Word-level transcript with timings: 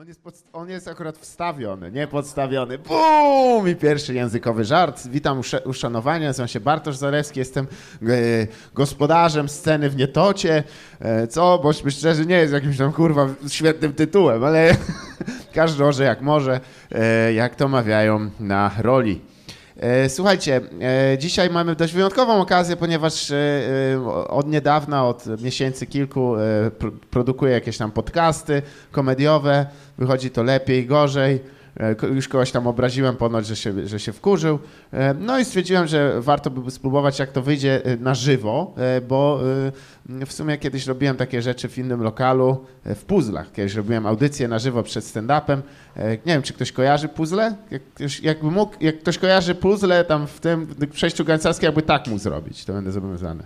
On 0.00 0.08
jest, 0.08 0.22
pod, 0.22 0.34
on 0.52 0.68
jest 0.68 0.88
akurat 0.88 1.18
wstawiony, 1.18 1.92
nie 1.92 2.06
podstawiony. 2.06 2.78
Bum! 2.78 3.68
I 3.68 3.76
pierwszy 3.76 4.14
językowy 4.14 4.64
żart. 4.64 5.08
Witam 5.08 5.40
uszanowania, 5.64 6.26
nazywam 6.26 6.48
się 6.48 6.60
Bartosz 6.60 6.96
Zalewski, 6.96 7.38
jestem 7.38 7.66
e, 8.02 8.06
gospodarzem 8.74 9.48
sceny 9.48 9.90
w 9.90 9.96
Nietocie, 9.96 10.62
e, 11.00 11.26
co, 11.26 11.58
bośmy 11.58 11.90
szczerzy, 11.90 12.26
nie 12.26 12.34
jest 12.34 12.52
jakimś 12.52 12.76
tam 12.78 12.92
kurwa 12.92 13.28
świetnym 13.48 13.92
tytułem, 13.92 14.44
ale 14.44 14.76
każdy 15.54 15.84
orze 15.84 16.04
jak 16.04 16.20
może, 16.20 16.60
e, 16.92 17.32
jak 17.32 17.54
to 17.54 17.68
mawiają 17.68 18.30
na 18.40 18.70
roli. 18.78 19.29
E, 19.80 20.08
Słuchajcie, 20.08 20.60
e, 21.12 21.18
dzisiaj 21.18 21.50
mamy 21.50 21.74
dość 21.74 21.92
wyjątkową 21.92 22.40
okazję, 22.40 22.76
ponieważ 22.76 23.30
e, 23.30 23.36
od 24.28 24.48
niedawna, 24.48 25.08
od 25.08 25.42
miesięcy 25.42 25.86
kilku 25.86 26.34
pr- 26.78 26.92
produkuję 27.10 27.52
jakieś 27.52 27.78
tam 27.78 27.90
podcasty 27.92 28.62
komediowe. 28.92 29.66
Wychodzi 29.98 30.30
to 30.30 30.42
lepiej, 30.42 30.86
gorzej. 30.86 31.40
E, 31.80 32.06
Już 32.14 32.28
kogoś 32.28 32.50
tam 32.50 32.66
obraziłem 32.66 33.16
ponoć, 33.16 33.46
że 33.46 33.56
się, 33.56 33.88
że 33.88 34.00
się 34.00 34.12
wkurzył. 34.12 34.58
E, 34.92 35.14
No 35.14 35.38
i 35.38 35.44
stwierdziłem, 35.44 35.86
że 35.86 36.20
warto 36.20 36.50
by 36.50 36.70
spróbować, 36.70 37.18
jak 37.18 37.32
to 37.32 37.42
wyjdzie 37.42 37.84
e, 37.84 37.96
na 37.96 38.14
żywo, 38.14 38.74
bo 39.08 39.40
w 40.26 40.32
sumie 40.32 40.58
kiedyś 40.58 40.86
robiłem 40.86 41.16
takie 41.16 41.42
rzeczy 41.42 41.68
w 41.68 41.78
innym 41.78 42.02
lokalu, 42.02 42.64
w 42.84 43.04
puzzlach. 43.04 43.52
Kiedyś 43.52 43.74
robiłem 43.74 44.06
audycję 44.06 44.48
na 44.48 44.58
żywo 44.58 44.82
przed 44.82 45.04
stand-upem. 45.04 45.60
Nie 45.96 46.32
wiem, 46.32 46.42
czy 46.42 46.52
ktoś 46.52 46.72
kojarzy 46.72 47.08
puzzle? 47.08 47.54
Jak, 47.70 47.82
jakby 48.22 48.50
mógł, 48.50 48.74
jak 48.80 48.98
ktoś 48.98 49.18
kojarzy 49.18 49.54
puzzle 49.54 50.04
tam 50.04 50.26
w 50.26 50.40
tym 50.40 50.66
w 50.66 50.88
przejściu 50.88 51.24
garncarskim, 51.24 51.66
jakby 51.66 51.82
tak 51.82 52.06
mógł 52.06 52.18
zrobić, 52.20 52.64
to 52.64 52.72
będę 52.72 52.92
zobowiązany. 52.92 53.42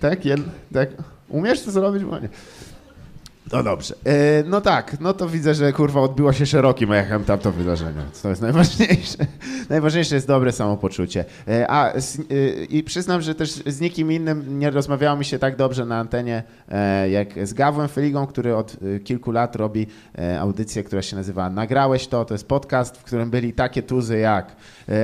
Tak? 0.00 0.24
Jed, 0.24 0.40
tak? 0.72 0.88
Umiesz 1.28 1.62
to 1.62 1.70
zrobić? 1.70 2.04
Bo 2.04 2.18
nie. 2.18 2.28
No 3.52 3.62
dobrze. 3.62 3.94
E, 4.04 4.42
no 4.46 4.60
tak, 4.60 5.00
no 5.00 5.12
to 5.12 5.28
widzę, 5.28 5.54
że 5.54 5.72
kurwa 5.72 6.00
odbiło 6.00 6.32
się 6.32 6.46
szerokim 6.46 6.92
echem 6.92 7.24
tamto 7.24 7.52
wydarzenie. 7.52 8.02
To 8.22 8.28
jest 8.28 8.42
najważniejsze. 8.42 9.18
Najważniejsze 9.70 10.14
jest 10.14 10.26
dobre 10.26 10.52
samopoczucie. 10.52 11.24
E, 11.48 11.70
a 11.70 12.00
z, 12.00 12.18
e, 12.18 12.22
i 12.64 12.82
przyznam, 12.82 13.20
że 13.20 13.34
też 13.34 13.50
z 13.50 13.80
nikim 13.80 14.12
innym 14.12 14.58
nie 14.58 14.70
rozmawiało 14.70 15.16
mi 15.16 15.24
się 15.24 15.38
tak 15.38 15.56
dobrze 15.56 15.84
na 15.86 15.98
antenie, 15.98 16.42
e, 16.68 17.10
jak 17.10 17.48
z 17.48 17.54
Gawłem 17.54 17.88
Feligą, 17.88 18.26
który 18.26 18.56
od 18.56 18.76
e, 18.96 19.00
kilku 19.00 19.32
lat 19.32 19.56
robi 19.56 19.86
e, 20.18 20.40
audycję, 20.40 20.82
która 20.82 21.02
się 21.02 21.16
nazywa 21.16 21.50
Nagrałeś 21.50 22.06
to. 22.06 22.24
To 22.24 22.34
jest 22.34 22.48
podcast, 22.48 22.96
w 22.96 23.04
którym 23.04 23.30
byli 23.30 23.52
takie 23.52 23.82
tuzy 23.82 24.18
jak 24.18 24.56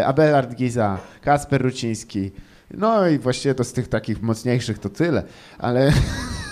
Abelard 0.07 0.55
Giza, 0.55 0.99
Kasper 1.21 1.63
Ruciński. 1.63 2.31
No 2.71 3.09
i 3.09 3.19
właściwie 3.19 3.55
to 3.55 3.65
z 3.65 3.73
tych 3.73 3.89
takich 3.89 4.23
mocniejszych 4.23 4.79
to 4.79 4.89
tyle, 4.89 5.23
ale 5.59 5.93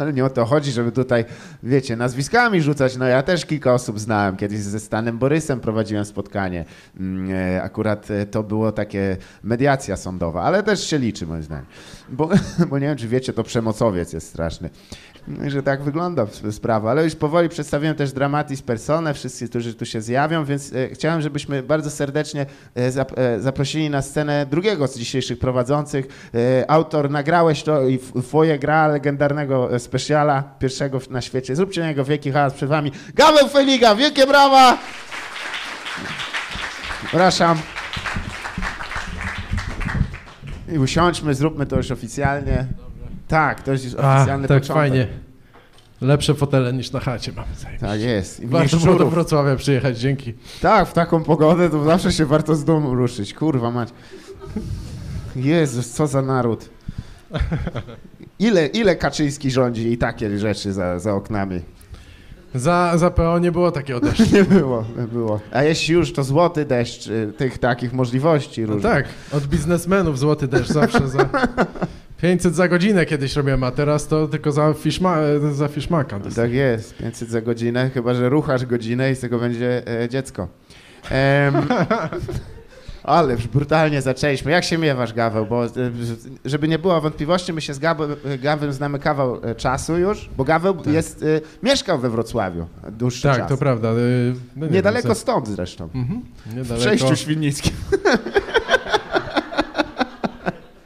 ale 0.00 0.12
nie 0.12 0.24
o 0.24 0.30
to 0.30 0.44
chodzi, 0.44 0.72
żeby 0.72 0.92
tutaj, 0.92 1.24
wiecie, 1.62 1.96
nazwiskami 1.96 2.62
rzucać. 2.62 2.96
No 2.96 3.04
ja 3.04 3.22
też 3.22 3.46
kilka 3.46 3.74
osób 3.74 4.00
znałem. 4.00 4.36
Kiedyś 4.36 4.58
ze 4.58 4.80
Stanem 4.80 5.18
Borysem 5.18 5.60
prowadziłem 5.60 6.04
spotkanie. 6.04 6.64
Mm, 7.00 7.30
e, 7.30 7.62
Akurat 7.62 8.10
e, 8.10 8.26
to 8.26 8.42
było 8.42 8.72
takie 8.72 9.16
mediacja 9.42 9.96
sądowa, 9.96 10.42
ale 10.42 10.62
też 10.62 10.86
się 10.86 10.98
liczy 10.98 11.26
moim 11.26 11.42
zdaniem. 11.42 11.66
Bo, 12.08 12.28
bo 12.70 12.78
nie 12.78 12.86
wiem, 12.86 12.96
czy 12.96 13.08
wiecie, 13.08 13.32
to 13.32 13.42
przemocowiec 13.42 14.12
jest 14.12 14.28
straszny. 14.28 14.70
Że 15.46 15.62
tak 15.62 15.82
wygląda 15.82 16.22
sp- 16.36 16.52
sprawa. 16.52 16.90
Ale 16.90 17.04
już 17.04 17.14
powoli 17.14 17.48
przedstawiłem 17.48 17.94
też 17.96 18.12
dramatis 18.12 18.62
personę, 18.62 19.14
wszyscy, 19.14 19.48
którzy 19.48 19.74
tu 19.74 19.86
się 19.86 20.00
zjawią, 20.00 20.44
więc 20.44 20.72
e, 20.72 20.88
chciałem, 20.88 21.20
żebyśmy 21.22 21.62
bardzo 21.62 21.90
serdecznie 21.90 22.46
e, 22.76 23.06
e, 23.16 23.40
zaprosili 23.40 23.90
na 23.90 24.02
scenę 24.02 24.46
drugiego 24.50 24.88
z 24.88 24.98
dzisiejszych 24.98 25.38
prowadzących. 25.38 26.30
Autor 26.68 27.10
nagrałeś 27.10 27.62
to 27.62 27.88
i 27.88 27.98
Foje 28.22 28.58
gra 28.58 28.88
legendarnego 28.88 29.78
specjala, 29.78 30.42
pierwszego 30.58 31.00
na 31.10 31.20
świecie. 31.20 31.56
Zróbcie 31.56 31.80
na 31.80 31.86
niego 31.86 32.04
wielki 32.04 32.32
hałas 32.32 32.54
przed 32.54 32.68
wami. 32.68 32.92
Gaweł 33.14 33.48
Feliga, 33.48 33.94
wielkie 33.94 34.26
brawa! 34.26 34.78
Zapraszam. 37.02 37.58
I 40.72 40.78
usiądźmy, 40.78 41.34
zróbmy 41.34 41.66
to 41.66 41.76
już 41.76 41.90
oficjalnie. 41.90 42.66
Tak, 43.30 43.62
to 43.62 43.72
jest 43.72 43.84
już 43.84 43.94
A, 43.94 44.16
oficjalny 44.16 44.48
tak 44.48 44.60
początek. 44.60 44.82
fajnie. 44.82 45.06
Lepsze 46.00 46.34
fotele 46.34 46.72
niż 46.72 46.92
na 46.92 47.00
chacie 47.00 47.32
mamy. 47.32 47.48
zajebiście. 47.58 47.86
Tak 47.86 48.00
jest. 48.00 48.40
I 48.40 48.46
Warto 48.46 48.76
było 48.76 48.94
do. 48.94 49.10
Wrocławia 49.10 49.56
przyjechać, 49.56 49.98
dzięki. 49.98 50.34
Tak, 50.62 50.88
w 50.88 50.92
taką 50.92 51.22
pogodę 51.22 51.70
to 51.70 51.84
zawsze 51.84 52.12
się 52.12 52.26
warto 52.26 52.54
z 52.54 52.64
domu 52.64 52.94
ruszyć. 52.94 53.34
Kurwa 53.34 53.70
mać. 53.70 53.88
Jezus, 55.36 55.90
co 55.90 56.06
za 56.06 56.22
naród. 56.22 56.68
Ile, 58.38 58.66
ile 58.66 58.96
Kaczyński 58.96 59.50
rządzi 59.50 59.92
i 59.92 59.98
takie 59.98 60.38
rzeczy 60.38 60.72
za, 60.72 60.98
za 60.98 61.14
oknami? 61.14 61.60
Za, 62.54 62.92
za 62.98 63.10
PO 63.10 63.38
nie 63.38 63.52
było 63.52 63.70
takiego 63.70 64.00
deszczu. 64.00 64.24
Nie 64.36 64.44
było, 64.44 64.84
nie 64.98 65.06
było. 65.06 65.40
A 65.52 65.62
jeśli 65.62 65.94
już, 65.94 66.12
to 66.12 66.24
złoty 66.24 66.64
deszcz 66.64 67.06
y, 67.06 67.32
tych 67.38 67.58
takich 67.58 67.92
możliwości 67.92 68.60
No 68.62 68.66
różnych. 68.66 68.92
tak, 68.92 69.04
od 69.32 69.46
biznesmenów 69.46 70.18
złoty 70.18 70.48
deszcz 70.48 70.70
zawsze 70.70 71.08
za 71.08 71.28
500 72.22 72.54
za 72.54 72.68
godzinę 72.68 73.06
kiedyś 73.06 73.36
robiłem, 73.36 73.64
a 73.64 73.70
teraz 73.70 74.08
to 74.08 74.28
tylko 74.28 74.52
za, 74.52 74.74
fiszma, 74.74 75.16
za 75.52 75.68
fiszmaka. 75.68 76.20
Tak 76.36 76.52
jest, 76.52 76.96
500 76.96 77.28
za 77.28 77.40
godzinę, 77.40 77.90
chyba 77.94 78.14
że 78.14 78.28
ruchasz 78.28 78.66
godzinę 78.66 79.10
i 79.10 79.16
z 79.16 79.20
tego 79.20 79.38
będzie 79.38 79.82
e, 80.02 80.08
dziecko. 80.08 80.48
Em, 81.10 81.54
ale 83.02 83.32
już 83.34 83.46
brutalnie 83.48 84.02
zaczęliśmy. 84.02 84.52
Jak 84.52 84.64
się 84.64 84.78
miewasz, 84.78 85.12
Gaweł? 85.12 85.46
Bo 85.46 85.64
e, 85.64 85.68
żeby 86.44 86.68
nie 86.68 86.78
było 86.78 87.00
wątpliwości, 87.00 87.52
my 87.52 87.60
się 87.60 87.74
z 87.74 87.78
Gawem 88.42 88.72
znamy 88.72 88.98
kawał 88.98 89.38
e, 89.44 89.54
czasu 89.54 89.98
już, 89.98 90.30
bo 90.36 90.44
Gaweł 90.44 90.76
jest, 90.86 91.22
e, 91.22 91.26
mieszkał 91.62 91.98
we 91.98 92.10
Wrocławiu 92.10 92.66
dłuższy 92.90 93.22
Tak, 93.22 93.36
czas. 93.38 93.48
to 93.48 93.56
prawda. 93.56 93.92
No 94.56 94.66
nie 94.66 94.72
Niedaleko 94.72 95.08
wiem, 95.08 95.14
stąd 95.16 95.48
zresztą. 95.48 95.88
Mhm, 95.94 96.22
W 96.46 96.54
niedaleko. 96.56 96.76
przejściu 96.86 97.16
świdnickim. 97.16 97.72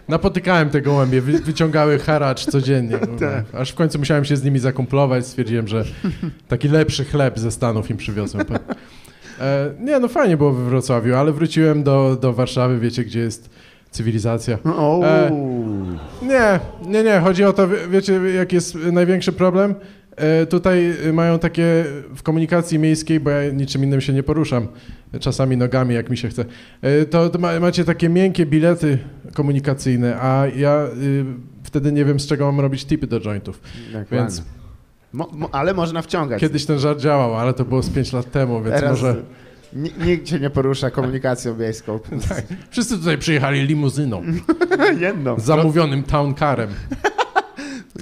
Napotykałem 0.09 0.71
te 0.71 0.81
gołębie, 0.83 1.21
wy, 1.21 1.33
wyciągały 1.39 1.99
haracz 1.99 2.45
codziennie. 2.47 2.99
Tak. 3.21 3.45
Aż 3.61 3.71
w 3.71 3.75
końcu 3.75 3.99
musiałem 3.99 4.25
się 4.25 4.37
z 4.37 4.45
nimi 4.45 4.59
zakumplować, 4.59 5.27
stwierdziłem, 5.27 5.69
że 5.69 5.85
taki 6.49 6.69
lepszy 6.69 7.05
chleb 7.05 7.39
ze 7.39 7.51
Stanów 7.51 7.91
im 7.91 7.97
przywiozłem. 7.97 8.47
E, 9.41 9.71
nie, 9.81 9.99
no 10.01 10.09
fajnie 10.09 10.37
było 10.37 10.53
we 10.53 10.65
Wrocławiu, 10.65 11.15
ale 11.15 11.33
wróciłem 11.33 11.83
do, 11.83 12.17
do 12.21 12.33
Warszawy, 12.33 12.79
wiecie, 12.79 13.05
gdzie 13.05 13.21
jest 13.21 13.51
cywilizacja. 13.91 14.59
O, 14.65 15.03
E, 15.05 15.31
Nie, 16.23 16.61
nie, 16.87 17.03
nie, 17.03 17.21
chodzi 17.21 17.45
o 17.45 17.53
to, 17.53 17.69
wie- 17.69 17.89
wiecie, 17.91 18.13
jaki 18.35 18.55
jest 18.57 18.75
największy 18.75 19.33
problem? 19.33 19.75
E, 20.17 20.47
tutaj 20.47 20.95
mają 21.13 21.39
takie 21.39 21.85
w 22.17 22.23
komunikacji 22.23 22.79
miejskiej, 22.79 23.21
bo 23.21 23.31
ja 23.31 23.51
niczym 23.53 23.85
innym 23.85 24.01
się 24.01 24.13
nie 24.13 24.23
poruszam, 24.23 24.69
czasami 25.21 25.57
nogami, 25.57 25.95
jak 25.95 26.11
mi 26.11 26.17
się 26.17 26.29
chce, 26.29 26.45
e, 26.83 27.05
to, 27.05 27.31
to 27.31 27.39
ma, 27.39 27.61
macie 27.61 27.85
takie 27.85 28.09
miękkie 28.09 28.47
bilety 28.47 28.99
komunikacyjne, 29.35 30.17
a 30.21 30.47
ja 30.57 30.87
y, 31.03 31.25
wtedy 31.63 31.93
nie 31.93 32.05
wiem, 32.05 32.21
z 32.21 32.27
czego 32.27 32.47
mam 32.53 32.61
robić 32.61 32.85
tipy 32.85 33.07
do 33.07 33.21
jointów. 33.21 33.61
Dokładnie. 33.87 34.19
Więc 34.19 34.43
Mo, 35.13 35.29
mo, 35.33 35.49
ale 35.53 35.75
można 35.75 36.03
wciągać. 36.03 36.41
kiedyś 36.41 36.67
ten 36.67 36.79
żart 36.79 37.01
działał, 37.01 37.37
ale 37.37 37.55
to 37.55 37.65
było 37.65 37.83
z 37.83 37.91
5 37.91 38.13
lat 38.13 38.31
temu, 38.31 38.63
więc 38.63 38.77
Teraz 38.81 38.91
może... 39.03 39.17
ni- 39.73 39.93
nikt 40.07 40.27
cię 40.27 40.41
nie 40.41 40.51
porusza 40.51 40.91
komunikacją 40.91 41.57
wiejską. 41.57 41.99
Tak. 42.29 42.45
Wszyscy 42.71 42.99
tutaj 42.99 43.19
przyjechali 43.19 43.67
limuzyną, 43.67 44.23
Jedną. 45.01 45.41
zamówionym 45.41 46.03
town 46.03 46.35
carem. 46.35 46.71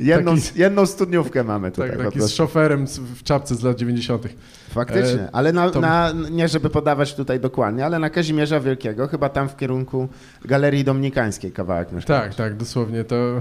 Jedną, 0.00 0.36
taki- 0.36 0.58
jedną 0.60 0.86
studniówkę 0.86 1.44
mamy 1.44 1.70
tutaj. 1.70 1.90
Tak, 1.90 2.02
taki 2.02 2.20
z 2.20 2.28
szoferem 2.30 2.86
w 3.14 3.22
czapce 3.22 3.54
z 3.54 3.62
lat 3.62 3.76
90. 3.76 4.22
Faktycznie, 4.70 5.20
E, 5.20 5.28
ale 5.32 5.52
na, 5.52 5.70
na, 5.70 6.12
nie 6.30 6.48
żeby 6.48 6.70
podawać 6.70 7.14
tutaj 7.14 7.40
dokładnie, 7.40 7.86
ale 7.86 7.98
na 7.98 8.10
Kazimierza 8.10 8.60
Wielkiego, 8.60 9.08
chyba 9.08 9.28
tam 9.28 9.48
w 9.48 9.56
kierunku 9.56 10.08
Galerii 10.44 10.84
Dominikańskiej 10.84 11.52
kawałek 11.52 11.92
mieszkałeś. 11.92 12.22
Tak, 12.22 12.34
tak, 12.34 12.56
dosłownie 12.56 13.04
to 13.04 13.40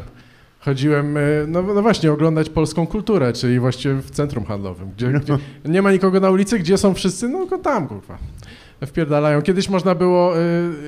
chodziłem, 0.60 1.18
e, 1.18 1.22
no, 1.48 1.62
no 1.62 1.82
właśnie, 1.82 2.12
oglądać 2.12 2.50
polską 2.50 2.88
kulturę, 2.88 3.34
czyli 3.34 3.60
właściwie 3.60 3.96
w 3.96 4.12
centrum 4.12 4.46
handlowym, 4.46 4.92
gdzie, 4.98 5.08
gdzie 5.12 5.38
nie 5.66 5.82
ma 5.82 5.92
nikogo 5.92 6.20
na 6.20 6.30
ulicy, 6.30 6.60
gdzie 6.60 6.78
są 6.78 6.94
wszyscy, 6.94 7.30
no 7.30 7.46
go 7.46 7.58
tam, 7.58 7.88
kurwa. 7.88 8.18
Wpierdalają. 8.86 9.42
Kiedyś 9.42 9.70
można 9.70 9.96
było 9.96 10.38
y, 10.38 10.42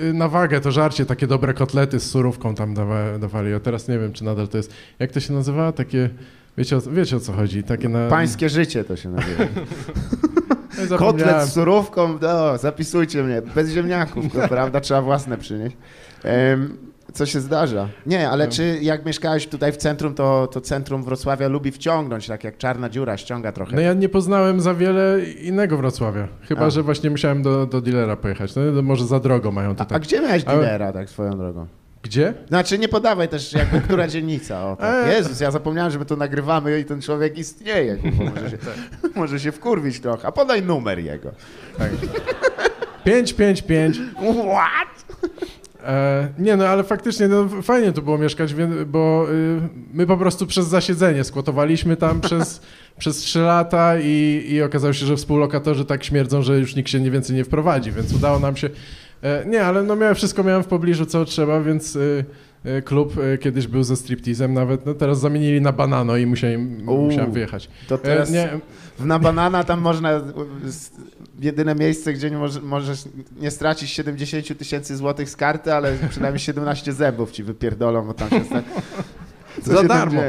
y, 0.04 0.14
na 0.14 0.28
wagę 0.28 0.62
to 0.62 0.72
żarcie, 0.72 1.06
takie 1.06 1.28
dobre 1.28 1.54
kotlety 1.54 2.00
z 2.00 2.10
surówką 2.10 2.56
tam 2.56 2.74
dawa, 2.74 3.20
dawali, 3.20 3.54
a 3.54 3.60
teraz 3.60 3.88
nie 3.88 4.00
wiem, 4.00 4.14
czy 4.14 4.24
nadal 4.24 4.48
to 4.48 4.58
jest, 4.58 4.74
jak 5.00 5.12
to 5.12 5.20
się 5.20 5.34
nazywa? 5.34 5.72
Takie, 5.72 6.10
wiecie 6.58 6.78
o, 6.78 6.82
wiecie 6.82 7.16
o 7.16 7.20
co 7.20 7.34
chodzi? 7.34 7.64
Takie 7.64 7.90
na... 7.90 8.08
Pańskie 8.08 8.50
życie 8.50 8.84
to 8.84 8.96
się 8.96 9.10
nazywa. 9.10 9.44
Ja 10.78 10.86
zapomniałem. 10.86 11.34
Kotlet 11.34 11.50
z 11.50 11.54
surówką, 11.54 12.20
no, 12.22 12.58
zapisujcie 12.58 13.24
mnie, 13.24 13.42
bez 13.56 13.70
ziemniaków, 13.70 14.26
to 14.34 14.48
prawda, 14.48 14.82
trzeba 14.82 15.02
własne 15.02 15.38
przynieść. 15.38 15.78
Em, 16.24 16.78
co 17.14 17.26
się 17.26 17.40
zdarza. 17.40 17.88
Nie, 18.06 18.30
ale 18.30 18.46
No. 18.46 18.52
czy 18.52 18.80
jak 18.82 19.06
mieszkałeś 19.06 19.48
tutaj 19.48 19.72
w 19.72 19.78
centrum, 19.78 20.14
to, 20.16 20.48
to 20.48 20.62
centrum 20.62 21.04
Wrocławia 21.04 21.48
lubi 21.48 21.72
wciągnąć, 21.72 22.28
tak 22.28 22.44
jak 22.44 22.58
czarna 22.58 22.90
dziura 22.90 23.18
ściąga 23.18 23.52
trochę. 23.52 23.76
No 23.76 23.82
ja 23.82 23.94
nie 23.94 24.10
poznałem 24.10 24.62
za 24.62 24.74
wiele 24.74 25.20
innego 25.42 25.78
Wrocławia. 25.78 26.28
Chyba, 26.42 26.66
A. 26.66 26.70
że 26.70 26.84
właśnie 26.84 27.10
musiałem 27.10 27.42
do, 27.44 27.66
do 27.66 27.82
dealera 27.82 28.16
pojechać. 28.16 28.56
No, 28.56 28.62
to 28.76 28.82
może 28.82 29.06
za 29.06 29.20
drogo 29.20 29.52
mają 29.52 29.70
a, 29.72 29.76
tutaj. 29.76 29.96
a 29.96 30.00
gdzie 30.00 30.22
miałeś 30.22 30.44
Ale- 30.46 30.58
dealera, 30.62 30.94
tak 30.94 31.10
swoją 31.10 31.38
drogą? 31.38 31.68
Gdzie? 32.04 32.34
Znaczy 32.48 32.80
nie 32.80 32.88
podawaj 32.90 33.30
też 33.30 33.54
jakby, 33.54 33.82
która 33.82 34.08
dzielnica. 34.14 34.66
O, 34.72 34.76
tak. 34.76 35.08
E. 35.08 35.14
Jezus, 35.14 35.40
ja 35.40 35.52
zapomniałem, 35.52 35.92
że 35.92 36.00
my 36.00 36.06
to 36.06 36.16
nagrywamy 36.16 36.80
i 36.80 36.86
ten 36.86 37.02
człowiek 37.02 37.38
istnieje. 37.38 37.98
Może, 38.36 38.50
się, 38.50 38.58
może 39.16 39.40
się 39.40 39.52
wkurwić 39.52 40.00
trochę. 40.00 40.28
A 40.28 40.32
podaj 40.32 40.62
numer 40.62 41.00
jego. 41.00 41.32
555. 43.04 43.98
What? 44.54 45.18
E, 45.84 46.28
nie 46.40 46.58
no, 46.58 46.68
ale 46.68 46.84
faktycznie 46.84 47.28
no, 47.28 47.50
fajnie 47.62 47.92
tu 47.92 48.02
było 48.02 48.18
mieszkać, 48.18 48.56
bo 48.86 49.26
y, 49.32 49.60
my 49.94 50.08
po 50.08 50.18
prostu 50.18 50.48
przez 50.48 50.68
zasiedzenie 50.68 51.24
skłotowaliśmy 51.24 51.98
tam 51.98 52.22
przez, 52.28 52.62
przez 52.98 53.18
3 53.18 53.40
lata 53.40 54.00
i, 54.00 54.46
i 54.50 54.62
okazało 54.62 54.94
się, 54.94 55.06
że 55.06 55.16
współlokatorzy 55.16 55.86
tak 55.86 56.04
śmierdzą, 56.04 56.42
że 56.42 56.60
już 56.60 56.76
nikt 56.76 56.90
się 56.90 57.00
nie 57.00 57.12
więcej 57.12 57.36
nie 57.36 57.44
wprowadzi, 57.44 57.92
więc 57.92 58.14
udało 58.14 58.40
nam 58.40 58.58
się... 58.58 58.70
E, 59.24 59.46
nie, 59.46 59.66
ale 59.66 59.84
no 59.84 59.96
miałem, 59.96 60.16
wszystko 60.16 60.44
miałem 60.44 60.64
w 60.64 60.68
pobliżu, 60.68 61.06
co 61.06 61.26
trzeba, 61.26 61.62
więc 61.62 61.96
y, 61.96 62.26
klub 62.86 63.18
y, 63.18 63.38
kiedyś 63.38 63.68
był 63.68 63.84
ze 63.84 63.96
striptizem 63.96 64.54
nawet, 64.54 64.86
no 64.86 64.94
teraz 64.94 65.20
zamienili 65.20 65.62
na 65.62 65.72
banano 65.72 66.18
i 66.18 66.26
musiałem, 66.26 66.90
Uuu. 66.90 67.06
musiałem 67.06 67.32
wyjechać. 67.32 67.70
To 67.88 67.96
E, 67.96 67.98
teraz 67.98 68.32
nie, 68.32 68.50
na 69.00 69.20
banana 69.20 69.64
tam 69.64 69.82
można, 69.82 70.22
jedyne 71.40 71.76
miejsce, 71.76 72.14
gdzie 72.14 72.32
nie 72.32 72.38
może, 72.38 72.62
możesz 72.62 73.04
nie 73.40 73.52
stracić 73.52 73.90
70 73.90 74.48
000 74.48 74.60
tysięcy 74.60 74.98
złotych 74.98 75.30
z 75.30 75.36
karty, 75.36 75.74
ale 75.74 75.94
przynajmniej 76.10 76.40
17 76.40 76.94
zębów 76.94 77.32
ci 77.32 77.44
wypierdolą, 77.44 78.08
bo 78.08 78.14
tam 78.14 78.30
się. 78.30 78.42
Co 79.64 79.74
Za 79.74 79.82
się 79.82 79.88
darmo. 79.88 80.22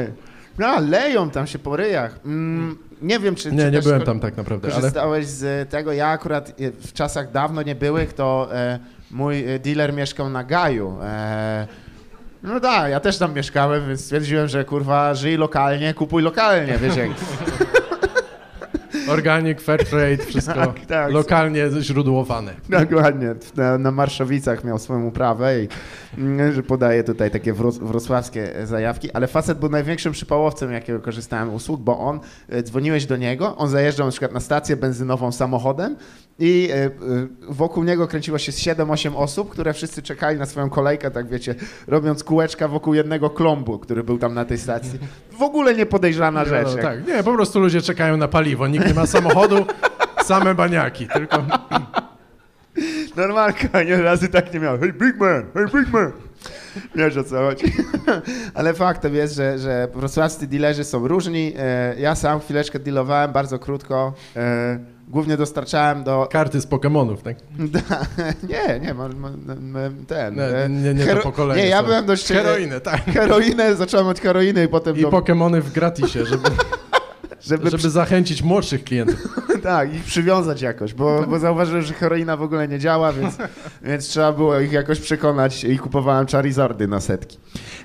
No, 0.59 0.79
leją 0.79 1.29
tam 1.29 1.47
się 1.47 1.59
po 1.59 1.75
ryjach. 1.75 2.19
Mm, 2.25 2.77
nie 3.01 3.19
wiem, 3.19 3.35
czy... 3.35 3.51
nie, 3.51 3.65
czy 3.65 3.71
nie 3.71 3.81
byłem 3.81 4.01
tam 4.01 4.19
tak 4.19 4.37
naprawdę, 4.37 4.67
ale... 4.67 4.75
Korzystałeś 4.75 5.25
z 5.25 5.69
tego, 5.69 5.93
ja 5.93 6.07
akurat 6.07 6.49
e, 6.49 6.71
w 6.71 6.93
czasach 6.93 7.31
dawno 7.31 7.63
nie 7.63 7.75
byłych, 7.75 8.13
to 8.13 8.49
e, 8.53 8.79
mój 9.11 9.53
e, 9.53 9.59
dealer 9.59 9.93
mieszkał 9.93 10.29
na 10.29 10.43
Gaju. 10.43 10.97
E, 11.01 11.67
no 12.45 12.59
tak, 12.59 12.91
ja 12.91 12.99
też 12.99 13.17
tam 13.17 13.33
mieszkałem, 13.33 13.87
więc 13.87 14.03
stwierdziłem, 14.03 14.47
że 14.47 14.65
kurwa, 14.65 15.13
żyj 15.13 15.37
lokalnie, 15.37 15.93
kupuj 15.93 16.23
lokalnie, 16.23 16.77
wiesz 16.77 16.95
jak. 16.95 17.09
Organic, 19.07 19.61
fair 19.61 19.85
trade, 19.85 20.17
wszystko 20.17 20.53
Tak, 20.53 20.85
tak. 20.85 21.11
lokalnie 21.11 21.69
źródłowane. 21.81 22.53
Dokładnie, 22.69 23.35
na, 23.55 23.77
na 23.77 23.91
Marszowicach 23.91 24.63
miał 24.63 24.79
swoją 24.79 25.05
uprawę 25.05 25.63
i 25.63 25.67
mm, 26.17 26.53
że 26.53 26.63
podaje 26.63 27.03
tutaj 27.03 27.31
takie 27.31 27.53
wrocławskie 27.81 28.53
zajawki, 28.63 29.11
ale 29.11 29.27
facet 29.27 29.59
był 29.59 29.69
największym 29.69 30.13
przypałowcem, 30.13 30.71
jakiego 30.71 30.99
korzystałem 30.99 31.53
usług, 31.53 31.81
bo 31.81 31.99
on, 31.99 32.19
e, 32.49 32.63
dzwoniłeś 32.63 33.05
do 33.05 33.17
niego, 33.17 33.57
on 33.57 33.69
zajeżdżał 33.69 34.07
na 34.07 34.11
przykład 34.11 34.33
na 34.33 34.39
stację 34.39 34.77
benzynową 34.77 35.31
samochodem 35.31 35.95
i 36.39 36.69
e, 36.71 36.75
e, 36.85 36.89
wokół 37.49 37.83
niego 37.83 38.07
kręciło 38.07 38.37
się 38.37 38.51
z 38.51 38.59
7-8 38.59 39.15
osób, 39.15 39.49
które 39.49 39.73
wszyscy 39.73 40.01
czekali 40.01 40.39
na 40.39 40.45
swoją 40.45 40.69
kolejkę, 40.69 41.11
tak 41.11 41.27
wiecie, 41.27 41.55
robiąc 41.87 42.23
kółeczka 42.23 42.67
wokół 42.67 42.93
jednego 42.93 43.29
klombu, 43.29 43.79
który 43.79 44.03
był 44.03 44.17
tam 44.17 44.33
na 44.33 44.45
tej 44.45 44.57
stacji. 44.57 44.99
W 45.37 45.41
ogóle 45.41 45.75
niepodejrzana 45.75 46.45
rzecz. 46.45 46.67
No, 46.75 46.81
tak, 46.81 47.07
nie, 47.07 47.23
po 47.23 47.33
prostu 47.33 47.59
ludzie 47.59 47.81
czekają 47.81 48.17
na 48.17 48.27
paliwo, 48.27 48.67
nikt 48.67 48.87
nie 48.87 48.93
ma 48.93 49.05
samochodu, 49.05 49.65
same 50.25 50.55
baniaki, 50.55 51.07
tylko... 51.07 51.45
Normalka, 53.15 53.83
nie 53.83 54.01
razy 54.01 54.27
tak 54.27 54.53
nie 54.53 54.59
miał. 54.59 54.79
Hey 54.79 54.93
big 54.93 55.17
man, 55.17 55.45
hey 55.53 55.65
big 55.65 55.93
man. 55.93 56.11
Wiesz 56.95 57.17
o 57.17 57.23
co 57.23 57.35
chodzi. 57.35 57.73
Ale 58.53 58.73
faktem 58.73 59.15
jest, 59.15 59.35
że, 59.35 59.59
że 59.59 59.87
wrocławscy 59.95 60.47
dealerzy 60.47 60.83
są 60.83 61.07
różni. 61.07 61.53
E, 61.57 61.95
Ja 61.99 62.15
sam 62.15 62.39
chwileczkę 62.39 62.79
dealowałem, 62.79 63.31
bardzo 63.31 63.59
krótko. 63.59 64.13
Głównie 65.07 65.37
dostarczałem 65.37 66.03
do... 66.03 66.27
Karty 66.31 66.61
z 66.61 66.67
Pokemonów, 66.67 67.23
tak? 67.23 67.37
Nie, 68.49 68.79
nie, 68.79 68.95
ten... 70.07 70.35
Nie, 70.35 70.43
e, 70.43 70.69
nie, 70.69 70.93
nie 70.93 71.05
to 71.05 71.21
pokolenie. 71.21 71.61
Nie, 71.61 71.67
ja 71.67 71.77
co? 71.79 71.83
byłem 71.83 72.05
dość... 72.05 72.27
Heroinę, 72.27 72.81
tak. 72.81 73.05
Heroinę, 73.13 73.75
zacząłem 73.75 74.07
od 74.07 74.19
heroiny 74.19 74.63
i 74.63 74.67
potem 74.67 74.97
I 74.97 75.01
do, 75.01 75.09
Pokemony 75.09 75.61
w 75.61 75.71
gratisie, 75.71 76.25
żeby, 76.25 76.49
żeby, 77.41 77.69
żeby 77.69 77.89
zachęcić 77.89 78.41
młodszych 78.41 78.83
klientów. 78.83 79.15
Tak, 79.63 79.95
ich 79.95 80.03
przywiązać 80.03 80.61
jakoś, 80.61 80.93
bo, 80.93 81.23
bo 81.27 81.39
zauważyłem, 81.39 81.81
że 81.81 81.93
heroina 81.93 82.37
w 82.37 82.41
ogóle 82.41 82.67
nie 82.67 82.79
działa, 82.79 83.13
więc, 83.13 83.37
więc 83.81 84.07
trzeba 84.07 84.33
było 84.33 84.59
ich 84.59 84.71
jakoś 84.71 84.99
przekonać 84.99 85.63
i 85.63 85.79
kupowałem 85.79 86.27
Charizardy 86.27 86.87
na 86.87 86.99
setki. 86.99 87.37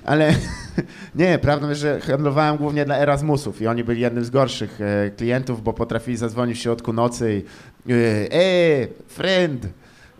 Ale 0.05 0.33
nie, 1.15 1.39
prawdą 1.39 1.69
jest, 1.69 1.81
że 1.81 1.99
handlowałem 1.99 2.57
głównie 2.57 2.85
dla 2.85 2.97
Erasmusów 2.97 3.61
i 3.61 3.67
oni 3.67 3.83
byli 3.83 4.01
jednym 4.01 4.25
z 4.25 4.29
gorszych 4.29 4.81
e, 4.81 5.11
klientów, 5.11 5.63
bo 5.63 5.73
potrafili 5.73 6.17
zadzwonić 6.17 6.57
w 6.57 6.61
środku 6.61 6.93
nocy 6.93 7.43
i 7.85 7.91
e, 7.93 7.95
e 8.33 8.87
friend, 9.07 9.67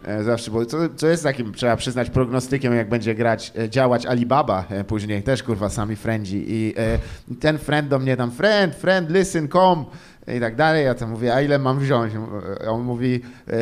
E, 0.06 0.24
Zawsze, 0.24 0.52
bo 0.52 0.66
co, 0.96 1.08
jest 1.08 1.24
takim, 1.24 1.54
trzeba 1.54 1.76
przyznać, 1.76 2.10
prognostykiem, 2.10 2.74
jak 2.74 2.90
będzie 2.90 3.16
grać, 3.16 3.54
działać 3.70 4.06
Alibaba 4.06 4.66
później, 4.88 5.24
też 5.24 5.44
kurwa 5.44 5.70
sami 5.70 5.96
friendzi 5.96 6.46
i 6.48 6.74
e, 6.78 7.00
ten 7.40 7.58
friend 7.58 7.88
do 7.88 8.00
mnie 8.00 8.18
tam, 8.18 8.32
friend, 8.32 8.76
friend, 8.76 9.10
listen, 9.10 9.48
come 9.50 9.86
i 10.38 10.40
tak 10.40 10.56
dalej, 10.56 10.86
ja 10.86 10.96
tam 10.96 11.10
mówię, 11.10 11.36
a 11.36 11.42
ile 11.42 11.60
mam 11.60 11.80
wziąć? 11.80 12.14
On 12.70 12.82
mówi, 12.82 13.22
e, 13.48 13.54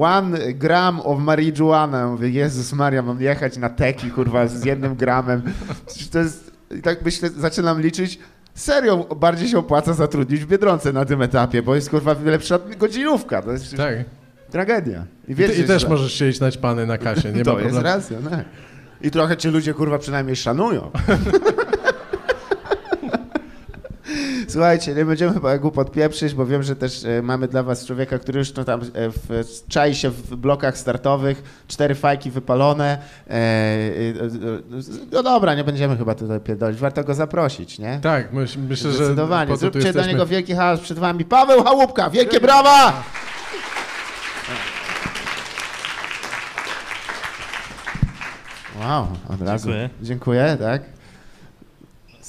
one 0.00 0.52
gram 0.52 1.00
of 1.00 1.18
marijuana, 1.20 2.06
mówię, 2.06 2.28
Jezus 2.30 2.72
Maria, 2.72 3.02
mam 3.02 3.20
jechać 3.20 3.56
na 3.56 3.68
teki, 3.68 4.10
kurwa, 4.10 4.46
z 4.46 4.64
jednym 4.64 4.94
gramem, 4.96 5.42
to 6.12 6.18
jest, 6.18 6.50
i 6.78 6.82
tak 6.82 7.02
myślę, 7.04 7.28
zaczynam 7.28 7.80
liczyć, 7.80 8.18
Serio, 8.54 8.96
bardziej 9.16 9.48
się 9.48 9.58
opłaca 9.58 9.92
zatrudnić 9.92 10.40
w 10.44 10.46
Biedronce 10.46 10.92
na 10.92 11.04
tym 11.04 11.22
etapie, 11.22 11.62
bo 11.62 11.74
jest 11.74 11.90
kurwa 11.90 12.16
lepsza 12.24 12.58
godzinówka. 12.78 13.42
To 13.42 13.52
jest 13.52 13.76
Tak. 13.76 13.94
tragedia. 14.50 15.04
I, 15.28 15.32
I, 15.32 15.34
wiecie, 15.34 15.54
ty, 15.54 15.60
i 15.60 15.64
też 15.64 15.82
że- 15.82 15.88
możesz 15.88 16.12
siedzieć 16.12 16.40
naćpany 16.40 16.86
na 16.86 16.98
kasie, 16.98 17.32
nie 17.32 17.44
to 17.44 17.54
ma 17.54 17.60
jest 17.60 17.72
problemu. 17.74 17.96
racja, 17.96 18.18
tak. 18.30 18.44
I 19.02 19.10
trochę 19.10 19.36
cię 19.36 19.50
ludzie 19.50 19.74
kurwa 19.74 19.98
przynajmniej 19.98 20.36
szanują. 20.36 20.90
Słuchajcie, 24.50 24.94
nie 24.94 25.04
będziemy 25.04 25.32
chyba 25.32 25.58
głupot 25.58 25.90
pieprzyć, 25.90 26.34
bo 26.34 26.46
wiem, 26.46 26.62
że 26.62 26.76
też 26.76 27.04
e, 27.04 27.22
mamy 27.22 27.48
dla 27.48 27.62
was 27.62 27.86
człowieka, 27.86 28.18
który 28.18 28.38
już 28.38 28.54
no, 28.54 28.64
tam 28.64 28.80
e, 28.80 28.86
w, 29.10 29.44
czai 29.68 29.94
się 29.94 30.10
w 30.10 30.36
blokach 30.36 30.78
startowych, 30.78 31.64
cztery 31.68 31.94
fajki 31.94 32.30
wypalone. 32.30 32.98
E, 33.30 33.34
no 35.12 35.22
dobra, 35.22 35.54
nie 35.54 35.64
będziemy 35.64 35.96
chyba 35.96 36.14
tutaj 36.14 36.40
pierdolić, 36.40 36.80
warto 36.80 37.04
go 37.04 37.14
zaprosić, 37.14 37.78
nie? 37.78 37.98
Tak, 38.02 38.32
myśl, 38.32 38.58
myślę, 38.68 38.90
że 38.90 38.96
Zdecydowanie. 38.96 39.56
Zróbcie 39.56 39.92
dla 39.92 40.06
niego 40.06 40.26
wielki 40.26 40.54
hałas 40.54 40.80
przed 40.80 40.98
wami. 40.98 41.24
Paweł 41.24 41.64
Chałupka, 41.64 42.10
wielkie 42.10 42.40
brawa! 42.40 43.02
Wow, 48.80 49.06
od 49.28 49.42
razu. 49.42 49.68
Dziękuję. 49.68 49.90
Dziękuję, 50.02 50.56
tak. 50.60 50.99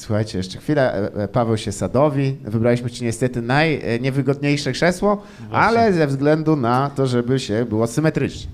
Słuchajcie, 0.01 0.37
jeszcze 0.37 0.59
chwilę. 0.59 0.93
E, 0.93 1.23
e, 1.23 1.27
Paweł 1.27 1.57
się 1.57 1.71
sadowi. 1.71 2.37
Wybraliśmy 2.43 2.89
ci 2.91 3.03
niestety 3.03 3.41
najniewygodniejsze 3.41 4.71
krzesło, 4.71 5.23
ale 5.51 5.93
ze 5.93 6.07
względu 6.07 6.55
na 6.55 6.89
to, 6.95 7.07
żeby 7.07 7.39
się 7.39 7.65
było 7.65 7.87
symetrycznie. 7.87 8.51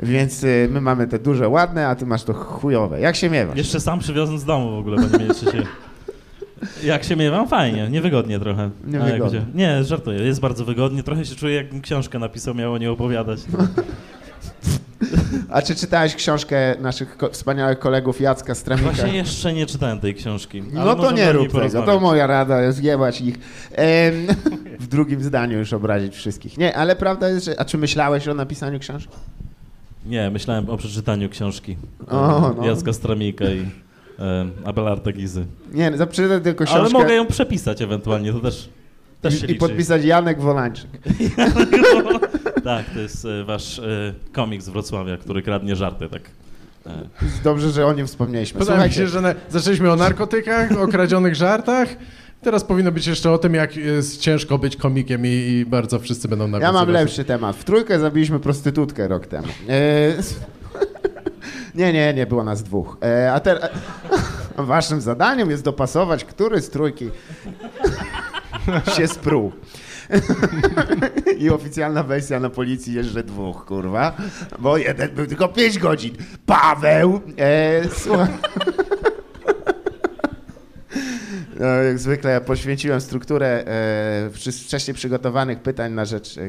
Więc 0.00 0.44
my 0.70 0.80
mamy 0.80 1.06
te 1.06 1.18
duże, 1.18 1.48
ładne, 1.48 1.88
a 1.88 1.94
ty 1.94 2.06
masz 2.06 2.24
to 2.24 2.34
chujowe. 2.34 3.00
Jak 3.00 3.16
się 3.16 3.30
miewasz? 3.30 3.56
Jeszcze 3.58 3.80
sam 3.80 3.98
przywiozłem 3.98 4.38
z 4.38 4.44
domu 4.44 4.70
w 4.70 4.78
ogóle, 4.78 4.96
bo 4.96 5.18
nie 5.18 5.34
się. 5.34 5.62
Jak 6.84 7.04
się 7.04 7.16
miewam? 7.16 7.48
Fajnie, 7.48 7.88
niewygodnie 7.90 8.38
trochę. 8.40 8.70
Niewygodnie. 8.86 9.40
Gdzie- 9.40 9.58
Nie, 9.58 9.84
żartuję, 9.84 10.22
jest 10.22 10.40
bardzo 10.40 10.64
wygodnie. 10.64 11.02
Trochę 11.02 11.24
się 11.24 11.34
czuję, 11.34 11.54
jakbym 11.54 11.80
książkę 11.82 12.18
napisał, 12.18 12.54
miało 12.54 12.78
nie 12.78 12.90
opowiadać. 12.90 13.40
A 15.50 15.62
czy 15.62 15.74
czytałeś 15.74 16.14
książkę 16.14 16.74
naszych 16.80 17.16
ko- 17.16 17.30
wspaniałych 17.30 17.78
kolegów 17.78 18.20
Jacka 18.20 18.54
Stramika? 18.54 18.90
Właśnie 18.92 19.16
jeszcze 19.16 19.52
nie 19.52 19.66
czytałem 19.66 20.00
tej 20.00 20.14
książki. 20.14 20.62
No 20.72 20.94
to 20.94 21.12
nie 21.12 21.32
rób 21.32 21.52
tego, 21.52 21.82
to 21.82 22.00
moja 22.00 22.26
rada 22.26 22.62
jest 22.62 22.82
jebać 22.82 23.20
ich. 23.20 23.34
Em, 23.72 24.26
w 24.80 24.86
drugim 24.86 25.22
zdaniu 25.22 25.58
już 25.58 25.72
obrazić 25.72 26.14
wszystkich. 26.14 26.58
Nie, 26.58 26.76
ale 26.76 26.96
prawda 26.96 27.28
jest, 27.28 27.46
że... 27.46 27.60
A 27.60 27.64
czy 27.64 27.78
myślałeś 27.78 28.28
o 28.28 28.34
napisaniu 28.34 28.78
książki? 28.78 29.16
Nie, 30.06 30.30
myślałem 30.30 30.70
o 30.70 30.76
przeczytaniu 30.76 31.28
książki 31.28 31.76
O, 32.08 32.54
no. 32.56 32.66
Jacka 32.66 32.92
Stramika 32.92 33.44
i 33.44 33.66
e, 34.18 34.46
Abelarda 34.64 35.12
Gizy. 35.12 35.46
Nie, 35.72 35.90
no, 35.90 36.06
przeczytaj 36.06 36.40
tylko 36.40 36.64
książkę 36.64 36.80
Ale 36.80 36.90
mogę 36.90 37.14
ją 37.14 37.26
przepisać 37.26 37.82
ewentualnie, 37.82 38.32
to 38.32 38.40
też, 38.40 38.68
też 39.20 39.42
i, 39.42 39.52
i 39.52 39.54
podpisać 39.54 40.04
Janek 40.04 40.40
Wolańczyk. 40.40 40.90
tak, 42.66 42.90
to 42.90 43.00
jest 43.00 43.24
e, 43.24 43.44
wasz 43.44 43.78
e, 43.78 43.82
komik 44.32 44.62
z 44.62 44.68
Wrocławia, 44.68 45.16
który 45.16 45.42
kradnie 45.42 45.76
żarty, 45.76 46.08
tak. 46.08 46.22
E, 46.86 46.92
Dobrze, 47.44 47.70
że 47.70 47.86
o 47.86 47.92
nim 47.92 48.06
wspomnieliśmy. 48.06 48.60
Podoba 48.60 48.90
się, 48.90 49.08
że 49.08 49.20
na, 49.20 49.34
zaczęliśmy 49.50 49.92
o 49.92 49.96
narkotykach, 49.96 50.72
o 50.78 50.88
kradzionych 50.88 51.34
żartach. 51.34 51.88
Teraz 52.42 52.64
powinno 52.64 52.92
być 52.92 53.06
jeszcze 53.06 53.30
o 53.30 53.38
tym, 53.38 53.54
jak 53.54 53.76
jest 53.76 54.20
ciężko 54.20 54.58
być 54.58 54.76
komikiem 54.76 55.26
i, 55.26 55.28
i 55.28 55.66
bardzo 55.66 55.98
wszyscy 55.98 56.28
będą 56.28 56.44
ja 56.44 56.50
nawiązywać. 56.50 56.86
mam 56.86 56.94
lepszy 56.94 57.24
temat. 57.24 57.56
W 57.56 57.64
trójkę 57.64 58.00
zabiliśmy 58.00 58.40
prostytutkę 58.40 59.08
rok 59.08 59.26
temu. 59.26 59.48
E, 59.68 60.12
nie, 61.80 61.92
nie, 61.92 62.14
nie, 62.14 62.26
było 62.26 62.44
nas 62.44 62.62
dwóch. 62.62 62.98
E, 63.02 63.32
a 63.32 63.40
teraz... 63.40 63.70
Waszym 64.58 65.00
zadaniem 65.00 65.50
jest 65.50 65.64
dopasować, 65.64 66.24
który 66.24 66.60
z 66.60 66.70
trójki 66.70 67.10
się 68.96 69.06
spruł. 69.08 69.52
I 71.38 71.50
oficjalna 71.50 72.02
wersja 72.02 72.40
na 72.40 72.50
policji 72.50 72.94
jeszcze 72.94 73.22
dwóch, 73.22 73.64
kurwa, 73.64 74.16
bo 74.58 74.76
jeden 74.76 75.10
był 75.14 75.26
tylko 75.26 75.48
5 75.48 75.78
godzin. 75.78 76.14
Paweł! 76.46 77.20
E, 77.38 77.82
słuchaj. 77.88 78.28
No, 81.60 81.66
jak 81.66 81.98
zwykle 81.98 82.40
poświęciłem 82.40 83.00
strukturę 83.00 83.64
e, 83.66 84.30
wcześniej 84.52 84.94
przygotowanych 84.94 85.58
pytań 85.58 85.92
na 85.92 86.04
rzecz 86.04 86.38
e, 86.38 86.42
e, 86.42 86.48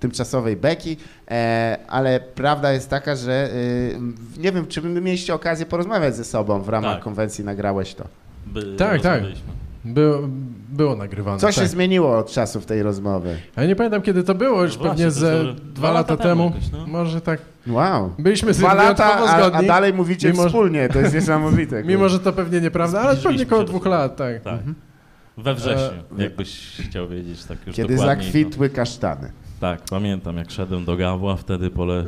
tymczasowej 0.00 0.56
beki, 0.56 0.96
e, 1.30 1.78
ale 1.88 2.20
prawda 2.20 2.72
jest 2.72 2.90
taka, 2.90 3.16
że 3.16 3.50
e, 3.52 4.40
nie 4.40 4.52
wiem, 4.52 4.66
czy 4.66 4.80
wy 4.80 4.88
mieliście 5.00 5.34
okazję 5.34 5.66
porozmawiać 5.66 6.16
ze 6.16 6.24
sobą 6.24 6.62
w 6.62 6.68
ramach 6.68 6.94
Tak. 6.94 7.04
konwencji, 7.04 7.44
nagrałeś 7.44 7.94
to. 7.94 8.04
By 8.46 8.76
Tak, 8.76 9.02
tak. 9.02 9.22
Było, 9.94 10.18
było 10.68 10.96
nagrywane. 10.96 11.38
Co 11.38 11.46
tak. 11.46 11.54
się 11.54 11.66
zmieniło 11.66 12.18
od 12.18 12.30
czasów 12.32 12.66
tej 12.66 12.82
rozmowy? 12.82 13.36
Ja 13.56 13.66
nie 13.66 13.76
pamiętam 13.76 14.02
kiedy 14.02 14.22
to 14.22 14.34
było, 14.34 14.62
już 14.62 14.76
No 14.76 14.78
właśnie, 14.78 15.04
pewnie 15.04 15.10
ze 15.10 15.44
dwa, 15.44 15.54
dwa 15.74 15.90
lata, 15.92 16.12
lata 16.12 16.22
temu. 16.22 16.50
temu 16.50 16.56
jakoś, 16.56 16.72
no. 16.72 16.86
Może 16.86 17.20
tak. 17.20 17.40
Wow. 17.66 18.12
Byliśmy 18.18 18.52
Dwa 18.52 18.74
lata, 18.74 19.04
a, 19.04 19.18
a 19.18 19.48
zgodni. 19.48 19.66
dalej 19.68 19.94
mówicie 19.94 20.30
mimo, 20.30 20.46
wspólnie, 20.46 20.88
to 20.88 21.00
jest 21.00 21.14
niesamowite. 21.14 21.84
Mimo, 21.84 22.08
że 22.08 22.20
to 22.20 22.32
pewnie 22.32 22.60
nieprawda, 22.60 23.00
ale 23.00 23.16
pewnie 23.16 23.46
koło 23.46 23.60
się 23.60 23.66
do 23.66 23.72
dwóch 23.72 23.86
lat, 23.86 24.16
tak. 24.16 24.42
Tak. 24.42 24.60
We 25.36 25.54
wrześniu, 25.54 25.98
E, 26.18 26.22
jakbyś 26.22 26.76
chciał 26.88 27.08
wiedzieć 27.08 27.44
tak 27.44 27.66
już 27.66 27.76
Kiedy 27.76 27.98
zakwitły 27.98 28.70
kasztany. 28.70 29.28
To, 29.28 29.60
tak, 29.60 29.80
pamiętam 29.90 30.36
jak 30.36 30.50
szedłem 30.50 30.84
do 30.84 30.96
Gawła, 30.96 31.36
wtedy 31.36 31.70
pole 31.70 32.04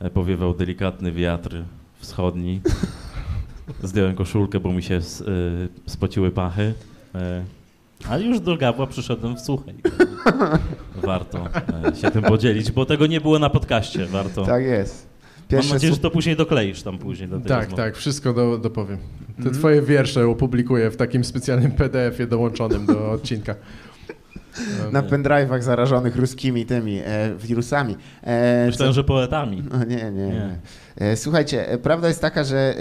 e, 0.00 0.10
powiewał 0.10 0.54
delikatny 0.54 1.12
wiatr 1.12 1.56
wschodni. 1.98 2.60
Zdjąłem 3.82 4.14
koszulkę, 4.16 4.60
bo 4.60 4.72
mi 4.72 4.82
się 4.82 4.94
y, 4.94 5.00
spociły 5.86 6.30
pachy. 6.30 6.74
E, 7.14 7.44
a 8.08 8.18
już 8.18 8.40
do 8.40 8.56
Gawła 8.56 8.86
przyszedłem 8.86 9.36
w 9.36 9.40
suchej. 9.40 9.74
Warto 11.02 11.48
e, 11.92 11.96
się 11.96 12.10
tym 12.10 12.22
podzielić, 12.22 12.70
bo 12.72 12.86
tego 12.86 13.06
nie 13.06 13.20
było 13.20 13.38
na 13.38 13.50
podcaście. 13.50 14.06
Warto. 14.06 14.44
Tak 14.46 14.62
jest. 14.64 15.06
Mam 15.40 15.48
Pierwsze 15.48 15.74
nadzieję, 15.74 15.92
że 15.92 15.98
to 16.00 16.10
później 16.10 16.36
dokleisz 16.36 16.82
tam 16.82 16.98
później 16.98 17.28
do 17.28 17.38
tej 17.38 17.46
Tak, 17.48 17.58
rozmowy. 17.60 17.82
tak, 17.82 17.96
wszystko 17.96 18.32
do, 18.32 18.58
dopowiem. 18.58 18.98
Te 18.98 19.36
Mhm. 19.38 19.54
twoje 19.56 19.82
wiersze 19.82 20.26
opublikuję 20.26 20.90
w 20.90 20.96
takim 20.96 21.24
specjalnym 21.24 21.72
PDF-ie 21.72 22.26
dołączonym 22.26 22.86
do 22.86 23.10
odcinka. 23.10 23.54
Na 24.92 25.02
pendrive'ach 25.02 25.62
zarażonych 25.62 26.16
ruskimi 26.16 26.66
tymi 26.66 26.98
e, 27.04 27.34
wirusami. 27.38 27.96
E, 28.22 28.66
Myślałem, 28.66 28.94
że 28.94 29.04
poetami. 29.04 29.62
O, 29.80 29.84
nie, 29.84 29.96
nie, 29.96 30.10
nie. 30.28 30.58
E, 30.96 31.16
Słuchajcie, 31.16 31.68
e, 31.68 31.78
prawda 31.78 32.08
jest 32.08 32.20
taka, 32.20 32.44
że 32.44 32.74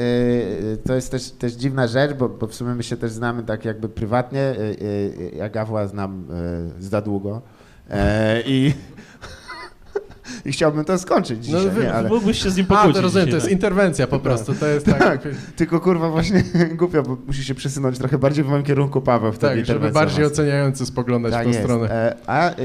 e, 0.73 0.77
to 0.77 0.95
jest 0.95 1.11
też, 1.11 1.31
też 1.31 1.53
dziwna 1.53 1.87
rzecz, 1.87 2.13
bo, 2.13 2.29
bo 2.29 2.47
w 2.47 2.55
sumie 2.55 2.73
my 2.75 2.83
się 2.83 2.97
też 2.97 3.11
znamy 3.11 3.43
tak 3.43 3.65
jakby 3.65 3.89
prywatnie. 3.89 4.41
E, 4.41 4.55
Ja 5.37 5.49
Gawła 5.49 5.87
znam 5.87 6.27
za 6.79 7.01
długo. 7.01 7.41
I, 8.45 8.73
I 10.45 10.51
chciałbym 10.51 10.85
to 10.85 10.97
skończyć 10.97 11.45
dzisiaj, 11.45 11.65
No, 11.65 11.71
wy- 11.71 11.81
nie, 11.83 11.93
ale 11.93 12.09
Mógłbyś 12.09 12.43
się 12.43 12.49
z 12.49 12.57
nim 12.57 12.65
A, 12.69 12.69
pokłócić 12.69 12.95
to 12.95 13.01
rozumiem, 13.01 13.25
to 13.25 13.27
dzisiaj, 13.27 13.35
jest 13.37 13.45
tak. 13.45 13.51
interwencja 13.53 14.07
po 14.07 14.19
prostu, 14.19 14.53
to 14.53 14.67
jest 14.67 14.85
tak. 14.99 14.99
Tak. 14.99 15.21
tylko 15.55 15.79
kurwa 15.79 16.09
właśnie 16.09 16.43
głupio, 16.79 17.03
bo 17.03 17.17
musi 17.27 17.43
się 17.43 17.55
przesunąć 17.55 17.97
trochę 17.97 18.17
bardziej 18.17 18.43
w 18.43 18.47
moim 18.47 18.63
kierunku 18.63 19.01
Paweł 19.01 19.31
wtedy 19.31 19.55
Tak, 19.55 19.65
żeby 19.65 19.91
bardziej 19.91 20.21
ma- 20.21 20.27
oceniający 20.27 20.85
spoglądać 20.85 21.31
Tak 21.31 21.41
w 21.41 21.43
tą 21.43 21.49
jest. 21.49 21.61
stronę. 21.63 21.91
E, 21.91 22.15
A 22.27 22.49
e, 22.49 22.55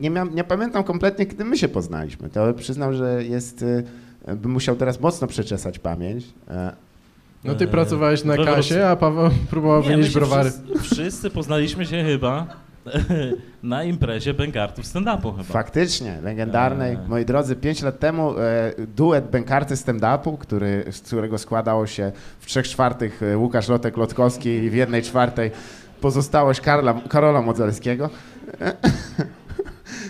nie, 0.00 0.10
miał, 0.10 0.26
nie 0.30 0.44
pamiętam 0.44 0.84
kompletnie, 0.84 1.26
kiedy 1.26 1.44
my 1.44 1.58
się 1.58 1.68
poznaliśmy. 1.68 2.28
To 2.30 2.54
przyznam, 2.54 2.94
że 2.94 3.24
jest, 3.24 3.64
e, 4.26 4.36
bym 4.36 4.50
musiał 4.52 4.76
teraz 4.76 5.00
mocno 5.00 5.26
przeczesać 5.26 5.78
pamięć. 5.78 6.24
E, 6.50 6.72
No 7.44 7.54
ty 7.54 7.64
Eee, 7.64 7.70
pracowałeś 7.70 8.24
na 8.24 8.36
kasie, 8.36 8.86
a 8.86 8.96
Paweł 8.96 9.30
próbował 9.50 9.82
Nie, 9.82 9.88
wynieść 9.88 10.14
browary. 10.14 10.50
Wszyscy, 10.50 10.94
wszyscy 10.94 11.30
poznaliśmy 11.30 11.86
się 11.86 12.04
chyba 12.04 12.46
na 13.62 13.84
imprezie 13.84 14.34
bękartów 14.34 14.84
stand-upu 14.84 15.32
chyba. 15.32 15.42
Faktycznie, 15.44 16.18
legendarnej. 16.22 16.92
Eee. 16.92 17.08
Moi 17.08 17.24
drodzy, 17.24 17.56
pięć 17.56 17.82
lat 17.82 17.98
temu 17.98 18.38
e, 18.38 18.72
duet 18.96 19.30
bękarty 19.30 19.74
stand-upu, 19.74 20.38
który, 20.38 20.84
z 20.90 21.00
którego 21.00 21.38
składało 21.38 21.86
się 21.86 22.12
w 22.40 22.46
trzech 22.46 22.68
czwartych 22.68 23.22
e, 23.22 23.38
Łukasz 23.38 23.68
Lotek-Lotkowski 23.68 24.48
i 24.48 24.70
w 24.70 24.74
jednej 24.74 25.02
czwartej 25.02 25.50
pozostałość 26.00 26.60
Karla, 26.60 26.94
Karola 27.08 27.42
Modzelskiego. 27.42 28.10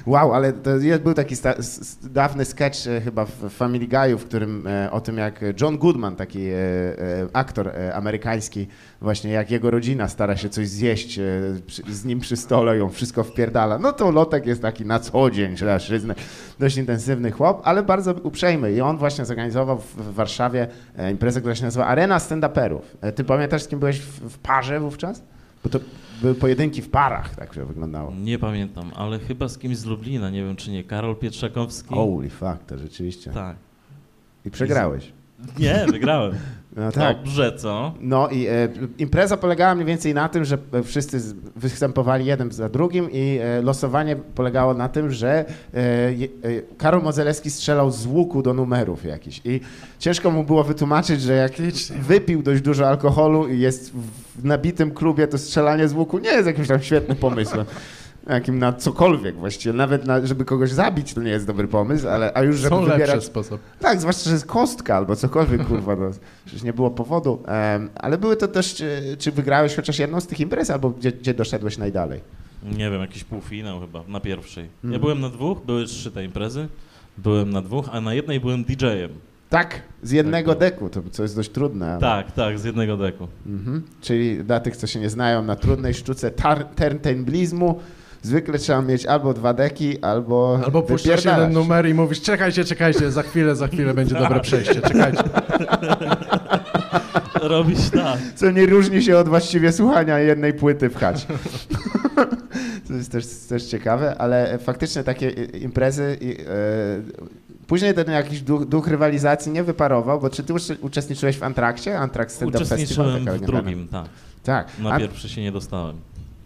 Wow, 0.06 0.34
ale 0.34 0.52
to 0.52 0.76
jest, 0.76 1.02
był 1.02 1.14
taki 1.14 1.36
sta, 1.36 1.54
dawny 2.02 2.44
sketch 2.44 2.86
e, 2.86 3.00
chyba 3.00 3.24
w 3.24 3.50
Family 3.50 3.86
Guy'u, 3.86 4.18
w 4.18 4.24
którym 4.24 4.66
e, 4.66 4.90
o 4.90 5.00
tym 5.00 5.18
jak 5.18 5.44
John 5.60 5.78
Goodman, 5.78 6.16
taki 6.16 6.48
e, 6.48 6.56
aktor 7.32 7.72
amerykański, 7.94 8.66
właśnie 9.00 9.30
jak 9.30 9.50
jego 9.50 9.70
rodzina 9.70 10.08
stara 10.08 10.36
się 10.36 10.48
coś 10.48 10.68
zjeść 10.68 11.20
z 11.88 12.04
nim 12.04 12.20
przy 12.20 12.36
stole, 12.36 12.76
ją 12.78 12.88
wszystko 12.88 13.24
wpierdala. 13.24 13.78
No 13.78 13.92
to 13.92 14.10
Lotek 14.10 14.46
jest 14.46 14.62
taki 14.62 14.86
na 14.86 14.98
co 14.98 15.30
dzień, 15.30 15.56
przyznać, 15.78 16.18
dość 16.58 16.76
intensywny 16.76 17.30
chłop, 17.30 17.60
ale 17.64 17.82
bardzo 17.82 18.12
uprzejmy 18.12 18.72
i 18.72 18.80
on 18.80 18.98
właśnie 18.98 19.24
zorganizował 19.24 19.78
w, 19.78 20.14
Warszawie 20.14 20.68
imprezę, 21.10 21.40
która 21.40 21.54
się 21.54 21.64
nazywa 21.64 21.86
Arena 21.86 22.18
Stand-Uperów. 22.18 23.12
Ty 23.14 23.24
pamiętasz, 23.24 23.62
z 23.62 23.68
kim 23.68 23.78
byłeś 23.78 24.00
w, 24.00 24.30
w 24.30 24.38
parze 24.38 24.80
wówczas? 24.80 25.22
Bo 25.64 25.68
to 25.70 25.80
były 26.22 26.34
pojedynki 26.34 26.82
w 26.82 26.88
parach, 26.90 27.34
tak 27.34 27.54
to 27.54 27.66
wyglądało. 27.66 28.12
Nie 28.14 28.38
pamiętam, 28.38 28.90
ale 28.96 29.18
chyba 29.18 29.48
z 29.48 29.58
kimś 29.58 29.76
z 29.76 29.84
Lublina, 29.84 30.30
nie 30.30 30.44
wiem 30.44 30.56
czy 30.56 30.70
nie, 30.70 30.84
Karol 30.84 31.16
Pietrzakowski. 31.16 31.94
Holy 31.94 32.30
fuck, 32.30 32.64
to 32.66 32.78
rzeczywiście. 32.78 33.30
Tak. 33.30 33.56
I 34.44 34.50
przegrałeś. 34.50 35.12
Nie, 35.58 35.86
wygrałem. 35.92 36.32
No 36.76 36.92
tak. 36.92 37.16
Dobrze, 37.16 37.52
co? 37.56 37.94
No 38.00 38.28
i 38.28 38.46
e, 38.46 38.68
impreza 38.98 39.36
polegała 39.36 39.74
mniej 39.74 39.86
więcej 39.86 40.14
na 40.14 40.28
tym, 40.28 40.44
że 40.44 40.58
wszyscy 40.84 41.20
z- 41.20 41.32
występowali 41.56 42.26
jeden 42.26 42.52
za 42.52 42.68
drugim 42.68 43.08
i 43.12 43.38
e, 43.42 43.62
losowanie 43.62 44.16
polegało 44.16 44.74
na 44.74 44.88
tym, 44.88 45.10
że 45.10 45.30
e, 45.38 45.44
e, 45.74 46.14
Karol 46.78 47.02
Modzelewski 47.02 47.50
strzelał 47.50 47.90
z 47.90 48.06
łuku 48.06 48.42
do 48.42 48.54
numerów 48.54 49.04
jakichś 49.04 49.40
i 49.44 49.60
ciężko 49.98 50.30
mu 50.30 50.44
było 50.44 50.64
wytłumaczyć, 50.64 51.22
że 51.22 51.32
jak 51.34 51.52
wypił 52.00 52.42
dość 52.42 52.62
dużo 52.62 52.88
alkoholu 52.88 53.48
i 53.48 53.60
jest 53.60 53.92
w 54.36 54.44
nabitym 54.44 54.90
klubie, 54.90 55.26
to 55.28 55.38
strzelanie 55.38 55.88
z 55.88 55.92
łuku 55.92 56.18
nie 56.18 56.30
jest 56.30 56.46
jakimś 56.46 56.68
tam 56.68 56.82
świetnym 56.82 57.16
pomysłem. 57.16 57.66
Jakim 58.28 58.58
na 58.58 58.72
cokolwiek 58.72 59.36
właściwie, 59.36 59.72
nawet 59.72 60.04
na, 60.06 60.26
żeby 60.26 60.44
kogoś 60.44 60.72
zabić 60.72 61.14
to 61.14 61.22
nie 61.22 61.30
jest 61.30 61.46
dobry 61.46 61.68
pomysł, 61.68 62.08
ale 62.08 62.32
a 62.34 62.42
już 62.42 62.56
żeby 62.56 62.68
Są 62.76 62.84
wybierać 62.84 63.24
sposoby. 63.24 63.62
tak, 63.80 64.00
zwłaszcza, 64.00 64.24
że 64.24 64.30
jest 64.32 64.46
kostka 64.46 64.96
albo 64.96 65.16
cokolwiek, 65.16 65.66
kurwa, 65.66 65.96
no, 65.96 66.10
przecież 66.46 66.62
nie 66.62 66.72
było 66.72 66.90
powodu. 66.90 67.42
Em, 67.46 67.90
ale 67.94 68.18
były 68.18 68.36
to 68.36 68.48
też, 68.48 68.74
czy, 68.74 69.16
czy 69.18 69.32
wygrałeś 69.32 69.76
chociaż 69.76 69.98
jedną 69.98 70.20
z 70.20 70.26
tych 70.26 70.40
imprez, 70.40 70.70
albo 70.70 70.90
gdzie, 70.90 71.12
gdzie 71.12 71.34
doszedłeś 71.34 71.78
najdalej? 71.78 72.20
Nie 72.62 72.90
wiem, 72.90 73.00
jakiś 73.00 73.24
półfinał 73.24 73.80
chyba, 73.80 74.02
na 74.08 74.20
pierwszej. 74.20 74.64
Ja 74.64 74.70
Mhm. 74.84 75.00
byłem 75.00 75.20
na 75.20 75.28
dwóch, 75.28 75.58
były 75.66 75.84
trzy 75.86 76.10
te 76.10 76.24
imprezy. 76.24 76.68
Byłem 77.18 77.50
na 77.50 77.62
dwóch, 77.62 77.88
a 77.92 78.00
na 78.00 78.14
jednej 78.14 78.40
byłem 78.40 78.64
DJ-em. 78.64 79.10
Tak, 79.50 79.82
z 80.02 80.10
jednego 80.10 80.50
Tak. 80.54 80.60
deku, 80.60 80.88
to, 80.88 81.02
co 81.10 81.22
jest 81.22 81.36
dość 81.36 81.50
trudne. 81.50 81.90
Ale, 81.90 82.00
Tak, 82.00 82.32
tak, 82.32 82.58
z 82.58 82.64
jednego 82.64 82.96
deku. 82.96 83.28
Mhm. 83.46 83.82
Czyli 84.00 84.44
dla 84.44 84.60
tych, 84.60 84.76
co 84.76 84.86
się 84.86 85.00
nie 85.00 85.10
znają, 85.10 85.42
na 85.42 85.56
trudnej 85.56 85.94
sztuce 85.94 86.30
tar- 86.30 86.64
turntablizmu 86.76 87.80
zwykle 88.22 88.58
trzeba 88.58 88.82
mieć 88.82 89.06
albo 89.06 89.34
dwa 89.34 89.54
deki, 89.54 90.00
albo 90.02 90.60
Albo 90.64 90.82
puszczasz 90.82 91.24
jeden 91.24 91.52
numer 91.52 91.88
i 91.88 91.94
mówisz, 91.94 92.20
czekajcie, 92.20 92.64
czekajcie, 92.64 93.10
za 93.10 93.22
chwilę, 93.22 93.56
za 93.56 93.66
chwilę 93.68 93.94
będzie 93.94 94.14
dobre 94.14 94.40
przejście, 94.50 94.80
czekajcie. 94.80 95.22
Robić 97.42 97.90
tak. 97.90 98.18
Co 98.34 98.50
nie 98.50 98.66
różni 98.66 99.02
się 99.02 99.18
od 99.18 99.28
właściwie 99.28 99.72
słuchania 99.72 100.18
jednej 100.18 100.54
płyty 100.54 100.88
w 100.90 100.96
chacie. 100.96 101.26
To 102.88 102.94
jest 102.94 103.12
też, 103.12 103.26
też 103.48 103.64
ciekawe, 103.64 104.14
ale 104.18 104.58
faktycznie 104.58 105.04
takie 105.04 105.30
imprezy. 105.60 106.18
i, 106.20 106.30
E, 106.40 106.44
później 107.66 107.94
ten 107.94 108.10
jakiś 108.10 108.40
duch, 108.40 108.64
duch 108.64 108.88
rywalizacji 108.88 109.52
nie 109.52 109.64
wyparował, 109.64 110.20
bo 110.20 110.30
czy 110.30 110.42
ty 110.42 110.52
ucze- 110.54 110.76
uczestniczyłeś 110.80 111.38
w 111.38 111.42
Antrakcie? 111.42 111.98
Antrax 111.98 112.34
Stand 112.34 112.48
Up 112.54 112.58
Festival? 112.64 113.06
Uczestniczyłem 113.08 113.38
w 113.38 113.46
drugim, 113.46 113.88
tak. 113.88 114.04
Tak. 114.42 114.68
Na 114.78 114.98
pierwszy 114.98 115.28
się 115.28 115.42
nie 115.42 115.52
dostałem. 115.52 115.96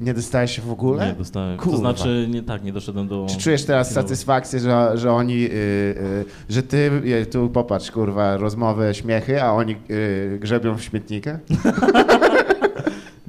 Nie 0.01 0.15
dostałeś 0.15 0.57
się 0.57 0.63
w 0.63 0.71
ogóle? 0.71 1.07
Nie 1.07 1.13
dostałem. 1.13 1.59
Kurwa. 1.59 1.73
To 1.73 1.79
znaczy, 1.79 2.27
nie, 2.31 2.43
tak, 2.43 2.65
nie 2.65 2.73
doszedłem 2.73 3.09
do... 3.09 3.27
Czy 3.31 3.39
czujesz 3.39 3.65
teraz 3.65 3.91
satysfakcję, 3.93 4.61
że, 4.61 4.93
że 4.95 5.13
oni, 5.13 5.35
y, 5.35 5.51
y, 5.51 6.25
że 6.49 6.63
ty, 6.63 6.91
y, 7.23 7.27
tu 7.27 7.49
popatrz, 7.49 7.91
kurwa, 7.91 8.37
rozmowy, 8.37 8.95
śmiechy, 8.95 9.43
a 9.43 9.53
oni 9.53 9.77
y, 9.91 10.39
grzebią 10.41 10.77
w 10.77 10.83
śmietnikę? 10.83 11.39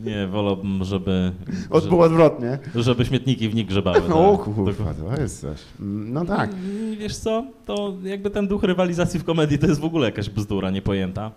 Nie, 0.06 0.28
wolałbym, 0.28 0.84
żeby... 0.84 1.32
Od, 1.70 1.84
że- 1.84 1.90
było 1.90 2.06
odwrotnie. 2.06 2.60
Żeby 2.76 3.06
śmietniki 3.06 3.50
w 3.50 3.56
nich 3.56 3.68
grzebały. 3.68 4.02
O 4.14 4.38
tak. 4.38 4.46
kurwa, 4.56 4.94
to 4.94 5.22
jest 5.22 5.42
coś. 5.42 5.60
No 5.80 6.26
tak. 6.26 6.50
Mm, 6.54 6.96
Wiesz 6.98 7.18
co, 7.18 7.46
to 7.66 7.94
jakby 8.04 8.30
ten 8.30 8.48
duch 8.48 8.64
rywalizacji 8.64 9.20
w 9.20 9.24
komedii 9.24 9.60
to 9.60 9.68
jest 9.68 9.82
w 9.82 9.86
ogóle 9.86 10.06
jakaś 10.06 10.30
bzdura 10.30 10.72
niepojęta. 10.72 11.32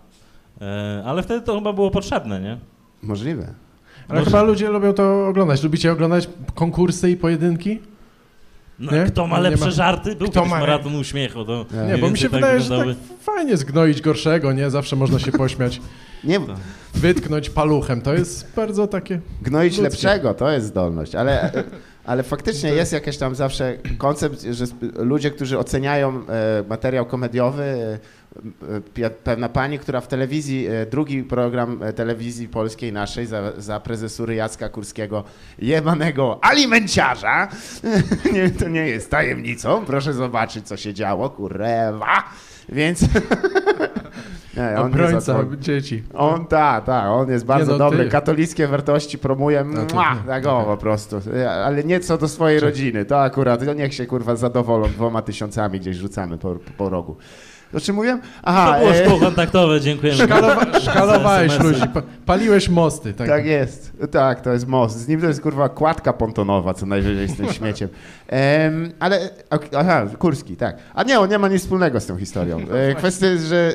E, 0.61 1.03
ale 1.05 1.23
wtedy 1.23 1.41
to 1.45 1.55
chyba 1.55 1.73
było 1.73 1.91
potrzebne, 1.91 2.41
nie? 2.41 2.57
Możliwe. 3.01 3.53
Ale 4.09 4.19
Może- 4.19 4.31
chyba 4.31 4.43
ludzie 4.43 4.69
lubią 4.69 4.93
to 4.93 5.27
oglądać. 5.27 5.63
Lubicie 5.63 5.91
oglądać 5.91 6.29
konkursy 6.55 7.09
i 7.11 7.17
pojedynki? 7.17 7.79
No, 8.79 8.91
Nie? 8.91 9.03
kto 9.03 9.27
ma 9.27 9.39
lepsze 9.39 9.65
ma- 9.65 9.71
żarty? 9.71 10.15
Był 10.15 10.29
Kto 10.29 10.45
ma- 10.45 10.59
maraton 10.59 10.95
uśmiechu. 10.95 11.45
To 11.45 11.65
Nie, 11.73 11.93
Nie, 11.93 11.97
bo 11.97 12.09
mi 12.09 12.17
się 12.17 12.23
tak 12.29 12.31
wydaje, 12.31 12.59
że 12.59 12.69
tak 12.69 12.77
wyglądały. 12.77 13.07
fajnie 13.21 13.57
zgnoić 13.57 14.01
gorszego, 14.01 14.51
nie? 14.53 14.69
Zawsze 14.69 14.95
można 14.95 15.19
się 15.19 15.31
pośmiać. 15.43 15.81
Nie, 16.23 16.39
Wytknąć 16.95 17.49
paluchem, 17.49 18.01
to 18.01 18.13
jest 18.13 18.47
bardzo 18.55 18.87
takie... 18.87 19.19
Gnoić 19.41 19.71
Ludzkie. 19.77 19.83
lepszego, 19.83 20.33
to 20.33 20.51
jest 20.51 20.67
zdolność, 20.67 21.15
ale, 21.15 21.51
ale 22.05 22.23
faktycznie 22.23 22.69
jest 22.69 22.93
jakiś 22.93 23.17
tam 23.17 23.35
zawsze 23.35 23.77
koncept, 23.97 24.41
że 24.51 24.65
ludzie, 24.97 25.31
którzy 25.31 25.59
oceniają 25.59 26.09
e, 26.29 26.63
materiał 26.69 27.05
komediowy, 27.05 27.63
pewna 29.23 29.49
pani, 29.49 29.79
która 29.79 30.01
w 30.01 30.07
telewizji, 30.07 30.67
e, 30.67 30.85
drugi 30.85 31.23
program 31.23 31.83
e, 31.83 31.93
telewizji 31.93 32.47
polskiej 32.47 32.93
naszej 32.93 33.25
za, 33.25 33.51
za 33.61 33.79
prezesury 33.79 34.35
Jacka 34.35 34.69
Kurskiego, 34.69 35.23
jebanego 35.59 36.39
alimenciarza, 36.41 37.47
nie, 38.33 38.49
to 38.49 38.67
nie 38.69 38.87
jest 38.87 39.11
tajemnicą, 39.11 39.85
proszę 39.85 40.13
zobaczyć, 40.13 40.67
co 40.67 40.77
się 40.77 40.93
działo, 40.93 41.29
kurwa, 41.29 42.23
więc... 42.69 43.01
Nie, 44.57 44.79
on 44.79 44.85
Obrońca 44.85 45.19
zadzwoni. 45.19 45.59
dzieci. 45.59 46.03
On 46.13 46.45
tak, 46.47 46.85
tak, 46.85 47.05
on 47.05 47.29
jest 47.29 47.45
bardzo 47.45 47.71
no, 47.71 47.77
dobry. 47.77 48.03
ty- 48.03 48.09
Katolickie 48.09 48.67
wartości 48.67 49.17
promuje, 49.17 49.63
No, 49.63 49.85
tak 50.27 50.45
o, 50.45 50.63
po 50.63 50.77
prostu. 50.77 51.21
Ale 51.65 51.83
nie 51.83 51.99
co 51.99 52.17
do 52.17 52.27
swojej 52.27 52.59
rodziny, 52.59 53.05
to 53.05 53.21
akurat, 53.21 53.65
to 53.65 53.73
niech 53.73 53.93
się 53.93 54.05
kurwa 54.05 54.35
zadowolą 54.35 54.87
dwoma 54.87 55.21
tysiącami 55.21 55.79
gdzieś 55.79 55.97
rzucamy 55.97 56.37
po, 56.37 56.55
po 56.77 56.89
rogu. 56.89 57.17
O 57.73 57.79
czym 57.79 57.95
mówiłem? 57.95 58.21
Aha, 58.43 58.73
To 58.73 58.79
było 58.79 58.91
e, 58.91 59.05
szkło 59.05 59.19
kontaktowe, 59.19 59.81
dziękujemy. 59.81 60.23
Szkalowa 60.23 60.79
szkalowałeś 60.79 61.59
ludzi, 61.59 61.81
pa 61.93 62.01
paliłeś 62.25 62.69
mosty. 62.69 63.13
Tak. 63.13 63.27
tak 63.27 63.45
jest, 63.45 63.93
tak, 64.11 64.41
to 64.41 64.53
jest 64.53 64.67
most. 64.67 64.97
Z 64.97 65.07
nim 65.07 65.21
to 65.21 65.27
jest 65.27 65.41
kurwa 65.41 65.69
kładka 65.69 66.13
pontonowa, 66.13 66.73
co 66.73 66.85
najwyżej 66.85 67.27
z 67.27 67.37
tym 67.37 67.53
śmieciem. 67.59 67.89
Em, 68.27 68.91
ale, 68.99 69.29
aha, 69.77 70.05
Kurski, 70.19 70.55
tak. 70.55 70.77
A 70.93 71.03
nie, 71.03 71.19
on 71.19 71.29
nie 71.29 71.39
ma 71.39 71.47
nic 71.47 71.61
wspólnego 71.61 71.99
z 71.99 72.05
tą 72.05 72.17
historią. 72.17 72.59
E, 72.89 72.95
kwestia 72.95 73.27
jest, 73.27 73.45
że 73.45 73.71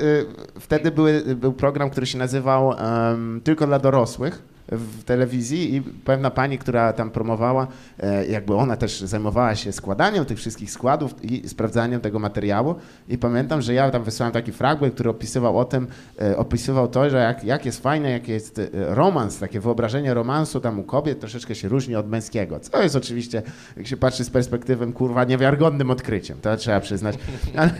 e, 0.56 0.60
wtedy 0.60 0.90
były, 0.90 1.22
był 1.36 1.52
program, 1.52 1.90
który 1.90 2.06
się 2.06 2.18
nazywał 2.18 2.72
em, 2.72 3.40
Tylko 3.44 3.66
dla 3.66 3.78
dorosłych 3.78 4.53
w 4.68 5.04
telewizji 5.04 5.74
i 5.74 5.82
pewna 5.82 6.30
pani, 6.30 6.58
która 6.58 6.92
tam 6.92 7.10
promowała, 7.10 7.66
e, 8.00 8.26
jakby 8.26 8.54
ona 8.54 8.76
też 8.76 9.00
zajmowała 9.00 9.54
się 9.54 9.72
składaniem 9.72 10.24
tych 10.24 10.38
wszystkich 10.38 10.70
składów 10.70 11.24
i 11.24 11.48
sprawdzaniem 11.48 12.00
tego 12.00 12.18
materiału. 12.18 12.74
I 13.08 13.18
pamiętam, 13.18 13.62
że 13.62 13.74
ja 13.74 13.90
tam 13.90 14.04
wysłałem 14.04 14.32
taki 14.32 14.52
fragment, 14.52 14.94
który 14.94 15.10
opisywał 15.10 15.58
o 15.58 15.64
tym, 15.64 15.86
e, 16.22 16.36
opisywał 16.36 16.88
to, 16.88 17.10
że 17.10 17.16
jak, 17.16 17.44
jak 17.44 17.66
jest 17.66 17.82
fajne, 17.82 18.10
jak 18.10 18.28
jest 18.28 18.58
e, 18.58 18.68
romans, 18.72 19.38
takie 19.38 19.60
wyobrażenie 19.60 20.14
romansu 20.14 20.60
tam 20.60 20.78
u 20.78 20.82
kobiet 20.82 21.20
troszeczkę 21.20 21.54
się 21.54 21.68
różni 21.68 21.96
od 21.96 22.08
męskiego, 22.08 22.60
co 22.60 22.82
jest 22.82 22.96
oczywiście, 22.96 23.42
jak 23.76 23.86
się 23.86 23.96
patrzy 23.96 24.24
z 24.24 24.30
perspektywą, 24.30 24.92
kurwa, 24.92 25.24
niewiarygodnym 25.24 25.90
odkryciem, 25.90 26.38
to 26.42 26.56
trzeba 26.56 26.80
przyznać, 26.80 27.18
ale, 27.56 27.70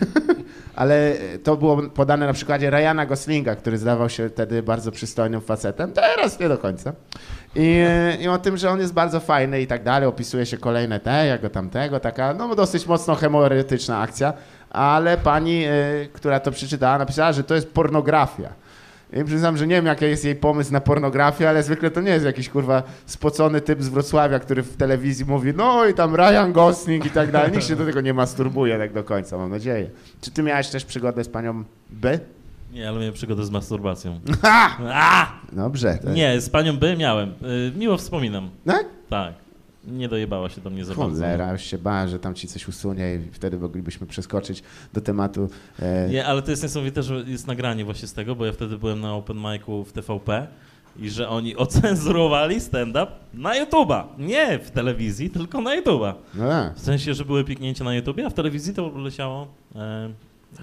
ale 0.75 1.13
to 1.43 1.57
było 1.57 1.77
podane 1.89 2.27
na 2.27 2.33
przykładzie 2.33 2.69
Ryana 2.69 3.05
Goslinga, 3.05 3.55
który 3.55 3.77
zdawał 3.77 4.09
się 4.09 4.29
wtedy 4.29 4.63
bardzo 4.63 4.91
przystojnym 4.91 5.41
facetem, 5.41 5.91
teraz 5.91 6.39
nie 6.39 6.49
do 6.49 6.57
końca. 6.57 6.74
I, 7.55 7.83
I 8.19 8.27
o 8.27 8.37
tym, 8.37 8.57
że 8.57 8.69
on 8.69 8.79
jest 8.79 8.93
bardzo 8.93 9.19
fajny 9.19 9.61
i 9.61 9.67
tak 9.67 9.83
dalej, 9.83 10.07
opisuje 10.07 10.45
się 10.45 10.57
kolejne 10.57 10.99
te, 10.99 11.25
jego 11.25 11.49
tamtego, 11.49 11.99
taka 11.99 12.33
no 12.33 12.55
dosyć 12.55 12.87
mocno 12.87 13.15
hemoretyczna 13.15 13.99
akcja, 13.99 14.33
ale 14.69 15.17
pani, 15.17 15.65
y, 15.65 16.09
która 16.13 16.39
to 16.39 16.51
przeczytała, 16.51 16.97
napisała, 16.97 17.33
że 17.33 17.43
to 17.43 17.55
jest 17.55 17.73
pornografia. 17.73 18.49
I 19.13 19.23
przyznam, 19.23 19.57
że 19.57 19.67
nie 19.67 19.75
wiem, 19.75 19.85
jaki 19.85 20.05
jest 20.05 20.25
jej 20.25 20.35
pomysł 20.35 20.73
na 20.73 20.81
pornografię, 20.81 21.49
ale 21.49 21.63
zwykle 21.63 21.91
to 21.91 22.01
nie 22.01 22.11
jest 22.11 22.25
jakiś 22.25 22.49
kurwa 22.49 22.83
spocony 23.05 23.61
typ 23.61 23.83
z 23.83 23.89
Wrocławia, 23.89 24.39
który 24.39 24.63
w 24.63 24.77
telewizji 24.77 25.25
mówi, 25.25 25.53
no 25.55 25.85
i 25.85 25.93
tam 25.93 26.15
Ryan 26.15 26.51
Gosling 26.53 27.05
i 27.05 27.09
tak 27.09 27.31
dalej. 27.31 27.51
Nikt 27.51 27.63
się 27.63 27.75
do 27.75 27.85
tego 27.85 28.01
nie 28.01 28.13
masturbuje 28.13 28.77
tak 28.77 28.93
do 28.93 29.03
końca, 29.03 29.37
mam 29.37 29.49
nadzieję. 29.49 29.89
Czy 30.21 30.31
ty 30.31 30.43
miałeś 30.43 30.69
też 30.69 30.85
przygodę 30.85 31.23
z 31.23 31.29
panią 31.29 31.63
B? 31.89 32.19
Nie, 32.75 32.89
ale 32.89 32.99
miałem 32.99 33.13
przygodę 33.13 33.45
z 33.45 33.49
masturbacją. 33.49 34.19
Ha! 34.41 34.77
A! 34.93 35.31
Dobrze. 35.51 35.99
Nie, 36.13 36.41
z 36.41 36.49
panią 36.49 36.77
B 36.77 36.97
miałem. 36.97 37.29
Y, 37.29 37.71
Miło 37.77 37.97
wspominam. 37.97 38.49
Tak? 38.65 38.85
Tak. 39.09 39.33
Nie 39.87 40.09
dojebała 40.09 40.49
się 40.49 40.61
do 40.61 40.69
mnie 40.69 40.85
za. 40.85 40.93
Cholera, 40.93 41.51
już 41.51 41.61
się 41.61 41.77
bałem, 41.77 42.09
że 42.09 42.19
tam 42.19 42.35
ci 42.35 42.47
coś 42.47 42.67
usunie 42.67 43.15
i 43.15 43.31
wtedy 43.31 43.57
moglibyśmy 43.59 44.07
przeskoczyć 44.07 44.63
do 44.93 45.01
tematu. 45.01 45.49
E, 45.79 46.09
Nie, 46.09 46.25
ale 46.25 46.41
to 46.41 46.51
jest 46.51 46.63
niesamowite, 46.63 47.03
że 47.03 47.15
jest 47.27 47.47
nagranie 47.47 47.85
właśnie 47.85 48.07
z 48.07 48.13
tego, 48.13 48.35
bo 48.35 48.45
ja 48.45 48.51
wtedy 48.51 48.77
byłem 48.77 49.01
na 49.01 49.13
open 49.15 49.37
micu 49.37 49.83
w 49.83 49.91
TVP 49.91 50.47
i 50.99 51.09
że 51.09 51.29
oni 51.29 51.55
ocenzurowali 51.65 52.61
stand-up 52.61 53.07
na 53.33 53.65
YouTube'a. 53.65 54.03
Nie 54.17 54.59
w 54.59 54.71
telewizji, 54.71 55.29
tylko 55.29 55.61
na 55.61 55.81
YouTube'a. 55.81 56.13
no 56.35 56.49
tak. 56.49 56.75
W 56.75 56.79
sensie, 56.81 57.13
że 57.13 57.25
były 57.25 57.43
piknięcia 57.43 57.83
na 57.83 57.95
YouTubie, 57.95 58.25
a 58.25 58.29
w 58.29 58.33
telewizji 58.33 58.73
to 58.73 58.97
leciało 58.97 59.47
e, 59.75 60.09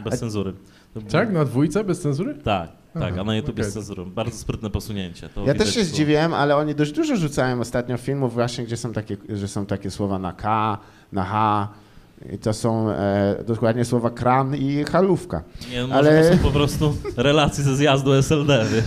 bez 0.05 0.14
A- 0.14 0.16
cenzury. 0.16 0.53
Tak? 1.12 1.33
Na 1.33 1.44
dwójce 1.44 1.85
bez 1.85 2.00
cenzury? 2.00 2.35
Tak, 2.35 2.68
tak, 2.94 3.02
Aha, 3.12 3.20
a 3.20 3.24
na 3.24 3.37
YouTube 3.37 3.55
okej. 3.59 3.64
z 3.70 3.74
cenzurą. 3.74 4.11
Bardzo 4.11 4.37
sprytne 4.38 4.70
posunięcie. 4.70 5.28
To 5.28 5.44
Ja 5.46 5.55
też 5.55 5.74
się 5.74 5.85
zdziwiłem, 5.85 6.35
ale 6.35 6.57
oni 6.57 6.74
dość 6.74 6.92
dużo 6.92 7.16
rzucają 7.16 7.61
ostatnio 7.61 7.96
filmów 7.96 8.35
właśnie, 8.35 8.64
gdzie 8.64 8.76
są 8.76 8.92
takie, 8.92 9.16
że 9.28 9.48
są 9.48 9.66
takie 9.66 9.90
słowa 9.90 10.18
na 10.18 10.33
K, 10.33 10.78
na 11.12 11.24
H. 11.24 11.68
I 12.33 12.38
to 12.38 12.52
są 12.52 12.90
e, 12.90 13.44
dokładnie 13.46 13.85
słowa 13.85 14.11
kran 14.11 14.57
i 14.57 14.85
halówka. 14.85 15.42
Nie, 15.70 15.83
może 15.83 15.94
Ale- 15.94 16.31
to 16.31 16.37
są 16.37 16.42
po 16.42 16.50
prostu 16.50 16.94
relacje 17.16 17.64
ze 17.64 17.76
zjazdu 17.76 18.12
SLD, 18.12 18.64
wiesz. 18.72 18.85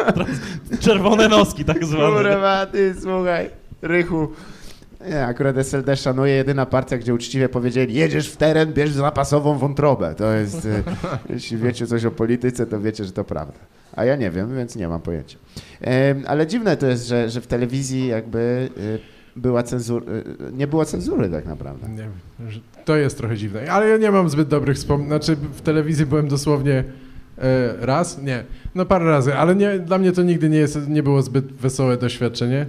Czerwone 0.84 1.28
noski 1.28 1.64
tak 1.64 1.84
zwane. 1.84 2.16
Kurwa, 2.16 2.66
ty 2.66 2.94
słuchaj, 3.00 3.50
Rychu. 3.82 4.28
Nie, 5.08 5.26
akurat 5.26 5.56
SLD 5.56 5.96
szanuje 5.96 6.34
jedyna 6.34 6.66
partia, 6.66 6.98
gdzie 6.98 7.14
uczciwie 7.14 7.48
powiedzieli, 7.48 7.94
jedziesz 7.94 8.28
w 8.28 8.36
teren, 8.36 8.72
bierz 8.72 8.90
zapasową 8.90 9.58
wątrobę. 9.58 10.14
To 10.14 10.32
jest, 10.32 10.66
e, 10.66 10.82
jeśli 11.34 11.56
wiecie 11.56 11.86
coś 11.86 12.04
o 12.04 12.10
polityce, 12.10 12.66
to 12.66 12.80
wiecie, 12.80 13.04
że 13.04 13.12
to 13.12 13.24
prawda. 13.24 13.58
A 13.96 14.04
ja 14.04 14.16
nie 14.16 14.30
wiem, 14.30 14.56
więc 14.56 14.76
nie 14.76 14.88
mam 14.88 15.00
pojęcia. 15.00 15.38
Ale 16.26 16.46
dziwne 16.46 16.76
to 16.76 16.86
jest, 16.86 17.06
że, 17.06 17.30
że 17.30 17.40
w 17.40 17.46
telewizji 17.46 18.06
jakby 18.06 18.68
e, 18.76 19.22
była 19.36 19.62
cenzura, 19.62 20.06
nie 20.52 20.66
było 20.66 20.84
cenzury 20.84 21.28
tak 21.28 21.46
naprawdę. 21.46 21.88
Nie 21.88 21.96
wiem, 21.96 22.12
to 22.84 22.96
jest 22.96 23.18
trochę 23.18 23.36
dziwne. 23.36 23.72
Ale 23.72 23.88
ja 23.88 23.96
nie 23.96 24.10
mam 24.10 24.28
zbyt 24.28 24.48
dobrych 24.48 24.76
wspomnień. 24.76 25.08
Znaczy 25.08 25.36
w 25.36 25.60
telewizji 25.60 26.06
byłem 26.06 26.28
dosłownie 26.28 26.84
e, 27.38 27.74
raz, 27.80 28.22
nie, 28.22 28.44
no 28.74 28.86
parę 28.86 29.04
razy, 29.04 29.34
ale 29.34 29.54
nie, 29.54 29.78
dla 29.78 29.98
mnie 29.98 30.12
to 30.12 30.22
nigdy 30.22 30.48
nie, 30.48 30.58
jest, 30.58 30.88
nie 30.88 31.02
było 31.02 31.22
zbyt 31.22 31.52
wesołe 31.52 31.96
doświadczenie. 31.96 32.66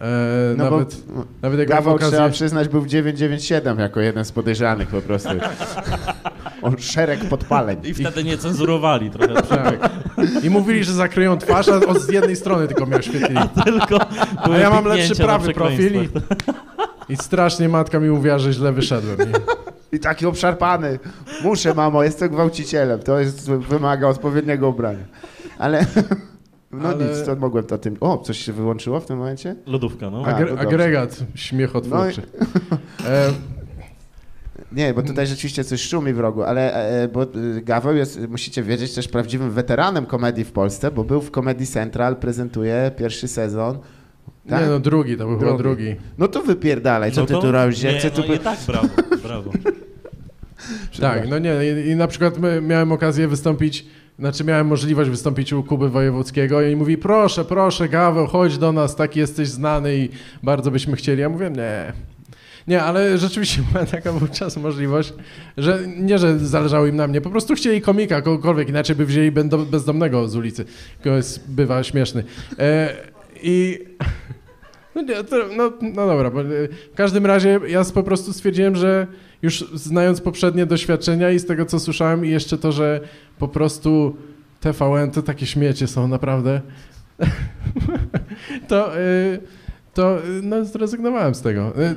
E, 0.00 0.54
No 0.56 0.70
nawet, 0.70 0.96
bo 1.06 1.24
nawet 1.42 1.58
jak 1.58 1.68
miałem 1.68 1.84
Gawał, 1.84 1.98
trzeba 1.98 2.16
okazję... 2.16 2.32
przyznać, 2.32 2.68
był 2.68 2.80
w 2.80 2.86
997 2.86 3.78
jako 3.78 4.00
jeden 4.00 4.24
z 4.24 4.32
podejrzanych 4.32 4.88
po 4.88 5.02
prostu. 5.02 5.28
On 6.62 6.78
szereg 6.78 7.24
podpaleń. 7.24 7.78
I 7.84 7.94
wtedy 7.94 8.24
nie 8.24 8.38
cenzurowali 8.38 9.10
trochę. 9.10 9.34
Tak. 9.48 9.90
I 10.44 10.50
mówili, 10.50 10.84
że 10.84 10.92
zakryją 10.92 11.38
twarz, 11.38 11.68
a 11.68 11.76
od 11.76 12.00
z 12.00 12.08
jednej 12.08 12.36
strony 12.36 12.68
tylko 12.68 12.86
miał 12.86 13.02
świetli. 13.02 13.36
Tylko 13.64 13.98
A 14.38 14.48
ja 14.58 14.70
mam 14.70 14.84
lepszy 14.84 15.16
prawy 15.16 15.52
profil 15.52 16.02
i, 16.02 16.08
i 17.12 17.16
strasznie 17.16 17.68
matka 17.68 18.00
mi 18.00 18.08
mówiła, 18.08 18.38
że 18.38 18.52
źle 18.52 18.72
wyszedłem. 18.72 19.18
I, 19.92 19.96
I 19.96 20.00
taki 20.00 20.26
obszarpany. 20.26 20.98
Muszę, 21.42 21.74
mamo, 21.74 22.02
jestem 22.02 22.28
gwałcicielem. 22.28 23.00
To 23.00 23.20
jest, 23.20 23.50
wymaga 23.50 24.08
odpowiedniego 24.08 24.68
ubrania. 24.68 25.04
Ale... 25.58 25.86
No 26.72 26.88
Ale- 26.88 27.04
nic, 27.04 27.24
to 27.26 27.36
mogłem 27.36 27.64
to 27.64 27.78
tym... 27.78 27.96
O, 28.00 28.18
coś 28.18 28.38
się 28.38 28.52
wyłączyło 28.52 29.00
w 29.00 29.06
tym 29.06 29.18
momencie? 29.18 29.56
Lodówka, 29.66 30.10
no. 30.10 30.22
A, 30.26 30.28
agre, 30.28 30.46
to 30.46 30.50
dobrze. 30.56 30.68
agregat 30.68 31.24
śmiechotwórczy. 31.34 32.22
E, 33.06 33.30
Nie, 34.72 34.94
bo 34.94 35.02
tutaj 35.02 35.26
rzeczywiście 35.26 35.64
coś 35.64 35.80
szumi 35.82 36.12
w 36.12 36.20
rogu, 36.20 36.42
ale 36.42 36.74
e, 37.02 37.08
bo 37.08 37.22
e, 37.22 37.26
Gaweł 37.62 37.96
jest, 37.96 38.28
musicie 38.28 38.62
wiedzieć, 38.62 38.94
też 38.94 39.08
prawdziwym 39.08 39.50
weteranem 39.50 40.06
komedii 40.06 40.44
w 40.44 40.52
Polsce, 40.52 40.90
bo 40.90 41.04
był 41.04 41.20
w 41.20 41.30
Comedy 41.30 41.66
Central, 41.66 42.16
prezentuje 42.16 42.90
pierwszy 42.98 43.28
sezon. 43.28 43.78
Tak? 44.48 44.60
Nie 44.62 44.66
no, 44.68 44.80
drugi, 44.80 45.16
to 45.16 45.26
był 45.26 45.38
chyba 45.38 45.56
Drugi. 45.56 45.62
drugi. 45.84 45.96
No 46.18 46.28
to 46.28 46.42
wypierdalaj, 46.42 47.12
co 47.12 47.20
No 47.20 47.26
ty 47.26 47.32
to- 47.34 47.40
tu 47.40 47.52
robisz? 47.52 47.82
Nie, 47.82 47.98
chcę 47.98 48.10
tu... 48.10 48.22
no 48.28 48.34
i 48.34 48.38
tak, 48.38 48.58
brawo, 48.66 48.88
brawo. 49.22 49.50
Tak, 51.00 51.28
no 51.28 51.38
nie, 51.38 51.54
i, 51.84 51.88
i 51.90 51.96
na 51.96 52.06
przykład 52.06 52.38
my, 52.38 52.60
miałem 52.60 52.92
okazję 52.92 53.28
wystąpić, 53.28 53.86
znaczy 54.18 54.44
miałem 54.44 54.66
możliwość 54.66 55.10
wystąpić 55.10 55.52
u 55.52 55.62
Kuby 55.62 55.88
Wojewódzkiego 55.88 56.62
i 56.62 56.76
mówi, 56.76 56.98
proszę, 56.98 57.44
proszę 57.44 57.88
Gaweł, 57.88 58.26
chodź 58.26 58.58
do 58.58 58.72
nas, 58.72 58.96
taki 58.96 59.18
jesteś 59.18 59.48
znany 59.48 59.96
i 59.96 60.08
bardzo 60.42 60.70
byśmy 60.70 60.96
chcieli. 60.96 61.20
Ja 61.20 61.28
mówię, 61.28 61.50
nie. 61.50 61.92
Nie, 62.68 62.82
ale 62.82 63.18
rzeczywiście 63.18 63.62
była 63.72 63.86
taka 63.86 64.12
wówczas 64.12 64.56
możliwość, 64.56 65.12
że 65.56 65.80
nie, 65.96 66.18
że 66.18 66.38
zależało 66.38 66.86
im 66.86 66.96
na 66.96 67.06
mnie, 67.06 67.20
po 67.20 67.30
prostu 67.30 67.54
chcieli 67.54 67.80
komika, 67.80 68.22
kogokolwiek, 68.22 68.68
inaczej 68.68 68.96
by 68.96 69.06
wzięli 69.06 69.30
bezdomnego 69.70 70.28
z 70.28 70.36
ulicy. 70.36 70.64
To 71.02 71.16
jest, 71.16 71.50
bywa 71.50 71.82
śmieszny. 71.82 72.24
E, 72.58 72.94
I... 73.42 73.78
No, 74.96 75.02
no, 75.56 75.72
no 75.82 76.06
dobra, 76.06 76.28
e, 76.28 76.32
w 76.92 76.94
każdym 76.94 77.26
razie 77.26 77.60
ja 77.68 77.84
po 77.94 78.02
prostu 78.02 78.32
stwierdziłem, 78.32 78.76
że 78.76 79.06
już 79.42 79.64
znając 79.74 80.20
poprzednie 80.20 80.66
doświadczenia 80.66 81.30
i 81.30 81.38
z 81.38 81.46
tego, 81.46 81.66
co 81.66 81.80
słyszałem 81.80 82.24
i 82.24 82.28
jeszcze 82.28 82.58
to, 82.58 82.72
że 82.72 83.00
po 83.38 83.48
prostu 83.48 84.16
TVN 84.60 85.10
to 85.10 85.22
takie 85.22 85.46
śmiecie 85.46 85.86
są 85.86 86.08
naprawdę, 86.08 86.60
to, 88.68 89.00
y, 89.00 89.38
to 89.94 90.18
y, 90.18 90.42
no, 90.42 90.64
zrezygnowałem 90.64 91.34
z 91.34 91.42
tego. 91.42 91.82
Y, 91.82 91.94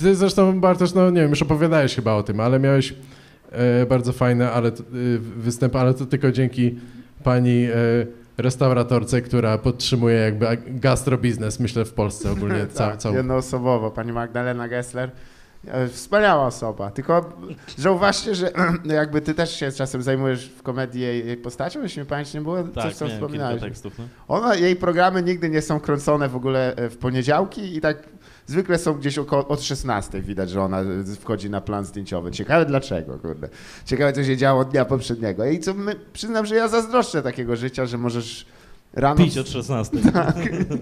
Ty 0.00 0.14
zresztą, 0.14 0.60
Bartosz, 0.60 0.94
no 0.94 1.10
nie 1.10 1.20
wiem, 1.20 1.30
już 1.30 1.42
opowiadałeś 1.42 1.94
chyba 1.94 2.14
o 2.14 2.22
tym, 2.22 2.40
ale 2.40 2.60
miałeś 2.60 2.94
bardzo 3.88 4.12
fajny 4.12 4.50
ale, 4.50 4.72
występ, 5.36 5.76
ale 5.76 5.94
to 5.94 6.06
tylko 6.06 6.32
dzięki 6.32 6.78
pani 7.24 7.68
restauratorce, 8.38 9.22
która 9.22 9.58
podtrzymuje 9.58 10.16
jakby 10.16 10.46
gastrobiznes, 10.66 11.60
myślę, 11.60 11.84
w 11.84 11.92
Polsce 11.92 12.30
ogólnie. 12.30 12.66
Ca, 12.72 12.96
tak, 12.96 13.14
jednoosobowo. 13.14 13.90
Pani 13.90 14.12
Magdalena 14.12 14.68
Gessler. 14.68 15.10
E, 15.66 15.88
Wspaniała 15.88 16.46
osoba, 16.46 16.90
tylko 16.90 17.32
zauważcie, 17.76 18.34
że 18.34 18.52
jakby 18.84 19.20
ty 19.20 19.34
też 19.34 19.56
się 19.56 19.72
czasem 19.72 20.02
zajmujesz 20.02 20.48
w 20.48 20.62
komedii 20.62 21.00
jej, 21.02 21.26
jej 21.26 21.36
postacią, 21.36 21.82
jeśli 21.82 22.00
mi 22.00 22.06
pamięć 22.06 22.34
nie 22.34 22.40
było, 22.40 22.56
coś 22.64 22.74
Tak, 22.74 22.74
co 22.74 22.84
miałem 22.84 22.96
kilka 22.96 23.14
wspominałeś. 23.14 23.60
tekstów. 23.60 23.98
No. 23.98 24.04
Ona, 24.28 24.54
jej 24.54 24.76
programy 24.76 25.22
nigdy 25.22 25.50
nie 25.50 25.62
są 25.62 25.80
kręcone 25.80 26.28
w 26.28 26.36
ogóle 26.36 26.76
e, 26.76 26.88
w 26.90 26.98
poniedziałki 26.98 27.76
i 27.76 27.80
tak 27.80 27.96
zwykle 28.46 28.78
są 28.78 28.94
gdzieś 28.94 29.18
około, 29.18 29.48
od 29.48 29.62
16 29.62 30.22
widać, 30.22 30.50
że 30.50 30.62
ona 30.62 30.80
e, 30.80 30.84
wchodzi 31.20 31.50
na 31.50 31.60
plan 31.60 31.84
zdjęciowy. 31.84 32.30
Ciekawe 32.30 32.66
dlaczego, 32.66 33.18
kurde. 33.18 33.48
Ciekawe, 33.84 34.12
co 34.12 34.24
się 34.24 34.36
działo 34.36 34.64
dnia 34.64 34.84
poprzedniego. 34.84 35.44
I 35.46 35.58
co 35.58 35.74
my, 35.74 35.96
przyznam, 36.12 36.46
że 36.46 36.54
ja 36.54 36.68
zazdroszczę 36.68 37.22
takiego 37.22 37.56
życia, 37.56 37.86
że 37.86 37.98
możesz 37.98 38.46
rano... 38.96 39.16
Pić 39.16 39.38
od 39.38 39.48
16. 39.48 39.96
Tak, 40.12 40.36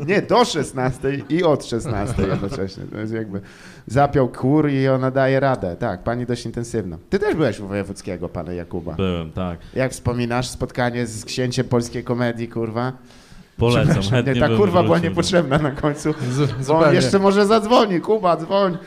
nie, 0.07 0.22
do 0.22 0.44
16 0.44 1.22
i 1.29 1.42
od 1.44 1.64
16 1.64 2.22
jednocześnie. 2.22 2.85
To 2.92 2.98
jest 2.98 3.12
jakby 3.12 3.40
zapiął 3.87 4.29
kur 4.29 4.70
i 4.70 4.88
ona 4.88 5.11
daje 5.11 5.40
radę. 5.40 5.77
Tak, 5.77 6.03
pani 6.03 6.27
dość 6.27 6.46
intensywna. 6.46 6.98
Ty 7.11 7.18
też 7.18 7.35
byłeś 7.35 7.61
u 7.61 7.66
Wojewódzkiego, 7.66 8.29
panie 8.29 8.55
Jakuba. 8.55 8.92
Byłem, 8.92 9.33
tak. 9.33 9.59
Jak 9.74 9.92
wspominasz 9.92 10.48
spotkanie 10.48 11.07
z 11.07 11.24
księciem 11.24 11.68
polskiej 11.68 12.05
komedii, 12.05 12.48
kurwa? 12.48 12.92
Polecam, 13.57 14.03
chętnie 14.03 14.35
Nie, 14.35 14.40
ta 14.40 14.48
kurwa 14.48 14.83
była 14.83 14.94
wrócił. 14.96 15.11
niepotrzebna 15.11 15.59
na 15.59 15.70
końcu. 15.70 16.14
Z, 16.31 16.66
Bo 16.66 16.79
on 16.79 16.94
jeszcze 16.94 17.18
może 17.18 17.46
zadzwoni. 17.46 18.00
Kuba, 18.00 18.37
dzwoń. 18.37 18.79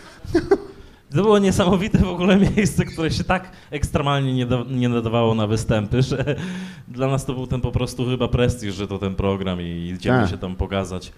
To 1.10 1.15
było 1.22 1.39
niesamowite 1.39 1.98
w 1.98 2.08
ogóle 2.10 2.38
miejsce, 2.38 2.86
które 2.86 3.12
się 3.12 3.24
tak 3.24 3.52
ekstremalnie 3.72 4.34
nie, 4.34 4.46
da, 4.46 4.63
nie 4.70 4.89
nadawało 4.89 5.36
na 5.36 5.48
występy, 5.48 6.02
że 6.02 6.36
dla 6.88 7.08
nas 7.08 7.26
to 7.26 7.34
był 7.34 7.48
ten 7.48 7.62
po 7.62 7.72
prostu 7.72 8.06
chyba 8.06 8.28
prestiż, 8.28 8.76
że 8.76 8.88
to 8.88 9.00
ten 9.00 9.15
program 9.15 9.62
i 9.62 9.93
idziemy 9.96 10.22
Tak. 10.22 10.30
się 10.30 10.38
tam 10.38 10.56
pokazać. 10.56 11.12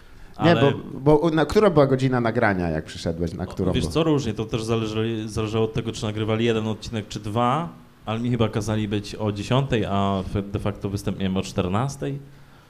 Nie, 0.43 0.52
Ale 0.52 0.73
bo, 0.93 1.19
bo 1.19 1.30
na, 1.30 1.45
która 1.45 1.69
była 1.69 1.88
godzina 1.88 2.21
nagrania, 2.21 2.69
jak 2.69 2.86
przyszedłeś? 2.86 3.34
Na 3.34 3.45
którą 3.45 3.71
wiesz 3.71 3.88
co, 3.88 4.04
różnie, 4.04 4.34
to 4.34 4.45
też 4.45 4.63
zależy, 4.63 5.30
zależało 5.30 5.65
od 5.65 5.73
tego, 5.73 5.91
czy 5.91 6.04
nagrywali 6.04 6.45
jeden 6.45 6.67
odcinek, 6.67 7.08
czy 7.08 7.19
dwa, 7.19 7.69
ale 8.06 8.19
mi 8.19 8.30
chyba 8.30 8.49
kazali 8.49 8.88
być 8.88 9.15
o 9.15 9.32
10, 9.32 9.69
a 9.89 10.23
de 10.52 10.60
facto 10.60 10.89
występ 10.89 11.19
miałem 11.19 11.38
o 11.38 11.41
14. 11.41 12.13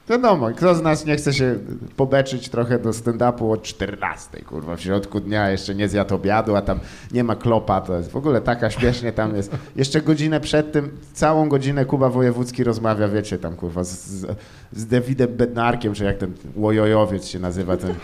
Wiadomo, 0.08 0.50
kto 0.50 0.74
z 0.74 0.82
nas 0.82 1.06
nie 1.06 1.16
chce 1.16 1.32
się 1.34 1.54
pobeczyć 1.96 2.48
trochę 2.48 2.78
do 2.78 2.90
stand-upu 2.90 3.52
od 3.52 3.62
14, 3.62 4.42
kurwa, 4.42 4.76
w 4.76 4.80
środku 4.80 5.20
dnia 5.20 5.50
jeszcze 5.50 5.74
nie 5.74 5.88
zjadł 5.88 6.14
obiadu, 6.14 6.56
a 6.56 6.62
tam 6.62 6.80
nie 7.12 7.24
ma 7.24 7.36
klopa, 7.36 7.80
to 7.80 7.96
jest 7.96 8.10
w 8.10 8.16
ogóle 8.16 8.40
taka 8.40 8.70
śmiesznie 8.70 9.12
tam 9.12 9.36
jest. 9.36 9.56
Jeszcze 9.76 10.00
godzinę 10.00 10.40
przed 10.40 10.72
tym, 10.72 10.90
całą 11.12 11.48
godzinę 11.48 11.84
Kuba 11.84 12.08
Wojewódzki 12.08 12.64
rozmawia, 12.64 13.08
wiecie, 13.08 13.38
tam 13.38 13.56
kurwa, 13.56 13.84
z, 13.84 14.06
z, 14.06 14.26
z 14.72 14.86
Davidem 14.86 15.36
Bednarkiem, 15.36 15.94
czy 15.94 16.04
jak 16.04 16.18
ten 16.18 16.32
łojojowiec 16.56 17.26
się 17.26 17.38
nazywa, 17.38 17.76
ten... 17.76 17.94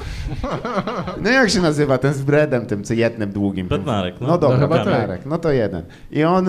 No 1.22 1.30
jak 1.30 1.50
się 1.50 1.60
nazywa, 1.60 1.98
ten 1.98 2.14
z 2.14 2.22
Bredem, 2.22 2.66
tym 2.66 2.84
co 2.84 2.94
jednym 2.94 3.32
długim. 3.32 3.68
Bednarek, 3.68 4.14
no. 4.20 4.26
No 4.26 4.38
dobra, 4.38 4.58
No 4.58 4.68
Bednarek, 4.68 5.26
no 5.26 5.38
to 5.38 5.52
jeden. 5.52 5.82
I 6.10 6.24
on... 6.24 6.46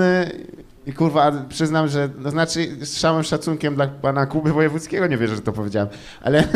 I 0.87 0.93
kurwa, 0.93 1.31
przyznam, 1.49 1.87
że, 1.87 2.09
no 2.17 2.31
znaczy 2.31 2.85
z 2.85 2.99
całym 2.99 3.23
szacunkiem 3.23 3.75
dla 3.75 3.87
pana 3.87 4.25
Kuby 4.25 4.53
Wojewódzkiego, 4.53 5.07
nie 5.07 5.17
wierzę, 5.17 5.35
że 5.35 5.41
to 5.41 5.53
powiedziałem, 5.53 5.89
ale... 6.21 6.43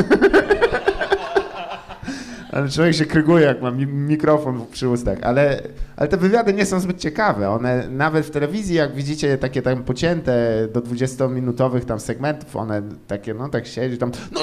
ale 2.51 2.69
człowiek 2.69 2.95
się 2.95 3.05
kryguje, 3.05 3.45
jak 3.45 3.61
ma 3.61 3.71
mi 3.71 3.87
mikrofon 3.87 4.65
przy 4.71 4.89
ustach, 4.89 5.17
ale, 5.21 5.61
ale 5.95 6.09
te 6.09 6.17
wywiady 6.17 6.53
nie 6.53 6.65
są 6.65 6.79
zbyt 6.79 6.99
ciekawe. 6.99 7.49
One 7.49 7.87
nawet 7.89 8.25
w 8.25 8.31
telewizji, 8.31 8.75
jak 8.75 8.95
widzicie 8.95 9.37
takie 9.37 9.61
tam 9.61 9.83
pocięte 9.83 10.67
do 10.73 10.81
20-minutowych 10.81 11.85
tam 11.85 11.99
segmentów, 11.99 12.55
one 12.55 12.81
takie, 13.07 13.33
no 13.33 13.49
tak 13.49 13.67
siedzi 13.67 13.97
tam, 13.97 14.11
no 14.31 14.41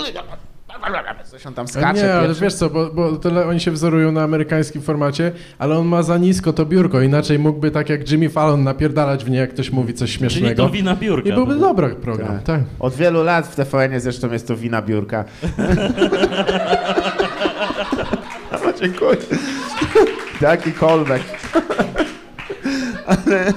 coś 1.24 1.46
on 1.46 1.54
tam 1.54 1.68
skacze. 1.68 2.02
nie, 2.02 2.14
ale 2.14 2.34
wiesz 2.34 2.54
co, 2.54 2.70
bo, 2.70 2.90
bo 2.90 3.16
tyle 3.16 3.46
oni 3.46 3.60
się 3.60 3.70
wzorują 3.70 4.12
na 4.12 4.22
amerykańskim 4.22 4.82
formacie, 4.82 5.32
ale 5.58 5.78
on 5.78 5.86
ma 5.86 6.02
za 6.02 6.18
nisko 6.18 6.52
to 6.52 6.66
biurko, 6.66 7.00
inaczej 7.00 7.38
mógłby 7.38 7.70
tak 7.70 7.88
jak 7.88 8.10
Jimmy 8.10 8.28
Fallon 8.28 8.64
napierdalać 8.64 9.24
w 9.24 9.30
nie, 9.30 9.38
jak 9.38 9.50
ktoś 9.50 9.70
mówi 9.70 9.94
coś 9.94 10.10
Czyli 10.10 10.18
śmiesznego. 10.18 10.62
to 10.62 10.70
wina 10.70 10.96
biurka. 10.96 11.28
I 11.28 11.32
byłby 11.32 11.54
dobry 11.56 11.88
program, 11.88 12.28
Tak. 12.28 12.42
tak. 12.42 12.60
Od 12.80 12.94
wielu 12.94 13.22
lat 13.24 13.46
w 13.46 13.56
TVN 13.56 14.00
zresztą 14.00 14.32
jest 14.32 14.48
to 14.48 14.56
wina 14.56 14.82
biurka. 14.82 15.24
no, 18.52 18.72
dziękuję. 18.80 19.16
Taki 20.40 20.72
callback. 20.72 21.24
ale, 23.06 23.52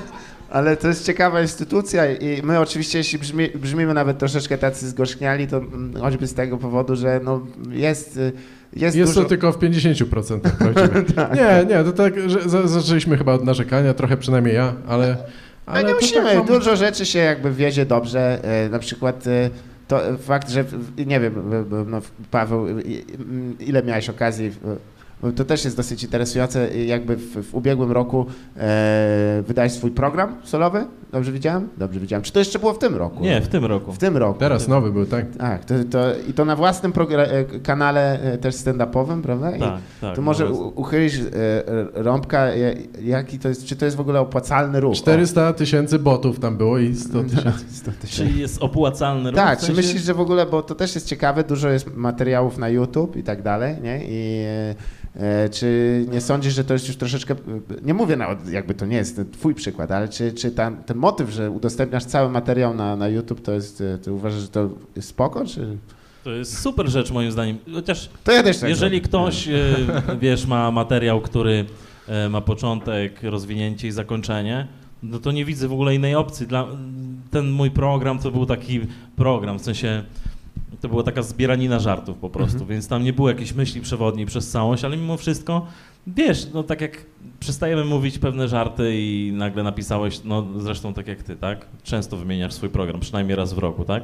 ale 0.52 0.78
to 0.78 0.88
jest 0.88 1.06
ciekawa 1.06 1.42
instytucja 1.42 2.12
i 2.16 2.42
my 2.44 2.60
oczywiście, 2.60 2.98
jeśli 2.98 3.20
brzmi, 3.20 3.50
brzmimy 3.50 3.94
nawet 3.94 4.18
troszeczkę 4.18 4.58
tacy 4.58 4.90
zgorzkniali, 4.90 5.48
to 5.48 5.58
mm, 5.58 5.94
choćby 6.02 6.28
z 6.28 6.34
tego 6.34 6.58
powodu, 6.58 6.96
że 6.96 7.20
no, 7.24 7.48
jest, 7.70 8.18
y, 8.18 8.32
jest, 8.76 8.96
Jest 8.98 9.12
dużo... 9.14 9.24
to 9.24 9.30
tylko 9.30 9.52
w 9.52 9.58
50% 9.58 10.40
prawdziwe. 10.60 11.04
Nie, 11.36 11.66
nie, 11.76 11.84
to 11.84 11.92
tak, 11.92 12.30
że 12.30 12.50
za- 12.50 12.68
zaczęliśmy 12.68 13.18
chyba 13.18 13.34
od 13.34 13.44
narzekania, 13.46 13.94
trochę 13.94 14.18
przynajmniej 14.18 14.56
ja, 14.56 14.74
ale... 14.88 15.18
Ale 15.66 15.80
ale 15.80 15.84
nie 15.84 15.90
to 15.90 15.96
musimy, 16.02 16.34
tak 16.34 16.46
dużo 16.48 16.76
rzeczy 16.76 17.06
się 17.06 17.20
jakby 17.20 17.52
wiedzie 17.52 17.86
dobrze, 17.86 18.40
e, 18.44 18.70
na 18.70 18.80
przykład 18.80 19.28
e, 19.28 19.50
to 19.88 20.02
fakt, 20.18 20.50
że 20.50 20.66
nie 21.06 21.20
wiem, 21.20 21.34
no, 21.88 22.02
Paweł, 22.32 22.68
e, 22.68 22.82
i- 22.82 23.06
m, 23.20 23.56
ile 23.60 23.84
miałeś 23.84 24.10
okazji, 24.10 24.52
to 25.36 25.46
też 25.46 25.66
jest 25.66 25.78
dosyć 25.78 26.04
interesujące, 26.04 26.72
e, 26.72 26.86
jakby 26.86 27.16
w, 27.16 27.44
w 27.50 27.56
ubiegłym 27.56 27.92
roku 27.92 28.26
e, 28.58 29.44
wydałeś 29.48 29.72
swój 29.72 29.92
program 29.92 30.36
solowy, 30.44 30.86
dobrze 31.12 31.32
widziałem? 31.32 31.70
Dobrze 31.78 32.00
widziałem, 32.00 32.24
czy 32.24 32.32
to 32.32 32.40
jeszcze 32.40 32.60
było 32.60 32.74
w 32.74 32.80
tym 32.80 32.96
roku? 32.96 33.24
Nie, 33.24 33.42
w 33.42 33.48
tym 33.48 33.66
roku. 33.66 33.94
W 33.94 33.98
tym 33.98 34.18
roku. 34.18 34.40
Teraz 34.40 34.68
nowy 34.68 34.92
był, 34.92 35.06
tak. 35.06 35.26
Tak, 35.38 35.66
to, 35.66 35.74
to, 35.92 36.00
i 36.30 36.34
to 36.34 36.46
na 36.46 36.56
własnym 36.56 36.94
e, 37.10 37.44
kanale 37.60 38.20
e, 38.22 38.38
też 38.38 38.56
stand-upowym, 38.56 39.22
prawda? 39.22 39.52
I 39.56 39.60
Tak, 39.60 39.80
tak. 40.02 40.16
to 40.16 40.22
może 40.22 40.50
u- 40.52 40.68
uchylisz 40.82 41.20
e, 41.20 41.24
rąbka, 41.94 42.40
e, 42.48 42.56
jaki 43.02 43.40
to 43.40 43.50
jest, 43.50 43.66
czy 43.66 43.76
to 43.76 43.86
jest 43.86 43.98
w 43.98 44.02
ogóle 44.02 44.20
opłacalny 44.20 44.80
ruch? 44.80 44.92
O. 44.94 44.96
400 44.96 45.54
tysięcy 45.54 46.00
botów 46.00 46.40
tam 46.40 46.58
było 46.58 46.78
i 46.78 46.96
100 46.96 47.24
tysięcy. 47.24 47.66
100 47.72 47.92
tysięcy. 47.92 48.08
Czyli 48.08 48.40
jest 48.40 48.62
opłacalny 48.64 49.32
ruch? 49.32 49.36
Tak, 49.40 49.58
w 49.58 49.62
czy 49.62 49.66
sensie? 49.68 49.82
myślisz, 49.82 50.02
że 50.04 50.14
w 50.14 50.20
ogóle, 50.20 50.46
bo 50.46 50.62
to 50.62 50.76
też 50.76 50.96
jest 50.96 51.08
ciekawe, 51.08 51.44
dużo 51.44 51.70
jest 51.70 51.96
materiałów 51.96 52.58
na 52.58 52.70
YouTube 52.70 53.16
i 53.18 53.24
tak 53.24 53.42
dalej, 53.42 53.76
nie? 53.84 54.00
I 54.06 54.44
e, 54.46 54.76
czy 55.52 56.06
nie 56.12 56.22
sądzisz, 56.22 56.54
że 56.54 56.64
to 56.64 56.74
jest 56.74 56.88
już 56.88 56.98
troszeczkę, 56.98 57.36
nie 57.84 57.94
mówię 57.94 58.18
jakby 58.52 58.74
to 58.74 58.86
nie 58.86 58.98
jest 58.98 59.22
twój 59.32 59.56
przykład, 59.56 59.92
ale 59.92 60.10
czy, 60.10 60.34
czy 60.34 60.52
tam, 60.52 60.84
ten 60.84 60.98
motyw, 60.98 61.30
że 61.30 61.52
udostępniasz 61.52 62.06
cały 62.06 62.30
materiał 62.30 62.74
na, 62.74 62.96
na 62.96 63.08
YouTube, 63.08 63.42
to 63.42 63.52
jest, 63.52 63.82
e, 63.82 63.98
ty 63.98 64.12
uważasz, 64.14 64.42
że 64.42 64.48
to 64.48 64.70
jest 64.96 65.08
spoko, 65.08 65.46
czy... 65.46 65.78
To 66.24 66.32
jest 66.32 66.60
super 66.60 66.90
rzecz 66.90 67.12
moim 67.12 67.32
zdaniem. 67.32 67.58
Chociaż 67.74 68.10
To 68.24 68.32
ja 68.32 68.44
też 68.44 68.58
tak 68.60 68.70
jeżeli 68.70 68.98
zrobię. 68.98 69.08
ktoś, 69.08 69.48
e, 69.48 69.76
wiesz, 70.22 70.46
ma 70.46 70.72
materiał, 70.72 71.22
który 71.22 71.66
e, 72.08 72.30
ma 72.30 72.42
początek, 72.42 73.24
rozwinięcie 73.24 73.88
i 73.88 73.92
zakończenie, 73.92 74.68
no 75.04 75.20
to 75.20 75.32
nie 75.32 75.46
widzę 75.46 75.68
w 75.68 75.74
ogóle 75.74 75.96
innej 75.96 76.16
opcji. 76.16 76.48
Dla, 76.48 76.68
ten 77.32 77.50
mój 77.52 77.72
program 77.72 78.20
to 78.20 78.32
był 78.32 78.46
taki 78.46 78.82
program, 79.16 79.60
w 79.60 79.62
sensie 79.62 80.04
to 80.82 80.90
była 80.90 81.04
taka 81.04 81.22
zbieranina 81.24 81.80
żartów 81.80 82.18
po 82.18 82.30
prostu, 82.30 82.56
Mhm. 82.58 82.70
więc 82.70 82.88
tam 82.88 83.04
nie 83.04 83.14
było 83.14 83.30
jakiejś 83.30 83.54
myśli 83.54 83.82
przewodniej 83.82 84.26
przez 84.26 84.50
całość, 84.52 84.84
ale 84.86 84.98
mimo 84.98 85.18
wszystko, 85.18 85.66
wiesz, 86.08 86.48
no 86.54 86.64
tak 86.64 86.82
jak 86.82 87.06
przestajemy 87.40 87.86
mówić 87.86 88.20
pewne 88.20 88.48
żarty 88.48 88.92
i 88.96 89.32
nagle 89.36 89.64
napisałeś, 89.64 90.22
no 90.26 90.48
zresztą 90.58 90.94
tak 90.94 91.08
jak 91.08 91.24
ty, 91.24 91.36
tak? 91.36 91.66
Często 91.84 92.18
wymieniasz 92.18 92.54
swój 92.54 92.70
program, 92.70 93.00
przynajmniej 93.00 93.36
raz 93.36 93.54
w 93.54 93.58
roku, 93.58 93.86
tak? 93.86 94.04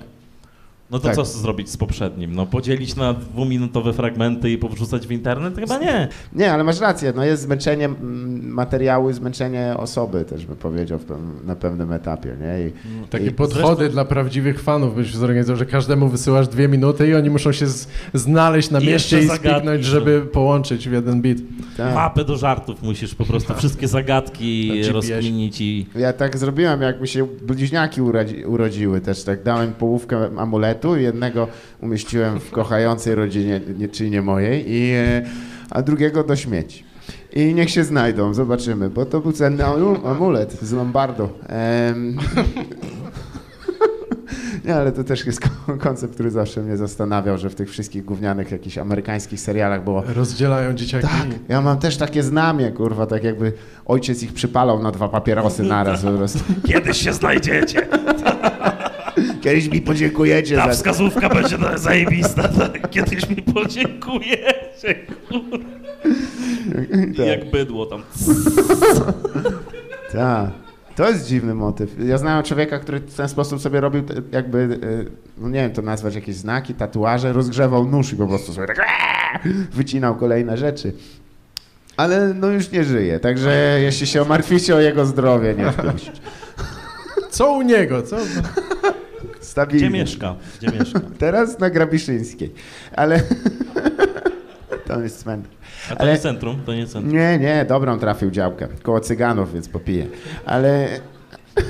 No 0.92 1.00
to 1.00 1.06
Tak. 1.08 1.16
co 1.16 1.26
zrobić 1.26 1.70
z 1.70 1.78
poprzednim? 1.78 2.36
No 2.36 2.46
podzielić 2.46 2.96
na 2.96 3.14
dwuminutowe 3.14 3.94
fragmenty 3.94 4.52
i 4.52 4.58
powrzucać 4.58 5.08
w 5.08 5.12
internet? 5.12 5.56
Chyba 5.56 5.78
nie. 5.78 6.08
Nie, 6.34 6.54
ale 6.54 6.64
masz 6.64 6.80
rację, 6.80 7.14
no 7.16 7.24
jest 7.26 7.44
zmęczenie 7.44 7.86
mm, 7.86 8.48
materiału, 8.54 9.14
zmęczenie 9.14 9.74
osoby 9.78 10.26
też 10.26 10.46
bym 10.46 10.56
powiedział 10.56 11.00
na 11.46 11.56
pewnym 11.56 11.92
etapie, 11.92 12.36
nie? 12.42 12.68
I, 12.68 12.72
Takie 13.10 13.26
I 13.26 13.32
podchody 13.32 13.76
zresztą- 13.76 13.94
dla 13.94 14.06
prawdziwych 14.06 14.62
fanów 14.62 14.96
byś 14.96 15.16
zorganizował, 15.16 15.58
że 15.58 15.66
każdemu 15.66 16.08
wysyłasz 16.10 16.48
dwie 16.48 16.68
minuty 16.68 17.08
i 17.08 17.16
oni 17.16 17.30
muszą 17.30 17.52
się 17.52 17.68
z, 17.68 17.88
znaleźć 18.14 18.72
na 18.72 18.80
I 18.80 18.86
mieście 18.88 19.20
i 19.22 19.30
spiknąć, 19.30 19.84
żeby 19.86 20.22
połączyć 20.22 20.90
w 20.90 20.92
jeden 20.92 21.22
bit. 21.22 21.42
tak. 21.78 21.96
Mapę 21.96 22.26
do 22.26 22.38
żartów 22.38 22.84
musisz 22.84 23.16
po 23.16 23.26
prostu 23.26 23.54
wszystkie 23.54 23.88
zagadki 23.88 24.82
rozkminić 24.92 25.62
i... 25.62 25.86
Ja 25.96 26.14
tak 26.14 26.38
zrobiłem, 26.38 26.82
jak 26.82 27.02
mi 27.02 27.08
się 27.08 27.28
bliźniaki 27.42 28.02
urodzi, 28.02 28.46
urodziły 28.46 29.02
też, 29.02 29.24
tak 29.24 29.44
dałem 29.44 29.74
połówkę 29.74 30.30
amuletu 30.38 30.77
jednego 30.86 31.48
umieściłem 31.82 32.40
w 32.40 32.52
kochającej 32.52 33.16
rodzinie, 33.16 33.62
nie, 33.78 33.88
czyli 33.90 34.12
nie 34.12 34.22
mojej, 34.22 34.66
i, 34.72 34.92
e, 34.94 35.22
a 35.70 35.82
drugiego 35.82 36.24
do 36.24 36.36
śmieci. 36.36 36.84
I 37.34 37.54
niech 37.54 37.70
się 37.70 37.84
znajdą, 37.84 38.34
zobaczymy, 38.34 38.90
bo 38.90 39.06
to 39.06 39.20
był 39.20 39.32
cenny 39.32 39.64
amu- 39.64 40.08
amulet 40.08 40.54
z 40.62 40.72
Lombardu. 40.74 41.30
Em, 41.48 42.18
Nie, 44.66 44.76
ale 44.76 44.92
to 44.92 45.04
też 45.04 45.26
jest 45.26 45.40
ko- 45.42 45.78
koncept, 45.78 46.14
który 46.14 46.32
zawsze 46.32 46.62
mnie 46.62 46.78
zastanawiał, 46.78 47.38
że 47.38 47.50
w 47.50 47.56
tych 47.56 47.70
wszystkich 47.70 48.06
gównianych 48.06 48.52
jakichś 48.52 48.78
amerykańskich 48.78 49.40
serialach 49.40 49.84
było 49.84 50.04
Rozdzielają 50.16 50.74
dzieciaki. 50.74 51.08
tak, 51.08 51.28
ja 51.50 51.62
mam 51.62 51.80
też 51.80 51.98
takie 51.98 52.24
znamie, 52.24 52.72
kurwa, 52.72 53.06
tak 53.06 53.24
jakby 53.24 53.54
ojciec 53.86 54.24
ich 54.24 54.34
przypalał 54.34 54.84
na 54.84 54.92
dwa 54.92 55.10
papierosy 55.10 55.64
naraz 55.78 56.02
po 56.04 56.12
prostu. 56.12 56.40
Kiedyś 56.68 56.98
się 56.98 57.14
znajdziecie. 57.14 57.88
Kiedyś 59.42 59.70
mi 59.72 59.82
podziękujecie 59.82 60.56
Ta 60.56 60.66
za... 60.66 60.72
wskazówka 60.72 61.30
będzie 61.30 61.58
zajebista. 61.76 62.50
Kiedyś 62.92 63.30
mi 63.30 63.36
podziękujecie. 63.36 64.96
Tak. 67.18 67.28
Jak 67.28 67.52
bydło 67.52 67.86
tam. 67.86 68.04
Tak. 70.12 70.50
To 70.96 71.10
jest 71.10 71.28
dziwny 71.28 71.54
motyw. 71.56 71.96
Ja 72.06 72.18
znałem 72.18 72.44
człowieka, 72.44 72.80
który 72.80 73.00
w 73.00 73.14
ten 73.16 73.30
sposób 73.30 73.62
sobie 73.62 73.82
robił 73.82 74.04
jakby, 74.32 74.80
e, 75.08 75.42
no 75.42 75.50
nie 75.50 75.62
wiem 75.62 75.72
to 75.72 75.82
nazwać, 75.82 76.16
jakieś 76.16 76.36
znaki, 76.36 76.74
tatuaże, 76.74 77.34
rozgrzewał 77.34 77.86
nóż 77.86 78.14
i 78.14 78.16
po 78.16 78.28
prostu 78.28 78.54
sobie 78.54 78.68
tak 78.68 78.78
wycinał 79.74 80.16
kolejne 80.16 80.58
rzeczy. 80.58 80.94
Ale 81.98 82.34
no 82.34 82.48
już 82.48 82.72
nie 82.72 82.84
żyje, 82.84 83.20
także 83.20 83.80
jeśli 83.82 84.08
się 84.08 84.26
martwicie 84.26 84.76
o 84.76 84.80
jego 84.80 85.06
zdrowie, 85.06 85.56
nie 85.56 85.72
wpuść. 85.72 86.12
Co 87.30 87.52
u 87.54 87.62
niego? 87.62 88.02
Co? 88.04 88.18
Stabilnie. 89.48 89.88
Gdzie 89.88 89.98
mieszka? 90.00 90.36
Gdzie 90.62 90.80
mieszka? 90.80 91.00
Teraz 91.20 91.60
na 91.60 91.70
Grabiszyńskiej, 91.70 92.54
ale 92.96 93.22
to 94.88 95.02
jest 95.02 95.20
cmentarz. 95.24 95.54
A 95.92 95.96
to 95.96 96.02
Ale- 96.02 96.14
nie 96.14 96.20
centrum, 96.20 96.60
to 96.66 96.74
nie 96.74 96.88
centrum. 96.88 97.14
Nie, 97.14 97.38
nie, 97.40 97.66
dobrą 97.70 98.00
trafił 98.00 98.32
działkę. 98.32 98.68
Koło 98.84 99.00
cyganów, 99.00 99.54
więc 99.54 99.70
popiję. 99.70 100.08
Ale 100.46 100.88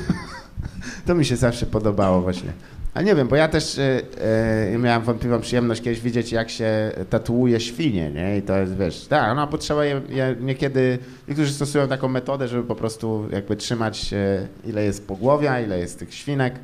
to 1.07 1.15
mi 1.15 1.25
się 1.25 1.35
zawsze 1.35 1.65
podobało 1.65 2.21
właśnie. 2.21 2.51
A 2.93 3.01
nie 3.01 3.15
wiem, 3.15 3.27
bo 3.27 3.35
ja 3.35 3.47
też 3.47 3.79
e, 3.79 4.77
miałem 4.77 5.01
wątpliwą 5.01 5.41
przyjemność 5.41 5.81
kiedyś 5.81 6.01
widzieć, 6.01 6.31
jak 6.31 6.49
się 6.49 6.91
tatuuje 7.09 7.59
świnie, 7.59 8.11
nie? 8.11 8.37
I 8.37 8.41
to 8.41 8.57
jest, 8.57 8.77
wiesz, 8.77 9.07
tak, 9.07 9.35
no 9.35 9.47
bo 9.47 9.57
trzeba 9.57 9.85
je, 9.85 10.01
je 10.09 10.35
niekiedy, 10.39 10.97
niektórzy 11.27 11.53
stosują 11.53 11.87
taką 11.87 12.07
metodę, 12.07 12.47
żeby 12.47 12.63
po 12.63 12.75
prostu 12.75 13.27
jakby 13.31 13.55
trzymać, 13.55 14.13
e, 14.13 14.47
ile 14.65 14.83
jest 14.83 15.07
pogłowia, 15.07 15.61
ile 15.61 15.79
jest 15.79 15.99
tych 15.99 16.13
świnek. 16.13 16.55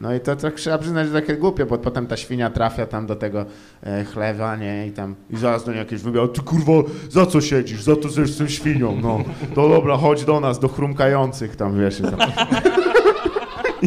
No 0.00 0.14
i 0.14 0.20
to, 0.20 0.36
to 0.36 0.50
trzeba 0.50 0.78
przyznać, 0.78 1.08
że 1.08 1.20
takie 1.20 1.36
głupie, 1.36 1.66
bo 1.66 1.78
potem 1.78 2.06
ta 2.06 2.16
świnia 2.16 2.50
trafia 2.50 2.86
tam 2.86 3.06
do 3.06 3.16
tego 3.16 3.44
e, 3.82 4.04
chlewa, 4.04 4.56
nie? 4.56 4.86
I 4.86 4.90
tam, 4.90 5.14
i 5.30 5.36
zaraz 5.36 5.64
do 5.64 5.70
niej 5.72 5.78
jakieś 5.78 6.02
wybiał, 6.02 6.28
ty 6.28 6.40
kurwa, 6.42 6.72
za 7.10 7.26
co 7.26 7.40
siedzisz? 7.40 7.82
Za 7.82 7.96
to, 7.96 8.08
że 8.08 8.22
jestem 8.22 8.48
świnią, 8.48 8.98
no. 9.02 9.24
No 9.56 9.68
dobra, 9.68 9.96
chodź 9.96 10.24
do 10.24 10.40
nas, 10.40 10.58
do 10.58 10.68
chrumkających 10.68 11.56
tam, 11.56 11.78
wiesz. 11.78 12.00
I, 12.00 12.02
tam. 12.02 12.18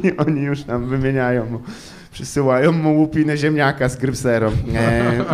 I 0.04 0.18
oni 0.18 0.42
już 0.42 0.64
tam 0.64 0.86
wymieniają 0.86 1.60
przysyłają 2.16 2.72
mu 2.72 2.98
łupinę 3.00 3.38
ziemniaka 3.38 3.90
z 3.90 3.98
grypserą. 3.98 4.52
E, 4.76 5.26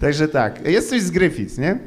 Także 0.00 0.28
tak, 0.28 0.68
jest 0.68 0.90
coś 0.90 1.02
z 1.02 1.10
Gryfic, 1.10 1.58
nie? 1.58 1.78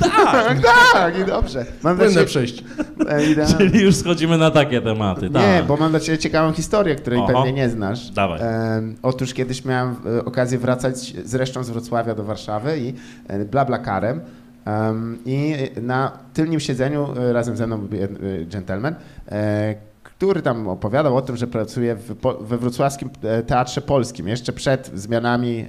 Tak, 0.00 0.58
tak, 0.92 1.18
i 1.18 1.24
dobrze. 1.24 1.64
Mam 1.82 1.96
Płynne 1.96 2.12
ciebie, 2.14 2.26
przejść. 2.26 2.64
e. 3.08 3.46
Czyli 3.58 3.82
już 3.82 3.96
schodzimy 3.96 4.38
na 4.38 4.50
takie 4.50 4.80
tematy. 4.80 5.30
Tak. 5.30 5.42
Nie, 5.42 5.62
bo 5.68 5.76
mam 5.76 5.90
dla 5.90 6.00
Ciebie 6.00 6.18
ciekawą 6.18 6.52
historię, 6.52 6.94
której 6.94 7.18
Oho. 7.20 7.32
pewnie 7.32 7.52
nie 7.52 7.68
znasz. 7.70 8.10
Dawaj. 8.10 8.40
Em, 8.42 8.96
otóż 9.02 9.34
kiedyś 9.34 9.64
miałem 9.64 9.96
e, 10.18 10.24
okazję 10.24 10.58
wracać 10.58 11.14
zresztą 11.24 11.64
z 11.64 11.70
Wrocławia 11.70 12.14
do 12.14 12.24
Warszawy 12.24 12.78
i 12.78 12.94
e, 13.28 13.44
blablakarem 13.44 14.20
em, 14.64 15.18
i 15.26 15.56
na 15.82 16.12
tylnym 16.34 16.60
siedzeniu 16.60 17.08
e, 17.16 17.32
razem 17.32 17.56
ze 17.56 17.66
mną 17.66 17.78
był 17.78 17.98
e, 18.02 18.08
gentleman, 18.44 18.94
e, 19.28 19.74
który 20.16 20.42
tam 20.42 20.68
opowiadał 20.68 21.16
o 21.16 21.22
tym, 21.22 21.36
że 21.36 21.46
pracuje 21.46 21.94
w, 21.94 22.16
po- 22.16 22.34
we 22.34 22.58
wrocławskim 22.58 23.10
e, 23.22 23.42
Teatrze 23.42 23.80
Polskim, 23.80 24.28
jeszcze 24.28 24.52
przed 24.52 24.90
zmianami, 24.94 25.66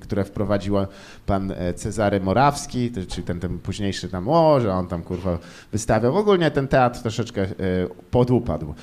które 0.00 0.24
wprowadził 0.24 0.76
pan 1.26 1.50
e, 1.56 1.74
Cezary 1.74 2.20
Morawski, 2.20 2.92
czyli 3.08 3.22
ten, 3.22 3.40
ten 3.40 3.58
późniejszy 3.58 4.08
tam, 4.08 4.28
o, 4.28 4.60
że 4.60 4.72
on 4.72 4.86
tam 4.86 5.02
kurwa 5.02 5.38
wystawiał. 5.72 6.16
Ogólnie 6.16 6.50
ten 6.50 6.68
teatr 6.68 7.00
troszeczkę 7.00 7.42
e, 7.42 7.48
podupadł. 8.10 8.74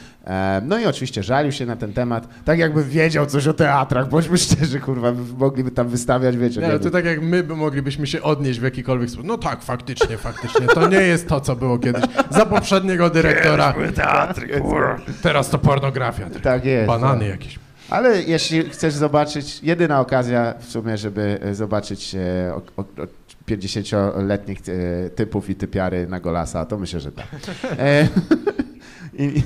No 0.63 0.79
i 0.79 0.85
oczywiście 0.85 1.23
żalił 1.23 1.51
się 1.51 1.65
na 1.65 1.75
ten 1.75 1.93
temat, 1.93 2.27
tak 2.45 2.59
jakby 2.59 2.83
wiedział 2.83 3.25
coś 3.25 3.47
o 3.47 3.53
teatrach, 3.53 4.09
bądźmy 4.09 4.37
szczerzy, 4.47 4.79
kurwa, 4.79 5.11
mogliby 5.37 5.71
tam 5.71 5.87
wystawiać, 5.87 6.37
wiecie. 6.37 6.61
Nie, 6.61 6.67
nie 6.67 6.79
to 6.79 6.89
tak 6.89 7.05
jak 7.05 7.21
my 7.21 7.43
by 7.43 7.55
moglibyśmy 7.55 8.07
się 8.07 8.21
odnieść 8.21 8.59
w 8.59 8.63
jakikolwiek 8.63 9.09
sposób. 9.09 9.27
No 9.27 9.37
tak, 9.37 9.63
faktycznie, 9.63 10.17
faktycznie. 10.17 10.67
To 10.67 10.87
nie 10.87 11.01
jest 11.01 11.27
to, 11.27 11.41
co 11.41 11.55
było 11.55 11.77
kiedyś. 11.79 12.03
Za 12.29 12.45
poprzedniego 12.45 13.09
dyrektora. 13.09 13.73
teatry, 13.95 14.47
kurwa. 14.47 14.78
Teraz 15.21 15.49
to 15.49 15.57
pornografia. 15.57 16.29
Tak 16.43 16.65
jest. 16.65 16.87
Banany 16.87 17.27
jakieś. 17.27 17.59
Ale 17.89 18.21
jeśli 18.21 18.69
chcesz 18.69 18.93
zobaczyć, 18.93 19.63
jedyna 19.63 19.99
okazja 19.99 20.53
w 20.59 20.65
sumie, 20.65 20.97
żeby 20.97 21.39
e, 21.41 21.55
zobaczyć 21.55 22.15
e, 22.15 22.53
o, 22.55 22.61
o, 22.77 22.81
o 22.81 23.07
50-letnich 23.49 24.59
e, 24.69 25.09
typów 25.09 25.49
i 25.49 25.55
typiary 25.55 26.07
na 26.07 26.19
Golasa, 26.19 26.65
to 26.65 26.77
myślę, 26.77 26.99
że 26.99 27.11
tak. 27.11 27.25
E, 27.79 28.07
i, 29.23 29.43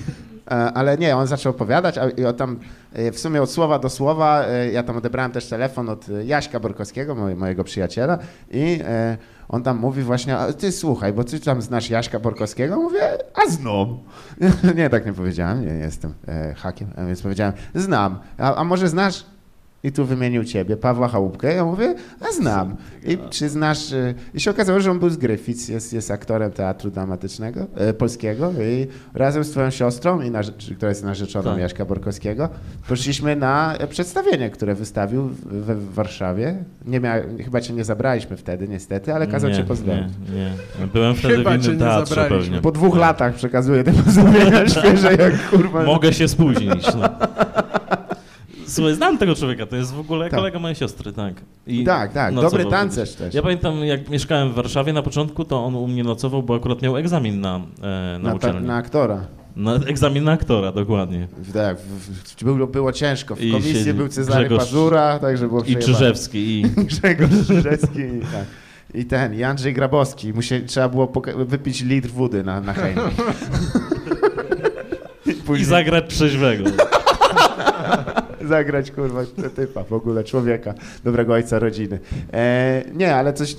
e, 0.47 0.53
ale 0.53 0.97
nie, 0.97 1.15
on 1.15 1.27
zaczął 1.27 1.49
opowiadać, 1.51 1.95
a 2.29 2.33
tam 2.33 2.59
e, 2.93 3.11
w 3.11 3.19
sumie 3.19 3.41
od 3.41 3.51
słowa 3.51 3.79
do 3.79 3.89
słowa, 3.89 4.45
ja 4.71 4.83
tam 4.83 4.97
odebrałem 4.97 5.31
też 5.31 5.45
telefon 5.45 5.89
od 5.89 6.05
Jaśka 6.25 6.59
Borkowskiego, 6.59 7.15
moje, 7.15 7.35
mojego 7.35 7.63
przyjaciela 7.63 8.17
i 8.51 8.79
on 9.53 9.63
tam 9.63 9.77
mówi 9.77 10.01
właśnie, 10.01 10.37
a 10.37 10.53
ty 10.53 10.71
słuchaj, 10.71 11.13
bo 11.13 11.23
ty 11.23 11.39
tam 11.39 11.61
znasz 11.61 11.89
Jaśka 11.89 12.19
Borkowskiego? 12.19 12.75
Mówię, 12.75 13.17
a 13.33 13.49
znam. 13.49 13.97
nie, 14.77 14.89
tak 14.89 15.05
nie 15.05 15.13
powiedziałem, 15.13 15.65
nie, 15.65 15.73
jestem 15.73 16.13
e, 16.27 16.53
hakiem, 16.53 16.87
a 16.97 17.05
więc 17.05 17.21
powiedziałem, 17.21 17.53
znam. 17.75 18.19
A, 18.37 18.55
a 18.55 18.63
może 18.63 18.89
znasz? 18.89 19.25
I 19.85 19.91
tu 19.91 20.05
wymienił 20.05 20.43
ciebie, 20.43 20.77
Pawła 20.77 21.07
Chałupkę. 21.07 21.53
Ja 21.55 21.65
mówię, 21.65 21.95
a 22.21 22.31
znam. 22.31 22.75
I 23.05 23.17
czy 23.29 23.49
znasz... 23.49 23.93
e, 23.93 24.13
I 24.33 24.39
się 24.39 24.51
okazało, 24.51 24.79
że 24.79 24.91
on 24.91 24.99
był 24.99 25.09
z 25.09 25.17
Gryfic, 25.17 25.69
jest, 25.69 25.93
jest 25.93 26.11
aktorem 26.11 26.51
teatru 26.51 26.91
dramatycznego, 26.91 27.67
e, 27.75 27.93
polskiego 27.93 28.51
i 28.51 28.87
razem 29.13 29.43
z 29.43 29.51
twoją 29.51 29.69
siostrą, 29.69 30.21
i 30.21 30.31
która 30.75 30.89
jest 30.89 31.03
narzeczoną 31.03 31.51
Tak. 31.51 31.59
Jaśka 31.59 31.85
Borkowskiego, 31.85 32.49
poszliśmy 32.87 33.35
na 33.35 33.75
e, 33.77 33.87
przedstawienie, 33.87 34.49
które 34.49 34.75
wystawił 34.75 35.23
w, 35.23 35.45
we 35.45 35.75
w 35.75 35.93
Warszawie. 35.93 36.63
Nie 36.85 36.99
mia, 36.99 37.15
chyba 37.43 37.61
cię 37.61 37.73
nie 37.73 37.83
zabraliśmy 37.83 38.37
wtedy, 38.37 38.67
niestety, 38.67 39.13
ale 39.13 39.27
kazał 39.27 39.49
nie, 39.49 39.55
cię 39.55 39.63
pozdrowić. 39.63 40.03
Nie, 40.33 40.35
nie. 40.35 40.87
Byłem 40.87 41.15
wtedy 41.15 41.35
Chyba 41.35 41.57
w 41.57 41.65
innym 41.65 41.79
teatrze 41.79 42.25
pewnie. 42.29 42.61
Po 42.61 42.71
dwóch 42.71 42.97
latach 42.97 43.33
przekazuję 43.33 43.83
te 43.83 43.93
pozdrowienia 43.93 44.67
świeże, 44.79 45.13
jak 45.13 45.49
kurwa. 45.49 45.83
Mogę 45.83 46.13
się 46.13 46.27
spóźnić. 46.27 46.87
No. 46.95 47.09
Słuchaj, 48.73 48.95
znam 48.95 49.17
tego 49.17 49.35
człowieka, 49.35 49.65
to 49.65 49.75
jest 49.75 49.93
w 49.93 49.99
ogóle 49.99 50.29
Tak. 50.29 50.39
kolega 50.39 50.59
mojej 50.59 50.75
siostry, 50.75 51.11
tak. 51.13 51.33
I 51.67 51.83
Tak, 51.83 52.13
tak, 52.13 52.35
dobry 52.35 52.65
tancerz 52.65 53.15
też. 53.15 53.33
Ja 53.33 53.41
pamiętam, 53.41 53.85
jak 53.85 54.09
mieszkałem 54.09 54.51
w 54.51 54.53
Warszawie 54.55 54.93
na 54.93 55.01
początku, 55.01 55.45
to 55.45 55.65
on 55.65 55.75
u 55.75 55.87
mnie 55.87 56.03
nocował, 56.03 56.43
bo 56.43 56.55
akurat 56.55 56.81
miał 56.81 56.97
egzamin 56.97 57.41
na, 57.41 57.55
e, 57.81 58.19
na, 58.19 58.33
na, 58.33 58.39
ta, 58.39 58.53
na 58.53 58.75
aktora. 58.75 59.25
Na 59.55 59.75
egzamin 59.75 60.23
na 60.23 60.31
aktora, 60.31 60.71
dokładnie. 60.71 61.27
Tak, 61.53 61.77
było, 62.41 62.67
było 62.67 62.91
ciężko. 62.91 63.35
W 63.35 63.41
I 63.41 63.51
komisji 63.51 63.73
siedzi 63.73 63.93
był 63.93 64.07
Cezary 64.07 64.45
Grzegorz- 64.49 64.57
Pazura, 64.57 65.19
także 65.19 65.47
było 65.47 65.63
I. 65.63 65.75
Czyżewski, 65.75 66.61
i... 66.61 66.63
Grzegorz 66.89 67.47
Czyżewski 67.47 67.99
i 67.99 68.19
tak. 68.21 68.45
I 68.93 69.05
ten, 69.05 69.33
i 69.33 69.43
Andrzej 69.43 69.73
Grabowski. 69.73 70.33
Musie, 70.33 70.61
trzeba 70.61 70.89
było 70.89 71.11
wypić 71.45 71.81
litr 71.83 72.09
wody 72.09 72.43
na, 72.43 72.61
na 72.61 72.73
hejnie. 72.73 73.01
I 75.25 75.29
I 75.29 75.33
później 75.33 75.65
zagrać 75.65 76.05
trzeźwego. 76.07 76.63
zagrać, 78.47 78.91
kurwa, 78.91 79.21
typa, 79.55 79.83
w 79.83 79.93
ogóle 79.93 80.23
człowieka, 80.23 80.73
dobrego 81.03 81.33
ojca 81.33 81.59
rodziny. 81.59 81.99
E, 82.33 82.83
nie, 82.93 83.15
ale 83.15 83.33
coś, 83.33 83.55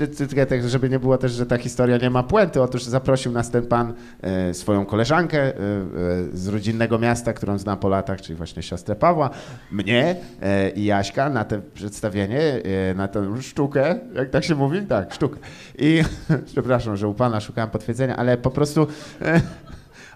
tak, 0.48 0.68
żeby 0.68 0.88
nie 0.88 0.98
było 0.98 1.18
też, 1.18 1.32
że 1.32 1.46
ta 1.46 1.58
historia 1.58 1.96
nie 1.96 2.10
ma 2.10 2.22
puenty. 2.22 2.62
Otóż 2.62 2.84
zaprosił 2.84 3.32
nas 3.32 3.50
ten 3.50 3.66
pan, 3.66 3.94
e, 4.22 4.54
swoją 4.54 4.86
koleżankę 4.86 5.38
e, 5.38 5.50
e, 5.50 5.54
z 6.32 6.48
rodzinnego 6.48 6.98
miasta, 6.98 7.32
którą 7.32 7.58
zna 7.58 7.76
po 7.76 7.88
latach, 7.88 8.20
czyli 8.20 8.36
właśnie 8.36 8.62
siostrę 8.62 8.96
Pawła, 8.96 9.30
mnie 9.72 10.16
e, 10.42 10.70
i 10.70 10.84
Jaśka 10.84 11.30
na 11.30 11.44
to 11.44 11.56
przedstawienie, 11.74 12.40
e, 12.40 12.94
na 12.94 13.08
tę 13.08 13.42
sztukę, 13.42 13.98
jak 14.14 14.30
tak 14.30 14.44
się 14.44 14.54
mówi? 14.54 14.82
Tak, 14.82 15.14
sztukę. 15.14 15.36
I 15.78 16.02
przepraszam, 16.52 16.96
że 16.96 17.08
u 17.08 17.14
pana 17.14 17.40
szukałem 17.40 17.70
potwierdzenia, 17.70 18.16
ale 18.16 18.36
po 18.36 18.50
prostu... 18.50 18.86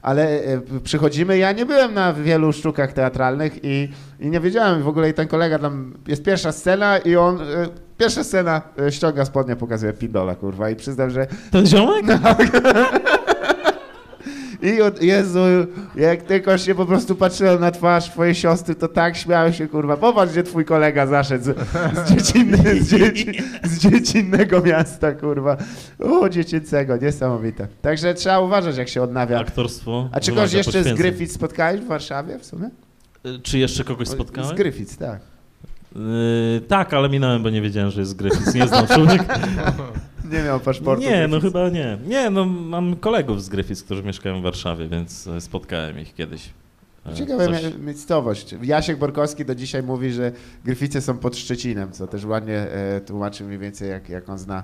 Ale 0.02 0.22
e, 0.28 0.60
przychodzimy, 0.84 1.38
ja 1.38 1.52
nie 1.52 1.66
byłem 1.66 1.94
na 1.94 2.12
wielu 2.12 2.52
sztukach 2.52 2.92
teatralnych 2.92 3.58
i, 3.62 3.88
i 4.20 4.30
nie 4.30 4.40
wiedziałem 4.40 4.82
w 4.82 4.88
ogóle 4.88 5.10
i 5.10 5.14
ten 5.14 5.28
kolega 5.28 5.58
tam, 5.58 5.94
jest 6.06 6.24
pierwsza 6.24 6.52
scena 6.52 6.98
i 6.98 7.16
on, 7.16 7.40
e, 7.40 7.44
pierwsza 7.98 8.24
scena 8.24 8.62
e, 8.86 8.92
ściąga 8.92 9.24
spodnie, 9.24 9.56
pokazuje 9.56 9.92
pindola, 9.92 10.34
kurwa 10.34 10.70
i 10.70 10.76
przyznam, 10.76 11.10
że 11.10 11.26
Ten 11.50 11.66
ziomek? 11.66 12.06
I 14.62 14.82
od, 14.82 15.02
Jezu, 15.02 15.38
jak 15.96 16.22
tylko 16.22 16.58
się 16.58 16.74
po 16.74 16.86
prostu 16.86 17.14
patrzyłem 17.14 17.60
na 17.60 17.70
twarz 17.70 18.10
twojej 18.10 18.34
siostry, 18.34 18.74
to 18.74 18.88
tak 18.88 19.16
śmiałem 19.16 19.52
się, 19.52 19.68
kurwa. 19.68 19.96
Popatrz, 19.96 20.32
gdzie 20.32 20.42
twój 20.42 20.64
kolega 20.64 21.06
zaszedł 21.06 21.44
z, 21.44 21.56
z, 21.98 22.08
dziecinny, 22.10 22.80
z, 22.82 22.90
dzieci, 22.90 23.42
z 23.64 23.78
dziecinnego 23.78 24.60
miasta, 24.60 25.12
kurwa. 25.12 25.56
O, 26.00 26.28
dziecięcego, 26.28 26.96
niesamowite. 26.96 27.68
Także 27.82 28.14
trzeba 28.14 28.40
uważać, 28.40 28.76
jak 28.76 28.88
się 28.88 29.02
odnawia. 29.02 29.40
Aktorstwo. 29.40 30.08
A 30.12 30.20
czy 30.20 30.30
kogoś 30.30 30.52
jeszcze 30.52 30.84
z. 30.84 30.98
Griffith 30.98 31.32
spotkałeś 31.32 31.80
w 31.80 31.86
Warszawie 31.86 32.38
w 32.38 32.44
sumie? 32.44 32.70
Y, 33.26 33.38
Czy 33.42 33.58
jeszcze 33.58 33.84
kogoś 33.84 34.08
Z 34.08 34.10
spotkałem? 34.10 34.56
Griffith, 34.56 34.96
tak. 34.96 35.20
Yy, 35.96 36.60
tak, 36.68 36.94
ale 36.94 37.08
minąłem, 37.08 37.42
bo 37.42 37.50
nie 37.50 37.62
wiedziałem, 37.62 37.90
że 37.90 38.00
jest 38.00 38.16
Griffiths. 38.16 38.54
Nie 38.54 38.66
znam 38.66 38.86
człowieka. 38.86 39.38
Nie 40.32 40.42
miał 40.42 40.60
paszportu. 40.60 41.02
Nie, 41.02 41.28
no 41.28 41.40
chyba 41.40 41.68
nie. 41.68 41.98
Nie, 42.06 42.30
no 42.30 42.44
mam 42.44 42.96
kolegów 42.96 43.42
z 43.44 43.48
Griffiths, 43.48 43.82
którzy 43.82 44.02
mieszkają 44.02 44.40
w 44.40 44.42
Warszawie, 44.42 44.88
więc 44.88 45.26
e, 45.26 45.40
spotkałem 45.40 45.98
ich 46.00 46.14
kiedyś. 46.14 46.50
E, 47.06 47.14
Ciekawa 47.14 47.46
coś- 47.46 47.78
miejscowość. 47.78 48.54
Jasiek 48.62 48.98
Borkowski 48.98 49.44
do 49.44 49.54
dzisiaj 49.54 49.82
mówi, 49.82 50.12
że 50.12 50.32
Gryfice 50.64 51.00
są 51.00 51.18
pod 51.18 51.36
Szczecinem, 51.36 51.92
co 51.92 52.06
też 52.06 52.24
ładnie 52.24 52.56
e, 52.58 53.00
tłumaczy 53.00 53.44
mniej 53.44 53.58
więcej, 53.58 53.90
jak, 53.90 54.08
jak 54.08 54.28
on 54.28 54.38
zna 54.38 54.62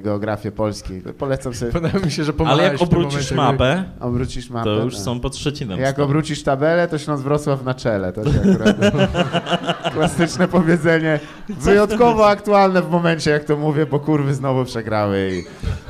geografię 0.00 0.52
Polski. 0.52 1.00
Polecam 1.18 1.54
sobie, 1.54 1.72
Wydaje 1.72 2.04
mi 2.04 2.10
się, 2.10 2.24
że 2.24 2.32
Ale 2.46 2.62
jak 2.62 2.82
obrócisz 2.82 3.32
mapę, 3.32 3.84
obrócisz 4.00 4.50
mapę. 4.50 4.64
to 4.64 4.84
już 4.84 4.94
tak. 4.94 5.04
są 5.04 5.20
pod 5.20 5.36
Szczecinem. 5.36 5.80
Jak 5.80 5.94
stąd. 5.94 6.08
obrócisz 6.08 6.42
tabelę, 6.42 6.88
to 6.88 6.98
Śląsk 6.98 7.24
Wrocław 7.24 7.64
na 7.64 7.74
czele. 7.74 8.12
To 8.12 8.32
się 8.32 8.40
akurat 8.40 8.76
klasyczne 9.94 10.48
powiedzenie. 10.48 11.20
Wyjątkowo 11.48 12.28
aktualne 12.28 12.82
w 12.82 12.90
momencie, 12.90 13.30
jak 13.30 13.44
to 13.44 13.56
mówię, 13.56 13.86
bo 13.86 14.00
kurwy 14.00 14.34
znowu 14.34 14.64
przegrały. 14.64 15.30
I... 15.32 15.44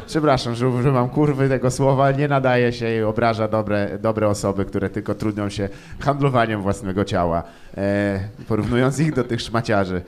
Przepraszam, 0.06 0.54
że 0.54 0.68
używam 0.68 1.08
kurwy 1.08 1.48
tego 1.48 1.70
słowa, 1.70 2.10
nie 2.10 2.28
nadaje 2.28 2.72
się 2.72 2.96
i 2.98 3.02
obraża 3.02 3.48
dobre, 3.48 3.98
dobre 4.02 4.28
osoby, 4.28 4.64
które 4.64 4.90
tylko 4.90 5.14
trudnią 5.14 5.48
się 5.48 5.68
handlowaniem 6.00 6.62
własnego 6.62 7.04
ciała, 7.04 7.42
e, 7.76 8.20
porównując 8.48 9.00
ich 9.00 9.14
do 9.14 9.24
tych 9.24 9.40
szmaciarzy. 9.40 10.02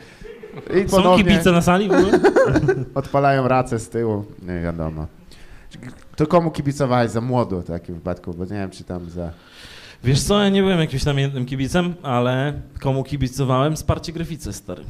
I 0.84 0.88
Są 0.88 0.96
ponownie 0.96 1.24
kibice 1.24 1.52
na 1.52 1.62
sali 1.62 1.88
w 1.88 1.92
ogóle? 1.92 2.18
odpalają 2.94 3.48
racę 3.48 3.78
z 3.78 3.88
tyłu, 3.88 4.24
nie 4.42 4.60
wiadomo. 4.62 5.06
To 6.16 6.26
komu 6.26 6.50
kibicowałeś 6.50 7.10
za 7.10 7.20
młodo 7.20 7.60
w 7.60 7.64
takim 7.66 7.94
wypadku, 7.94 8.34
bo 8.34 8.44
nie 8.44 8.50
wiem, 8.50 8.70
czy 8.70 8.84
tam 8.84 9.10
za... 9.10 9.30
Wiesz 10.04 10.22
co, 10.22 10.42
ja 10.42 10.48
nie 10.48 10.62
byłem 10.62 10.80
jakimś 10.80 11.04
namiętnym 11.04 11.46
kibicem, 11.46 11.94
ale 12.02 12.52
komu 12.80 13.04
kibicowałem? 13.04 13.76
Wsparcie 13.76 14.12
Gryficy, 14.12 14.52
stary. 14.52 14.82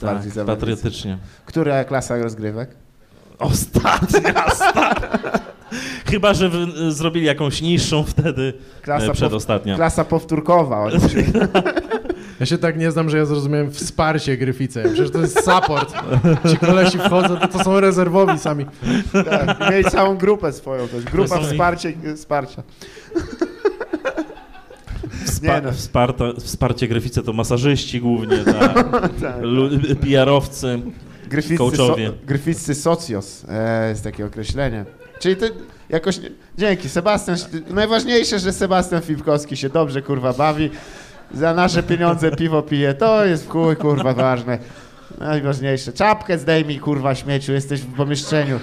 Tak, 0.00 0.16
patriotycznie. 0.46 1.18
Która 1.46 1.84
klasa 1.84 2.18
rozgrywek? 2.18 2.70
Ostatnia, 3.38 4.50
stary. 4.54 5.00
Chyba, 6.10 6.34
że 6.34 6.48
wy- 6.48 6.92
zrobili 6.92 7.26
jakąś 7.26 7.62
niższą 7.62 8.04
wtedy, 8.04 8.52
Klasa, 8.82 9.04
e, 9.04 9.08
pow- 9.08 9.12
przedostatnia. 9.12 9.76
klasa 9.76 10.04
powtórkowa. 10.04 10.86
Ja 12.40 12.46
się 12.46 12.58
tak 12.58 12.78
nie 12.78 12.90
znam, 12.90 13.10
że 13.10 13.18
ja 13.18 13.24
zrozumiałem 13.24 13.70
wsparcie 13.70 14.36
Gryfice. 14.36 14.82
Przecież 14.84 15.10
to 15.10 15.18
jest 15.18 15.44
support. 15.44 15.94
Ci 16.50 16.56
kolesi 16.56 16.98
wchodzą, 16.98 17.36
to, 17.36 17.48
to 17.48 17.64
są 17.64 17.80
rezerwowi 17.80 18.38
sami. 18.38 18.66
tak, 19.30 19.70
mieli 19.70 19.84
całą 19.84 20.16
grupę 20.16 20.52
swoją, 20.52 20.88
to 20.88 20.96
jest 20.96 21.10
grupa 21.10 21.28
To 21.28 21.34
są 21.34 21.40
ich- 21.46 21.52
wsparcie, 21.52 21.92
wsparcia. 22.16 22.62
Wspa- 25.24 25.42
nie 25.42 25.60
no. 25.64 25.72
wsparta, 25.72 26.24
wsparcie 26.40 26.88
Gryficy 26.88 27.22
to 27.22 27.32
masażyści 27.32 28.00
głównie, 28.00 28.38
tak. 28.38 28.74
Tak. 29.22 29.36
Lu- 29.42 29.70
PR-owcy. 30.00 30.80
Gryficcy, 31.28 31.56
so, 31.56 31.76
Coachowie. 31.76 32.12
gryficcy 32.26 32.74
socios 32.74 33.44
e, 33.48 33.88
jest 33.88 34.04
takie 34.04 34.26
określenie. 34.26 34.84
Czyli 35.20 35.36
to 35.36 35.46
jakoś... 35.88 36.20
Dzięki, 36.58 36.88
Sebastian... 36.88 37.36
Najważniejsze, 37.70 38.38
że 38.38 38.52
Sebastian 38.52 39.02
Fipkowski 39.02 39.56
się 39.56 39.68
dobrze, 39.68 40.02
kurwa, 40.02 40.32
bawi. 40.32 40.70
Za 41.34 41.54
nasze 41.54 41.82
pieniądze 41.82 42.30
piwo 42.30 42.62
pije. 42.62 42.94
To 42.94 43.24
jest 43.24 43.46
w 43.46 43.48
chuj, 43.48 43.76
kurwa, 43.76 44.14
ważne. 44.14 44.58
Najważniejsze. 45.18 45.92
Czapkę 45.92 46.38
zdejmij, 46.38 46.78
kurwa, 46.78 47.14
śmieciu, 47.14 47.52
jesteś 47.52 47.80
w 47.80 47.94
pomieszczeniu. 47.96 48.60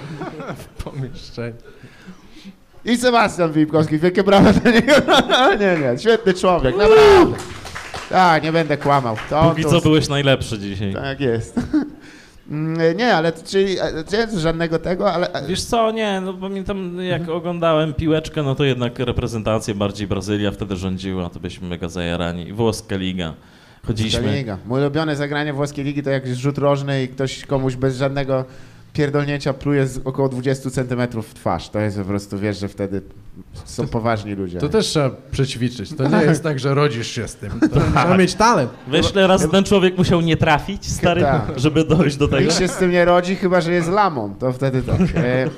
Pomieszczenie. 0.84 1.52
I 2.84 2.96
Sebastian 2.96 3.52
Wipkowski, 3.52 3.98
wielkie 3.98 4.22
brawa 4.24 4.52
dla 4.52 4.70
niego. 4.70 4.92
nie, 5.60 5.78
nie, 5.78 5.98
świetny 5.98 6.34
człowiek, 6.34 6.76
naprawdę. 6.76 7.36
Tak, 8.10 8.42
nie 8.42 8.52
będę 8.52 8.76
kłamał. 8.76 9.16
To, 9.30 9.50
Póki 9.50 9.62
to, 9.62 9.70
co 9.70 9.80
byłeś 9.80 10.08
najlepszy 10.08 10.58
dzisiaj. 10.58 10.94
Tak 10.94 11.20
jest. 11.20 11.60
Mm, 12.50 12.96
nie, 12.96 13.14
ale 13.14 13.32
czyli 13.32 13.78
e, 13.78 14.04
nie, 14.12 14.38
żadnego 14.40 14.78
tego, 14.78 15.12
ale... 15.12 15.32
e, 15.32 15.46
Wiesz 15.46 15.62
co, 15.64 15.90
nie, 15.90 16.20
no 16.20 16.34
pamiętam 16.34 17.00
jak 17.00 17.28
oglądałem 17.28 17.94
piłeczkę, 17.94 18.42
no 18.42 18.54
to 18.54 18.64
jednak 18.64 18.98
reprezentację 18.98 19.74
bardziej 19.74 20.06
Brazylia 20.06 20.50
wtedy 20.50 20.76
rządziła, 20.76 21.30
to 21.30 21.40
byliśmy 21.40 21.68
mega 21.68 21.88
zajarani. 21.88 22.48
I 22.48 22.52
Włoska 22.52 22.96
Liga. 22.96 23.34
Chodziliśmy... 23.86 24.36
Liga. 24.36 24.58
Moje 24.66 24.84
ulubione 24.84 25.16
zagranie 25.16 25.52
włoskiej 25.52 25.84
ligi 25.84 26.02
to 26.02 26.10
jak 26.10 26.26
rzut 26.26 26.58
rożny 26.58 27.02
i 27.02 27.08
ktoś 27.08 27.46
komuś 27.46 27.76
bez 27.76 27.96
żadnego 27.96 28.44
pierdolnięcia 28.92 29.52
pluje 29.52 29.86
z 29.86 30.00
około 30.04 30.28
20 30.28 30.70
centymetrów 30.70 31.28
w 31.28 31.34
twarz. 31.34 31.68
To 31.68 31.78
jest 31.80 31.98
po 31.98 32.04
prostu, 32.04 32.38
wiesz, 32.38 32.58
że 32.60 32.68
wtedy 32.68 33.02
są 33.64 33.88
poważni 33.88 34.34
ludzie. 34.34 34.58
To 34.58 34.68
też 34.68 34.86
trzeba 34.86 35.10
przećwiczyć. 35.30 35.94
To 35.96 36.08
nie 36.08 36.22
jest 36.24 36.42
tak, 36.42 36.58
że 36.58 36.74
rodzisz 36.74 37.06
się 37.08 37.28
z 37.28 37.34
tym. 37.36 37.60
To 37.60 37.68
trzeba 37.80 38.16
mieć 38.16 38.34
talent. 38.34 38.70
Wiesz, 38.88 39.12
ile 39.12 39.26
razy 39.26 39.48
ten 39.48 39.64
człowiek 39.64 39.98
musiał 39.98 40.20
nie 40.20 40.36
trafić, 40.36 40.86
stary, 40.92 41.20
Tak. 41.20 41.42
żeby 41.56 41.84
dojść 41.84 42.16
do 42.16 42.28
tego? 42.28 42.40
Nikt 42.42 42.58
się 42.58 42.68
z 42.68 42.76
tym 42.76 42.90
nie 42.90 43.04
rodzi, 43.04 43.36
chyba 43.36 43.60
że 43.60 43.72
jest 43.72 43.88
lamą. 43.88 44.34
To 44.34 44.52
wtedy 44.52 44.82
tak. 44.82 45.00
E, 45.16 45.48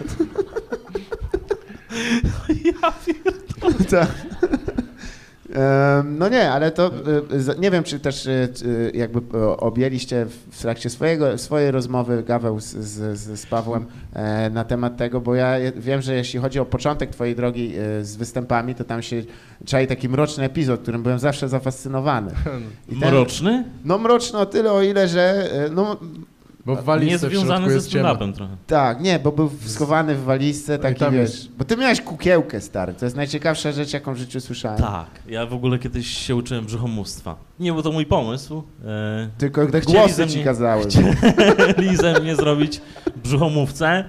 Ja 2.64 2.92
tak. 3.90 4.08
No 6.04 6.28
nie, 6.28 6.50
ale 6.50 6.70
to 6.70 6.86
e, 6.86 7.60
nie 7.60 7.70
wiem, 7.70 7.84
czy 7.84 8.00
też 8.00 8.26
e, 8.26 8.48
czy 8.54 8.90
jakby 8.94 9.38
e, 9.38 9.56
objęliście 9.56 10.26
w 10.50 10.60
trakcie 10.62 10.90
swojego, 10.90 11.38
swojej 11.38 11.70
rozmowy 11.70 12.22
Gaweł 12.22 12.60
z, 12.60 12.66
z, 12.66 13.18
z- 13.18 13.46
Pawłem 13.46 13.86
e, 14.12 14.50
na 14.50 14.64
temat 14.64 14.96
tego, 14.96 15.20
bo 15.20 15.34
ja 15.34 15.54
wiem, 15.76 16.02
że 16.02 16.14
jeśli 16.14 16.40
chodzi 16.40 16.58
o 16.60 16.64
początek 16.64 17.10
twojej 17.10 17.36
drogi 17.36 17.74
e, 17.76 18.04
z 18.04 18.16
występami, 18.16 18.74
to 18.74 18.84
tam 18.84 19.02
się 19.02 19.22
czai 19.66 19.86
taki 19.86 20.08
mroczny 20.08 20.44
epizod, 20.44 20.80
którym 20.82 21.02
byłem 21.02 21.18
zawsze 21.18 21.48
zafascynowany. 21.48 22.32
I 22.92 22.96
ten- 23.00 23.10
Mroczny? 23.10 23.64
No 23.84 23.98
mroczny 23.98 24.38
o 24.38 24.46
tyle, 24.46 24.72
o 24.72 24.82
ile, 24.82 25.08
że 25.08 25.52
e, 25.52 25.68
no 25.70 25.96
Bo 26.66 26.76
w 26.76 26.84
walizce 26.84 27.16
w 27.18 27.20
środku 27.32 27.36
Niezwiązany 27.50 27.80
ze 27.80 27.90
stand-upem 27.90 28.32
trochę. 28.32 28.56
tak, 28.66 29.00
nie, 29.00 29.18
bo 29.18 29.32
był 29.32 29.50
schowany 29.66 30.14
w 30.14 30.24
walizce, 30.24 30.78
taki 30.78 31.00
tam 31.00 31.12
wiesz, 31.14 31.30
jest- 31.30 31.48
bo 31.56 31.64
ty 31.64 31.76
miałeś 31.76 32.00
kukiełkę, 32.00 32.60
stary, 32.60 32.94
to 32.94 33.04
jest 33.06 33.16
najciekawsza 33.16 33.72
rzecz, 33.72 33.92
jaką 33.92 34.14
w 34.14 34.16
życiu 34.16 34.40
słyszałem. 34.40 34.78
Tak, 34.78 35.06
ja 35.28 35.46
w 35.46 35.54
ogóle 35.54 35.78
kiedyś 35.78 36.06
się 36.06 36.36
uczyłem 36.36 36.64
brzuchomóstwa. 36.66 37.36
Nie 37.60 37.72
był 37.72 37.82
to 37.82 37.92
mój 37.92 38.06
pomysł. 38.06 38.62
E, 38.86 39.28
Tylko 39.38 39.66
gdy 39.66 39.80
Chcieli 39.80 39.98
głosy 39.98 40.14
ze 40.14 40.26
ci 40.28 40.34
mnie- 40.36 40.44
kazały. 40.44 40.84
chcieli 41.72 41.96
ze 41.96 42.20
mnie 42.20 42.36
zrobić 42.36 42.80
brzuchomówcę. 43.24 43.88
E, 43.88 44.04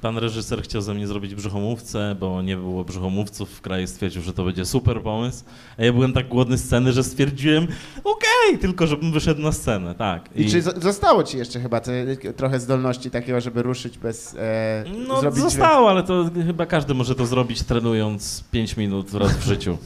pan 0.00 0.18
reżyser 0.18 0.62
chciał 0.62 0.82
ze 0.82 0.94
mnie 0.94 1.06
zrobić 1.06 1.34
brzuchomówcę, 1.34 2.16
bo 2.20 2.42
nie 2.42 2.56
było 2.56 2.84
brzuchomówców 2.84 3.50
w 3.50 3.60
kraju. 3.60 3.86
Stwierdził, 3.86 4.22
że 4.22 4.32
to 4.32 4.44
będzie 4.44 4.64
super 4.64 5.02
pomysł. 5.02 5.44
A 5.78 5.84
ja 5.84 5.92
byłem 5.92 6.12
tak 6.12 6.28
głodny 6.28 6.58
sceny, 6.58 6.92
że 6.92 7.04
stwierdziłem, 7.04 7.66
okej, 8.04 8.58
tylko 8.60 8.86
żebym 8.86 9.12
wyszedł 9.12 9.42
na 9.42 9.52
scenę, 9.52 9.94
tak. 9.94 10.28
I, 10.36 10.50
czy 10.50 10.62
zo- 10.62 10.80
zostało 10.82 11.22
ci 11.24 11.38
jeszcze 11.38 11.60
chyba 11.60 11.80
te, 11.80 12.16
trochę 12.36 12.60
zdolności 12.60 13.10
takiego, 13.10 13.40
żeby 13.40 13.62
ruszyć 13.62 13.98
bez... 13.98 14.34
E, 14.38 14.84
No 15.08 15.20
zrobić 15.20 15.40
zostało, 15.40 15.90
ale 15.90 16.02
to 16.02 16.30
chyba 16.46 16.66
każdy 16.66 16.94
może 16.94 17.14
to 17.14 17.26
zrobić 17.26 17.62
trenując 17.62 18.44
5 18.50 18.76
minut 18.76 19.14
raz 19.14 19.32
w 19.36 19.44
życiu. 19.44 19.78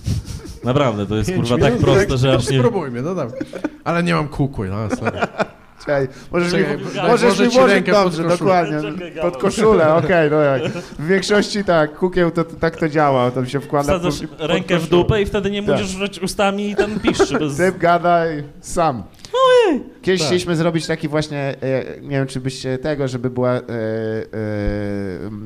Naprawdę, 0.64 1.06
to 1.06 1.16
jest 1.16 1.34
kurwa 1.34 1.58
tak 1.58 1.72
minut? 1.74 1.80
proste, 1.80 2.18
że 2.18 2.34
aż 2.34 2.50
nie... 2.50 2.58
Spróbujmy, 2.58 3.02
no 3.02 3.14
dobra. 3.14 3.38
Ale 3.84 4.02
nie 4.02 4.14
mam 4.14 4.28
kukły, 4.28 4.68
no 4.68 4.96
sorry. 4.96 5.18
Czekaj, 5.86 6.08
możesz 6.32 6.52
Czekaj, 6.52 6.78
mi, 6.78 6.84
daj, 6.94 7.10
możesz 7.10 7.38
mi 7.40 7.48
włożyć 7.48 7.74
rękę 7.74 7.92
pod 7.92 8.02
dobrze, 8.04 8.22
koszulę. 8.22 8.38
dokładnie. 8.38 8.92
Czekaj. 9.06 9.22
Pod 9.22 9.36
koszulę, 9.36 9.94
okej, 9.94 10.30
no 10.30 10.40
jak. 10.40 10.62
W 10.98 11.06
większości 11.06 11.64
tak, 11.64 11.94
kukieł 11.94 12.30
to, 12.30 12.44
to 12.44 12.56
tak 12.56 12.76
to 12.76 12.88
działa, 12.88 13.30
to 13.30 13.46
się 13.46 13.60
wkłada 13.60 13.84
Wsadzasz 13.98 14.20
pod- 14.20 14.30
pod 14.30 14.50
rękę 14.50 14.78
w 14.78 14.88
dupę 14.88 15.22
i 15.22 15.26
wtedy 15.26 15.50
nie 15.50 15.62
Tak. 15.62 15.70
musisz 15.80 15.90
rzuć 15.96 16.18
ustami 16.22 16.70
i 16.70 16.76
ten 16.76 17.00
piszczy 17.00 17.38
bez... 17.38 17.56
Typ 17.56 17.78
gadaj 17.78 18.44
sam. 18.60 19.02
Kiedyś 20.02 20.20
Tak. 20.20 20.26
chcieliśmy 20.26 20.56
zrobić 20.56 20.86
taki 20.86 21.08
właśnie, 21.08 21.38
e, 21.62 22.00
nie 22.00 22.08
wiem 22.10 22.26
czy 22.26 22.40
byście 22.40 22.78
tego, 22.78 23.08
żeby 23.08 23.30
była 23.30 23.50
e, 23.50 23.60
e, 23.60 23.62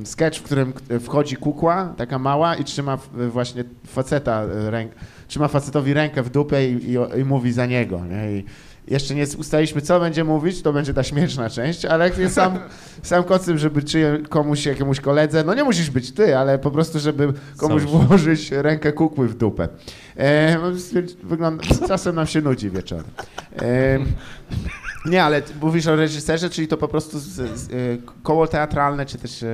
sketch, 0.05 0.39
w 0.39 0.43
którym 0.43 0.73
wchodzi 1.01 1.37
kukła, 1.37 1.95
taka 1.97 2.19
mała 2.19 2.55
i 2.55 2.65
trzyma 2.65 2.99
właśnie 3.29 3.65
faceta 3.87 4.43
e, 4.43 4.71
ręk, 4.71 4.93
trzyma 5.29 5.49
facetowi 5.49 5.95
rękę 5.95 6.23
w 6.23 6.31
dupę 6.31 6.67
i, 6.67 6.91
i, 6.93 7.21
i 7.21 7.25
mówi 7.25 7.53
za 7.53 7.67
niego. 7.67 8.01
Nie? 8.11 8.33
I 8.33 8.45
jeszcze 8.89 9.15
nie 9.15 9.25
ustaliliśmy, 9.39 9.81
co 9.81 10.01
będzie 10.01 10.25
mówić, 10.25 10.63
to 10.63 10.73
będzie 10.73 10.95
ta 10.95 11.03
śmieszna 11.03 11.51
część, 11.51 11.85
ale 11.85 12.11
jest 12.19 12.35
sam, 12.35 12.59
sam 13.03 13.25
koncept, 13.25 13.59
żeby 13.59 13.83
czy 13.83 14.23
komuś, 14.29 14.67
jakiemuś 14.67 15.01
koledze, 15.01 15.45
no 15.45 15.55
nie 15.55 15.65
musisz 15.65 15.91
być 15.91 16.13
ty, 16.13 16.39
ale 16.39 16.59
po 16.59 16.71
prostu, 16.71 16.99
żeby 16.99 17.33
komuś 17.57 17.83
Sam. 17.83 17.91
włożyć 17.91 18.51
rękę 18.51 18.93
kukły 18.93 19.29
w 19.29 19.35
dupę. 19.37 19.69
E, 20.17 20.59
wygląda, 21.23 21.65
czasem 21.89 22.15
nam 22.15 22.27
się 22.27 22.41
nudzi 22.41 22.71
wieczorem. 22.71 23.05
E, 23.63 23.99
Nie, 25.07 25.25
ale 25.25 25.43
mówisz 25.61 25.87
o 25.87 25.97
reżyserze, 25.97 26.51
czyli 26.51 26.69
to 26.69 26.77
po 26.77 26.89
prostu 26.89 27.19
z, 27.19 27.25
z, 27.25 27.71
y, 27.71 27.99
koło 28.23 28.47
teatralne, 28.47 29.07
czy 29.07 29.19
też 29.19 29.43
y, 29.43 29.47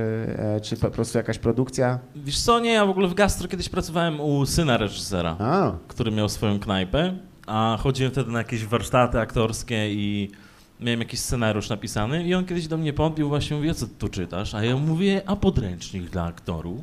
y, 0.57 0.61
czy 0.61 0.77
po 0.77 0.91
prostu 0.91 1.17
jakaś 1.17 1.37
produkcja? 1.37 1.99
Wiesz 2.15 2.41
co, 2.41 2.59
nie, 2.59 2.71
ja 2.73 2.85
w 2.85 2.89
ogóle 2.89 3.07
w 3.07 3.13
gastro 3.13 3.47
kiedyś 3.47 3.69
pracowałem 3.69 4.21
u 4.21 4.45
syna 4.45 4.77
reżysera, 4.77 5.35
A, 5.39 5.71
który 5.87 6.11
miał 6.11 6.29
swoją 6.29 6.59
knajpę, 6.59 7.17
a 7.47 7.77
chodziłem 7.81 8.11
wtedy 8.11 8.31
na 8.31 8.37
jakieś 8.37 8.65
warsztaty 8.65 9.19
aktorskie 9.19 9.93
i 9.93 10.31
miałem 10.79 10.99
jakiś 10.99 11.19
scenariusz 11.19 11.69
napisany 11.69 12.23
i 12.27 12.33
on 12.33 12.45
kiedyś 12.45 12.67
do 12.67 12.77
mnie 12.77 12.93
podbił 12.93 13.29
właśnie, 13.29 13.57
mówi, 13.57 13.75
co 13.75 13.85
tu 13.99 14.09
czytasz? 14.09 14.55
A 14.55 14.63
ja 14.63 14.77
mówię, 14.77 15.21
a 15.25 15.35
podręcznik 15.35 16.09
dla 16.09 16.23
aktorów? 16.23 16.81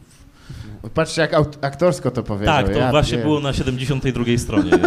patrzcie 0.95 1.23
jak 1.23 1.35
aktorsko 1.61 2.11
to 2.11 2.23
powiedział. 2.23 2.55
tak, 2.55 2.67
to 2.67 2.79
ja 2.79 2.91
właśnie 2.91 3.19
pier- 3.19 3.23
było 3.23 3.41
na 3.41 3.53
72 3.53 4.25
stronie. 4.39 4.71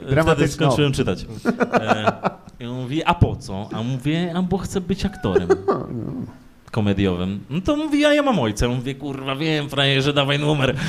E, 0.00 0.02
Wtedy 0.02 0.22
Dramatyczne. 0.22 0.48
skończyłem 0.48 0.92
czytać. 0.92 1.26
E, 1.72 2.12
I 2.60 2.66
on 2.66 2.80
mówi, 2.82 3.04
a 3.04 3.14
po 3.14 3.36
co? 3.36 3.68
A 3.72 3.82
mówię, 3.82 4.32
a 4.36 4.42
bo 4.42 4.58
chcę 4.58 4.80
być 4.80 5.04
aktorem 5.04 5.48
komediowym. 6.70 7.40
No 7.50 7.60
to 7.60 7.76
mówi, 7.76 8.04
a 8.04 8.14
ja 8.14 8.22
mam 8.22 8.38
ojca. 8.38 8.68
Mówię, 8.68 8.94
kurwa, 8.94 9.36
wiem, 9.36 9.68
frajerze, 9.68 10.12
dawaj 10.12 10.38
numer. 10.38 10.76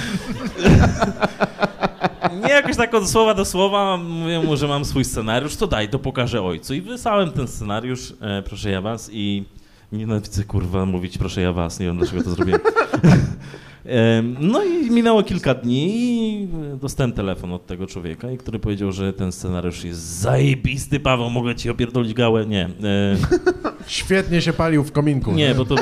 Nie 2.44 2.50
jakoś 2.50 2.78
tak 2.78 2.94
od 2.94 3.10
słowa 3.10 3.34
do 3.34 3.46
słowa, 3.46 3.98
mówię 3.98 4.40
mu, 4.40 4.58
że 4.58 4.68
mam 4.68 4.86
swój 4.86 5.06
scenariusz, 5.06 5.56
to 5.56 5.68
daj, 5.68 5.90
to 5.90 6.00
pokażę 6.00 6.42
ojcu. 6.42 6.74
I 6.74 6.82
wysłałem 6.82 7.32
ten 7.32 7.48
scenariusz, 7.48 8.14
e, 8.22 8.42
proszę 8.42 8.70
ja 8.70 8.82
was, 8.82 9.10
i 9.14 9.44
nienawidzę, 9.92 10.44
kurwa, 10.44 10.86
mówić 10.86 11.18
proszę 11.18 11.42
ja 11.42 11.54
was, 11.54 11.80
nie 11.80 11.86
wiem 11.86 11.98
dlaczego 11.98 12.24
to 12.24 12.30
zrobiłem. 12.30 12.62
No 14.40 14.64
i 14.64 14.92
minęło 14.92 15.24
kilka 15.24 15.54
dni 15.54 15.88
i 16.44 16.48
dostałem 16.82 17.12
telefon 17.12 17.54
od 17.54 17.66
tego 17.66 17.88
człowieka, 17.88 18.28
który 18.40 18.60
powiedział, 18.60 18.92
że 18.92 19.14
ten 19.14 19.32
scenariusz 19.32 19.84
jest 19.84 20.00
zajebisty, 20.00 21.00
Paweł, 21.00 21.30
mogę 21.30 21.56
ci 21.56 21.70
opierdolić 21.70 22.14
gałę? 22.14 22.46
Nie. 22.46 22.66
e, 22.66 22.70
Świetnie 23.88 24.42
się 24.42 24.54
palił 24.54 24.84
w 24.84 24.92
kominku. 24.92 25.32
nie, 25.32 25.56
bo 25.56 25.66
to... 25.66 25.76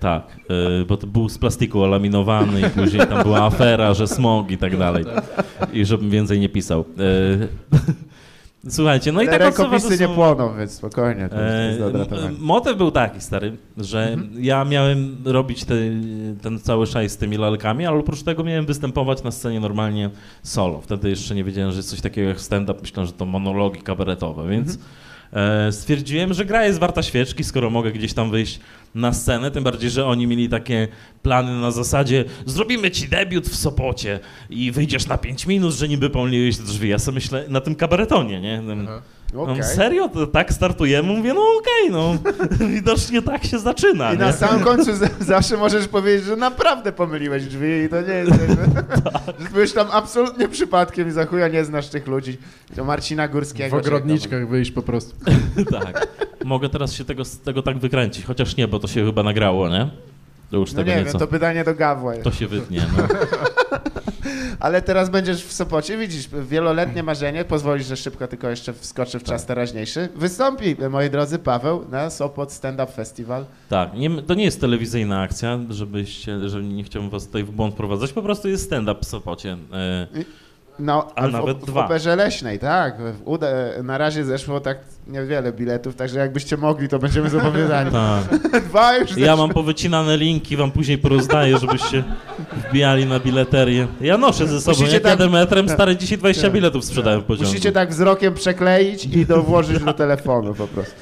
Tak, 0.00 0.36
y, 0.80 0.84
bo 0.84 0.96
to 0.96 1.06
był 1.06 1.28
z 1.28 1.38
plastiku 1.38 1.82
olaminowany 1.82 2.60
i 2.60 2.64
później 2.70 3.06
tam 3.06 3.22
była 3.22 3.42
afera, 3.42 3.94
że 3.94 4.06
smog 4.06 4.50
i 4.50 4.58
tak 4.58 4.78
dalej. 4.78 5.04
I 5.72 5.84
żebym 5.84 6.10
więcej 6.10 6.40
nie 6.40 6.48
pisał. 6.48 6.84
Słuchajcie, 8.68 9.12
no 9.12 9.22
i 9.22 9.26
tak 9.26 9.40
rękopisy 9.40 9.98
nie 9.98 10.08
płoną, 10.08 10.56
więc 10.58 10.72
spokojnie, 10.72 11.28
to 11.28 11.36
E. 11.36 11.78
Motyw 12.38 12.76
był 12.76 12.90
taki, 12.90 13.20
stary, 13.20 13.56
że 13.78 14.08
Mhm. 14.12 14.44
ja 14.44 14.64
miałem 14.64 15.16
robić 15.24 15.64
te, 15.64 15.74
ten 16.42 16.58
cały 16.58 16.86
szaj 16.86 17.08
z 17.08 17.16
tymi 17.16 17.36
lalkami, 17.36 17.86
ale 17.86 17.96
oprócz 17.98 18.22
tego 18.22 18.44
miałem 18.44 18.66
występować 18.66 19.22
na 19.22 19.30
scenie 19.30 19.60
normalnie 19.60 20.10
solo. 20.42 20.80
Wtedy 20.80 21.10
jeszcze 21.10 21.34
nie 21.34 21.44
wiedziałem, 21.44 21.70
że 21.70 21.76
jest 21.76 21.90
coś 21.90 22.00
takiego 22.00 22.28
jak 22.28 22.40
stand-up. 22.40 22.80
Myślałem, 22.80 23.06
że 23.06 23.12
to 23.12 23.26
monologi 23.26 23.80
kabaretowe, 23.80 24.48
więc 24.48 24.68
Mhm. 24.68 24.86
E, 25.32 25.72
stwierdziłem, 25.72 26.34
że 26.34 26.44
gra 26.44 26.64
jest 26.64 26.78
warta 26.78 27.02
świeczki, 27.02 27.44
skoro 27.44 27.70
mogę 27.70 27.92
gdzieś 27.92 28.12
tam 28.14 28.30
wyjść 28.30 28.60
na 28.94 29.12
scenę, 29.12 29.50
tym 29.50 29.64
bardziej, 29.64 29.90
że 29.90 30.06
oni 30.06 30.26
mieli 30.26 30.48
takie 30.48 30.88
plany 31.22 31.60
na 31.60 31.70
zasadzie 31.70 32.24
zrobimy 32.46 32.90
ci 32.90 33.08
debiut 33.08 33.48
w 33.48 33.56
Sopocie 33.56 34.20
i 34.50 34.72
wyjdziesz 34.72 35.06
na 35.06 35.18
5 35.18 35.46
minut, 35.46 35.74
że 35.74 35.88
niby 35.88 36.10
pomyliłeś 36.10 36.56
drzwi. 36.56 36.88
Ja 36.88 36.98
sobie 36.98 37.14
myślę, 37.14 37.44
na 37.48 37.60
tym 37.60 37.74
kabaretonie, 37.74 38.40
nie? 38.40 38.62
Okej. 39.36 39.56
no, 39.58 39.64
serio? 39.64 40.08
To 40.08 40.26
tak 40.26 40.52
startujemy? 40.52 41.12
Mówię, 41.16 41.34
no 41.34 41.40
okej, 41.58 41.90
no. 41.90 42.14
Widocznie 42.74 43.22
tak 43.22 43.44
się 43.44 43.58
zaczyna, 43.58 44.12
I 44.12 44.18
na 44.18 44.26
nie? 44.26 44.32
samym 44.32 44.64
końcu 44.64 44.94
z- 44.96 45.12
zawsze 45.26 45.56
możesz 45.56 45.88
powiedzieć, 45.88 46.24
że 46.26 46.36
naprawdę 46.36 46.92
pomyliłeś 46.92 47.44
drzwi 47.44 47.68
i 47.84 47.88
to 47.88 48.00
nie 48.00 48.12
jest 48.14 48.30
Tak. 49.04 49.34
że 49.40 49.48
byłeś 49.52 49.72
tam 49.72 49.86
absolutnie 49.92 50.48
przypadkiem 50.48 51.08
i 51.08 51.10
za 51.10 51.26
chuja 51.26 51.48
nie 51.48 51.64
znasz 51.64 51.88
tych 51.88 52.06
ludzi. 52.06 52.38
To 52.76 52.84
Marcina 52.84 53.28
W 53.28 53.30
Górskiego. 53.32 53.76
ogrodniczkach 53.76 54.48
wyjść 54.48 54.70
po 54.70 54.82
prostu. 54.82 55.14
tak. 55.70 56.06
Mogę 56.44 56.68
teraz 56.68 56.92
się 56.92 57.04
tego, 57.04 57.24
z 57.24 57.40
tego 57.40 57.62
tak 57.62 57.78
wykręcić, 57.78 58.24
chociaż 58.24 58.56
nie, 58.56 58.68
bo 58.68 58.78
to 58.78 58.88
się 58.88 59.04
chyba 59.06 59.22
nagrało, 59.22 59.68
nie? 59.68 59.90
To 60.50 60.56
już 60.56 60.72
No 60.72 60.76
tego 60.78 60.90
nie 60.90 60.96
nieco. 60.96 61.10
wiem, 61.10 61.18
to 61.18 61.26
pytanie 61.26 61.64
do 61.64 61.74
Gawła 61.74 62.12
jest. 62.14 62.24
To 62.24 62.30
się 62.32 62.46
wytnie, 62.46 62.82
no. 62.98 63.02
Ale 64.60 64.82
teraz 64.82 65.10
będziesz 65.10 65.44
w 65.44 65.52
Sopocie, 65.52 65.98
widzisz, 65.98 66.28
wieloletnie 66.48 67.02
marzenie, 67.02 67.44
pozwolisz, 67.44 67.86
że 67.86 67.96
szybko 67.96 68.28
tylko 68.28 68.48
jeszcze 68.48 68.72
wskoczę 68.72 69.18
w 69.18 69.22
czas 69.22 69.46
teraźniejszy. 69.46 70.08
Wystąpi, 70.16 70.76
moi 70.90 71.10
drodzy, 71.10 71.38
Paweł 71.38 71.84
na 71.90 72.10
Sopot 72.10 72.52
Stand 72.52 72.80
Up 72.80 72.92
Festival. 72.92 73.44
Tak, 73.68 73.94
nie, 73.94 74.22
to 74.22 74.34
nie 74.34 74.44
jest 74.44 74.60
telewizyjna 74.60 75.20
akcja, 75.20 75.58
żebyście, 75.70 76.48
że 76.48 76.62
nie 76.62 76.84
chciałbym 76.84 77.10
was 77.10 77.26
tutaj 77.26 77.44
w 77.44 77.50
błąd 77.50 77.74
wprowadzać, 77.74 78.12
po 78.12 78.22
prostu 78.22 78.48
jest 78.48 78.64
stand-up 78.64 79.00
w 79.02 79.04
Sopocie. 79.04 79.56
E, 79.72 80.06
No, 80.78 81.08
A 81.14 81.28
w, 81.28 81.32
nawet 81.32 81.58
w 81.58 81.64
dwa. 81.66 81.84
Operze 81.84 82.16
Leśnej, 82.16 82.58
tak. 82.58 82.96
W 82.98 83.22
Uda, 83.24 83.46
na 83.82 83.98
razie 83.98 84.24
zeszło 84.24 84.60
tak 84.60 84.78
niewiele 85.06 85.52
biletów, 85.52 85.96
także 85.96 86.18
jakbyście 86.18 86.56
mogli, 86.56 86.88
to 86.88 86.98
będziemy 86.98 87.30
zobowiązani. 87.30 87.90
tak. 88.30 88.38
Dwa 88.68 88.96
już 88.96 89.16
Ja 89.16 89.36
mam 89.36 89.50
powycinane 89.50 90.16
linki, 90.16 90.56
wam 90.56 90.70
później 90.70 90.98
porozdaję, 90.98 91.58
żebyście 91.58 92.04
wbijali 92.68 93.06
na 93.06 93.20
bileterię. 93.20 93.86
Ja 94.00 94.18
noszę 94.18 94.46
ze 94.46 94.60
sobą, 94.60 94.76
Musicie 94.76 94.94
jak 94.94 95.02
tak- 95.02 95.10
jadę 95.20 95.30
metrem, 95.30 95.68
stary, 95.68 95.96
dzisiaj 95.96 96.18
20 96.18 96.42
Tak. 96.42 96.52
biletów 96.52 96.84
sprzedałem 96.84 97.20
w 97.20 97.24
pociągu. 97.24 97.50
Musicie 97.50 97.72
tak 97.72 97.90
wzrokiem 97.90 98.34
przekleić 98.34 99.04
i 99.04 99.26
do, 99.26 99.42
włożyć 99.42 99.84
do 99.84 99.92
telefonu 99.92 100.54
po 100.54 100.66
prostu. 100.66 100.94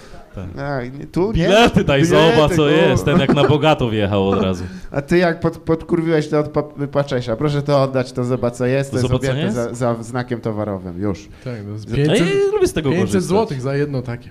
Tak. 0.56 0.90
Tu 1.12 1.26
nie? 1.26 1.32
Bilety 1.32 1.84
daj, 1.84 2.02
Bilety, 2.02 2.36
zobacz 2.36 2.56
co 2.56 2.68
jest, 2.68 3.04
ten 3.04 3.20
jak 3.20 3.34
na 3.34 3.44
bogato 3.48 3.90
wjechał 3.90 4.28
od 4.28 4.42
razu. 4.42 4.64
A 4.90 5.02
ty 5.02 5.18
jak 5.18 5.40
pod, 5.40 5.58
podkurwiłeś 5.58 6.28
to 6.28 6.38
od 6.38 6.48
Paczesia, 6.92 7.36
proszę 7.36 7.62
to 7.62 7.82
oddać, 7.82 8.12
to 8.12 8.24
zobacz 8.24 8.54
co 8.54 8.66
jest, 8.66 8.90
to 8.90 8.96
jest 8.96 9.08
zobacz, 9.08 9.22
co 9.22 9.30
objęte 9.30 9.42
jest? 9.60 9.78
za, 9.78 9.94
za 9.94 10.02
znakiem 10.02 10.40
towarowym, 10.40 11.00
już. 11.00 11.28
Tak, 11.44 11.54
no 11.66 11.78
z 11.78 11.88
Ja 11.88 11.94
500, 11.96 12.18
ja 12.18 12.34
lubię 12.52 12.66
z 12.68 12.72
tego 12.72 12.90
500 12.90 13.06
korzystać. 13.06 13.28
złotych 13.28 13.60
za 13.60 13.76
jedno 13.76 14.02
takie. 14.02 14.30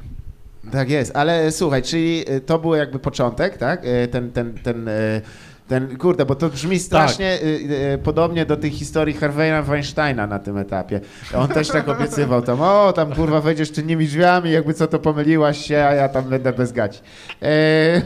Tak 0.71 0.89
jest, 0.89 1.15
ale 1.15 1.51
słuchaj, 1.51 1.81
czyli 1.83 2.31
y, 2.31 2.41
to 2.41 2.59
był 2.59 2.75
jakby 2.75 2.99
początek, 2.99 3.57
tak? 3.57 3.85
Y, 3.85 4.07
Ten, 4.07 4.31
ten, 4.31 4.53
ten, 4.63 4.87
y, 4.87 5.21
ten 5.67 5.97
kurde, 5.97 6.25
bo 6.25 6.35
to 6.35 6.49
brzmi 6.49 6.79
strasznie 6.79 7.41
y, 7.41 7.45
y, 7.93 7.97
podobnie 8.03 8.45
do 8.45 8.57
tej 8.57 8.69
historii 8.69 9.15
Harvey'a 9.15 9.63
Weinsteina 9.63 10.27
na 10.27 10.39
tym 10.39 10.57
etapie. 10.57 11.01
On 11.35 11.47
też 11.47 11.67
tak 11.67 11.89
obiecywał 11.89 12.41
tam, 12.41 12.61
o, 12.61 12.93
tam 12.93 13.13
kurwa 13.15 13.41
wejdziesz 13.41 13.71
czynnymi 13.71 14.05
drzwiami, 14.05 14.51
jakby 14.51 14.73
co 14.73 14.87
to 14.87 14.99
pomyliłaś 14.99 15.65
się, 15.65 15.77
a 15.77 15.93
ja 15.93 16.09
tam 16.09 16.23
będę 16.23 16.53
bez 16.53 16.71
gaci. 16.71 16.99
E, 17.41 18.01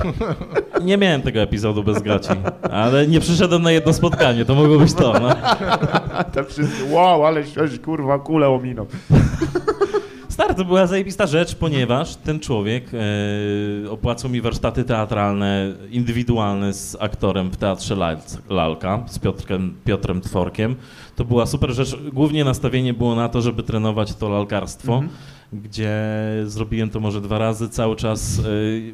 Nie 0.84 0.98
miałem 0.98 1.22
tego 1.22 1.40
epizodu 1.40 1.84
bez 1.84 2.02
gaci, 2.02 2.28
ale 2.70 3.06
nie 3.06 3.20
przyszedłem 3.20 3.62
na 3.62 3.72
jedno 3.72 3.92
spotkanie, 3.92 4.44
to 4.44 4.54
mogło 4.54 4.78
być 4.78 4.94
to, 4.94 5.12
no. 5.20 5.28
tam 6.34 6.44
wszyscy, 6.44 6.84
wow, 6.90 7.26
ale 7.26 7.46
się, 7.46 7.78
kurwa 7.84 8.18
kulę 8.18 8.48
ominął. 8.48 8.86
Stary, 10.32 10.54
to 10.54 10.64
była 10.64 10.86
zajebista 10.86 11.26
rzecz, 11.26 11.54
ponieważ 11.54 12.16
ten 12.16 12.40
człowiek 12.40 12.84
e, 13.86 13.90
opłacał 13.90 14.30
mi 14.30 14.40
warsztaty 14.40 14.84
teatralne, 14.84 15.72
indywidualne 15.90 16.72
z 16.72 16.96
aktorem 17.00 17.50
w 17.50 17.56
Teatrze 17.56 17.94
Lal- 17.96 18.38
Lalka, 18.50 19.02
z 19.06 19.18
Piotrem, 19.18 19.74
Piotrem 19.84 20.20
Tworkiem. 20.20 20.74
To 21.16 21.24
była 21.24 21.46
super 21.46 21.70
rzecz. 21.72 21.96
Głównie 22.12 22.44
nastawienie 22.44 22.94
było 22.94 23.14
na 23.14 23.28
to, 23.28 23.42
żeby 23.42 23.62
trenować 23.62 24.14
to 24.14 24.28
lalkarstwo, 24.28 24.94
Mhm. 24.94 25.10
gdzie 25.52 25.92
zrobiłem 26.46 26.90
to 26.90 27.00
może 27.00 27.20
dwa 27.20 27.38
razy. 27.38 27.68
Cały 27.68 27.96
czas 27.96 28.38
e, 28.38 28.42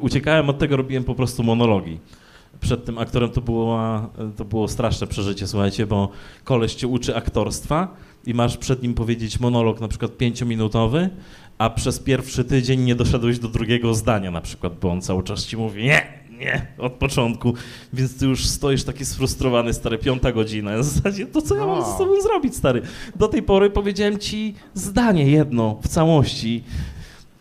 uciekałem 0.01 0.49
od 0.51 0.59
tego, 0.59 0.77
robiłem 0.77 1.05
po 1.05 1.15
prostu 1.15 1.43
monologi. 1.43 1.99
Przed 2.61 2.85
tym 2.85 2.99
aktorem 2.99 3.31
to 3.31 3.41
było, 3.41 4.01
to 4.37 4.45
było 4.45 4.69
straszne 4.69 5.07
przeżycie, 5.07 5.47
słuchajcie, 5.47 5.87
bo 5.87 6.09
koleś 6.45 6.75
cię 6.75 6.89
uczy 6.89 7.17
aktorstwa 7.17 7.89
i 8.29 8.35
masz 8.35 8.57
przed 8.57 8.83
nim 8.83 8.95
powiedzieć 8.95 9.41
monolog 9.41 9.81
na 9.81 9.89
przykład 9.89 10.17
pięciominutowy, 10.17 11.11
a 11.59 11.71
przez 11.71 11.99
pierwszy 11.99 12.45
tydzień 12.45 12.81
nie 12.81 12.95
doszedłeś 12.95 13.39
do 13.39 13.49
drugiego 13.49 13.95
zdania 13.95 14.31
na 14.31 14.41
przykład, 14.41 14.79
bo 14.81 14.91
on 14.91 15.03
cały 15.03 15.23
czas 15.23 15.47
ci 15.47 15.57
mówi 15.57 15.85
nie, 15.85 16.03
nie, 16.39 16.67
od 16.79 16.93
początku, 16.93 17.55
więc 17.93 18.19
ty 18.19 18.27
już 18.27 18.47
stoisz 18.47 18.85
taki 18.85 19.05
sfrustrowany, 19.05 19.75
stary, 19.75 19.99
piąta 19.99 20.33
godzina, 20.33 20.79
w 20.79 20.85
zasadzie 20.85 21.27
to 21.27 21.43
co 21.43 21.55
ja 21.57 21.67
mam 21.67 21.79
No. 21.79 21.95
z 21.95 21.99
sobą 21.99 22.21
zrobić, 22.23 22.57
stary? 22.57 22.83
Do 23.17 23.29
tej 23.29 23.43
pory 23.43 23.71
powiedziałem 23.71 24.19
ci 24.19 24.55
zdanie 24.75 25.27
jedno 25.31 25.79
w 25.83 25.89
całości 25.89 26.65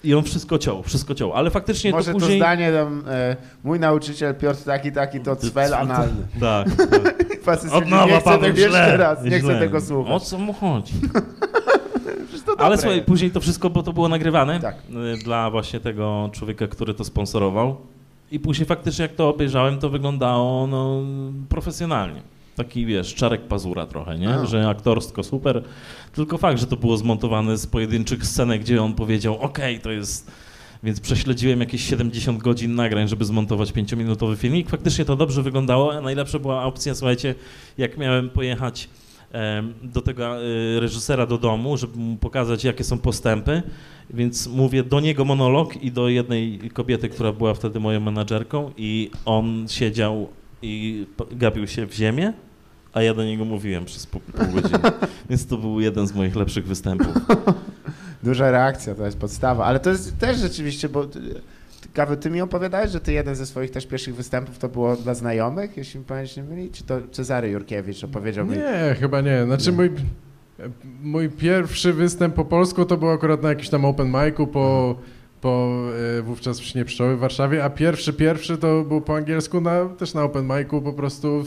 i 0.08 0.14
on 0.14 0.24
wszystko 0.24 0.58
ciął, 0.58 0.84
wszystko 0.84 1.16
ciął, 1.16 1.34
ale 1.34 1.50
faktycznie 1.50 1.92
Może 1.92 2.06
to 2.06 2.14
to 2.14 2.20
później... 2.20 2.40
zdanie 2.40 2.72
tam, 2.72 3.04
e, 3.08 3.36
mój 3.64 3.80
nauczyciel 3.80 4.36
Piotr 4.36 4.64
taki, 4.64 4.92
taki, 4.92 5.20
to 5.20 5.36
cwel 5.36 5.74
analny. 5.74 6.28
Tak, 6.40 6.68
tak. 7.46 7.72
Od 7.74 7.88
nowa, 7.88 8.06
nie 8.06 8.12
chcę 8.12 8.22
Paweł, 8.22 8.42
tego 8.42 8.60
jeszcze 8.60 8.98
raz, 8.98 9.24
nie 9.24 9.30
chcę 9.30 9.40
źle. 9.40 9.60
tego 9.60 9.78
O 9.78 9.82
słuchać. 9.82 10.24
co 10.24 10.38
mu 10.38 10.54
chodzi? 10.54 10.94
To 12.46 12.60
Ale 12.66 12.78
słuchaj, 12.78 13.02
później 13.02 13.32
to 13.32 13.40
wszystko, 13.40 13.70
bo 13.70 13.84
to 13.84 13.94
było 13.94 14.10
nagrywane 14.10 14.60
Tak. 14.60 14.76
y, 15.16 15.24
dla 15.24 15.50
właśnie 15.50 15.80
tego 15.80 16.30
człowieka, 16.34 16.68
który 16.68 16.94
to 16.94 17.04
sponsorował. 17.04 17.78
I 18.32 18.40
później 18.40 18.66
faktycznie 18.66 19.04
jak 19.04 19.14
to 19.14 19.30
obejrzałem, 19.30 19.80
to 19.80 19.90
wyglądało 19.90 20.68
no, 20.68 21.02
profesjonalnie. 21.50 22.22
Taki, 22.58 22.86
wiesz, 22.86 23.16
czarek 23.16 23.42
pazura 23.42 23.86
trochę, 23.86 24.18
nie? 24.18 24.30
A. 24.30 24.46
Że 24.46 24.70
aktorsko 24.70 25.24
super. 25.24 25.64
Tylko 26.14 26.38
fakt, 26.38 26.60
że 26.60 26.68
to 26.68 26.78
było 26.78 26.98
zmontowane 26.98 27.58
z 27.58 27.68
pojedynczych 27.68 28.26
scenek, 28.26 28.62
gdzie 28.62 28.84
on 28.84 28.94
powiedział, 28.94 29.38
okej, 29.38 29.80
to 29.80 29.92
jest... 29.92 30.32
Więc 30.84 31.00
prześledziłem 31.00 31.60
jakieś 31.60 31.82
70 31.82 32.40
godzin 32.40 32.76
nagrań, 32.76 33.08
żeby 33.08 33.26
zmontować 33.26 33.72
5-minutowy 33.72 34.38
filmik. 34.38 34.70
Faktycznie 34.70 35.06
to 35.06 35.16
dobrze 35.16 35.44
wyglądało, 35.44 35.94
a 35.94 36.02
najlepsza 36.02 36.40
była 36.40 36.64
opcja, 36.64 36.96
słuchajcie, 36.96 37.36
jak 37.78 37.98
miałem 37.98 38.30
pojechać 38.30 38.90
do 39.84 40.02
tego 40.02 40.38
e, 40.38 40.40
reżysera 40.80 41.26
do 41.26 41.38
domu, 41.38 41.78
żeby 41.78 41.98
mu 41.98 42.18
pokazać, 42.18 42.64
jakie 42.64 42.84
są 42.84 42.98
postępy. 42.98 43.64
Więc 44.10 44.48
mówię 44.48 44.84
do 44.84 45.00
niego 45.00 45.26
monolog 45.26 45.84
i 45.84 45.92
do 45.92 46.10
jednej 46.10 46.60
kobiety, 46.74 47.10
która 47.10 47.34
była 47.34 47.54
wtedy 47.54 47.80
moją 47.80 48.00
menadżerką 48.00 48.72
i 48.78 49.12
on 49.26 49.66
siedział 49.70 50.28
i 50.62 51.06
gapił 51.32 51.68
się 51.68 51.86
w 51.86 51.94
ziemię, 51.94 52.34
a 52.98 53.02
ja 53.02 53.14
do 53.14 53.24
niego 53.24 53.46
mówiłem 53.46 53.86
przez 53.86 54.06
pół, 54.06 54.22
pół 54.22 54.48
godziny. 54.48 54.80
Więc 55.30 55.46
to 55.48 55.58
był 55.58 55.80
jeden 55.80 56.08
z 56.08 56.16
moich 56.16 56.36
lepszych 56.36 56.68
występów. 56.68 57.14
Duża 58.24 58.52
reakcja, 58.52 58.96
to 58.96 59.06
jest 59.06 59.18
podstawa. 59.18 59.66
Ale 59.66 59.80
to 59.80 59.90
jest 59.90 60.18
też 60.20 60.38
rzeczywiście, 60.38 60.90
bo 60.90 61.06
ty- 61.06 61.42
ty, 62.22 62.30
mi 62.30 62.42
opowiadałeś, 62.42 62.92
że 62.92 63.00
ty 63.00 63.14
jeden 63.14 63.36
ze 63.36 63.46
swoich 63.46 63.72
też 63.72 63.88
pierwszych 63.88 64.16
występów 64.16 64.58
to 64.58 64.70
było 64.70 64.96
dla 64.96 65.14
znajomych, 65.14 65.78
jeśli 65.78 66.00
mi 66.00 66.06
pamięć 66.06 66.38
nie 66.38 66.44
myli? 66.44 66.70
Czy 66.72 66.84
to 66.84 67.00
Cezary 67.12 67.50
Jurkiewicz 67.50 68.04
opowiedział 68.04 68.46
mi? 68.46 68.58
Nie, 68.58 68.96
chyba 69.00 69.22
nie. 69.22 69.46
Znaczy 69.46 69.72
Nie. 69.72 69.78
mój, 69.78 69.92
mój 71.04 71.30
pierwszy 71.30 71.94
występ 71.94 72.36
po 72.36 72.46
polsku 72.46 72.86
to 72.86 72.98
był 72.98 73.10
akurat 73.10 73.44
na 73.44 73.50
jakimś 73.50 73.70
tam 73.70 73.86
open 73.86 74.08
micu 74.08 74.48
po, 74.48 74.96
po 75.42 75.70
e, 76.20 76.22
wówczas 76.22 76.60
w 76.60 76.64
Śnie 76.64 76.86
Pszczoły 76.86 77.16
w 77.16 77.20
Warszawie, 77.20 77.64
a 77.64 77.70
pierwszy, 77.70 78.14
pierwszy 78.14 78.58
to 78.58 78.84
był 78.84 79.02
po 79.02 79.16
angielsku 79.16 79.62
na, 79.62 79.86
też 79.86 80.14
na 80.14 80.24
open 80.24 80.48
micu 80.58 80.82
po 80.82 80.94
prostu. 80.94 81.44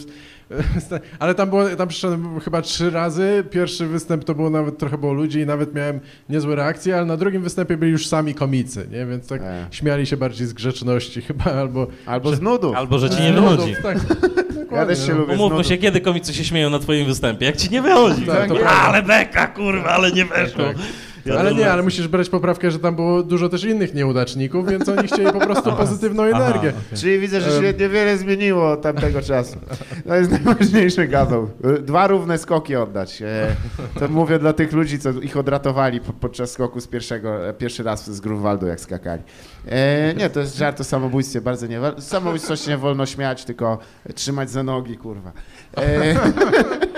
Ale 1.18 1.34
tam 1.34 1.50
było, 1.50 1.68
tam 1.68 1.88
przyszedłem 1.88 2.40
chyba 2.40 2.62
trzy 2.62 2.90
razy. 2.90 3.44
Pierwszy 3.50 3.86
występ 3.86 4.24
to 4.24 4.34
było 4.34 4.50
nawet 4.50 4.78
trochę 4.78 4.98
było 4.98 5.12
ludzi 5.12 5.40
i 5.40 5.46
nawet 5.46 5.74
miałem 5.74 6.00
niezłe 6.28 6.56
reakcje, 6.56 6.96
ale 6.96 7.04
na 7.06 7.16
drugim 7.16 7.42
występie 7.42 7.76
byli 7.76 7.92
już 7.92 8.06
sami 8.06 8.34
komicy, 8.34 8.88
nie? 8.90 9.06
Więc 9.06 9.26
tak 9.26 9.42
E. 9.42 9.66
śmiali 9.70 10.06
się 10.06 10.16
bardziej 10.16 10.46
z 10.46 10.52
grzeczności 10.52 11.22
chyba, 11.28 11.44
albo... 11.44 11.86
Albo 12.06 12.36
z 12.36 12.40
nudów. 12.40 12.76
Albo, 12.76 12.98
że 12.98 13.10
ci 13.10 13.16
E, 13.18 13.22
nie 13.22 13.32
wychodzi. 13.32 13.74
Tak, 13.82 13.98
Ja 14.72 14.86
też 14.86 15.06
się 15.06 15.12
no. 15.12 15.18
lubię 15.18 15.34
Umówmy 15.34 15.64
się, 15.64 15.76
kiedy 15.76 16.00
komicy 16.00 16.34
się 16.34 16.44
śmieją 16.44 16.70
na 16.70 16.78
twoim 16.78 17.06
występie. 17.06 17.46
Jak 17.46 17.56
ci 17.56 17.70
nie 17.70 17.82
wychodzi. 17.82 18.22
Tak, 18.22 18.48
prawda. 18.48 18.70
ale 18.70 19.02
beka, 19.02 19.46
kurwa, 19.46 19.90
ale 19.90 20.12
nie 20.12 20.24
weszło. 20.24 20.64
Tak. 20.64 20.76
Ja 21.26 21.34
Ale 21.38 21.54
nie, 21.54 21.72
ale 21.72 21.82
musisz 21.82 22.08
brać 22.08 22.28
poprawkę, 22.28 22.70
że 22.70 22.78
tam 22.78 22.96
było 22.96 23.22
dużo 23.22 23.48
też 23.48 23.64
innych 23.64 23.94
nieudaczników, 23.94 24.68
więc 24.68 24.88
oni 24.88 25.08
chcieli 25.08 25.32
po 25.32 25.40
prostu 25.40 25.72
pozytywną 25.82 26.22
Aha, 26.34 26.44
energię. 26.44 26.68
okej. 26.68 26.98
Czyli 26.98 27.18
widzę, 27.18 27.40
że 27.40 27.50
się 27.50 27.72
niewiele 27.78 28.18
zmieniło 28.18 28.70
od 28.72 28.82
tamtego 28.82 29.22
czasu. 29.22 29.56
To 30.08 30.14
jest 30.14 30.30
najważniejszy 30.44 31.06
Gaweł. 31.08 31.50
Dwa 31.82 32.06
równe 32.06 32.38
skoki 32.38 32.76
oddać. 32.76 33.22
E, 33.22 33.46
To 33.98 34.08
mówię 34.08 34.38
dla 34.38 34.52
tych 34.52 34.72
ludzi, 34.72 34.98
co 34.98 35.10
ich 35.10 35.36
odratowali 35.36 36.00
po- 36.00 36.12
podczas 36.12 36.50
skoku 36.50 36.80
z 36.80 36.86
pierwszego, 36.86 37.48
e, 37.48 37.52
pierwszy 37.52 37.82
raz 37.82 38.10
z 38.10 38.20
Grunwaldu, 38.20 38.66
jak 38.66 38.80
skakali. 38.80 39.22
E, 39.68 40.14
Nie, 40.14 40.30
to 40.30 40.40
jest 40.40 40.56
żart 40.56 40.80
o 40.80 40.84
samobójstwie, 40.84 41.40
bardzo 41.40 41.66
nie. 41.66 41.80
Z 41.98 42.04
samobójstwa 42.08 42.56
się 42.56 42.70
nie 42.70 42.76
wolno 42.78 43.06
śmiać, 43.06 43.44
tylko 43.44 43.78
trzymać 44.14 44.50
za 44.50 44.62
nogi, 44.62 44.96
kurwa. 44.96 45.32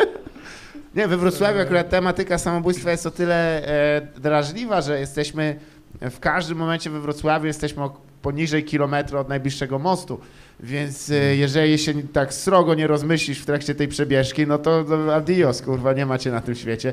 Nie, 0.97 1.09
we 1.09 1.17
Wrocławiu 1.17 1.61
akurat 1.61 1.91
tematyka 1.91 2.39
samobójstwa 2.39 2.91
jest 2.91 3.07
o 3.07 3.11
tyle 3.11 3.67
e, 3.69 4.01
drażliwa, 4.21 4.81
że 4.81 5.01
jesteśmy 5.01 5.57
w 6.01 6.21
każdym 6.21 6.59
momencie 6.59 6.91
we 6.91 7.01
Wrocławiu 7.01 7.47
jesteśmy 7.47 7.83
poniżej 8.23 8.65
kilometra 8.65 9.21
od 9.21 9.29
najbliższego 9.29 9.79
mostu. 9.79 10.21
Więc 10.61 11.11
e, 11.11 11.37
jeżeli 11.37 11.79
się 11.79 12.03
tak 12.03 12.35
srogo 12.35 12.75
nie 12.75 12.87
rozmyślisz 12.87 13.39
w 13.39 13.47
trakcie 13.47 13.75
tej 13.75 13.89
przebieżki, 13.89 14.47
no 14.47 14.59
to, 14.59 14.85
to 14.85 15.15
adios, 15.15 15.63
kurwa, 15.63 15.93
nie 15.93 16.07
macie 16.07 16.31
na 16.31 16.41
tym 16.41 16.55
świecie. 16.55 16.93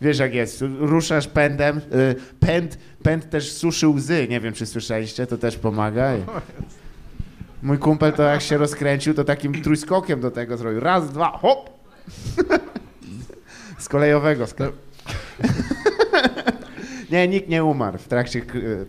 Wiesz 0.00 0.18
jak 0.18 0.34
jest, 0.34 0.64
ruszasz 0.78 1.28
pędem, 1.28 1.76
e, 1.76 1.80
pęd, 2.40 2.78
pęd 3.02 3.30
też 3.30 3.52
suszy 3.52 3.88
łzy, 3.88 4.26
nie 4.30 4.40
wiem 4.40 4.54
czy 4.54 4.66
słyszeliście, 4.66 5.26
to 5.26 5.38
też 5.38 5.56
pomaga. 5.56 6.12
Mój 7.62 7.78
kumpel 7.78 8.12
to 8.12 8.22
jak 8.22 8.42
się 8.42 8.58
rozkręcił, 8.58 9.14
to 9.14 9.24
takim 9.24 9.62
trójskokiem 9.62 10.20
do 10.20 10.30
tego 10.30 10.56
zrobił. 10.56 10.80
Raz, 10.80 11.10
dwa, 11.12 11.38
hop! 11.38 11.70
Z 13.84 13.88
kolejowego. 13.88 14.44
Sk- 14.44 14.72
nie, 17.10 17.28
nikt 17.28 17.48
nie 17.48 17.64
umarł 17.64 17.98
w 17.98 18.08
trakcie 18.08 18.42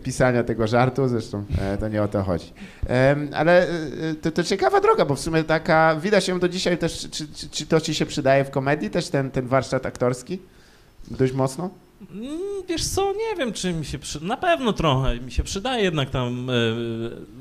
pisania 0.04 0.44
tego 0.44 0.68
żartu, 0.68 1.08
zresztą 1.08 1.46
e, 1.62 1.78
to 1.78 1.88
nie 1.88 2.04
o 2.04 2.08
to 2.08 2.24
chodzi. 2.24 2.54
Ale 3.34 3.68
e, 3.70 3.70
to, 4.22 4.32
to 4.32 4.44
ciekawa 4.44 4.82
droga, 4.82 5.06
bo 5.06 5.16
w 5.16 5.20
sumie 5.20 5.44
taka, 5.44 5.96
widać 5.96 6.28
ją 6.28 6.40
do 6.40 6.50
dzisiaj 6.50 6.78
też, 6.78 7.00
czy, 7.12 7.28
czy, 7.28 7.50
czy 7.50 7.66
to 7.66 7.82
ci 7.82 7.94
się 7.96 8.06
przydaje 8.06 8.46
w 8.46 8.50
komedii 8.50 8.90
też, 8.90 9.10
ten, 9.10 9.32
ten 9.32 9.48
warsztat 9.48 9.86
aktorski? 9.86 10.40
Dość 11.12 11.34
mocno? 11.34 11.70
Mm, 12.12 12.28
Wiesz 12.68 12.88
co, 12.88 13.14
nie 13.14 13.36
wiem, 13.38 13.54
czy 13.54 13.74
mi 13.74 13.86
się 13.86 14.00
przy... 14.00 14.24
Na 14.26 14.38
pewno 14.38 14.74
trochę 14.74 15.20
mi 15.20 15.32
się 15.32 15.44
przydaje 15.44 15.84
jednak 15.84 16.10
tam, 16.10 16.50
e, 16.50 16.54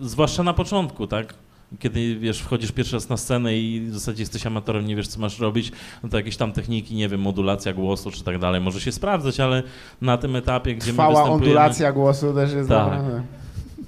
zwłaszcza 0.06 0.42
na 0.42 0.54
początku, 0.54 1.06
tak? 1.06 1.34
Kiedy, 1.78 2.16
wiesz, 2.16 2.40
wchodzisz 2.40 2.72
pierwszy 2.72 2.96
raz 2.96 3.08
na 3.08 3.16
scenę 3.16 3.58
i 3.58 3.80
w 3.80 3.94
zasadzie 3.94 4.22
jesteś 4.22 4.46
amatorem, 4.46 4.86
nie 4.86 4.96
wiesz, 4.96 5.08
co 5.08 5.20
masz 5.20 5.38
robić, 5.38 5.72
no 6.02 6.08
to 6.08 6.16
jakieś 6.16 6.36
tam 6.36 6.52
techniki, 6.52 6.94
nie 6.94 7.08
wiem, 7.08 7.20
modulacja 7.20 7.72
głosu 7.72 8.10
czy 8.10 8.24
tak 8.24 8.38
dalej, 8.38 8.60
może 8.60 8.80
się 8.80 8.92
sprawdzać, 8.92 9.40
ale 9.40 9.62
na 10.00 10.16
tym 10.18 10.36
etapie, 10.36 10.74
gdzie 10.74 10.86
my 10.86 10.92
Trwała 10.92 11.10
występujemy... 11.10 11.44
ondulacja 11.44 11.92
głosu 11.92 12.34
też 12.34 12.52
jest 12.52 12.68
Tak. 12.68 13.02
dobra. 13.02 13.22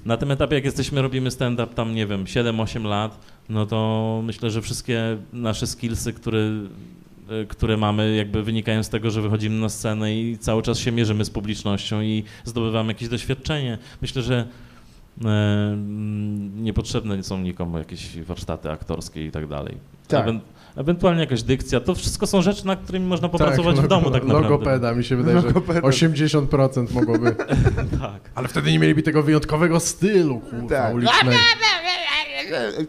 Na 0.05 0.17
tym 0.17 0.31
etapie, 0.31 0.55
jak 0.55 0.65
jesteśmy, 0.65 1.01
robimy 1.01 1.31
stand-up 1.31 1.73
tam, 1.73 1.95
nie 1.95 2.07
wiem, 2.07 2.23
7-8 2.25 2.83
lat, 2.85 3.19
no 3.49 3.65
to 3.65 4.21
myślę, 4.23 4.49
że 4.49 4.61
wszystkie 4.61 5.17
nasze 5.33 5.67
skillsy, 5.67 6.13
które, 6.13 6.39
e, 7.29 7.45
które 7.45 7.77
mamy, 7.77 8.15
jakby 8.15 8.43
wynikają 8.43 8.83
z 8.83 8.89
tego, 8.89 9.11
że 9.11 9.21
wychodzimy 9.21 9.59
na 9.59 9.69
scenę 9.69 10.15
i 10.15 10.37
cały 10.37 10.61
czas 10.63 10.79
się 10.79 10.91
mierzymy 10.91 11.25
z 11.25 11.29
publicznością 11.29 12.01
i 12.01 12.23
zdobywamy 12.45 12.93
jakieś 12.93 13.09
doświadczenie. 13.09 13.77
Myślę, 14.01 14.21
że 14.21 14.47
niepotrzebne 16.55 17.23
są 17.23 17.37
nikomu 17.39 17.77
jakieś 17.77 18.21
warsztaty 18.21 18.71
aktorskie 18.71 19.25
i 19.25 19.31
tak 19.31 19.47
dalej. 19.47 19.77
Tak. 20.07 20.25
Ewen- 20.27 20.39
ewentualnie 20.75 21.21
jakaś 21.21 21.43
dykcja. 21.43 21.79
To 21.79 21.95
wszystko 21.95 22.27
są 22.27 22.41
rzeczy, 22.41 22.67
nad 22.67 22.79
którymi 22.83 23.05
można 23.05 23.29
popracować 23.29 23.75
w 23.75 23.79
logo- 23.83 23.87
domu 23.87 24.11
tak 24.11 24.23
naprawdę. 24.23 24.49
Logopeda, 24.49 24.93
mi 24.93 25.03
się 25.03 25.15
wydaje, 25.15 25.41
że 25.41 25.47
Logopeda. 25.47 25.79
80% 25.81 26.91
mogłoby. 26.93 27.35
Tak. 28.01 28.21
Ale 28.35 28.47
wtedy 28.47 28.71
nie 28.71 28.79
mieliby 28.79 29.03
tego 29.03 29.23
wyjątkowego 29.23 29.79
stylu, 29.79 30.39
kurwa, 30.39 30.69
Tak. 30.69 30.93
ulicznego. 30.93 31.37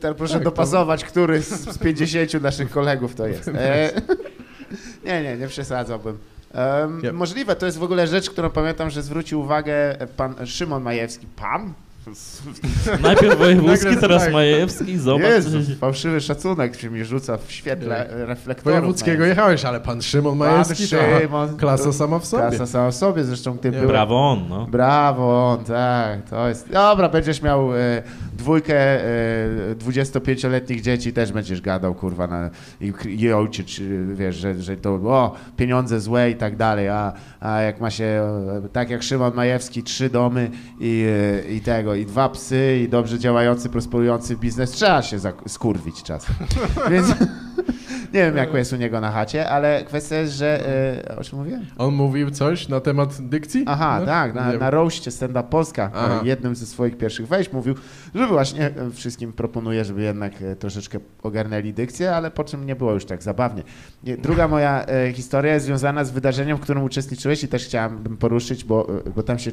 E, 0.02 0.14
proszę 0.14 0.34
Tak, 0.34 0.42
to- 0.42 0.50
dopasować, 0.50 1.04
który 1.04 1.42
z, 1.42 1.48
z 1.74 1.78
50 1.78 2.42
naszych 2.42 2.70
kolegów 2.70 3.14
to 3.14 3.26
jest. 3.26 3.48
E, 3.48 3.90
nie, 5.06 5.22
nie, 5.22 5.36
nie 5.36 5.48
przesadzałbym. 5.48 6.18
Ja- 7.02 7.12
Możliwe, 7.12 7.56
to 7.56 7.66
jest 7.66 7.78
w 7.78 7.82
ogóle 7.82 8.06
rzecz, 8.06 8.30
którą 8.30 8.50
pamiętam, 8.50 8.90
że 8.90 9.02
zwrócił 9.02 9.40
uwagę 9.40 9.96
pan 10.16 10.46
Szymon 10.46 10.82
Majewski. 10.82 11.26
Pan? 11.36 11.72
Najpierw 13.02 13.38
Wojewódzki, 13.42 13.96
teraz 14.00 14.24
tak. 14.24 14.32
Majewski, 14.32 14.98
zobacz. 14.98 15.24
Jezu, 15.24 15.58
fałszywy 15.80 16.20
szacunek 16.20 16.80
się 16.80 16.90
mi 16.90 17.04
rzuca 17.04 17.36
w 17.36 17.52
świetle 17.52 18.10
e, 18.10 18.26
reflektorów. 18.26 18.78
Wojewódzkiego 18.78 19.18
Majewski. 19.18 19.38
jechałeś, 19.38 19.64
ale 19.64 19.80
pan 19.80 20.02
Szymon 20.02 20.38
Pan 20.38 20.48
Majewski 20.48 20.88
to 20.88 20.96
Szymon. 21.20 21.56
klasa 21.56 21.92
sama 21.92 22.18
w 22.18 22.26
sobie. 22.26 22.48
Klasa 22.48 22.66
sama 22.66 22.90
w 22.90 22.94
sobie, 22.94 23.24
zresztą 23.24 23.58
ty 23.58 23.70
byłeś... 23.70 23.86
Brawo 23.86 24.30
on, 24.30 24.48
no. 24.48 24.66
Brawo, 24.66 25.52
on, 25.52 25.64
tak, 25.64 26.22
to 26.30 26.48
jest. 26.48 26.68
Dobra, 26.72 27.08
będziesz 27.08 27.42
miał 27.42 27.76
e, 27.76 28.02
dwójkę 28.32 28.74
e, 28.74 29.74
25-letnich 29.74 30.80
dzieci, 30.80 31.12
też 31.12 31.32
będziesz 31.32 31.60
gadał, 31.60 31.94
kurwa, 31.94 32.26
na, 32.26 32.50
i, 32.80 32.92
i 33.06 33.32
ojciec, 33.32 33.66
czy, 33.66 34.06
wiesz, 34.14 34.36
że, 34.36 34.62
że 34.62 34.76
to 34.76 34.90
o, 34.94 35.34
pieniądze 35.56 36.00
złe 36.00 36.30
i 36.30 36.34
tak 36.34 36.56
dalej, 36.56 36.88
a, 36.88 37.12
a 37.40 37.60
jak 37.60 37.80
ma 37.80 37.90
się, 37.90 38.04
e, 38.04 38.68
tak 38.72 38.90
jak 38.90 39.02
Szymon 39.02 39.34
Majewski, 39.34 39.82
trzy 39.82 40.10
domy 40.10 40.50
i, 40.80 41.06
e, 41.46 41.52
i 41.52 41.60
tego, 41.60 41.94
i 42.00 42.06
dwa 42.06 42.28
psy, 42.28 42.80
i 42.84 42.88
dobrze 42.88 43.18
działający, 43.18 43.68
prosperujący 43.68 44.36
biznes, 44.36 44.70
trzeba 44.70 45.02
się 45.02 45.18
skurwić 45.46 46.02
czasem. 46.02 46.36
Więc 46.90 47.06
nie 48.14 48.20
wiem, 48.22 48.36
jak 48.36 48.54
jest 48.54 48.72
u 48.72 48.76
niego 48.76 49.00
na 49.00 49.10
chacie, 49.12 49.48
ale 49.50 49.84
kwestia 49.84 50.16
jest, 50.16 50.32
że, 50.32 50.68
e, 51.08 51.16
o 51.16 51.24
czym 51.24 51.38
mówiłem? 51.38 51.66
On 51.78 51.94
mówił 51.94 52.30
coś 52.30 52.68
na 52.68 52.80
temat 52.80 53.28
dykcji? 53.28 53.64
Aha, 53.66 53.96
No, 54.00 54.06
tak, 54.06 54.34
na, 54.34 54.52
na 54.52 54.70
roście 54.70 55.10
Stand 55.10 55.30
Up 55.32 55.42
Polska, 55.50 55.90
Aha. 55.94 56.20
e, 56.22 56.26
jednym 56.26 56.56
ze 56.56 56.66
swoich 56.66 56.98
pierwszych 56.98 57.26
wejść 57.28 57.52
mówił, 57.52 57.74
że 58.14 58.26
właśnie 58.26 58.66
e, 58.66 58.90
wszystkim 58.90 59.32
proponuje, 59.32 59.84
żeby 59.84 60.02
jednak 60.02 60.32
troszeczkę 60.58 60.98
ogarnęli 61.22 61.72
dykcję, 61.72 62.16
ale 62.16 62.30
po 62.30 62.44
czym 62.44 62.66
nie 62.66 62.76
było 62.76 62.92
już 62.92 63.04
tak 63.04 63.22
zabawnie. 63.22 63.62
Nie, 64.04 64.16
Druga 64.16 64.48
moja 64.48 64.86
historia 65.14 65.54
jest 65.54 65.66
związana 65.66 66.04
z 66.04 66.10
wydarzeniem, 66.10 66.56
w 66.56 66.60
którym 66.60 66.82
uczestniczyłeś 66.82 67.44
i 67.44 67.48
też 67.48 67.64
chciałabym 67.64 68.16
poruszyć, 68.16 68.64
bo, 68.64 68.86
bo 69.16 69.22
tam 69.22 69.38
się 69.38 69.50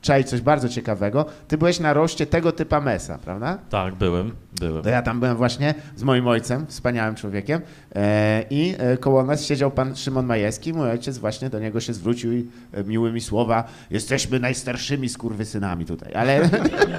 czai 0.00 0.24
coś 0.24 0.40
bardzo 0.40 0.68
ciekawego. 0.68 1.26
Ty 1.48 1.58
byłeś 1.58 1.80
na 1.80 1.92
roście 1.92 2.26
tego 2.26 2.52
typa 2.52 2.80
Mesa, 2.80 3.18
prawda? 3.24 3.58
Tak, 3.70 3.94
byłem, 3.94 4.30
byłem. 4.60 4.82
To 4.82 4.88
ja 4.90 5.02
tam 5.02 5.20
byłem 5.20 5.36
właśnie 5.36 5.74
z 5.96 6.02
moim 6.02 6.26
ojcem, 6.26 6.66
wspaniałym 6.66 7.14
człowiekiem 7.14 7.60
i 8.50 8.74
e, 8.78 8.96
koło 8.96 9.24
nas 9.24 9.44
siedział 9.44 9.70
pan 9.70 9.96
Szymon 9.96 10.26
Majewski. 10.26 10.72
Mój 10.72 10.90
ojciec 10.90 11.18
właśnie 11.18 11.50
do 11.50 11.58
niego 11.58 11.80
się 11.80 11.92
zwrócił 11.92 12.32
i 12.32 12.48
e, 12.72 12.84
miłymi 12.84 13.20
słowa, 13.20 13.64
jesteśmy 13.90 14.40
najstarszymi 14.40 15.08
skurwysynami 15.08 15.84
tutaj, 15.84 16.14
ale 16.14 16.48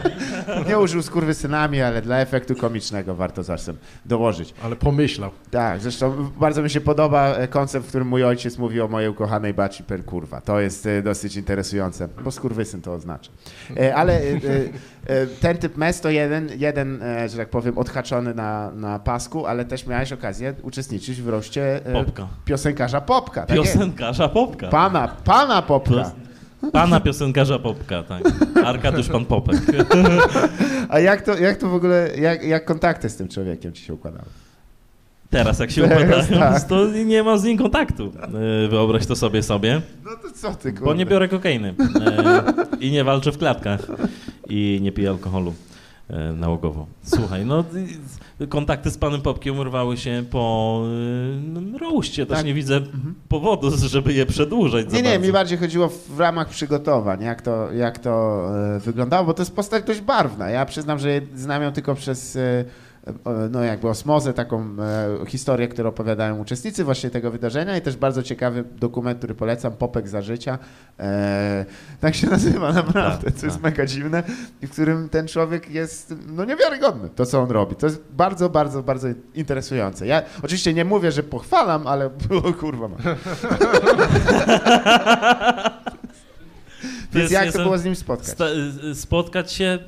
nie 0.68 0.80
użył 0.80 1.02
skurwysynami, 1.02 1.82
ale 1.82 2.02
dla 2.02 2.20
efektu 2.20 2.56
komicznego 2.56 3.16
warto 3.16 3.44
czasem 3.44 3.78
dołożyć. 4.06 4.54
Ale 4.64 4.76
pomyślał. 4.76 5.32
Tak, 5.52 5.82
zresztą 5.82 6.30
bardzo 6.40 6.62
mi 6.64 6.70
się 6.70 6.82
podoba 6.82 7.36
e, 7.36 7.48
koncept, 7.48 7.86
w 7.86 7.90
którym 7.90 8.08
mój 8.08 8.24
ojciec 8.24 8.58
mówi 8.58 8.82
o 8.82 8.88
mojej 8.88 9.10
ukochanej 9.10 9.54
baci 9.54 9.84
per 9.84 10.06
kurwa. 10.06 10.42
To 10.42 10.60
jest 10.60 10.86
e, 10.86 11.02
dosyć 11.02 11.36
interesujące, 11.36 12.08
bo 12.24 12.32
skurwysyn 12.32 12.82
to 12.82 12.94
oznacza. 12.94 13.32
E, 13.78 13.96
Ale 13.96 14.14
e, 14.14 14.24
e, 15.08 15.28
ten 15.28 15.58
typ 15.58 15.78
mes 15.78 16.02
to 16.02 16.10
jeden, 16.10 16.50
jeden, 16.58 17.04
e, 17.04 17.30
że 17.30 17.38
tak 17.38 17.50
powiem, 17.50 17.78
odhaczony 17.78 18.34
na, 18.34 18.72
na 18.72 19.00
pasku, 19.00 19.46
ale 19.46 19.66
też 19.66 19.88
miałeś 19.88 20.12
okazję 20.12 20.54
uczestniczyć 20.64 21.22
w 21.22 21.30
roście 21.30 21.86
e, 21.86 21.94
Popka. 21.94 22.28
piosenkarza 22.46 23.02
Popka. 23.02 23.46
tak 23.46 23.58
jest. 23.58 23.74
Piosenkarza 23.74 24.30
Popka. 24.30 24.68
Pana, 24.68 25.08
pana 25.24 25.62
Popka. 25.62 26.12
Pana 26.72 27.00
piosenkarza 27.00 27.60
Popka, 27.60 28.04
tak. 28.04 28.24
Arkadiusz 28.66 29.10
Pan 29.10 29.26
Popek. 29.26 29.62
A 30.90 31.00
jak 31.00 31.22
to, 31.22 31.38
jak 31.38 31.58
to 31.58 31.70
w 31.70 31.74
ogóle, 31.74 32.10
jak, 32.18 32.44
jak 32.44 32.66
kontakty 32.66 33.10
z 33.10 33.16
tym 33.16 33.28
człowiekiem 33.28 33.74
ci 33.74 33.84
się 33.84 33.94
układały? 33.94 34.26
Teraz 35.30 35.60
jak 35.60 35.72
się 35.72 35.84
układają, 35.84 36.40
tak. 36.40 36.64
to 36.64 36.88
nie 36.88 37.24
mam 37.24 37.40
z 37.40 37.44
nim 37.44 37.58
kontaktu. 37.58 38.12
E, 38.66 38.68
Wyobraź 38.68 39.06
to 39.06 39.16
sobie 39.16 39.44
sobie. 39.44 39.82
No 40.06 40.12
to 40.22 40.32
co 40.36 40.56
ty, 40.56 40.72
kurde? 40.72 40.86
Bo 40.86 40.94
nie 40.94 41.06
biorę 41.06 41.28
kokainy. 41.28 41.76
E, 42.06 42.44
I 42.80 42.92
nie 42.92 43.04
walczę 43.04 43.32
w 43.32 43.38
klatkach. 43.38 43.80
I 44.50 44.80
nie 44.82 44.92
piję 44.92 45.10
alkoholu 45.10 45.54
nałogowo. 46.36 46.88
Słuchaj, 47.04 47.46
no 47.46 47.64
kontakty 48.50 48.92
z 48.92 48.98
panem 48.98 49.22
Popkiem 49.22 49.60
urwały 49.60 49.98
się 49.98 50.24
po 50.32 50.84
y, 51.76 51.78
roście. 51.78 52.26
Też 52.26 52.38
Tak. 52.38 52.46
nie 52.46 52.54
widzę 52.54 52.82
powodu, 53.30 53.72
żeby 53.88 54.14
je 54.14 54.26
przedłużać 54.26 54.86
Nie, 54.94 55.02
nie, 55.02 55.10
bardzo. 55.10 55.26
mi 55.28 55.34
bardziej 55.34 55.58
chodziło 55.58 55.90
w, 55.90 56.20
ramach 56.20 56.50
przygotowań, 56.50 57.22
jak 57.22 57.42
to, 57.42 57.72
jak 57.72 58.00
to 58.00 58.44
e, 58.76 58.80
wyglądało, 58.80 59.26
bo 59.26 59.34
to 59.34 59.42
jest 59.42 59.56
postać 59.56 59.84
dość 59.84 60.02
barwna. 60.02 60.50
Ja 60.50 60.66
przyznam, 60.66 61.00
że 61.00 61.22
znam 61.36 61.64
ją 61.64 61.72
tylko 61.72 61.96
przez 61.96 62.36
e, 62.36 62.66
no 63.52 63.64
jakby 63.64 63.90
osmozę, 63.90 64.34
taką 64.34 64.76
e, 65.22 65.26
historię, 65.28 65.68
którą 65.68 65.90
opowiadają 65.90 66.40
uczestnicy 66.40 66.84
właśnie 66.84 67.10
tego 67.10 67.32
wydarzenia 67.32 67.78
i 67.78 67.82
też 67.82 67.98
bardzo 67.98 68.24
ciekawy 68.24 68.64
dokument, 68.80 69.18
który 69.18 69.36
polecam, 69.36 69.74
Popek 69.74 70.08
za 70.08 70.22
życia. 70.22 70.60
E, 71.00 71.66
tak 72.00 72.16
się 72.16 72.28
nazywa 72.38 72.74
naprawdę, 72.74 73.26
Tak, 73.32 73.36
co 73.36 73.46
jest 73.46 73.58
tak. 73.58 73.64
mega 73.64 73.86
dziwne 73.86 74.24
i 74.62 74.68
w 74.68 74.72
którym 74.72 75.10
ten 75.10 75.28
człowiek 75.28 75.70
jest 75.70 76.14
no 76.28 76.46
niewiarygodny, 76.46 77.10
to 77.10 77.26
co 77.26 77.42
on 77.42 77.52
robi. 77.52 77.76
To 77.76 77.86
jest 77.86 78.02
bardzo, 78.12 78.50
bardzo, 78.50 78.84
bardzo 78.84 79.08
interesujące. 79.36 80.08
Ja 80.08 80.22
oczywiście 80.44 80.74
nie 80.74 80.86
mówię, 80.86 81.12
że 81.12 81.24
pochwalam, 81.24 81.88
ale 81.88 82.06
o, 82.44 82.54
kurwa 82.54 82.88
ma. 82.88 82.98
To 82.98 83.16
Więc 87.20 87.32
jak 87.32 87.54
to 87.54 87.64
było 87.64 87.78
z 87.78 87.86
nim 87.86 87.96
spotkać? 87.96 88.30
Sta- 88.30 88.50
y, 88.92 88.96
spotkać 88.96 89.52
się. 89.52 89.80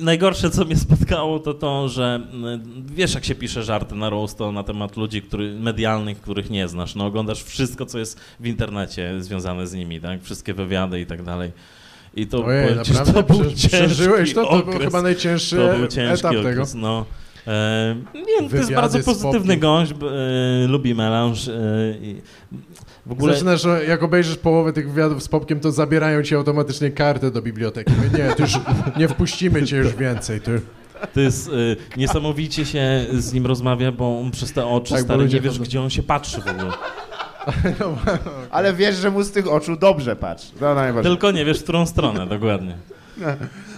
Najgorsze, 0.00 0.50
co 0.50 0.64
mnie 0.64 0.76
spotkało, 0.76 1.38
to 1.38 1.54
to, 1.54 1.88
że 1.88 2.20
y, 2.88 2.94
wiesz, 2.94 3.14
jak 3.14 3.24
się 3.24 3.34
pisze 3.34 3.62
żarty 3.62 3.94
na 3.94 4.10
roasto 4.10 4.52
na 4.52 4.62
temat 4.62 4.96
ludzi 4.96 5.22
który, 5.22 5.54
medialnych, 5.54 6.20
których 6.20 6.50
nie 6.50 6.68
znasz. 6.68 6.94
No, 6.94 7.06
oglądasz 7.06 7.42
wszystko, 7.42 7.86
co 7.86 7.98
jest 7.98 8.20
w 8.40 8.46
internecie 8.46 9.22
związane 9.22 9.66
z 9.66 9.74
nimi, 9.74 10.00
tak? 10.00 10.22
Wszystkie 10.22 10.54
wywiady 10.54 11.00
i 11.00 11.06
tak 11.06 11.22
dalej. 11.22 11.50
I 12.16 12.26
to, 12.26 12.44
Ojej, 12.44 12.62
powiem 12.68 12.78
naprawdę 12.94 13.12
to 13.12 13.22
był 13.22 13.50
Prze- 13.50 13.68
przeżyłeś 13.68 14.34
to? 14.34 14.44
To 14.44 14.50
był 14.50 14.58
okres. 14.58 14.82
chyba 14.84 15.02
najcięższy 15.02 15.56
To 15.56 15.76
był 15.78 15.86
ciężki 15.86 16.26
etap 16.26 16.36
okres, 16.36 16.72
tego. 16.72 16.82
no. 16.82 17.04
E, 17.46 17.96
nie, 18.14 18.42
no, 18.42 18.48
to 18.48 18.56
jest 18.56 18.72
bardzo 18.72 18.98
pozytywny 19.00 19.56
gość, 19.56 19.92
e, 19.92 20.66
lubi 20.66 20.94
melanż. 20.94 21.48
E, 21.48 21.52
i 22.02 22.16
w 23.06 23.12
ogóle 23.12 23.32
Zaczynasz, 23.32 23.62
jak 23.88 24.02
obejrzysz 24.02 24.36
połowę 24.36 24.72
tych 24.72 24.90
wywiadów 24.92 25.22
z 25.22 25.28
Popkiem, 25.28 25.60
to 25.60 25.72
zabierają 25.72 26.22
ci 26.22 26.34
automatycznie 26.34 26.90
kartę 26.90 27.30
do 27.30 27.42
biblioteki. 27.42 27.92
Nie, 28.14 28.44
już 28.44 28.58
nie 28.98 29.08
wpuścimy 29.08 29.62
cię 29.66 29.76
już 29.76 29.94
więcej. 29.94 30.40
To... 30.40 30.50
To 31.14 31.20
jest 31.20 31.48
y, 31.48 31.76
niesamowicie 31.96 32.64
się 32.66 33.06
z 33.12 33.32
nim 33.32 33.46
rozmawia, 33.46 33.92
bo 33.92 34.20
on 34.20 34.30
przez 34.30 34.52
te 34.52 34.66
oczy 34.66 34.94
Tak, 34.94 35.02
stary 35.02 35.24
nie 35.24 35.40
wiesz, 35.40 35.52
chodzą- 35.54 35.62
gdzie 35.62 35.82
on 35.82 35.90
się 35.90 36.02
patrzy 36.02 36.40
w 36.40 36.46
ogóle. 36.46 36.72
Ale 38.50 38.74
wiesz, 38.74 38.96
że 38.96 39.10
mu 39.10 39.22
z 39.22 39.30
tych 39.30 39.48
oczu 39.52 39.76
dobrze 39.76 40.16
patrz. 40.16 40.52
Najważniejsze. 40.60 41.02
Tylko 41.02 41.30
nie 41.30 41.44
wiesz, 41.44 41.60
w 41.60 41.62
którą 41.62 41.86
stronę 41.86 42.26
dokładnie. 42.26 42.76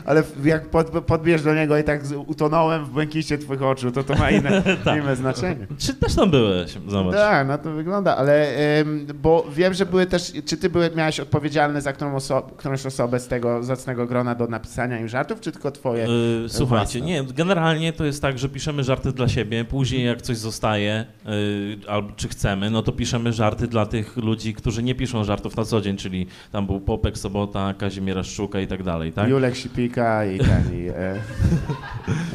Ale 0.05 0.23
jak 0.45 0.69
pod, 0.71 0.87
podbierz 0.91 1.43
do 1.43 1.55
niego 1.55 1.79
i 1.79 1.85
tak 1.85 2.01
utonąłem 2.27 2.85
w 2.85 2.89
błękicie 2.91 3.39
twoich 3.39 3.63
oczu, 3.63 3.91
to 3.93 4.03
to 4.05 4.15
ma 4.15 4.31
inne, 4.31 4.63
inne 5.01 5.17
znaczenie. 5.17 5.67
Czy 5.79 5.95
też 5.95 6.15
tam 6.15 6.31
byłeś? 6.31 6.79
Zobacz. 6.87 7.15
Tak, 7.15 7.49
no 7.49 7.59
to 7.59 7.73
wygląda, 7.73 8.17
ale 8.17 8.57
em, 8.57 9.07
bo 9.23 9.47
wiem, 9.55 9.75
że 9.75 9.87
były 9.87 10.07
też, 10.07 10.33
czy 10.47 10.57
ty 10.57 10.71
były, 10.71 10.91
miałeś 10.97 11.21
odpowiedzialny 11.21 11.81
za 11.81 11.93
którą 11.93 12.17
oso- 12.17 12.43
którąś 12.57 12.87
osobę 12.87 13.21
z 13.21 13.29
tego 13.29 13.63
zacnego 13.63 14.07
grona 14.07 14.35
do 14.35 14.47
napisania 14.47 14.99
im 15.01 15.09
żartów, 15.09 15.41
czy 15.41 15.53
tylko 15.53 15.71
twoje? 15.71 16.07
Y, 16.45 16.49
słuchajcie, 16.49 17.01
nie, 17.01 17.25
generalnie 17.25 17.93
to 17.93 18.05
jest 18.05 18.23
tak, 18.23 18.39
że 18.39 18.49
piszemy 18.49 18.85
żarty 18.85 19.13
dla 19.13 19.29
siebie, 19.29 19.65
później 19.65 20.05
jak 20.07 20.23
coś 20.23 20.37
zostaje, 20.37 21.05
y, 21.27 21.89
albo 21.89 22.13
czy 22.17 22.29
chcemy, 22.29 22.71
no 22.71 22.83
to 22.83 22.93
piszemy 22.93 23.33
żarty 23.33 23.67
dla 23.69 23.87
tych 23.87 24.17
ludzi, 24.17 24.55
którzy 24.55 24.83
nie 24.83 24.95
piszą 24.95 25.25
żartów 25.25 25.57
na 25.57 25.65
co 25.65 25.81
dzień, 25.81 25.97
czyli 25.97 26.27
tam 26.53 26.67
był 26.67 26.81
Popek, 26.81 27.19
Sobota, 27.19 27.75
Kazimiera 27.79 28.23
Szczuka 28.23 28.61
i 28.61 28.67
tak 28.67 28.83
dalej, 28.83 29.13
tak? 29.13 29.29
Julek 29.29 29.55
Sipika 29.95 30.25
i 30.25 30.39
ten, 30.39 30.75
i... 30.75 30.89
E, 30.89 31.21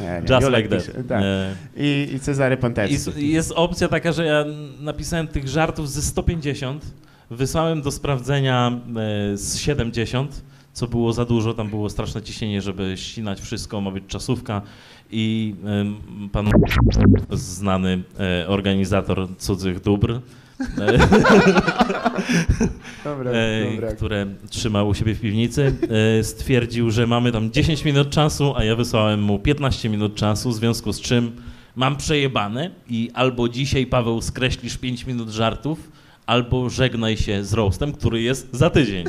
nie, 0.00 0.22
nie, 0.22 0.34
Just 0.34 0.46
Julek 0.46 0.64
like 0.64 0.76
that. 0.76 0.86
pisze, 0.86 1.04
tak. 1.04 1.22
E, 1.22 1.54
I, 1.76 2.14
I 2.14 2.20
Cezary 2.20 2.56
Pontecki. 2.56 3.24
i 3.24 3.32
jest 3.32 3.52
opcja 3.52 3.88
taka, 3.88 4.12
że 4.12 4.26
ja 4.26 4.44
napisałem 4.80 5.28
tych 5.28 5.48
żartów 5.48 5.90
ze 5.90 6.02
150, 6.02 6.84
wysłałem 7.30 7.82
do 7.82 7.90
sprawdzenia 7.90 8.80
e, 9.32 9.36
z 9.36 9.58
70, 9.58 10.42
co 10.72 10.86
było 10.86 11.12
za 11.12 11.24
dużo, 11.24 11.54
tam 11.54 11.68
było 11.68 11.90
straszne 11.90 12.22
ciśnienie, 12.22 12.62
żeby 12.62 12.92
ścinać 12.96 13.40
wszystko, 13.40 13.80
ma 13.80 13.90
być 13.90 14.04
czasówka 14.06 14.62
i 15.10 15.54
em, 15.64 15.96
pan 16.32 16.50
znany 17.30 18.02
e, 18.20 18.48
organizator 18.48 19.28
cudzych 19.38 19.80
dóbr, 19.80 20.20
Dobra, 23.04 23.30
e, 23.30 23.70
dobra. 23.70 23.92
które 23.92 24.26
trzymał 24.50 24.88
u 24.88 24.94
siebie 24.94 25.14
w 25.14 25.20
piwnicy, 25.20 25.74
e, 26.18 26.24
stwierdził, 26.24 26.90
że 26.90 27.06
mamy 27.06 27.32
tam 27.32 27.50
10 27.50 27.84
minut 27.84 28.10
czasu, 28.10 28.52
a 28.56 28.64
ja 28.64 28.76
wysłałem 28.76 29.22
mu 29.22 29.38
15 29.38 29.88
minut 29.88 30.14
czasu, 30.14 30.50
w 30.50 30.54
związku 30.54 30.92
z 30.92 31.00
czym 31.00 31.32
mam 31.76 31.96
przejebane 31.96 32.70
i 32.88 33.10
albo 33.14 33.48
dzisiaj, 33.48 33.86
Paweł, 33.86 34.22
skreślisz 34.22 34.76
5 34.76 35.06
minut 35.06 35.28
żartów, 35.28 35.90
albo 36.26 36.70
żegnaj 36.70 37.16
się 37.16 37.44
z 37.44 37.52
roastem, 37.52 37.92
który 37.92 38.22
jest 38.22 38.48
za 38.52 38.70
tydzień. 38.70 39.04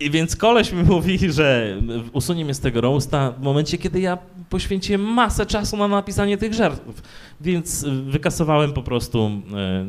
I 0.00 0.10
więc 0.10 0.36
koleś 0.36 0.72
mi 0.72 0.82
mówi, 0.82 1.18
że 1.32 1.76
usunie 2.12 2.44
mnie 2.44 2.54
z 2.54 2.60
tego 2.60 2.80
roasta 2.80 3.30
w 3.30 3.42
momencie, 3.42 3.78
kiedy 3.78 4.00
ja 4.00 4.18
poświęciłem 4.50 5.00
masę 5.00 5.46
czasu 5.46 5.76
na 5.76 5.88
napisanie 5.88 6.38
tych 6.38 6.54
żartów. 6.54 7.02
Więc 7.40 7.82
y, 7.82 8.02
wykasowałem 8.02 8.72
po 8.72 8.82
prostu, 8.82 9.30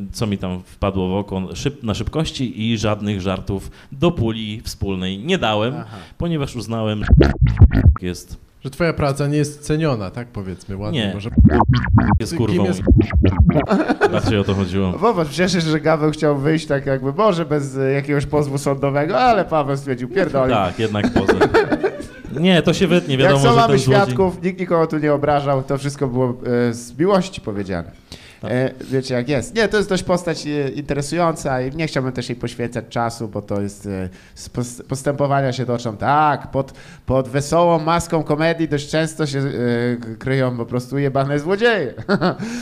y, 0.08 0.12
co 0.12 0.26
mi 0.26 0.38
tam 0.38 0.62
wpadło 0.62 1.08
w 1.08 1.14
oko 1.14 1.56
szyb, 1.56 1.82
na 1.82 1.94
szybkości 1.94 2.62
i 2.62 2.78
żadnych 2.78 3.20
żartów 3.20 3.70
do 3.92 4.10
puli 4.10 4.60
wspólnej 4.60 5.18
nie 5.18 5.38
dałem, 5.38 5.74
Aha. 5.76 5.96
ponieważ 6.18 6.56
uznałem, 6.56 7.04
że 7.04 7.32
jest, 8.02 8.36
Że 8.64 8.70
twoja 8.70 8.92
praca 8.92 9.26
nie 9.26 9.36
jest 9.38 9.60
ceniona, 9.60 10.10
tak 10.10 10.28
powiedzmy 10.28 10.76
ładnie. 10.76 11.06
Nie. 11.06 11.14
Może... 11.14 11.30
jest 12.20 12.36
kurwą. 12.36 12.64
jest- 12.64 12.82
Bardziej 14.12 14.38
o 14.38 14.44
to 14.44 14.54
chodziło. 14.54 14.92
Popatrz, 14.92 15.30
przecież, 15.30 15.64
że 15.64 15.80
Gaweł 15.80 16.10
chciał 16.10 16.38
wyjść 16.38 16.66
tak 16.66 16.86
jakby, 16.86 17.12
Boże, 17.12 17.44
bez 17.44 17.76
e, 17.76 17.92
jakiegoś 17.92 18.26
pozwu 18.26 18.58
sądowego, 18.58 19.18
ale 19.20 19.44
Paweł 19.44 19.76
stwierdził, 19.76 20.08
pierdolę. 20.08 20.54
Tak, 20.54 20.78
jednak 20.78 21.12
poza. 21.12 21.32
Nie, 22.40 22.62
to 22.62 22.72
się 22.74 22.86
wytnie, 22.86 23.18
wiadomo, 23.18 23.36
Jak 23.36 23.42
co 23.44 23.50
że 23.54 23.60
mamy 23.60 23.74
ten 23.74 23.78
złodziej... 23.84 24.02
świadków, 24.02 24.42
nikt 24.42 24.60
nikogo 24.60 24.86
tu 24.86 24.98
nie 24.98 25.12
obrażał, 25.12 25.62
to 25.62 25.78
wszystko 25.78 26.06
było 26.08 26.34
e, 26.68 26.74
z 26.74 26.98
miłości 26.98 27.40
powiedziane. 27.40 27.90
Tak. 28.42 28.50
E, 28.52 28.70
wiecie 28.90 29.14
jak 29.14 29.28
jest. 29.28 29.54
Nie, 29.54 29.68
to 29.68 29.76
jest 29.76 29.88
dość 29.88 30.02
postać 30.02 30.46
e, 30.46 30.68
interesująca 30.68 31.62
i 31.62 31.76
nie 31.76 31.86
chciałbym 31.86 32.12
też 32.12 32.28
jej 32.28 32.36
poświęcać 32.36 32.84
czasu, 32.88 33.28
bo 33.28 33.42
to 33.42 33.60
jest, 33.60 33.86
e, 33.86 34.08
postępowania 34.88 35.52
się 35.52 35.66
toczą 35.66 35.96
tak, 35.96 36.50
pod, 36.50 36.72
pod 37.06 37.28
wesołą 37.28 37.78
maską 37.78 38.22
komedii 38.22 38.68
dość 38.68 38.90
często 38.90 39.26
się 39.26 39.42
kryją 40.18 40.56
po 40.56 40.66
prostu 40.66 40.98
jebane 40.98 41.38
złodzieje, 41.38 41.94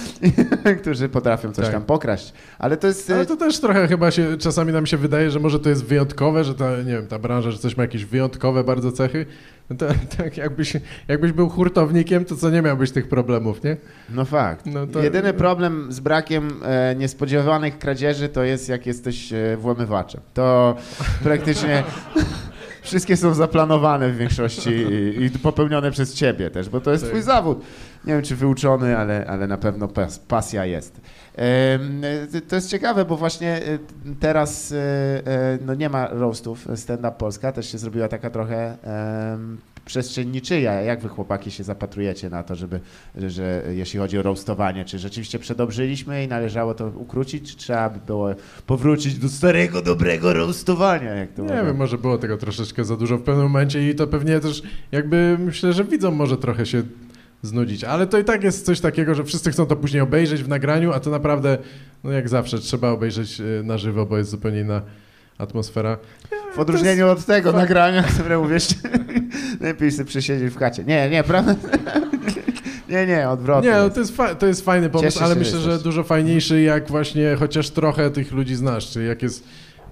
którzy 0.80 1.08
potrafią 1.08 1.52
coś 1.52 1.64
Tak. 1.64 1.74
tam 1.74 1.82
pokraść. 1.82 2.32
Ale 2.58 2.76
to 2.76 2.86
jest... 2.86 3.10
Ale 3.10 3.26
to 3.26 3.36
też 3.36 3.60
trochę 3.60 3.88
chyba 3.88 4.10
się, 4.10 4.38
czasami 4.38 4.72
nam 4.72 4.86
się 4.86 4.96
wydaje, 4.96 5.30
że 5.30 5.40
może 5.40 5.60
to 5.60 5.68
jest 5.68 5.84
wyjątkowe, 5.84 6.44
że 6.44 6.54
ta, 6.54 6.76
nie 6.76 6.92
wiem, 6.92 7.06
ta 7.06 7.18
branża, 7.18 7.50
że 7.50 7.58
coś 7.58 7.76
ma 7.76 7.82
jakieś 7.82 8.04
wyjątkowe 8.04 8.64
bardzo 8.64 8.92
cechy. 8.92 9.26
No 9.70 9.76
to, 9.76 9.86
tak 10.18 10.36
jakbyś, 10.36 10.76
jakbyś 11.08 11.32
był 11.32 11.48
hurtownikiem, 11.48 12.24
to 12.24 12.36
co 12.36 12.50
nie 12.50 12.62
miałbyś 12.62 12.90
tych 12.90 13.08
problemów, 13.08 13.64
nie? 13.64 13.76
No 14.10 14.24
fakt. 14.24 14.66
No 14.66 14.86
to- 14.86 15.02
Jedyny 15.02 15.32
problem 15.32 15.69
z 15.88 16.00
brakiem 16.00 16.60
e, 16.64 16.94
niespodziewanych 16.94 17.78
kradzieży 17.78 18.28
to 18.28 18.42
jest, 18.42 18.68
jak 18.68 18.86
jesteś 18.86 19.32
e, 19.32 19.56
włamywaczem. 19.56 20.20
To 20.34 20.76
praktycznie 21.22 21.82
wszystkie 22.82 23.16
są 23.16 23.34
zaplanowane 23.34 24.10
w 24.10 24.16
większości 24.16 24.70
i, 24.70 25.24
i 25.24 25.30
popełnione 25.30 25.90
przez 25.90 26.14
ciebie 26.14 26.50
też, 26.50 26.68
bo 26.68 26.80
to 26.80 26.92
jest 26.92 27.06
twój 27.06 27.22
zawód. 27.22 27.60
Nie 28.04 28.12
wiem, 28.12 28.22
czy 28.22 28.36
wyuczony, 28.36 28.98
ale, 28.98 29.26
ale 29.26 29.46
na 29.46 29.58
pewno 29.58 29.88
pas, 29.88 30.18
pasja 30.18 30.66
jest. 30.66 31.00
E, 31.38 31.78
To 32.48 32.56
jest 32.56 32.70
ciekawe, 32.70 33.04
bo 33.04 33.16
właśnie 33.16 33.56
e, 33.56 33.78
teraz 34.20 34.72
e, 34.72 35.58
no 35.66 35.74
nie 35.74 35.88
ma 35.88 36.06
roastów. 36.06 36.68
Stand 36.76 37.00
Up 37.00 37.12
Polska 37.18 37.52
też 37.52 37.72
się 37.72 37.78
zrobiła 37.78 38.08
taka 38.08 38.30
trochę 38.30 38.76
em, 39.80 39.84
przestrzeń 39.86 40.28
niczyja. 40.30 40.72
Jak 40.72 41.00
wy 41.00 41.08
chłopaki 41.08 41.50
się 41.50 41.64
zapatrujecie 41.64 42.30
na 42.30 42.42
to, 42.42 42.54
żeby, 42.54 42.80
że, 43.16 43.30
że 43.30 43.62
jeśli 43.70 43.98
chodzi 43.98 44.18
o 44.18 44.22
roastowanie, 44.22 44.84
czy 44.84 44.98
rzeczywiście 44.98 45.38
przedobrzyliśmy 45.38 46.24
i 46.24 46.28
należało 46.28 46.74
to 46.74 46.86
ukrócić, 46.86 47.50
czy 47.50 47.56
trzeba 47.56 47.90
by 47.90 47.98
było 48.06 48.34
powrócić 48.66 49.18
do 49.18 49.28
starego, 49.28 49.82
dobrego 49.82 50.32
roastowania? 50.32 51.14
Jak 51.14 51.32
to 51.32 51.42
Nie 51.42 51.48
mówią? 51.48 51.64
wiem, 51.64 51.76
może 51.76 51.98
było 51.98 52.18
tego 52.18 52.36
troszeczkę 52.36 52.84
za 52.84 52.96
dużo 52.96 53.18
w 53.18 53.22
pewnym 53.22 53.44
momencie 53.46 53.90
i 53.90 53.94
to 53.94 54.06
pewnie 54.06 54.40
też 54.40 54.62
jakby 54.92 55.36
myślę, 55.38 55.72
że 55.72 55.84
widzą 55.84 56.10
może 56.10 56.36
trochę 56.36 56.66
się 56.66 56.82
znudzić. 57.42 57.84
Ale 57.84 58.06
to 58.06 58.18
i 58.18 58.24
tak 58.24 58.44
jest 58.44 58.66
coś 58.66 58.80
takiego, 58.80 59.14
że 59.14 59.24
wszyscy 59.24 59.50
chcą 59.50 59.66
to 59.66 59.76
później 59.76 60.02
obejrzeć 60.02 60.42
w 60.42 60.48
nagraniu, 60.48 60.92
a 60.92 61.00
to 61.00 61.10
naprawdę, 61.10 61.58
no 62.04 62.10
jak 62.10 62.28
zawsze, 62.28 62.58
trzeba 62.58 62.90
obejrzeć 62.90 63.40
y, 63.40 63.62
na 63.64 63.78
żywo, 63.78 64.06
bo 64.06 64.18
jest 64.18 64.30
zupełnie 64.30 64.60
inna 64.60 64.82
atmosfera. 65.38 65.98
W 66.54 66.58
odróżnieniu 66.58 67.08
od 67.08 67.24
tego 67.24 67.52
nagrania, 67.52 68.02
które 68.18 68.38
mówisz, 68.38 68.68
lepiej 69.60 69.92
sobie 69.92 70.04
przesiedzieć 70.04 70.52
w 70.54 70.58
chacie. 70.58 70.84
Nie, 70.84 71.10
nie, 71.10 71.24
prawda? 71.24 71.54
Nie, 72.88 73.06
nie, 73.06 73.28
odwrotnie. 73.28 73.70
Nie, 73.70 73.76
no 73.76 73.90
to 73.90 74.00
jest, 74.00 74.16
to 74.38 74.46
jest 74.46 74.64
fajny 74.64 74.90
pomysł, 74.90 75.14
Cieszę 75.14 75.24
ale 75.24 75.34
myślę, 75.34 75.58
że 75.58 75.78
dużo 75.78 76.04
fajniejszy, 76.04 76.62
jak 76.62 76.88
właśnie 76.88 77.36
chociaż 77.38 77.70
trochę 77.70 78.10
tych 78.10 78.32
ludzi 78.32 78.54
znasz, 78.54 78.90
czyli 78.90 79.06
jak 79.06 79.22
jest... 79.22 79.44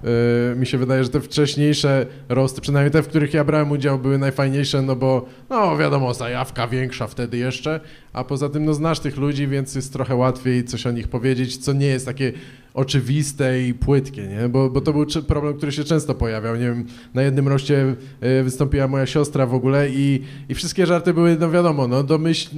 yy, 0.03 0.55
mi 0.55 0.67
się 0.67 0.77
wydaje, 0.77 1.03
że 1.03 1.09
te 1.09 1.21
wcześniejsze 1.21 2.05
roasty, 2.29 2.61
przynajmniej 2.61 2.91
te, 2.91 3.03
w 3.03 3.07
których 3.07 3.33
ja 3.33 3.43
brałem 3.43 3.71
udział, 3.71 3.99
były 3.99 4.17
najfajniejsze, 4.17 4.81
no 4.81 4.95
bo, 4.95 5.25
no 5.49 5.77
wiadomo, 5.77 6.13
zajawka 6.13 6.67
większa 6.67 7.07
wtedy 7.07 7.37
jeszcze, 7.37 7.79
a 8.13 8.23
poza 8.23 8.49
tym, 8.49 8.65
no 8.65 8.73
znasz 8.73 8.99
tych 8.99 9.17
ludzi, 9.17 9.47
więc 9.47 9.75
jest 9.75 9.93
trochę 9.93 10.15
łatwiej 10.15 10.63
coś 10.63 10.87
o 10.87 10.91
nich 10.91 11.07
powiedzieć, 11.07 11.57
co 11.57 11.73
nie 11.73 11.87
jest 11.87 12.05
takie 12.05 12.31
oczywiste 12.73 13.63
i 13.63 13.73
płytkie, 13.73 14.27
nie? 14.27 14.49
Bo, 14.49 14.69
bo 14.69 14.81
to 14.81 14.93
był 14.93 15.05
problem, 15.27 15.53
który 15.57 15.71
się 15.71 15.83
często 15.83 16.15
pojawiał. 16.15 16.55
Nie 16.55 16.65
wiem, 16.65 16.85
na 17.13 17.21
jednym 17.21 17.47
roście 17.47 17.95
y, 18.23 18.43
wystąpiła 18.43 18.87
moja 18.87 19.05
siostra 19.05 19.45
w 19.45 19.53
ogóle 19.53 19.89
i, 19.89 20.23
i 20.49 20.55
wszystkie 20.55 20.85
żarty 20.85 21.13
były, 21.13 21.37
no 21.39 21.51
wiadomo, 21.51 21.87
no 21.87 22.03
domyśl, 22.03 22.49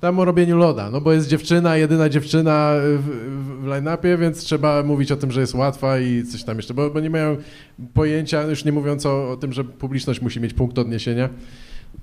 tam 0.00 0.18
o 0.18 0.24
robieniu 0.24 0.56
loda, 0.56 0.90
no 0.90 1.00
bo 1.00 1.12
jest 1.12 1.28
dziewczyna, 1.28 1.76
jedyna 1.76 2.08
dziewczyna 2.08 2.72
w, 2.98 3.08
w, 3.62 3.66
line-upie, 3.66 4.18
więc 4.18 4.38
trzeba 4.38 4.82
mówić 4.82 5.12
o 5.12 5.16
tym, 5.16 5.32
że 5.32 5.40
jest 5.40 5.54
łatwa 5.54 5.98
i 5.98 6.24
coś 6.24 6.44
tam 6.44 6.56
jeszcze, 6.56 6.74
bo, 6.74 6.90
bo 6.90 7.00
nie 7.00 7.10
mają 7.10 7.36
pojęcia, 7.94 8.42
już 8.42 8.64
nie 8.64 8.72
mówiąc 8.72 9.06
o, 9.06 9.30
o 9.30 9.36
tym, 9.36 9.52
że 9.52 9.64
publiczność 9.64 10.20
musi 10.20 10.40
mieć 10.40 10.54
punkt 10.54 10.78
odniesienia. 10.78 11.28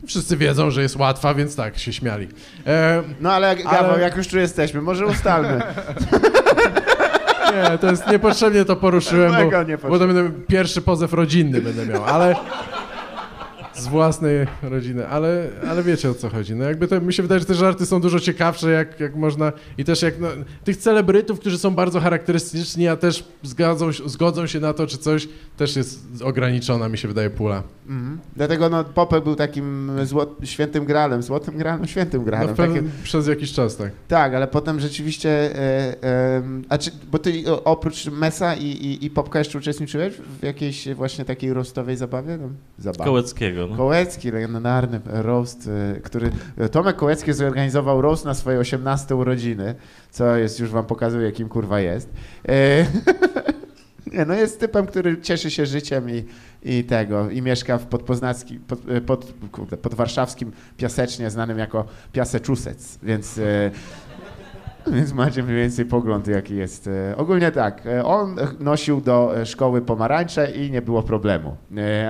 Wszyscy 0.07 0.37
wiedzą, 0.37 0.71
że 0.71 0.81
jest 0.81 0.95
łatwa, 0.95 1.33
więc 1.33 1.55
tak, 1.55 1.77
się 1.77 1.93
śmiali. 1.93 2.27
E, 2.67 3.03
No 3.21 3.31
ale, 3.31 3.47
Ale- 3.49 3.63
Gaweł, 3.63 3.99
jak 3.99 4.17
już 4.17 4.27
tu 4.27 4.37
jesteśmy, 4.37 4.81
może 4.81 5.05
ustalmy. 5.05 5.61
nie, 7.51 7.77
to 7.77 7.91
jest 7.91 8.07
niepotrzebnie 8.11 8.65
to 8.65 8.75
poruszyłem, 8.75 9.31
bo, 9.31 9.37
Mega 9.37 9.65
bo 9.89 9.99
to 9.99 10.07
będę 10.07 10.31
pierwszy 10.47 10.81
pozew 10.81 11.13
rodzinny 11.13 11.61
będę 11.61 11.85
miał, 11.85 12.05
ale 12.05 12.35
z 13.79 13.87
własnej 13.87 14.47
rodziny, 14.61 15.07
ale, 15.07 15.49
ale 15.69 15.83
wiecie 15.83 16.09
o 16.09 16.13
co 16.13 16.29
chodzi. 16.29 16.55
No 16.55 16.63
jakby 16.63 16.87
to, 16.87 17.01
mi 17.01 17.13
się 17.13 17.23
wydaje, 17.23 17.39
że 17.39 17.45
te 17.45 17.53
żarty 17.55 17.85
są 17.85 18.01
dużo 18.01 18.19
ciekawsze, 18.19 18.71
jak, 18.71 18.99
jak 18.99 19.15
można 19.15 19.51
i 19.77 19.83
też 19.85 20.01
jak 20.01 20.19
no, 20.19 20.27
tych 20.63 20.77
celebrytów, 20.77 21.39
którzy 21.39 21.57
są 21.57 21.75
bardzo 21.75 21.99
charakterystyczni, 21.99 22.87
a 22.87 22.95
też 22.97 23.23
zgadzą, 23.43 23.91
zgodzą 24.05 24.47
się 24.47 24.59
na 24.59 24.73
to, 24.73 24.87
czy 24.87 24.97
coś, 24.97 25.27
też 25.57 25.75
jest 25.75 25.99
ograniczona, 26.23 26.89
mi 26.89 26.97
się 26.97 27.07
wydaje, 27.07 27.29
pula. 27.29 27.63
Mhm. 27.89 28.19
Dlatego 28.35 28.69
no, 28.69 28.83
Popek 28.83 29.23
był 29.23 29.35
takim 29.35 29.91
zło- 30.03 30.45
świętym 30.45 30.85
gralem, 30.85 31.23
złotym 31.23 31.57
gralem, 31.57 31.87
świętym 31.87 32.19
No, 32.21 32.25
gralem. 32.25 32.55
Takie, 32.55 32.73
pewnym, 32.73 32.91
przez 33.03 33.27
jakiś 33.27 33.53
czas, 33.53 33.77
tak. 33.77 33.91
tak, 34.07 34.33
ale 34.33 34.47
potem 34.47 34.79
rzeczywiście, 34.79 35.29
e, 35.29 36.03
e, 36.03 36.41
a 36.69 36.77
czy, 36.77 36.91
bo 37.11 37.19
ty 37.19 37.43
oprócz 37.63 38.05
Mesa 38.05 38.55
i, 38.55 38.65
i, 38.65 39.05
i 39.05 39.09
Popka 39.09 39.39
jeszcze 39.39 39.57
uczestniczyłeś 39.57 40.13
w 40.39 40.43
jakiejś 40.43 40.93
właśnie 40.93 41.25
takiej 41.25 41.53
roastowej 41.53 41.97
zabawie? 41.97 42.37
No, 42.41 42.49
zabawie. 42.79 43.05
Kołeckiego. 43.09 43.67
No. 43.69 43.77
Kołecki, 43.77 44.31
legendarny 44.31 45.01
roast, 45.05 45.69
e, 45.97 46.01
który 46.01 46.31
Tomek 46.71 46.95
Kołecki 46.95 47.33
zorganizował 47.33 48.01
roast 48.01 48.25
na 48.25 48.33
swoje 48.33 48.59
18 48.59 49.15
urodziny, 49.15 49.75
co 50.11 50.37
jest, 50.37 50.59
już 50.59 50.69
wam 50.69 50.85
pokazuje, 50.85 51.31
kim 51.31 51.49
kurwa 51.49 51.79
jest. 51.79 52.09
Nie, 54.13 54.25
no 54.25 54.33
jest 54.33 54.59
typem, 54.59 54.85
który 54.85 55.21
cieszy 55.21 55.51
się 55.51 55.65
życiem 55.65 56.09
i, 56.09 56.23
i 56.63 56.83
tego, 56.83 57.29
i 57.29 57.41
mieszka 57.41 57.77
w 57.77 57.85
podpoznackim, 57.85 58.59
pod, 58.59 58.79
pod, 59.05 59.33
kurde, 59.51 59.77
podwarszawskim 59.77 60.51
Piasecznie, 60.77 61.29
znanym 61.29 61.57
jako 61.57 61.85
Piaseczusec, 62.11 62.99
więc... 63.03 63.39
Więc 64.95 65.13
macie 65.13 65.43
mniej 65.43 65.55
więcej 65.55 65.85
pogląd, 65.85 66.27
jaki 66.27 66.55
jest. 66.55 66.87
E, 66.87 67.17
Ogólnie 67.17 67.51
tak, 67.51 67.85
e, 67.85 68.05
on 68.05 68.35
nosił 68.59 69.01
do 69.01 69.37
e, 69.37 69.45
szkoły 69.45 69.81
pomarańcze 69.81 70.51
i 70.51 70.71
nie 70.71 70.81
było 70.81 71.03
problemu. 71.03 71.57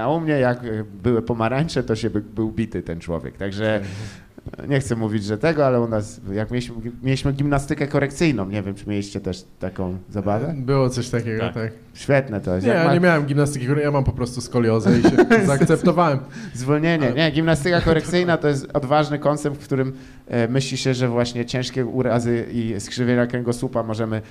A 0.01 0.09
u 0.09 0.19
mnie, 0.19 0.33
jak 0.33 0.59
były 1.03 1.21
pomarańcze, 1.21 1.83
to 1.83 1.95
się 1.95 2.09
by, 2.09 2.21
był 2.21 2.51
bity 2.51 2.83
ten 2.83 2.99
człowiek. 2.99 3.37
Także 3.37 3.81
nie 4.67 4.79
chcę 4.79 4.95
mówić, 4.95 5.23
że 5.23 5.37
tego, 5.37 5.65
ale 5.65 5.81
u 5.81 5.87
nas, 5.87 6.21
jak 6.33 6.51
mieliśmy, 6.51 6.75
mieliśmy 7.03 7.33
gimnastykę 7.33 7.87
korekcyjną, 7.87 8.45
nie 8.49 8.61
wiem, 8.63 8.75
czy 8.75 8.89
mieliście 8.89 9.19
też 9.21 9.43
taką 9.59 9.97
zabawę? 10.09 10.53
Było 10.57 10.89
coś 10.89 11.09
takiego, 11.09 11.39
tak. 11.41 11.53
Tak. 11.53 11.71
Świetne 11.93 12.41
to 12.41 12.55
jest. 12.55 12.67
Nie, 12.67 12.73
Jak 12.73 12.81
ja 12.81 12.87
ma- 12.87 12.93
nie 12.93 12.99
miałem 12.99 13.25
gimnastyki, 13.25 13.65
ja 13.83 13.91
mam 13.91 14.03
po 14.03 14.11
prostu 14.11 14.41
skoliozę 14.41 14.99
i 14.99 15.01
się 15.03 15.09
zaakceptowałem. 15.45 16.19
Zwolnienie. 16.53 17.05
Ale- 17.07 17.15
Nie, 17.15 17.31
gimnastyka 17.31 17.81
korekcyjna 17.81 18.37
to 18.37 18.47
jest 18.47 18.67
odważny 18.73 19.19
koncept, 19.19 19.55
w 19.57 19.63
którym 19.65 19.93
e, 20.27 20.47
myśli 20.47 20.77
się, 20.77 20.93
że 20.93 21.07
właśnie 21.07 21.45
ciężkie 21.45 21.85
urazy 21.85 22.45
i 22.51 22.75
skrzywienia 22.79 23.27
kręgosłupa 23.27 23.83
możemy 23.83 24.21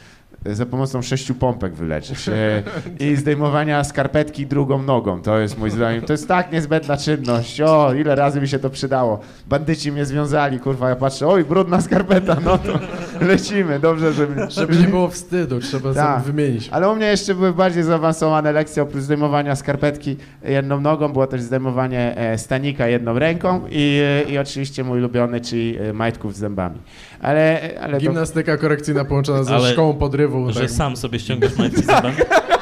e, 0.44 0.54
za 0.54 0.66
pomocą 0.66 1.02
sześciu 1.02 1.34
pompek 1.34 1.74
wyleczyć. 1.74 2.28
E, 2.28 2.62
I 3.00 3.16
zdejmowania 3.22 3.84
skarpetki 3.84 4.46
drugą 4.46 4.82
nogą. 4.82 5.22
To 5.22 5.38
jest 5.38 5.58
mój 5.58 5.70
zdaniem. 5.70 6.02
To 6.02 6.12
jest 6.12 6.28
tak 6.28 6.52
niezbędna 6.52 6.96
czynność. 6.96 7.60
O, 7.60 7.94
ile 7.94 8.14
razy 8.14 8.40
mi 8.40 8.48
się 8.48 8.58
to 8.58 8.70
przydało. 8.70 9.20
Bandyci 9.48 9.92
mnie 9.92 10.04
związali, 10.08 10.60
kurwa, 10.60 10.88
ja 10.88 10.96
patrzę, 10.96 11.26
oj, 11.28 11.44
brudna 11.44 11.80
skarpeta, 11.80 12.36
no 12.44 12.58
to 12.58 12.78
lecimy. 13.20 13.80
Dobrze, 13.80 14.12
żeby... 14.12 14.46
Żeby 14.50 14.76
nie 14.76 14.86
było 14.88 15.08
wstydu, 15.08 15.60
trzeba 15.60 15.94
Tak. 15.94 16.20
sobie 16.22 16.32
wymienić. 16.32 16.68
Ale 16.72 16.88
u 16.90 16.96
mnie 16.96 17.06
jeszcze 17.06 17.34
były 17.34 17.52
bardziej 17.52 17.82
zaawansowane 17.82 18.52
lekcje, 18.52 18.82
oprócz 18.82 19.02
zdejmowania 19.02 19.56
skarpetki 19.56 20.16
jedną 20.44 20.80
nogą, 20.80 21.08
było 21.08 21.26
też 21.26 21.40
zdejmowanie 21.42 22.16
e, 22.16 22.38
stanika 22.38 22.86
jedną 22.88 23.18
ręką 23.18 23.60
i, 23.70 24.02
i 24.28 24.38
oczywiście 24.38 24.84
mój 24.84 24.98
ulubiony, 24.98 25.40
czyli 25.40 25.78
e, 25.78 25.92
majtków 25.92 26.34
z 26.34 26.38
zębami. 26.38 26.78
Ale, 27.20 27.60
ale 27.80 27.92
to, 27.92 28.00
Gimnastyka 28.00 28.56
korekcyjna 28.56 29.04
połączona 29.04 29.42
ze 29.44 29.54
Ale- 29.54 29.72
szkołą 29.72 29.94
podrywu. 29.94 30.52
Że 30.52 30.60
tak. 30.60 30.70
sam 30.70 30.96
sobie 30.96 31.18
ściągasz 31.18 31.56
majtki 31.58 31.82
z 31.82 31.86
zębami. 31.86 32.14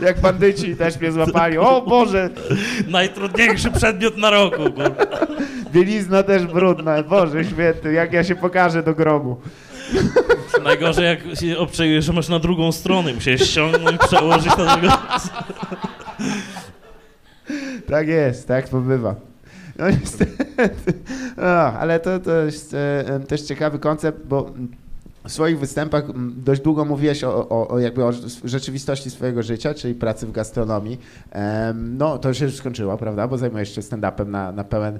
jak 0.00 0.20
bandyci 0.20 0.76
też 0.76 1.00
mnie 1.00 1.12
złapali, 1.12 1.58
o 1.58 1.82
Boże, 1.82 2.30
Najtrudniejszy 2.88 3.70
przedmiot 3.70 4.16
na 4.16 4.30
roku. 4.30 4.56
kurwa. 4.56 4.84
bielizna 5.72 6.22
też 6.22 6.46
brudna, 6.46 7.02
Boże 7.02 7.44
święty, 7.44 7.92
jak 7.92 8.12
ja 8.12 8.24
się 8.24 8.36
pokażę 8.36 8.82
do 8.82 8.94
grobu. 8.94 9.40
Najgorzej 10.64 11.04
jak 11.04 11.38
się 11.38 11.58
obczajujesz, 11.58 12.04
że 12.04 12.12
masz 12.12 12.28
na 12.28 12.38
drugą 12.38 12.72
stronę. 12.72 13.14
Musiałeś 13.14 13.42
ściągnąć, 13.42 14.00
przełożyć 14.00 14.56
na 14.56 14.76
drugą 14.76 14.94
Tak 17.88 18.08
jest, 18.08 18.48
tak 18.48 18.68
to 18.68 18.80
bywa. 18.80 19.14
No 19.78 19.90
niestety. 19.90 20.44
No, 21.36 21.44
ale 21.52 22.00
to, 22.00 22.18
to 22.20 22.36
jest 22.36 22.74
e, 22.74 23.08
em, 23.08 23.26
też 23.26 23.42
ciekawy 23.42 23.78
koncept, 23.78 24.26
bo 24.26 24.50
w 25.28 25.32
swoich 25.32 25.58
występach 25.58 26.04
dość 26.36 26.62
długo 26.62 26.84
mówiłeś 26.84 27.24
o, 27.24 27.48
o, 27.48 27.68
o 27.68 27.78
jakby 27.78 28.04
o 28.04 28.12
rzeczywistości 28.44 29.10
swojego 29.10 29.42
życia, 29.42 29.74
czyli 29.74 29.94
pracy 29.94 30.26
w 30.26 30.32
gastronomii. 30.32 30.98
No, 31.74 32.18
to 32.18 32.34
się 32.34 32.44
już 32.44 32.54
skończyło, 32.54 32.96
prawda? 32.96 33.28
Bo 33.28 33.38
zajmujesz 33.38 33.74
się 33.74 33.80
stand-upem 33.80 34.26
na, 34.28 34.52
na 34.52 34.64
pełen 34.64 34.98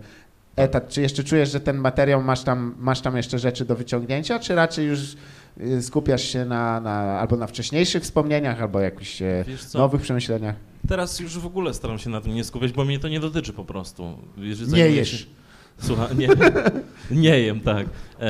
etat. 0.56 0.88
Czy 0.88 1.02
jeszcze 1.02 1.24
czujesz, 1.24 1.52
że 1.52 1.60
ten 1.60 1.76
materiał 1.76 2.22
masz 2.22 2.42
tam, 2.42 2.74
masz 2.78 3.00
tam 3.00 3.16
jeszcze 3.16 3.38
rzeczy 3.38 3.64
do 3.64 3.76
wyciągnięcia, 3.76 4.38
czy 4.38 4.54
raczej 4.54 4.86
już 4.86 5.16
y, 5.60 5.82
skupiasz 5.82 6.22
się 6.22 6.44
na, 6.44 6.80
na 6.80 7.20
albo 7.20 7.36
na 7.36 7.46
wcześniejszych 7.46 8.02
wspomnieniach, 8.02 8.62
albo 8.62 8.80
jakichś 8.80 9.22
e, 9.22 9.44
nowych 9.74 10.02
przemyśleniach? 10.02 10.56
Teraz 10.88 11.20
już 11.20 11.38
w 11.38 11.46
ogóle 11.46 11.74
staram 11.74 11.98
się 11.98 12.10
na 12.10 12.20
tym 12.20 12.34
nie 12.34 12.44
skupiać, 12.44 12.72
bo 12.72 12.84
mnie 12.84 12.98
to 12.98 13.08
nie 13.08 13.20
dotyczy 13.20 13.52
po 13.52 13.64
prostu. 13.64 14.18
Jeżeli 14.36 14.70
Nie 14.70 14.76
zajmuję 14.76 14.96
jesz. 14.96 15.20
Się... 15.20 15.26
Słuchaj, 15.78 16.16
nie, 16.16 16.28
nie 17.22 17.40
jem, 17.40 17.60
tak. 17.60 17.86
E, 18.20 18.26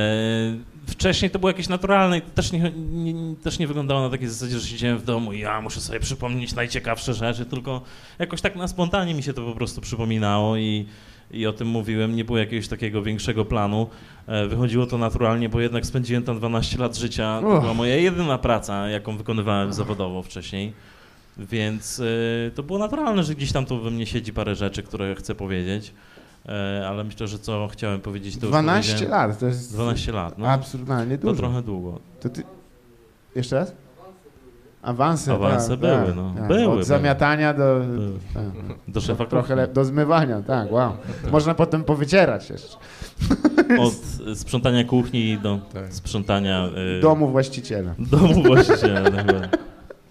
wcześniej 0.87 1.31
to 1.31 1.39
było 1.39 1.49
jakieś 1.49 1.69
naturalne 1.69 2.17
i 2.17 2.21
to 2.21 2.29
też 2.29 2.51
nie, 2.51 2.71
nie, 2.91 3.35
też 3.35 3.59
nie 3.59 3.67
wyglądało 3.67 4.01
na 4.01 4.09
takiej 4.09 4.27
zasadzie, 4.27 4.59
że 4.59 4.67
siedziałem 4.67 4.97
w 4.97 5.03
domu 5.03 5.33
i 5.33 5.39
ja 5.39 5.61
muszę 5.61 5.81
sobie 5.81 5.99
przypomnieć 5.99 6.55
najciekawsze 6.55 7.13
rzeczy, 7.13 7.45
tylko 7.45 7.81
jakoś 8.19 8.41
tak 8.41 8.55
na 8.55 8.67
spontanie 8.67 9.13
mi 9.13 9.23
się 9.23 9.33
to 9.33 9.41
po 9.41 9.53
prostu 9.53 9.81
przypominało 9.81 10.57
i, 10.57 10.85
i 11.31 11.47
o 11.47 11.53
tym 11.53 11.67
mówiłem. 11.67 12.15
Nie 12.15 12.25
było 12.25 12.37
jakiegoś 12.37 12.67
takiego 12.67 13.03
większego 13.03 13.45
planu. 13.45 13.87
E, 14.27 14.47
wychodziło 14.47 14.85
to 14.85 14.97
naturalnie, 14.97 15.49
bo 15.49 15.61
jednak 15.61 15.85
spędziłem 15.85 16.23
tam 16.23 16.37
12 16.37 16.77
lat 16.77 16.97
życia. 16.97 17.39
To 17.41 17.61
była 17.61 17.73
moja 17.73 17.95
jedyna 17.95 18.37
praca, 18.37 18.89
jaką 18.89 19.17
wykonywałem 19.17 19.73
zawodowo 19.73 20.23
wcześniej. 20.23 20.73
Więc 21.37 21.99
y, 21.99 22.51
to 22.55 22.63
było 22.63 22.79
naturalne, 22.79 23.23
że 23.23 23.35
gdzieś 23.35 23.51
tam 23.51 23.65
tu 23.65 23.81
we 23.81 23.91
mnie 23.91 24.05
siedzi 24.05 24.33
parę 24.33 24.55
rzeczy, 24.55 24.83
które 24.83 25.15
chcę 25.15 25.35
powiedzieć, 25.35 25.93
ale 26.87 27.03
myślę, 27.03 27.27
że 27.27 27.39
co 27.39 27.67
chciałem 27.71 28.01
powiedzieć, 28.01 28.37
to 28.37 28.45
już 28.45 28.49
12 28.51 28.93
powiedziałem. 28.93 29.29
lat, 29.29 29.39
to 29.39 29.45
jest 29.45 29.73
12 29.73 30.11
lat, 30.11 30.37
no. 30.37 30.47
absurdalnie 30.47 31.17
To 31.17 31.27
dużo. 31.27 31.37
trochę 31.41 31.61
długo. 31.61 31.99
To 32.19 32.29
ty... 32.29 32.43
Jeszcze 33.35 33.55
raz? 33.55 33.73
Awanse, 34.81 35.33
Awanse 35.33 35.69
tak, 35.69 35.79
były, 35.79 36.05
tak, 36.05 36.15
no. 36.15 36.33
tak. 36.37 36.47
Były, 36.47 36.63
Od 36.65 36.71
były. 36.71 36.83
zamiatania 36.83 37.53
do... 37.53 37.79
Były. 37.79 38.11
tak. 38.33 38.43
Do 38.87 39.01
szefa 39.01 39.25
Trochę 39.25 39.47
kuchni. 39.47 39.55
le... 39.55 39.67
do 39.67 39.85
zmywania, 39.85 40.41
tak, 40.41 40.71
wow. 40.71 40.93
Można 41.31 41.53
potem 41.53 41.83
powycierać 41.83 42.49
jeszcze. 42.49 42.77
Od 43.79 43.93
sprzątania 44.39 44.83
kuchni 44.83 45.37
do 45.37 45.59
Tak. 45.73 45.93
sprzątania 45.93 46.69
y, 46.97 47.01
Domu 47.01 47.27
właściciela 47.29 47.95
domu 47.99 48.43
właściciela. 48.43 49.11
tak 49.11 49.59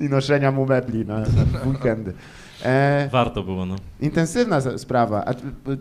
i 0.01 0.05
noszenia 0.09 0.53
mu 0.53 0.67
mebli 0.67 1.05
na, 1.07 1.19
na 1.19 1.27
weekendy. 1.71 2.13
E, 2.65 3.09
Warto 3.13 3.43
było, 3.43 3.67
no. 3.67 3.77
intensywna 4.01 4.61
sprawa. 4.79 5.25
A 5.25 5.35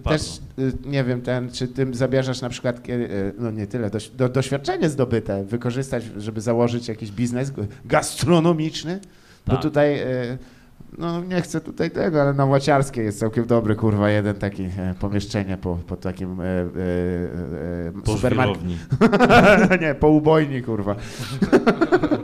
też 0.10 0.40
y, 0.60 0.74
nie 0.86 1.04
wiem, 1.04 1.22
ten, 1.22 1.52
czy 1.52 1.68
ty 1.68 1.88
zamierzasz 1.92 2.42
na 2.42 2.50
przykład, 2.50 2.90
y, 2.90 3.34
no 3.40 3.52
nie 3.52 3.68
tyle, 3.68 3.90
doś, 3.90 4.10
do, 4.10 4.30
doświadczenie 4.30 4.90
zdobyte 4.90 5.44
wykorzystać, 5.44 6.04
żeby 6.18 6.42
założyć 6.42 6.88
jakiś 6.88 7.12
biznes 7.12 7.54
gastronomiczny? 7.86 9.00
Bo 9.48 9.54
Tak. 9.54 9.62
tutaj, 9.62 10.00
y, 10.02 10.38
no 10.98 11.24
nie 11.24 11.42
chcę 11.42 11.62
tutaj 11.62 11.92
tego, 11.92 12.22
ale 12.22 12.34
na 12.34 12.46
Łaciarskiej 12.46 13.06
jest 13.06 13.20
całkiem 13.20 13.46
dobry, 13.46 13.76
kurwa, 13.76 14.10
jeden 14.10 14.36
taki 14.36 14.64
e, 14.64 14.96
pomieszczenie 15.00 15.58
po, 15.58 15.76
po 15.88 15.96
takim 15.96 16.42
e, 16.42 16.44
e, 16.44 16.58
e, 17.88 18.02
Po 18.06 18.18
żwirowni. 18.18 18.78
nie, 19.82 19.96
po 19.96 20.10
ubojni, 20.10 20.62
kurwa. 20.62 20.96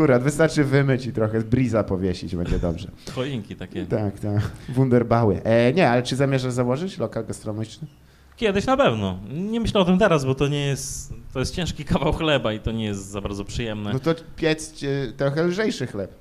Akurat, 0.00 0.22
wystarczy 0.22 0.64
wymyć 0.64 1.06
i 1.06 1.12
trochę 1.12 1.40
briza 1.40 1.84
powiesić, 1.84 2.36
będzie 2.36 2.58
dobrze. 2.58 2.90
Choinki 3.14 3.56
takie. 3.56 3.86
Tak, 3.86 4.20
tak. 4.20 4.40
Wunderbały. 4.68 5.42
E, 5.44 5.72
nie, 5.72 5.90
ale 5.90 6.02
czy 6.02 6.16
zamierzasz 6.16 6.52
założyć 6.52 6.98
lokal 6.98 7.26
gastronomiczny? 7.26 7.88
Kiedyś 8.36 8.66
na 8.66 8.76
pewno. 8.76 9.18
Nie 9.32 9.60
myślę 9.60 9.80
o 9.80 9.84
tym 9.84 9.98
teraz, 9.98 10.24
bo 10.24 10.34
to 10.34 10.48
nie 10.48 10.66
jest... 10.66 11.12
To 11.32 11.38
jest 11.38 11.54
ciężki 11.54 11.84
kawał 11.84 12.12
chleba 12.12 12.52
i 12.52 12.60
to 12.60 12.72
nie 12.72 12.84
jest 12.84 13.06
za 13.06 13.20
bardzo 13.20 13.44
przyjemne. 13.44 13.92
No 13.92 13.98
to 13.98 14.14
piec 14.36 14.74
trochę 15.16 15.42
lżejszy 15.44 15.86
chleb. 15.86 16.12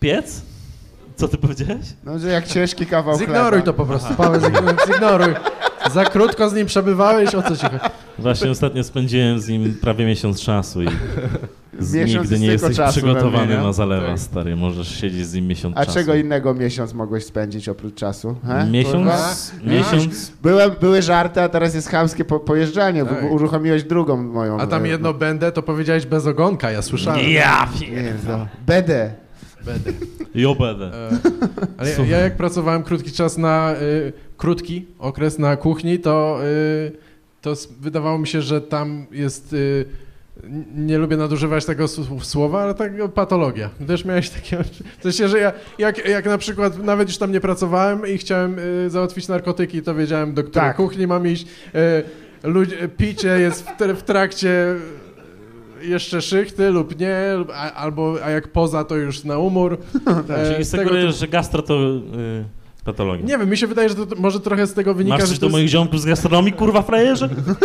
Piec? 0.00 0.42
Co 1.16 1.28
ty 1.28 1.38
powiedziałeś? 1.38 1.86
No, 2.04 2.18
że 2.18 2.28
jak 2.28 2.46
ciężki 2.46 2.86
kawał 2.86 3.18
Zignoruj 3.18 3.50
chleba. 3.50 3.64
to 3.64 3.74
po 3.74 3.86
prostu, 3.86 4.14
Paweł, 4.14 4.40
zignoruj- 4.40 4.86
zignoruj. 4.92 5.34
Za 5.92 6.04
krótko 6.04 6.48
z 6.50 6.54
nim 6.54 6.66
przebywałeś, 6.66 7.34
o 7.34 7.42
co 7.42 7.56
ci 7.56 7.62
chodzi? 7.62 7.78
Właśnie 8.18 8.50
ostatnio 8.50 8.84
spędziłem 8.84 9.40
z 9.40 9.48
nim 9.48 9.74
prawie 9.80 10.06
miesiąc 10.06 10.40
czasu 10.40 10.82
i 10.82 10.88
Miesiąc 11.80 12.06
nigdy 12.30 12.38
nie 12.38 12.46
jesteś 12.46 12.76
przygotowany 12.90 13.56
na 13.56 13.72
zalewa, 13.72 14.06
Tak. 14.06 14.18
stary. 14.18 14.56
Możesz 14.56 15.00
siedzieć 15.00 15.26
z 15.26 15.34
nim 15.34 15.46
miesiąc 15.46 15.76
A 15.76 15.84
czasu. 15.86 15.98
czego 15.98 16.14
innego 16.14 16.54
miesiąc 16.54 16.94
mogłeś 16.94 17.24
spędzić 17.24 17.68
oprócz 17.68 17.94
czasu? 17.94 18.28
He? 18.46 18.48
Kurwa? 18.48 18.70
Miesiąc? 18.70 19.52
Miesiąc? 19.64 20.32
Byłem, 20.42 20.70
były 20.80 21.02
żarty, 21.02 21.40
a 21.42 21.48
teraz 21.48 21.74
jest 21.74 21.88
chamskie 21.88 22.24
po, 22.24 22.40
pojeżdżanie. 22.40 23.04
Tak. 23.04 23.30
Uruchomiłeś 23.30 23.84
drugą 23.84 24.16
moją. 24.16 24.60
A 24.60 24.66
tam 24.66 24.84
e, 24.84 24.88
jedno 24.88 25.14
będę, 25.14 25.52
to 25.52 25.62
powiedziałeś 25.62 26.06
bez 26.06 26.26
ogonka, 26.26 26.70
ja 26.70 26.82
słyszałem. 26.82 27.30
Ja 27.30 27.68
Nie, 27.80 28.12
no. 28.28 28.46
Będę. 28.66 29.23
Będę. 29.66 29.92
Jo 30.34 30.54
będę. 30.54 30.86
E, 30.86 31.10
Ale 31.78 31.90
ja, 31.90 32.04
ja 32.04 32.18
jak 32.18 32.36
pracowałem 32.36 32.82
krótki 32.82 33.12
czas 33.12 33.38
na, 33.38 33.74
y, 33.82 34.12
krótki 34.36 34.86
okres 34.98 35.38
na 35.38 35.56
kuchni, 35.56 35.98
to, 35.98 36.40
y, 36.44 36.92
to 37.42 37.54
wydawało 37.80 38.18
mi 38.18 38.26
się, 38.26 38.42
że 38.42 38.60
tam 38.60 39.06
jest, 39.10 39.52
y, 39.52 39.84
nie 40.74 40.98
lubię 40.98 41.16
nadużywać 41.16 41.64
tego 41.64 41.88
słowa, 42.22 42.62
ale 42.62 42.74
tak 42.74 42.92
no, 42.98 43.08
patologia. 43.08 43.70
Też 43.86 44.04
miałeś 44.04 44.30
takie, 44.30 44.58
w 44.98 45.02
sensie, 45.02 45.28
że 45.28 45.38
ja 45.38 45.52
jak, 45.78 46.08
jak 46.08 46.26
na 46.26 46.38
przykład 46.38 46.78
nawet 46.78 47.08
już 47.08 47.18
tam 47.18 47.32
nie 47.32 47.40
pracowałem 47.40 48.06
i 48.06 48.18
chciałem 48.18 48.58
y, 48.58 48.90
załatwić 48.90 49.28
narkotyki, 49.28 49.82
to 49.82 49.94
wiedziałem, 49.94 50.34
do 50.34 50.42
której 50.44 50.68
Tak. 50.68 50.76
kuchni 50.76 51.06
mam 51.06 51.26
iść. 51.26 51.46
Y, 51.74 52.48
ludzie, 52.48 52.88
picie 52.88 53.28
jest 53.28 53.66
w, 53.66 53.98
w 53.98 54.02
trakcie 54.02 54.74
jeszcze 55.88 56.22
szychty 56.22 56.70
lub 56.70 56.98
nie, 57.00 57.16
a, 57.54 57.72
albo 57.72 58.14
a 58.24 58.30
jak 58.30 58.48
poza, 58.48 58.84
to 58.84 58.96
już 58.96 59.24
na 59.24 59.38
umór. 59.38 59.78
E, 60.28 60.52
Czyli 60.52 60.64
z 60.64 60.70
tego 60.70 60.82
sugerujesz, 60.84 61.18
że 61.18 61.28
gastro 61.28 61.62
to 61.62 61.74
y, 61.74 62.44
patologia. 62.84 63.26
Nie 63.26 63.38
wiem, 63.38 63.50
mi 63.50 63.56
się 63.56 63.66
wydaje, 63.66 63.88
że 63.88 63.94
to 63.94 64.06
to 64.06 64.16
może 64.16 64.40
trochę 64.40 64.66
z 64.66 64.74
tego 64.74 64.94
wynika, 64.94 65.14
Masz 65.16 65.22
że 65.24 65.28
coś 65.28 65.38
to 65.38 65.46
do 65.46 65.52
moich 65.52 65.68
ziomków 65.68 66.00
z 66.00 66.04
gastronomii, 66.04 66.52
kurwa 66.52 66.82
frajerze? 66.82 67.28
jest... 67.36 67.60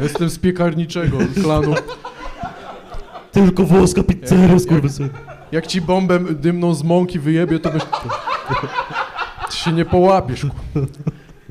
Jestem 0.02 0.30
z 0.30 0.38
piekarniczego 0.38 1.18
klanu. 1.42 1.74
Tylko 3.32 3.62
włoska 3.64 4.02
pizzeria, 4.02 4.58
skurwysyn. 4.58 5.08
Jak 5.52 5.66
ci 5.66 5.80
bombę 5.80 6.18
dymną 6.30 6.74
z 6.74 6.82
mąki 6.82 7.18
wyjebie, 7.18 7.58
to 7.58 7.70
byś... 7.70 7.82
Ty 9.50 9.56
się 9.56 9.72
nie 9.72 9.84
połapiesz. 9.84 10.42
ku- 10.42 10.80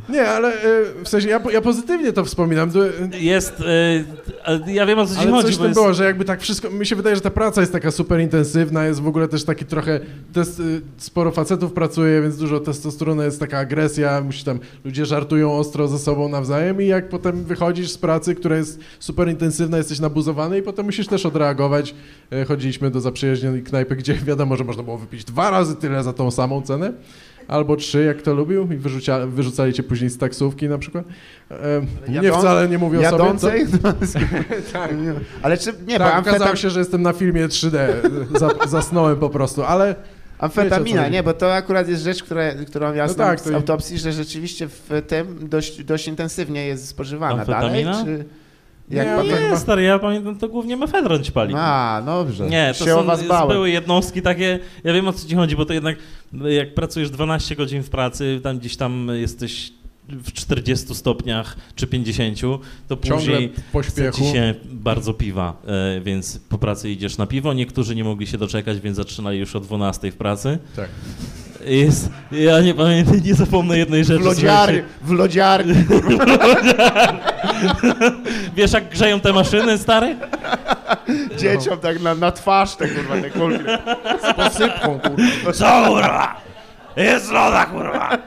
Nie, 0.09 0.27
ale 0.29 0.47
e, 0.53 0.83
w 1.03 1.07
sensie 1.09 1.29
ja, 1.29 1.39
ja 1.51 1.61
pozytywnie 1.61 2.13
to 2.13 2.25
wspominam. 2.25 2.69
E, 3.13 3.17
Jest, 3.17 3.59
y, 3.59 3.63
a 4.45 4.71
ja 4.71 4.85
wiem 4.85 4.99
o 4.99 5.05
co 5.05 5.15
ci 5.15 5.21
ale 5.21 5.31
chodzi, 5.31 5.47
coś 5.47 5.55
bo 5.55 5.61
tym 5.63 5.67
jest... 5.69 5.79
było, 5.79 5.93
że 5.93 6.03
jakby 6.05 6.25
tak 6.25 6.41
wszystko, 6.41 6.69
mi 6.69 6.85
się 6.85 6.95
wydaje, 6.95 7.15
że 7.15 7.21
ta 7.21 7.29
praca 7.29 7.61
jest 7.61 7.73
taka 7.73 7.91
super 7.91 8.19
intensywna, 8.21 8.85
jest 8.85 9.01
w 9.01 9.07
ogóle 9.07 9.27
też 9.27 9.43
taki 9.43 9.65
trochę, 9.65 9.99
test, 10.33 10.59
y, 10.59 10.81
sporo 10.97 11.31
facetów 11.31 11.73
pracuje, 11.73 12.21
więc 12.21 12.37
dużo 12.37 12.59
testosteronu, 12.59 13.21
jest 13.23 13.39
taka 13.39 13.57
agresja, 13.57 14.21
musi 14.21 14.45
tam, 14.45 14.59
ludzie 14.85 15.05
żartują 15.05 15.53
ostro 15.57 15.87
ze 15.87 15.99
sobą 15.99 16.29
nawzajem 16.29 16.81
i 16.81 16.85
jak 16.87 17.09
potem 17.09 17.43
wychodzisz 17.43 17.89
z 17.91 17.97
pracy, 17.97 18.35
która 18.35 18.57
jest 18.57 18.79
super 18.99 19.29
intensywna, 19.29 19.77
jesteś 19.77 19.99
nabuzowany 19.99 20.57
i 20.57 20.61
potem 20.61 20.85
musisz 20.85 21.07
też 21.07 21.25
odreagować. 21.25 21.95
E, 22.31 22.45
Chodziliśmy 22.45 22.91
do 22.91 22.99
zaprzyjaźnionej 23.01 23.63
knajpy, 23.63 23.95
gdzie 23.95 24.13
wiadomo, 24.13 24.55
że 24.57 24.63
można 24.63 24.83
było 24.83 24.97
wypić 24.97 25.23
dwa 25.23 25.51
razy 25.51 25.75
tyle 25.75 26.03
za 26.03 26.13
tą 26.13 26.31
samą 26.31 26.61
cenę. 26.61 26.93
Albo 27.47 27.75
trzy, 27.75 28.03
jak 28.03 28.17
kto 28.17 28.33
lubił, 28.33 28.71
i 28.73 28.75
wyrzucia, 28.77 29.25
wyrzucali 29.27 29.73
cię 29.73 29.83
później 29.83 30.09
z 30.09 30.17
taksówki 30.17 30.69
na 30.69 30.77
przykład. 30.77 31.05
E, 31.51 31.55
nie 32.21 32.31
wcale 32.31 32.67
nie 32.69 32.77
mówię 32.77 32.99
o 32.99 33.03
sobie. 33.03 33.17
co- 33.17 33.23
Jadącej? 33.25 33.65
Tak. 34.73 34.91
Ale 35.41 35.57
czy, 35.57 35.73
nie, 35.87 35.97
tak, 35.99 36.23
bo 36.23 36.29
okazało 36.29 36.55
się, 36.55 36.69
że 36.69 36.79
jestem 36.79 37.01
na 37.01 37.13
filmie 37.13 37.47
3D. 37.47 37.77
Za, 38.39 38.49
zasnąłem 38.67 39.17
po 39.17 39.29
prostu, 39.29 39.63
ale 39.63 39.95
amfetamina, 40.39 41.07
nie, 41.07 41.23
bo 41.23 41.33
to 41.33 41.53
akurat 41.53 41.89
jest 41.89 42.03
rzecz, 42.03 42.23
która, 42.23 42.43
którą 42.67 42.93
ja 42.93 43.05
No 43.07 43.13
znam 43.13 43.27
tak, 43.27 43.39
z 43.39 43.43
to 43.43 43.55
autopsji, 43.55 43.97
że 43.99 44.11
rzeczywiście 44.11 44.67
w 44.67 45.01
tym 45.07 45.49
dość, 45.49 45.83
dość 45.83 46.07
intensywnie 46.07 46.65
jest 46.67 46.87
spożywana. 46.87 47.33
Amfetamina? 47.41 47.91
Dalej, 47.91 48.05
czy 48.17 48.25
jak 48.89 49.07
Nie, 49.07 49.15
potem... 49.15 49.51
Nie, 49.51 49.57
stary, 49.57 49.83
ja 49.83 49.99
pamiętam, 49.99 50.37
to 50.37 50.49
głównie 50.49 50.77
mefedron 50.77 51.23
ci 51.23 51.31
pali. 51.31 51.53
A, 51.57 52.01
dobrze. 52.05 52.49
Nie, 52.49 52.73
to 52.77 52.85
się 52.85 52.91
są, 52.91 53.03
was 53.03 53.27
bałem. 53.27 53.47
były 53.47 53.69
jednostki 53.69 54.21
takie, 54.21 54.59
ja 54.83 54.93
wiem 54.93 55.07
o 55.07 55.13
co 55.13 55.27
ci 55.27 55.35
chodzi, 55.35 55.55
bo 55.55 55.65
to 55.65 55.73
jednak 55.73 55.97
jak 56.49 56.73
pracujesz 56.73 57.09
12 57.09 57.55
godzin 57.55 57.83
w 57.83 57.89
pracy, 57.89 58.39
tam 58.43 58.59
gdzieś 58.59 58.77
tam 58.77 59.07
jesteś 59.13 59.71
w 60.09 60.33
40 60.33 60.95
stopniach 60.95 61.57
czy 61.75 61.87
50, 61.87 62.39
to 62.87 62.97
później 62.97 63.53
chce 63.83 64.11
ci 64.11 64.25
się 64.25 64.55
bardzo 64.65 65.13
piwa, 65.13 65.61
e, 65.67 66.01
więc 66.01 66.39
po 66.49 66.57
pracy 66.57 66.89
idziesz 66.89 67.17
na 67.17 67.27
piwo. 67.27 67.53
Niektórzy 67.53 67.95
nie 67.95 68.03
mogli 68.03 68.27
się 68.27 68.37
doczekać, 68.37 68.79
więc 68.79 68.97
zaczynali 68.97 69.39
już 69.39 69.55
o 69.55 69.59
12 69.59 70.11
w 70.11 70.15
pracy. 70.15 70.59
Tak. 70.75 70.89
Jest, 71.67 72.09
ja 72.31 72.61
nie 72.61 72.73
pamiętam, 72.73 73.19
nie 73.23 73.33
zapomnę 73.33 73.77
jednej 73.77 74.05
rzeczy. 74.05 74.19
W 74.23 74.25
lodziarni, 74.25 74.81
w 75.01 75.11
lodziarni. 75.11 75.73
Wiesz 78.55 78.73
jak 78.73 78.89
grzeją 78.89 79.19
te 79.19 79.33
maszyny, 79.33 79.77
stary? 79.77 80.15
dzieciom 81.37 81.79
tak 81.79 82.01
na, 82.01 82.15
na 82.15 82.31
twarz 82.31 82.75
te 82.75 82.87
kurwa, 82.87 83.15
te 83.21 83.29
kulki. 83.29 83.63
Z 84.21 84.33
posypką, 84.33 84.99
kurwa. 84.99 85.53
Co 85.53 85.85
kurwa? 85.87 86.41
Jest 86.97 87.31
loda 87.31 87.65
kurwa! 87.65 88.17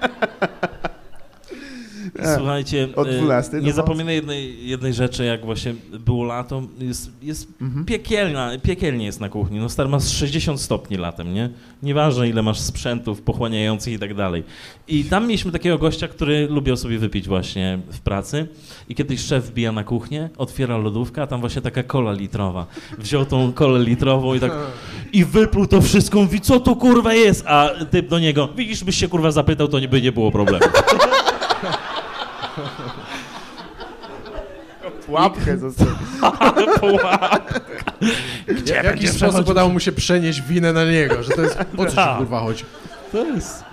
Słuchajcie, 2.37 2.89
e, 2.97 3.05
12 3.05 3.51
do 3.53 3.59
nie 3.59 3.63
nocy. 3.63 3.77
zapominaj 3.77 4.15
jednej, 4.15 4.69
jednej 4.69 4.95
rzeczy, 4.95 5.25
jak 5.25 5.45
właśnie 5.45 5.75
było 6.01 6.25
lato, 6.25 6.63
jest, 6.79 7.11
jest 7.23 7.49
Mhm. 7.61 7.85
piekielna, 7.85 8.51
piekielnie 8.63 9.05
jest 9.07 9.21
na 9.21 9.29
kuchni, 9.29 9.59
no 9.59 9.69
stary, 9.69 9.89
masz 9.89 10.05
60 10.13 10.61
stopni 10.61 10.97
latem, 10.97 11.35
nie? 11.35 11.51
Nieważne 11.83 12.29
ile 12.29 12.43
masz 12.43 12.61
sprzętów 12.61 13.23
pochłaniających 13.23 13.93
i 13.95 13.99
tak 13.99 14.15
dalej. 14.15 14.45
I 14.89 15.05
tam 15.05 15.27
mieliśmy 15.27 15.53
takiego 15.53 15.79
gościa, 15.79 16.09
który 16.09 16.49
lubiał 16.51 16.77
sobie 16.77 16.99
wypić 16.99 17.29
właśnie 17.29 17.79
w 17.93 18.01
pracy 18.01 18.49
i 18.89 18.95
kiedyś 18.95 19.21
szef 19.21 19.45
wbija 19.45 19.73
na 19.73 19.85
kuchnię, 19.85 20.31
otwiera 20.39 20.77
lodówkę, 20.77 21.23
a 21.23 21.27
tam 21.27 21.41
właśnie 21.41 21.63
taka 21.63 21.83
kola 21.83 22.13
litrowa. 22.13 22.67
Wziął 22.99 23.25
tą 23.25 23.53
kolę 23.53 23.85
litrową 23.85 24.35
i 24.35 24.41
tak 24.41 24.53
i 25.13 25.25
wypluł 25.25 25.67
to 25.67 25.81
wszystko, 25.81 26.21
mówi, 26.23 26.41
co 26.41 26.61
to 26.61 26.77
kurwa 26.77 27.15
jest? 27.15 27.45
A 27.47 27.71
typ 27.91 28.09
do 28.09 28.19
niego, 28.19 28.49
widzisz, 28.57 28.85
byś 28.85 28.97
się 28.97 29.09
kurwa 29.09 29.31
zapytał, 29.31 29.69
to 29.69 29.79
by 29.91 30.03
nie 30.03 30.13
było 30.13 30.31
problemu. 30.31 30.65
Łapkę 35.09 35.59
zostawił. 35.59 35.95
W 38.49 38.69
jaki 38.69 39.09
sposób 39.09 39.49
udało 39.49 39.69
mu 39.69 39.81
się 39.81 39.93
przenieść 39.93 40.43
winę 40.43 40.73
na 40.73 40.85
niego, 40.85 41.23
że 41.23 41.31
to 41.31 41.43
jest... 41.43 41.59
O 41.77 41.85
co 41.85 41.91
ci 41.91 41.97
Tak. 41.97 42.19
kurwa 42.19 42.41
chodzi? 42.41 42.65
To 43.13 43.27
jest... 43.27 43.65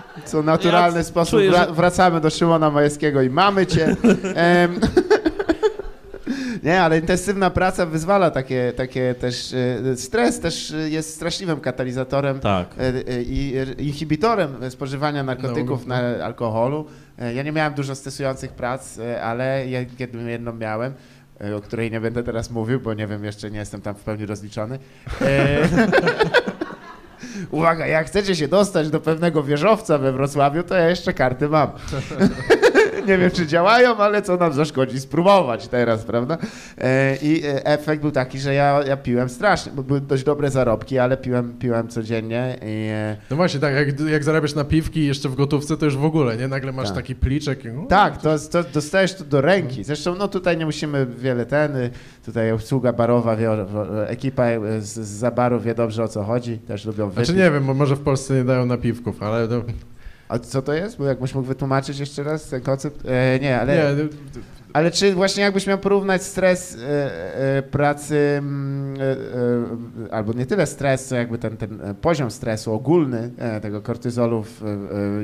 naturalny 0.44 0.98
Ja 0.98 1.04
sposób 1.04 1.30
czuję, 1.38 1.50
wra- 1.50 1.72
wracamy 1.74 2.20
do 2.20 2.30
Szymona 2.30 2.70
Majewskiego 2.70 3.22
i 3.22 3.30
mamy 3.30 3.66
cię. 3.66 3.96
Em, 4.34 4.80
Nie, 6.62 6.82
ale 6.82 6.98
intensywna 6.98 7.50
praca 7.50 7.86
wyzwala 7.86 8.30
takie, 8.30 8.72
takie 8.76 9.14
też, 9.14 9.54
e, 9.92 9.96
stres 9.96 10.40
też 10.40 10.74
jest 10.88 11.14
straszliwym 11.14 11.60
katalizatorem 11.60 12.40
Tak. 12.40 12.68
e, 12.78 12.82
e, 13.14 13.22
i 13.22 13.54
inhibitorem 13.78 14.70
spożywania 14.70 15.22
narkotyków, 15.22 15.86
No, 15.86 15.94
na 15.94 16.24
alkoholu. 16.24 16.86
E, 17.20 17.34
Ja 17.34 17.42
nie 17.42 17.52
miałem 17.52 17.74
dużo 17.74 17.94
stresujących 17.94 18.52
prac, 18.52 18.98
e, 18.98 19.22
ale 19.22 19.66
jedną, 20.26 20.52
miałem, 20.54 20.92
e, 21.40 21.56
o 21.56 21.60
której 21.60 21.90
nie 21.90 22.00
będę 22.00 22.22
teraz 22.22 22.50
mówił, 22.50 22.80
bo 22.80 22.94
nie 22.94 23.06
wiem, 23.06 23.24
jeszcze 23.24 23.50
nie 23.50 23.58
jestem 23.58 23.80
tam 23.80 23.94
w 23.94 24.00
pełni 24.02 24.26
rozliczony. 24.26 24.78
Uwaga, 27.50 27.86
jak 27.86 28.06
chcecie 28.06 28.36
się 28.36 28.48
dostać 28.48 28.90
do 28.90 29.00
pewnego 29.00 29.42
wieżowca 29.42 29.98
we 29.98 30.12
Wrocławiu, 30.12 30.62
to 30.62 30.74
ja 30.74 30.88
jeszcze 30.88 31.12
karty 31.12 31.48
mam. 31.48 31.70
nie 33.08 33.18
wiem, 33.18 33.30
czy 33.30 33.46
działają, 33.46 33.96
ale 33.96 34.22
co 34.22 34.36
nam 34.36 34.52
zaszkodzi 34.52 35.00
spróbować 35.00 35.68
teraz, 35.68 36.04
prawda? 36.04 36.38
E, 36.78 37.16
I 37.22 37.44
e, 37.46 37.66
efekt 37.66 38.02
był 38.02 38.10
taki, 38.10 38.38
że 38.38 38.54
ja, 38.54 38.80
ja 38.86 38.96
piłem 38.96 39.28
strasznie, 39.28 39.72
bo 39.72 39.82
były 39.82 40.00
dość 40.00 40.24
dobre 40.24 40.50
zarobki, 40.50 40.98
ale 40.98 41.16
piłem, 41.16 41.58
piłem 41.58 41.88
codziennie 41.88 42.58
i... 42.62 42.88
e, 42.92 43.16
No 43.30 43.36
właśnie, 43.36 43.60
tak, 43.60 43.74
jak, 43.74 44.00
jak 44.00 44.24
zarabiasz 44.24 44.54
na 44.54 44.64
piwki 44.64 45.06
jeszcze 45.06 45.28
w 45.28 45.34
gotówce, 45.34 45.76
to 45.76 45.84
już 45.84 45.96
w 45.96 46.04
ogóle, 46.04 46.36
nie? 46.36 46.48
Nagle 46.48 46.72
masz 46.72 46.86
Tak. 46.88 46.96
taki 46.96 47.14
pliczek. 47.14 47.64
i- 47.64 47.68
Tak, 47.88 48.22
to, 48.22 48.38
to 48.50 48.62
dostajesz 48.74 49.14
to 49.14 49.24
do 49.24 49.40
ręki. 49.40 49.84
Zresztą 49.84 50.14
no 50.14 50.28
tutaj 50.28 50.56
nie 50.56 50.66
musimy 50.66 51.06
wiele 51.06 51.46
ten, 51.46 51.76
y, 51.76 51.90
tutaj 52.26 52.52
obsługa 52.52 52.92
barowa, 52.92 53.36
wie, 53.36 53.50
ekipa 54.06 54.50
y, 54.50 54.58
z, 54.82 54.86
z 54.94 54.98
zabaru 55.08 55.60
wie 55.60 55.74
dobrze 55.74 56.04
o 56.04 56.08
co 56.08 56.24
chodzi, 56.24 56.58
też 56.58 56.84
lubią 56.84 57.10
wypić. 57.10 57.26
Znaczy 57.26 57.40
nie 57.44 57.50
wiem, 57.50 57.64
bo 57.66 57.74
może 57.74 57.96
w 57.96 58.00
Polsce 58.00 58.34
nie 58.34 58.44
dają 58.44 58.66
napiwków, 58.66 59.22
ale... 59.22 59.46
No, 59.48 59.62
A 60.28 60.38
co 60.38 60.62
to 60.62 60.72
jest? 60.72 60.98
Bo 60.98 61.04
jakbyś 61.04 61.34
mógł 61.34 61.48
wytłumaczyć 61.48 61.98
jeszcze 61.98 62.22
raz 62.22 62.48
ten 62.48 62.60
koncept? 62.60 63.06
E, 63.06 63.38
nie, 63.40 63.60
ale, 63.60 63.94
nie, 63.96 64.08
ale 64.72 64.90
czy 64.90 65.14
właśnie 65.14 65.42
jakbyś 65.42 65.66
miał 65.66 65.78
porównać 65.78 66.22
stres 66.22 66.76
e, 66.82 67.56
e, 67.58 67.62
pracy, 67.62 68.42
e, 70.08 70.12
albo 70.12 70.32
nie 70.32 70.46
tyle 70.46 70.66
stres, 70.66 71.06
co 71.06 71.16
jakby 71.16 71.38
ten, 71.38 71.56
ten 71.56 71.78
poziom 72.00 72.30
stresu 72.30 72.72
ogólny 72.72 73.30
tego 73.62 73.82
kortyzolu, 73.82 74.44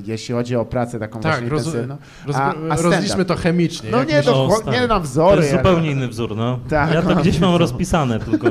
jeśli 0.07 0.35
chodzi 0.35 0.57
o 0.57 0.65
pracę 0.65 0.99
taką 0.99 1.21
Tak, 1.21 1.33
właśnie 1.33 1.49
roz- 1.49 1.67
intensywną. 1.67 1.97
roz, 2.27 2.37
A- 2.37 2.55
a 2.71 2.77
rozliczmy 2.77 3.25
to 3.25 3.37
chemicznie. 3.37 3.91
No 3.91 4.05
nie, 4.05 4.15
myślisz- 4.15 4.25
to, 4.25 4.45
O, 4.45 4.49
cho- 4.49 4.61
stary. 4.63 4.77
nie 4.77 4.87
na 4.87 4.95
To 4.95 5.01
wzory. 5.01 5.37
jest 5.43 5.53
ale- 5.55 5.63
zupełnie 5.63 5.91
inny 5.91 6.09
wzór, 6.09 6.37
no. 6.37 6.59
Tak, 6.69 6.95
ja 6.95 7.03
to 7.03 7.09
no. 7.15 7.21
gdzieś 7.21 7.41
mam 7.41 7.57
rozpisane, 7.57 8.21
tylko 8.21 8.47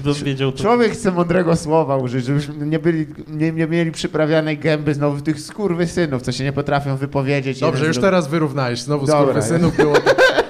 kto 0.00 0.14
wiedział 0.24 0.52
to... 0.52 0.58
Człowiek 0.62 0.92
chce 0.92 1.10
mądrego 1.12 1.56
słowa 1.56 1.96
użyć, 1.96 2.24
żebyśmy 2.24 2.66
nie, 2.66 2.78
byli, 2.78 3.06
nie, 3.28 3.52
nie 3.52 3.66
mieli 3.66 3.92
przyprawianej 3.92 4.58
gęby 4.58 4.94
znowu 4.94 5.20
tych 5.20 5.40
skurwysynów, 5.40 6.22
co 6.22 6.32
się 6.32 6.44
nie 6.44 6.52
potrafią 6.52 6.96
wypowiedzieć. 6.96 7.60
Dobrze, 7.60 7.86
już 7.86 7.98
teraz 7.98 8.28
wyrównałeś. 8.28 8.82
Znowu 8.82 9.06
Dobra, 9.06 9.42
synów 9.42 9.76
było. 9.76 9.94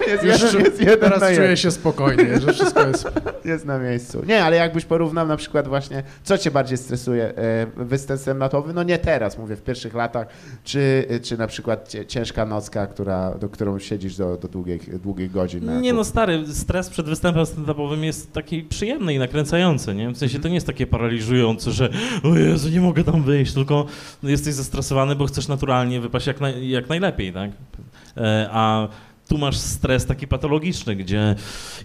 Jest, 0.09 0.25
Już, 0.25 0.43
jeden, 0.53 0.65
jest 0.65 0.81
jeden 0.81 1.01
teraz 1.01 1.21
na 1.21 1.27
czuję 1.27 1.41
jeden. 1.41 1.57
się 1.57 1.71
spokojnie, 1.71 2.41
że 2.41 2.53
wszystko 2.53 2.87
jest... 2.89 3.09
Jest 3.45 3.65
na 3.67 3.79
miejscu. 3.79 4.23
Nie, 4.27 4.45
ale 4.45 4.57
jakbyś 4.57 4.85
porównał 4.85 5.27
na 5.27 5.37
przykład 5.37 5.69
właśnie, 5.69 6.03
co 6.25 6.39
cię 6.39 6.51
bardziej 6.51 6.79
stresuje? 6.79 7.25
E, 7.37 7.67
Występ 7.77 8.21
stand-upowy? 8.21 8.75
No 8.75 8.83
nie 8.83 8.99
teraz, 8.99 9.39
mówię, 9.39 9.57
w 9.57 9.63
pierwszych 9.63 9.95
latach, 9.95 10.27
czy, 10.65 11.07
czy 11.23 11.39
na 11.39 11.47
przykład 11.47 11.93
ciężka 12.09 12.47
nocka, 12.47 12.87
która, 12.87 13.35
do 13.35 13.49
którą 13.49 13.79
siedzisz 13.79 14.17
do, 14.17 14.37
do 14.37 14.49
długich, 14.49 14.99
długich 15.01 15.31
godzin. 15.31 15.65
na- 15.65 15.81
Nie 15.81 15.93
no 15.93 16.05
stary, 16.05 16.45
stres 16.53 16.91
przed 16.91 17.07
występem 17.07 17.45
stand-upowym 17.45 18.03
jest 18.03 18.33
taki 18.33 18.63
przyjemny 18.63 19.15
i 19.15 19.19
nakręcający, 19.19 19.95
nie? 19.95 20.11
W 20.11 20.19
sensie 20.19 20.39
to 20.39 20.49
nie 20.49 20.55
jest 20.55 20.67
takie 20.67 20.87
paraliżujące, 20.87 21.71
że 21.73 21.89
o 22.25 22.37
Jezu, 22.37 22.69
nie 22.69 22.81
mogę 22.81 23.05
tam 23.05 23.23
wyjść, 23.23 23.53
tylko 23.55 23.87
jesteś 24.23 24.55
zestresowany, 24.55 25.17
bo 25.17 25.27
chcesz 25.27 25.49
naturalnie 25.49 26.01
wypaść 26.01 26.27
jak, 26.27 26.41
naj, 26.41 26.69
jak 26.69 26.89
najlepiej, 26.89 27.33
tak? 27.33 27.51
E, 28.17 28.49
A 28.53 28.89
tu 29.29 29.39
masz 29.39 29.57
stres 29.57 30.07
taki 30.07 30.26
patologiczny, 30.26 30.97
gdzie 30.97 31.35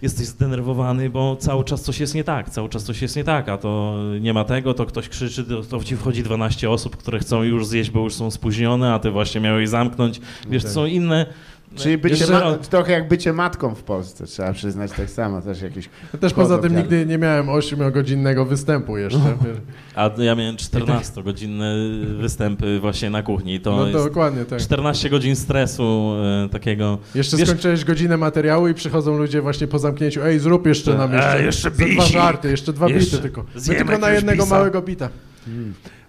jesteś 0.02 0.26
zdenerwowany, 0.26 1.10
bo 1.10 1.36
cały 1.36 1.64
czas 1.64 1.82
coś 1.82 2.00
jest 2.00 2.14
nie 2.14 2.24
tak, 2.24 2.50
cały 2.50 2.68
czas 2.68 2.84
coś 2.84 3.02
jest 3.02 3.16
nie 3.16 3.24
tak, 3.24 3.48
a 3.48 3.58
to 3.58 3.98
nie 4.20 4.32
ma 4.34 4.44
tego, 4.44 4.74
to 4.74 4.86
ktoś 4.86 5.08
krzyczy, 5.08 5.44
to, 5.44 5.62
to 5.62 5.84
ci 5.84 5.96
wchodzi 5.96 6.22
12 6.22 6.70
osób, 6.70 6.96
które 6.96 7.18
chcą 7.18 7.42
już 7.42 7.66
zjeść, 7.66 7.90
bo 7.90 8.00
już 8.00 8.14
są 8.14 8.30
spóźnione, 8.30 8.94
a 8.94 8.98
ty 8.98 9.10
właśnie 9.10 9.40
miałeś 9.40 9.68
zamknąć. 9.68 10.20
Wiesz, 10.48 10.62
Tak. 10.62 10.72
są 10.72 10.86
inne... 10.86 11.26
Czyli 11.76 11.98
bycie 11.98 12.16
Jeszcze- 12.16 12.32
ma- 12.32 12.52
trochę 12.58 12.92
jak 12.92 13.08
bycie 13.08 13.32
matką 13.32 13.74
w 13.74 13.82
Polsce, 13.82 14.26
trzeba 14.26 14.52
przyznać 14.52 14.92
tak 14.92 15.10
samo, 15.10 15.42
też 15.42 15.62
jakieś... 15.62 15.88
Też 16.20 16.32
poza 16.34 16.58
tym 16.58 16.76
nigdy 16.76 17.06
nie 17.06 17.18
miałem 17.18 17.46
8-godzinnego 17.46 18.46
występu 18.46 18.98
jeszcze. 18.98 19.18
wiesz. 19.18 19.56
A 19.94 20.10
ja 20.18 20.34
miałem 20.34 20.56
14-godzinne 20.56 21.74
występy 22.20 22.80
właśnie 22.80 23.10
na 23.10 23.22
kuchni. 23.22 23.60
To 23.60 23.76
No 23.76 23.86
jest 23.86 24.04
dokładnie, 24.08 24.44
tak. 24.44 24.60
14 24.60 25.10
godzin 25.10 25.36
stresu 25.36 26.12
e, 26.44 26.48
takiego. 26.48 26.98
Jeszcze 27.14 27.36
Wiesz- 27.36 27.48
skończyłeś 27.48 27.84
godzinę 27.84 28.16
materiału 28.16 28.68
i 28.68 28.74
przychodzą 28.74 29.18
ludzie 29.18 29.42
właśnie 29.42 29.66
po 29.66 29.78
zamknięciu. 29.78 30.22
Ej, 30.22 30.38
zrób 30.38 30.66
jeszcze 30.66 30.94
nam 30.94 31.12
E, 31.14 31.16
jeszcze, 31.16 31.42
jeszcze 31.44 31.70
za 31.70 31.76
dwa 31.76 31.86
bicik. 31.86 32.12
żarty, 32.12 32.50
jeszcze 32.50 32.72
dwa 32.72 32.88
Jeszcze 32.88 33.04
bity 33.10 33.18
tylko. 33.22 33.44
My 33.68 33.74
tylko 33.74 33.98
na 33.98 34.10
jednego 34.10 34.42
bisa. 34.44 34.54
małego 34.54 34.82
bita. 34.82 35.08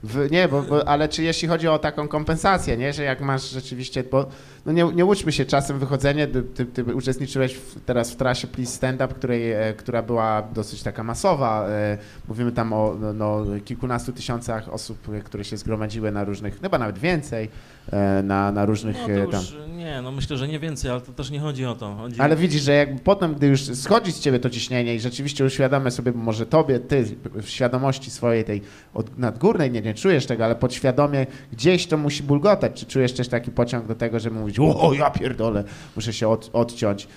W, 0.04 0.28
nie, 0.32 0.48
bo, 0.48 0.62
bo, 0.62 0.88
ale 0.88 1.10
czy 1.10 1.24
jeśli 1.24 1.48
chodzi 1.48 1.68
o 1.68 1.80
taką 1.80 2.08
kompensację, 2.08 2.78
nie, 2.78 2.94
że 2.94 3.04
jak 3.04 3.22
masz 3.22 3.50
rzeczywiście, 3.52 4.04
bo 4.12 4.28
no 4.66 4.72
nie, 4.72 4.84
nie 4.84 5.06
łudźmy 5.06 5.32
się, 5.32 5.46
czasem 5.46 5.80
wychodzenie, 5.80 6.28
ty, 6.28 6.44
ty, 6.44 6.66
ty 6.66 6.96
uczestniczyłeś 6.96 7.54
w, 7.54 7.80
teraz 7.86 8.12
w 8.12 8.16
trasie 8.16 8.48
Please 8.48 8.72
Stand 8.72 9.02
Up, 9.02 9.14
której, 9.14 9.52
e, 9.52 9.74
która 9.74 10.04
była 10.04 10.42
dosyć 10.54 10.84
taka 10.84 11.04
masowa, 11.04 11.68
e, 11.70 11.98
mówimy 12.28 12.52
tam 12.52 12.74
o 12.74 12.96
no, 13.00 13.14
no, 13.14 13.46
kilkunastu 13.66 14.12
tysiącach 14.12 14.70
osób, 14.70 15.10
e, 15.10 15.22
które 15.22 15.44
się 15.44 15.58
zgromadziły 15.58 16.12
na 16.12 16.24
różnych, 16.24 16.62
chyba 16.62 16.78
nawet 16.78 17.00
więcej, 17.00 17.50
na, 18.24 18.52
na 18.52 18.66
różnych 18.66 18.98
No 19.08 19.26
to 19.26 19.32
tam. 19.32 19.42
już, 19.42 19.56
nie, 19.76 20.02
no 20.02 20.12
myślę, 20.12 20.38
że 20.38 20.48
nie 20.48 20.60
więcej, 20.60 20.92
ale 20.92 21.02
to 21.02 21.12
też 21.12 21.32
nie 21.32 21.40
chodzi 21.40 21.66
o 21.66 21.76
to. 21.76 21.96
Chodzi... 21.96 22.22
Ale 22.22 22.36
widzisz, 22.36 22.62
że 22.62 22.74
jak 22.74 23.02
potem, 23.02 23.36
gdy 23.36 23.48
już 23.48 23.62
schodzi 23.62 24.12
z 24.12 24.20
ciebie 24.20 24.40
to 24.40 24.50
ciśnienie 24.50 24.96
i 24.96 25.00
rzeczywiście 25.00 25.46
uświadamiasz 25.46 25.94
sobie, 25.94 26.12
może 26.12 26.46
tobie, 26.46 26.80
ty 26.80 27.06
w 27.34 27.50
świadomości 27.50 28.12
swojej 28.12 28.44
tej 28.44 28.62
od, 28.94 29.18
nadgórnej, 29.18 29.72
nie, 29.72 29.82
nie 29.82 29.94
czujesz 29.94 30.26
tego, 30.26 30.46
ale 30.46 30.56
podświadomie 30.56 31.26
gdzieś 31.52 31.88
to 31.88 31.98
musi 31.98 32.24
bulgotać. 32.24 32.80
Czy 32.80 32.86
czujesz 32.86 33.14
też 33.14 33.28
taki 33.28 33.52
pociąg 33.52 33.88
do 33.88 33.96
tego, 33.96 34.20
żeby 34.20 34.40
mówić, 34.60 34.78
o 34.82 34.94
ja 34.94 35.10
pierdolę, 35.10 35.64
muszę 35.96 36.14
się 36.14 36.28
od, 36.28 36.50
odciąć. 36.54 37.08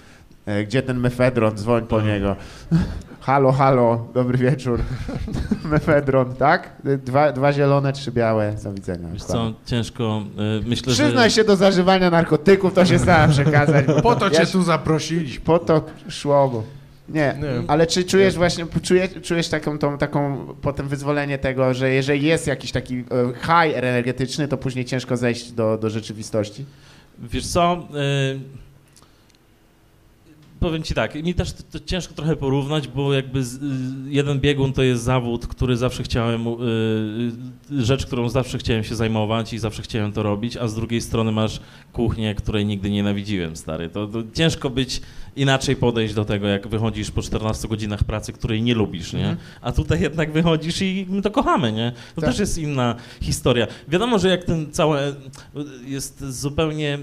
E, 0.47 0.64
Gdzie 0.64 0.82
ten 0.82 0.99
mefedron? 0.99 1.57
Dzwoń 1.57 1.86
po 1.86 2.01
niego. 2.01 2.36
Halo, 3.20 3.53
halo, 3.53 4.09
dobry 4.14 4.39
wieczór. 4.39 4.80
mefedron, 5.72 6.34
tak? 6.34 6.70
Dwa, 7.05 7.32
dwa 7.32 7.53
zielone, 7.53 7.93
trzy 7.93 8.12
białe. 8.12 8.55
Do 8.64 8.72
widzenia. 8.72 9.09
Wiesz 9.12 9.22
co, 9.24 9.53
ciężko, 9.66 10.22
e, 10.64 10.68
myślę, 10.68 10.93
Przyznaj 10.93 11.30
że... 11.30 11.36
się 11.36 11.45
do 11.45 11.57
zażywania 11.57 12.11
narkotyków, 12.11 12.74
to 12.74 12.86
się 12.86 12.99
starałem 12.99 13.30
przekazać. 13.30 13.84
Po 14.03 14.16
to 14.16 14.30
cię 14.30 14.41
Ja- 14.41 14.47
tu 14.47 14.62
zaprosiliśmy. 14.62 15.45
po 15.45 15.59
to 15.59 15.84
szło, 16.09 16.49
bo... 16.49 16.62
Nie, 17.09 17.34
Nie. 17.41 17.49
ale 17.68 17.86
czy 17.86 18.05
czujesz 18.05 18.36
właśnie, 18.36 18.66
czujesz, 18.82 19.11
czujesz 19.22 19.49
taką, 19.49 19.78
tą, 19.78 19.99
taką 19.99 20.47
potem 20.62 20.89
wyzwolenie 20.89 21.39
tego, 21.39 21.74
że 21.74 21.91
jeżeli 21.91 22.26
jest 22.26 22.47
jakiś 22.47 22.72
taki 22.72 22.95
e, 22.99 23.05
high 23.41 23.76
energetyczny, 23.76 24.49
to 24.49 24.57
później 24.57 24.84
ciężko 24.84 25.16
zejść 25.16 25.53
do, 25.53 25.78
do 25.78 25.91
rzeczywistości? 25.91 26.64
Wiesz 27.22 27.46
co, 27.46 27.88
y, 28.34 28.40
powiem 30.60 30.82
ci 30.82 30.94
tak, 30.94 31.14
mi 31.14 31.34
też 31.34 31.52
to, 31.52 31.62
to 31.70 31.80
ciężko 31.84 32.14
trochę 32.14 32.36
porównać, 32.36 32.88
bo 32.88 33.14
jakby 33.14 33.44
z, 33.44 33.54
y, 33.54 33.58
jeden 34.08 34.40
biegun 34.40 34.72
to 34.72 34.82
jest 34.82 35.02
zawód, 35.02 35.46
który 35.46 35.76
zawsze 35.76 36.02
chciałem, 36.02 36.46
y, 36.46 37.84
rzecz, 37.84 38.06
którą 38.06 38.28
zawsze 38.28 38.58
chciałem 38.58 38.84
się 38.84 38.94
zajmować 38.94 39.52
i 39.52 39.58
zawsze 39.58 39.82
chciałem 39.82 40.12
to 40.12 40.22
robić, 40.22 40.56
a 40.56 40.68
z 40.68 40.74
drugiej 40.74 41.00
strony 41.00 41.32
masz 41.32 41.60
kuchnię, 41.92 42.34
której 42.34 42.66
nigdy 42.66 42.90
nienawidziłem, 42.90 43.56
stary. 43.56 43.88
To, 43.88 44.06
to 44.06 44.22
ciężko 44.34 44.70
być 44.70 45.00
inaczej 45.36 45.76
podejść 45.76 46.14
do 46.14 46.24
tego, 46.24 46.46
jak 46.48 46.68
wychodzisz 46.68 47.10
po 47.10 47.22
14 47.22 47.68
godzinach 47.68 48.04
pracy, 48.04 48.32
której 48.32 48.62
nie 48.62 48.74
lubisz, 48.74 49.12
nie? 49.12 49.18
Mhm. 49.18 49.36
A 49.60 49.72
tutaj 49.72 50.00
jednak 50.00 50.32
wychodzisz 50.32 50.82
i 50.82 51.06
my 51.08 51.22
to 51.22 51.30
kochamy, 51.30 51.72
nie? 51.72 51.92
To 52.14 52.20
Tak. 52.20 52.30
też 52.30 52.38
jest 52.38 52.58
inna 52.58 52.94
historia. 53.20 53.66
Wiadomo, 53.88 54.18
że 54.18 54.28
jak 54.28 54.44
ten 54.44 54.72
cały 54.72 54.98
jest 55.84 56.24
zupełnie 56.24 56.98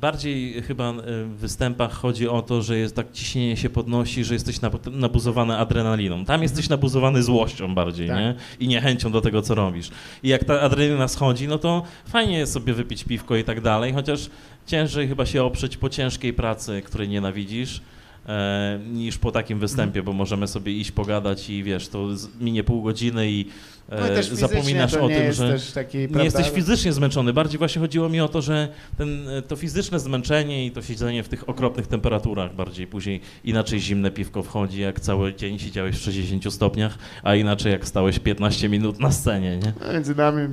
bardziej 0.00 0.62
chyba 0.62 0.92
w 1.24 1.36
występach 1.38 1.92
chodzi 1.92 2.28
o 2.28 2.42
to, 2.42 2.62
że 2.62 2.78
jest 2.78 2.96
tak 2.96 3.12
ciśnienie 3.12 3.56
się 3.56 3.70
podnosi, 3.70 4.24
że 4.24 4.34
jesteś 4.34 4.58
nab- 4.60 4.92
nabuzowany 4.96 5.56
adrenaliną. 5.56 6.24
Tam 6.24 6.42
jesteś 6.42 6.68
nabuzowany 6.68 7.22
złością 7.22 7.74
bardziej, 7.74 8.08
Tak. 8.08 8.18
nie? 8.18 8.34
I 8.60 8.68
niechęcią 8.68 9.12
do 9.12 9.20
tego, 9.20 9.42
co 9.42 9.54
robisz. 9.54 9.88
I 10.22 10.28
jak 10.28 10.44
ta 10.44 10.60
adrenalina 10.60 11.08
schodzi, 11.08 11.48
no 11.48 11.58
to 11.58 11.82
fajnie 12.08 12.38
jest 12.38 12.52
sobie 12.52 12.74
wypić 12.74 13.04
piwko 13.04 13.36
i 13.36 13.44
tak 13.44 13.60
dalej, 13.60 13.92
chociaż 13.92 14.30
ciężej 14.66 15.08
chyba 15.08 15.26
się 15.26 15.44
oprzeć 15.44 15.76
po 15.76 15.88
ciężkiej 15.88 16.32
pracy, 16.32 16.82
której 16.84 17.08
nienawidzisz, 17.08 17.80
e, 18.28 18.80
niż 18.92 19.18
po 19.18 19.32
takim 19.32 19.58
występie, 19.58 20.02
bo 20.02 20.12
możemy 20.12 20.48
sobie 20.48 20.72
iść 20.72 20.90
pogadać 20.92 21.50
i 21.50 21.62
wiesz, 21.62 21.88
to 21.88 22.08
minie 22.40 22.64
pół 22.64 22.82
godziny 22.82 23.30
i 23.30 23.44
e, 23.44 23.48
No 23.88 24.08
fizycznie 24.08 24.36
zapominasz 24.36 24.94
o 24.94 25.08
nie 25.08 25.14
tym, 25.14 25.24
jest 25.24 25.38
że 25.38 25.52
też 25.52 25.72
taki, 25.72 25.98
nie 25.98 26.08
prawda? 26.08 26.24
jesteś 26.24 26.50
fizycznie 26.50 26.92
zmęczony. 26.92 27.32
Bardziej 27.32 27.58
właśnie 27.58 27.80
chodziło 27.80 28.08
mi 28.08 28.20
o 28.20 28.28
to, 28.28 28.42
że 28.42 28.68
ten, 28.98 29.26
to 29.48 29.56
fizyczne 29.56 30.00
zmęczenie 30.00 30.66
i 30.66 30.70
to 30.70 30.82
siedzenie 30.82 31.22
w 31.22 31.28
tych 31.28 31.48
okropnych 31.48 31.86
temperaturach 31.86 32.54
bardziej 32.54 32.86
później 32.86 33.20
inaczej 33.44 33.80
zimne 33.80 34.10
piwko 34.10 34.42
wchodzi, 34.42 34.80
jak 34.80 35.00
cały 35.00 35.34
dzień 35.34 35.58
siedziałeś 35.58 35.96
w 35.96 36.00
60 36.02 36.54
stopniach, 36.54 36.98
a 37.22 37.34
inaczej 37.34 37.72
jak 37.72 37.86
stałeś 37.86 38.18
15 38.18 38.68
minut 38.68 39.00
na 39.00 39.12
scenie, 39.12 39.56
nie? 39.56 39.72
No, 39.86 39.92
Między 39.92 40.14
nami 40.14 40.48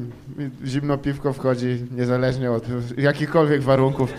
zimno 0.65 0.97
piwko 0.97 1.34
wchodzi 1.34 1.86
niezależnie 1.91 2.51
od 2.51 2.65
jakichkolwiek 2.97 3.61
warunków. 3.61 4.13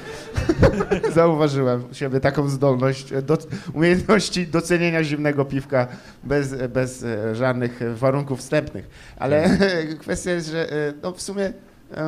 Zauważyłem 1.14 1.84
u 1.90 1.94
siebie 1.94 2.20
taką 2.20 2.48
zdolność, 2.48 3.12
e, 3.12 3.22
do, 3.22 3.38
umiejętności 3.72 4.46
docenienia 4.46 5.04
zimnego 5.04 5.44
piwka 5.44 5.88
bez, 6.24 6.54
bez 6.68 7.02
e, 7.02 7.34
żadnych 7.34 7.82
e, 7.82 7.94
warunków 7.94 8.38
wstępnych. 8.38 8.88
Ale 9.16 9.58
kwestia 10.00 10.30
jest, 10.30 10.50
że 10.50 10.72
e, 10.72 10.92
no 11.02 11.12
w 11.12 11.22
sumie... 11.22 11.52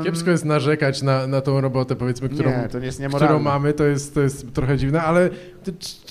Kiepsko 0.04 0.30
jest 0.30 0.44
narzekać 0.44 1.02
na, 1.02 1.26
na 1.26 1.40
tą 1.40 1.60
robotę, 1.60 1.96
powiedzmy, 1.96 2.28
którą, 2.28 2.50
nie, 2.50 3.08
którą 3.08 3.38
mamy, 3.38 3.72
to 3.72 3.84
jest, 3.84 4.14
to 4.14 4.20
jest 4.20 4.52
trochę 4.52 4.76
dziwne, 4.76 5.02
ale 5.02 5.30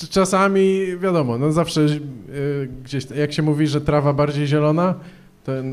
czasami, 0.09 0.97
wiadomo, 0.97 1.37
no 1.37 1.51
zawsze 1.51 1.81
y, 1.81 1.99
gdzieś, 2.83 3.05
jak 3.15 3.33
się 3.33 3.41
mówi, 3.41 3.67
że 3.67 3.81
trawa 3.81 4.13
bardziej 4.13 4.47
zielona, 4.47 4.95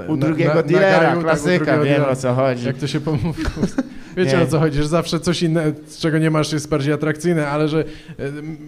U 0.08 0.16
na- 0.16 0.26
drugiego 0.26 0.54
na- 0.54 0.62
dealera, 0.62 0.96
nagaju, 0.96 1.14
tak, 1.16 1.24
klasyka, 1.24 1.76
drugiego 1.76 2.00
wiem 2.00 2.12
o 2.12 2.16
co 2.16 2.34
chodzi. 2.34 2.66
Jak 2.66 2.76
to 2.76 2.86
się 2.86 3.00
pomówi. 3.00 3.42
Wiecie 4.16 4.36
Nie. 4.36 4.42
o 4.42 4.46
co 4.46 4.58
chodzi, 4.58 4.78
że 4.78 4.88
zawsze 4.88 5.20
coś 5.20 5.42
innego, 5.42 5.78
z 5.86 5.98
czego 5.98 6.18
nie 6.18 6.30
masz, 6.30 6.52
jest 6.52 6.68
bardziej 6.68 6.92
atrakcyjne, 6.92 7.48
ale 7.48 7.68
że 7.68 7.80
e, 7.80 7.84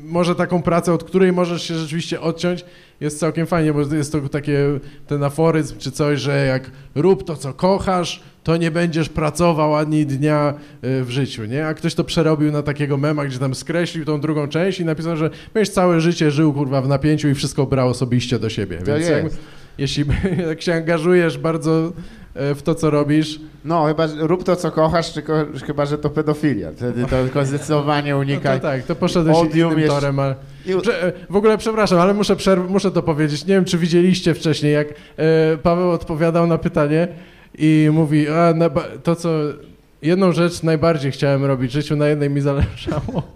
może 0.04 0.34
taką 0.34 0.62
pracę, 0.62 0.92
od 0.92 1.04
której 1.04 1.32
możesz 1.32 1.62
się 1.62 1.74
rzeczywiście 1.74 2.20
odciąć, 2.20 2.64
jest 3.00 3.18
całkiem 3.20 3.46
fajnie, 3.46 3.72
bo 3.72 3.80
jest 3.80 4.12
to 4.12 4.20
takie 4.28 4.58
ten 5.06 5.24
aforyzm 5.24 5.78
czy 5.78 5.90
coś, 5.90 6.20
że 6.20 6.46
jak 6.46 6.70
rób 6.94 7.24
to, 7.24 7.36
co 7.36 7.52
kochasz, 7.52 8.22
to 8.44 8.56
nie 8.56 8.70
będziesz 8.70 9.08
pracował 9.08 9.76
ani 9.76 10.06
dnia 10.06 10.54
e, 10.82 11.02
w 11.04 11.10
życiu, 11.10 11.44
nie? 11.44 11.66
A 11.66 11.74
ktoś 11.74 11.94
to 11.94 12.04
przerobił 12.04 12.52
na 12.52 12.62
takiego 12.62 12.96
mema, 12.96 13.24
gdzie 13.24 13.38
tam 13.38 13.54
skreślił 13.54 14.04
tą 14.04 14.20
drugą 14.20 14.48
część 14.48 14.80
i 14.80 14.84
napisał, 14.84 15.16
że 15.16 15.30
będziesz 15.54 15.74
całe 15.74 16.00
życie 16.00 16.30
żył, 16.30 16.52
kurwa, 16.52 16.82
w 16.82 16.88
napięciu 16.88 17.28
i 17.28 17.34
wszystko 17.34 17.66
brał 17.66 17.88
osobiście 17.88 18.38
do 18.38 18.48
siebie. 18.50 18.78
To 18.78 18.84
Więc 18.84 19.08
jak, 19.08 19.24
jest. 19.24 19.38
Jeśli 19.78 20.04
jak 20.48 20.62
się 20.62 20.74
angażujesz 20.74 21.38
bardzo 21.38 21.92
e, 22.34 22.54
w 22.54 22.62
to, 22.62 22.74
co 22.74 22.90
robisz, 22.90 23.40
No, 23.64 23.84
chyba 23.86 24.06
rób 24.18 24.44
to, 24.44 24.56
co 24.56 24.70
kochasz, 24.70 25.12
tylko 25.12 25.32
chyba, 25.66 25.86
że 25.86 25.98
to 25.98 26.10
pedofilia. 26.10 26.70
Wtedy 26.76 27.02
to 27.02 27.08
tylko 27.22 27.44
zdecydowanie 27.44 28.12
No 28.12 28.18
unikaj. 28.18 28.60
to 28.60 28.66
tak, 28.66 28.82
to 28.82 28.94
poszedłeś 28.94 29.36
Odium 29.36 29.72
innym 29.72 29.88
torem, 29.88 30.18
ale... 30.18 30.34
Prze- 30.82 31.02
e, 31.02 31.12
W 31.30 31.36
ogóle 31.36 31.58
przepraszam, 31.58 31.98
ale 31.98 32.14
muszę, 32.14 32.36
muszę 32.68 32.90
to 32.90 33.02
powiedzieć. 33.02 33.46
Nie 33.46 33.54
wiem, 33.54 33.64
czy 33.64 33.78
widzieliście 33.78 34.34
wcześniej, 34.34 34.72
jak 34.72 34.88
e, 34.88 35.56
Paweł 35.62 35.90
odpowiadał 35.90 36.46
na 36.46 36.58
pytanie 36.58 37.08
i 37.58 37.88
mówi, 37.92 38.28
a 38.28 38.54
to 39.02 39.16
co, 39.16 39.28
jedną 40.02 40.32
rzecz 40.32 40.62
najbardziej 40.62 41.12
chciałem 41.12 41.44
robić 41.44 41.70
w 41.70 41.74
życiu, 41.74 41.96
na 41.96 42.08
jednej 42.08 42.30
mi 42.30 42.40
zależało. 42.40 43.33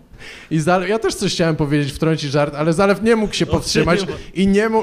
I 0.51 0.59
Zale- 0.61 0.89
ja 0.89 0.99
też 0.99 1.15
coś 1.15 1.33
chciałem 1.35 1.57
powiedzieć, 1.57 1.93
wtrącić 1.93 2.31
żart, 2.31 2.55
ale 2.55 2.73
Zalew 2.73 3.03
nie 3.03 3.17
mógł 3.17 3.35
się 3.35 3.47
powstrzymać 3.47 4.01
i 4.35 4.47
nie 4.47 4.69
mu, 4.69 4.83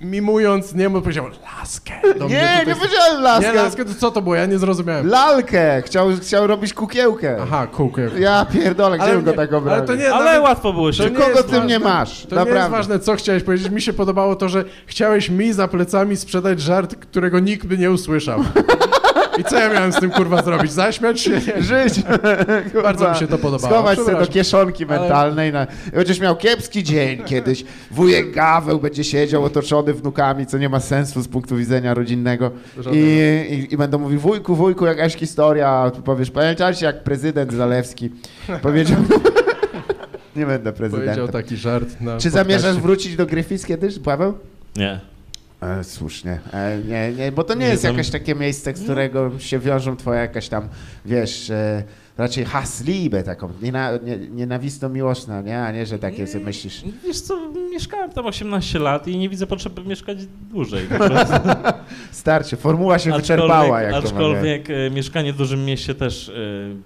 mimując, 0.00 0.74
nie 0.74 0.88
mógł 0.88 1.00
powiedział 1.02 1.26
laskę. 1.60 1.92
do 2.18 2.24
mnie 2.26 2.34
Nie, 2.34 2.64
nie 2.66 2.76
powiedziałem 2.76 3.22
laskę. 3.22 3.46
Nie, 3.48 3.52
laskę, 3.54 3.84
to 3.84 3.94
co 3.94 4.10
to 4.10 4.22
było? 4.22 4.34
Ja 4.34 4.46
nie 4.46 4.58
zrozumiałem. 4.58 5.06
Lalkę! 5.08 5.82
Chciał, 5.86 6.08
chciał 6.22 6.46
robić 6.46 6.74
kukiełkę. 6.74 7.36
Aha, 7.42 7.66
kółko. 7.66 8.00
Ja 8.18 8.46
pierdolę, 8.52 8.96
gdzie 8.98 9.04
Ale, 9.06 9.14
bym 9.16 9.24
go 9.24 9.32
tak 9.32 9.48
ale 9.48 9.58
obraził? 9.58 9.86
to 9.86 9.94
nie, 9.94 10.12
Ale 10.14 10.24
nawet- 10.24 10.42
łatwo 10.42 10.72
było 10.72 10.92
się... 10.92 11.04
Nie 11.04 11.10
Kogo 11.10 11.42
ty 11.42 11.60
mnie 11.60 11.78
masz? 11.78 12.10
To 12.10 12.34
nie 12.34 12.40
jest 12.40 12.48
Naprawdę. 12.48 12.76
ważne, 12.76 12.98
co 12.98 13.16
chciałeś 13.16 13.42
powiedzieć. 13.42 13.70
Mi 13.70 13.82
się 13.82 13.92
podobało 13.92 14.36
to, 14.36 14.48
że 14.48 14.64
chciałeś 14.86 15.30
mi 15.30 15.52
za 15.52 15.68
plecami 15.68 16.16
sprzedać 16.16 16.60
żart, 16.60 16.94
którego 16.96 17.38
nikt 17.40 17.66
by 17.66 17.78
nie 17.78 17.90
usłyszał. 17.90 18.40
I 19.38 19.44
co 19.44 19.58
ja 19.58 19.68
miałem 19.68 19.92
z 19.92 19.96
tym 20.00 20.10
kurwa 20.10 20.42
zrobić? 20.42 20.72
Zaśmiać 20.72 21.20
się? 21.20 21.40
Żyć. 21.70 21.94
Kurwa. 22.72 22.82
Bardzo 22.82 23.10
mi 23.10 23.16
się 23.16 23.26
to 23.26 23.38
podobało. 23.38 23.74
Schować 23.74 23.98
sobie 23.98 24.18
do 24.18 24.26
kieszonki 24.26 24.75
Mentalnej. 24.86 25.52
Na... 25.52 25.66
Chociaż 25.94 26.20
miał 26.20 26.36
kiepski 26.36 26.84
dzień 26.84 27.24
kiedyś. 27.24 27.64
Wujek 27.90 28.32
Gaweł 28.32 28.80
będzie 28.80 29.04
siedział 29.04 29.44
otoczony 29.44 29.94
wnukami, 29.94 30.46
co 30.46 30.58
nie 30.58 30.68
ma 30.68 30.80
sensu 30.80 31.22
z 31.22 31.28
punktu 31.28 31.56
widzenia 31.56 31.94
rodzinnego. 31.94 32.50
I, 32.92 32.98
i, 33.50 33.74
I 33.74 33.76
będą 33.76 33.98
mówić, 33.98 34.20
wujku, 34.20 34.56
wujku, 34.56 34.86
jakaś 34.86 35.16
historia. 35.16 35.68
A 35.68 35.90
tu 35.90 36.02
powiesz, 36.02 36.30
pamiętacie 36.30 36.86
jak 36.86 37.02
prezydent 37.04 37.52
Zalewski 37.52 38.10
powiedział... 38.62 38.98
nie 40.36 40.46
będę 40.46 40.72
Powiedział 40.72 40.90
prezydentem. 41.00 41.28
taki 41.28 41.56
żart 41.56 41.88
na 41.88 41.94
Czy 41.96 42.00
podcaście. 42.00 42.30
zamierzasz 42.30 42.76
wrócić 42.76 43.16
do 43.16 43.26
Gryfic 43.26 43.66
kiedyś, 43.66 43.98
Paweł? 43.98 44.34
Nie. 44.76 45.00
E, 45.62 45.84
słusznie. 45.84 46.40
E, 46.52 46.78
nie, 46.88 47.12
nie, 47.12 47.32
bo 47.32 47.44
to 47.44 47.54
nie, 47.54 47.60
Nie, 47.60 47.66
jest 47.70 47.82
tam- 47.82 47.92
jakieś 47.92 48.10
takie 48.10 48.34
miejsce, 48.34 48.74
z 48.76 48.82
którego 48.82 49.30
się 49.38 49.58
wiążą 49.58 49.96
twoje 49.96 50.20
jakaś 50.20 50.48
tam, 50.48 50.68
wiesz, 51.04 51.50
e, 51.50 51.82
raczej 52.18 52.44
haslibe, 52.44 53.22
taką 53.22 53.48
niena, 53.62 53.90
nie, 54.04 54.18
nienawistno 54.18 54.88
miłosna, 54.88 55.40
nie? 55.42 55.62
A 55.62 55.72
nie, 55.72 55.86
że 55.86 55.98
takie 55.98 56.26
sobie 56.26 56.44
myślisz. 56.44 56.82
Wiesz 57.04 57.20
co, 57.20 57.50
mieszkałem 57.70 58.10
tam 58.10 58.26
18 58.26 58.78
lat 58.78 59.08
i 59.08 59.16
nie 59.18 59.28
widzę 59.28 59.46
potrzeby 59.46 59.84
mieszkać 59.84 60.18
dłużej. 60.50 60.86
Starczy, 62.10 62.56
formuła 62.56 62.98
się 62.98 63.12
wyczerpała, 63.12 63.82
jak 63.82 63.92
to 63.92 63.98
aczkolwiek 63.98 64.70
e, 64.70 64.90
mieszkanie 64.90 65.32
w 65.32 65.36
dużym 65.36 65.64
mieście 65.64 65.94
też 65.94 66.32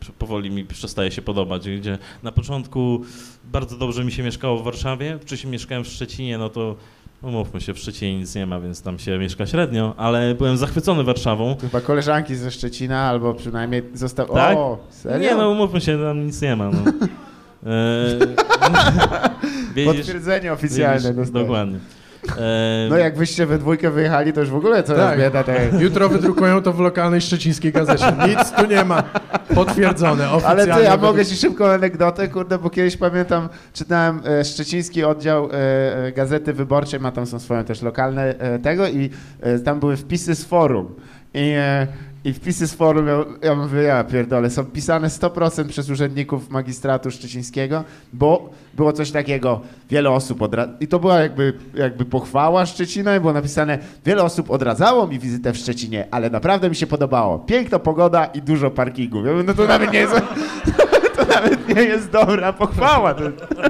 p- 0.00 0.12
powoli 0.18 0.50
mi 0.50 0.64
przestaje 0.64 1.10
się 1.10 1.22
podobać, 1.22 1.68
gdzie 1.68 1.98
na 2.22 2.32
początku 2.32 3.00
bardzo 3.44 3.76
dobrze 3.76 4.04
mi 4.04 4.12
się 4.12 4.22
mieszkało 4.22 4.58
w 4.58 4.64
Warszawie, 4.64 5.18
wcześniej 5.22 5.52
mieszkałem 5.52 5.84
w 5.84 5.88
Szczecinie, 5.88 6.38
no 6.38 6.48
to 6.48 6.76
umówmy 7.22 7.60
się, 7.60 7.74
w 7.74 7.78
Szczecinie 7.78 8.18
nic 8.18 8.34
nie 8.34 8.46
ma, 8.46 8.60
więc 8.60 8.82
tam 8.82 8.98
się 8.98 9.18
mieszka 9.18 9.46
średnio, 9.46 9.94
ale 9.96 10.34
byłem 10.34 10.56
zachwycony 10.56 11.04
Warszawą. 11.04 11.56
Chyba 11.60 11.80
koleżanki 11.80 12.36
ze 12.36 12.50
Szczecina, 12.50 13.00
albo 13.00 13.34
przynajmniej 13.34 13.82
został... 13.94 14.34
Tak? 14.34 14.56
O, 14.56 14.78
serio? 14.90 15.30
Nie 15.30 15.36
no, 15.36 15.50
umówmy 15.50 15.80
się, 15.80 15.98
tam 15.98 16.26
nic 16.26 16.42
nie 16.42 16.56
ma. 16.56 16.70
No. 16.70 16.78
E, 17.66 18.18
Potwierdzenie 19.84 20.52
oficjalne 20.52 21.14
dostałeś. 21.14 21.46
Dokładnie. 21.46 21.78
No 22.90 22.96
jak 22.96 23.16
wyście 23.16 23.46
we 23.46 23.58
dwójkę 23.58 23.90
wyjechali, 23.90 24.32
to 24.32 24.40
już 24.40 24.50
w 24.50 24.54
ogóle 24.54 24.82
coraz 24.82 25.10
Tak. 25.10 25.18
bieda. 25.18 25.44
Tak. 25.44 25.80
Jutro 25.80 26.08
wydrukują 26.08 26.62
to 26.62 26.72
w 26.72 26.80
lokalnej 26.80 27.20
szczecińskiej 27.20 27.72
gazecie. 27.72 28.12
Nic 28.28 28.50
tu 28.50 28.66
nie 28.66 28.84
ma. 28.84 29.02
Potwierdzone, 29.54 30.24
Ale 30.24 30.32
oficjalnie. 30.36 30.74
ty, 30.74 30.82
ja 30.82 30.96
mogę 30.96 31.26
ci 31.26 31.36
szybką 31.36 31.66
anegdotę, 31.66 32.28
kurde, 32.28 32.58
bo 32.58 32.70
kiedyś 32.70 32.96
pamiętam, 32.96 33.48
czytałem 33.72 34.22
e, 34.40 34.44
szczeciński 34.44 35.04
oddział 35.04 35.48
e, 35.52 36.06
e, 36.06 36.12
Gazety 36.12 36.52
Wyborczej, 36.52 37.00
ma 37.00 37.12
tam 37.12 37.26
są 37.26 37.38
swoją 37.38 37.64
też 37.64 37.82
lokalne 37.82 38.34
tego 38.62 38.88
i 38.88 39.10
tam 39.64 39.80
były 39.80 39.96
wpisy 39.96 40.34
z 40.34 40.44
forum. 40.44 40.94
I, 41.34 41.52
e, 41.56 41.86
i 42.24 42.32
wpisy 42.32 42.68
z 42.68 42.74
forum, 42.74 43.06
ja, 43.06 43.24
ja 43.42 43.54
mówię, 43.54 43.82
ja 43.82 44.04
pierdolę, 44.04 44.50
są 44.50 44.64
pisane 44.64 45.08
100% 45.08 45.68
przez 45.68 45.90
urzędników 45.90 46.50
magistratu 46.50 47.10
szczecińskiego, 47.10 47.84
bo 48.12 48.50
było 48.74 48.92
coś 48.92 49.10
takiego, 49.10 49.60
wiele 49.90 50.10
osób 50.10 50.42
odra... 50.42 50.68
I 50.80 50.88
to 50.88 50.98
była 50.98 51.20
jakby, 51.20 51.52
jakby 51.74 52.04
pochwała 52.04 52.66
Szczecina 52.66 53.16
i 53.16 53.20
było 53.20 53.32
napisane, 53.32 53.78
wiele 54.04 54.22
osób 54.22 54.50
odradzało 54.50 55.06
mi 55.06 55.18
wizytę 55.18 55.52
w 55.52 55.56
Szczecinie, 55.56 56.08
ale 56.10 56.30
naprawdę 56.30 56.68
mi 56.70 56.76
się 56.76 56.86
podobało. 56.86 57.38
Piękna 57.38 57.78
pogoda 57.78 58.24
i 58.24 58.42
dużo 58.42 58.70
parkingów. 58.70 59.26
Ja 59.26 59.32
mówię, 59.32 59.44
no 59.46 59.54
to 59.54 59.66
nawet 59.66 59.92
nie 59.92 59.98
jest... 59.98 60.14
To 61.16 61.26
nawet 61.26 61.76
nie 61.76 61.82
jest 61.82 62.10
dobra 62.10 62.52
pochwała. 62.52 63.14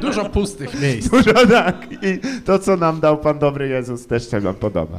Dużo 0.00 0.24
pustych 0.24 0.80
miejsc. 0.80 1.08
dużo 1.10 1.46
tak. 1.46 1.86
I 2.02 2.18
to, 2.44 2.58
co 2.58 2.76
nam 2.76 3.00
dał 3.00 3.18
Pan 3.18 3.38
Dobry 3.38 3.68
Jezus, 3.68 4.06
też 4.06 4.30
się 4.30 4.40
nam 4.40 4.54
podoba. 4.54 4.98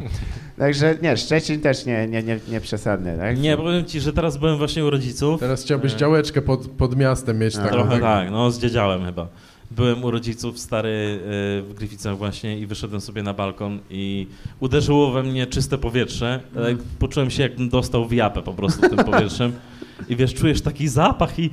Także 0.61 0.97
nie, 1.01 1.17
Szczecin 1.17 1.61
też 1.61 1.85
nie, 1.85 2.07
nie, 2.07 2.23
nie, 2.23 2.39
nie 2.47 2.61
przesadny, 2.61 3.17
tak? 3.17 3.39
Nie, 3.39 3.57
powiem 3.57 3.85
ci, 3.85 3.99
że 3.99 4.13
teraz 4.13 4.37
byłem 4.37 4.57
właśnie 4.57 4.85
u 4.85 4.89
rodziców. 4.89 5.39
Teraz 5.39 5.63
chciałbyś 5.63 5.93
działeczkę 5.93 6.41
pod, 6.41 6.67
pod 6.67 6.95
miastem 6.95 7.39
mieć 7.39 7.55
taką. 7.55 7.69
Trochę 7.69 7.89
tak. 7.89 8.01
tak, 8.01 8.31
no 8.31 8.51
zdziedziałem 8.51 9.05
chyba. 9.05 9.27
Byłem 9.71 10.03
u 10.03 10.11
rodziców 10.11 10.59
stary 10.59 10.89
y, 10.89 11.61
w 11.61 11.73
Gryficach 11.73 12.17
właśnie 12.17 12.59
i 12.59 12.67
wyszedłem 12.67 13.01
sobie 13.01 13.23
na 13.23 13.33
balkon 13.33 13.79
i 13.89 14.27
uderzyło 14.59 15.11
we 15.11 15.23
mnie 15.23 15.47
czyste 15.47 15.77
powietrze. 15.77 16.39
Tak, 16.55 16.77
poczułem 16.99 17.31
się 17.31 17.43
jakbym 17.43 17.69
dostał 17.69 18.07
w 18.07 18.11
japę 18.11 18.41
po 18.41 18.53
prostu 18.53 18.89
tym 18.89 19.05
powietrzem. 19.05 19.51
I 20.09 20.15
wiesz, 20.15 20.33
czujesz 20.33 20.61
taki 20.61 20.87
zapach 20.87 21.39
i 21.39 21.49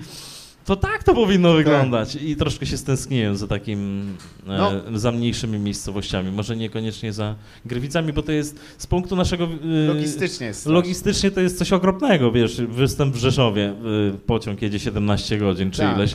to 0.69 0.77
tak 0.77 1.03
to 1.05 1.15
powinno 1.15 1.53
wyglądać. 1.53 2.15
I 2.15 2.37
troszkę 2.37 2.67
się 2.67 2.77
stęskniłem 2.77 3.37
za 3.37 3.47
takim, 3.47 4.07
e, 4.49 4.59
No. 4.59 4.99
za 4.99 5.13
mniejszymi 5.13 5.59
miejscowościami. 5.59 6.33
Może 6.33 6.57
niekoniecznie 6.57 7.13
za 7.13 7.35
Gryficami, 7.65 8.13
bo 8.13 8.23
to 8.23 8.33
jest 8.33 8.61
z 8.79 8.87
punktu 8.87 9.17
naszego... 9.17 9.45
y, 9.45 9.87
Logistycznie 9.89 10.47
jest. 10.47 10.67
Logistycznie 10.67 11.31
to 11.31 11.41
jest 11.41 11.59
coś 11.59 11.73
okropnego, 11.73 12.33
wiesz, 12.33 12.61
występ 12.61 13.15
w 13.15 13.19
Rzeszowie, 13.19 13.75
y, 14.15 14.19
pociąg 14.27 14.63
jedzie 14.63 14.79
17 14.79 15.39
godzin 15.39 15.71
czy 15.71 15.79
Tak. 15.83 15.97
ileś. 15.97 16.15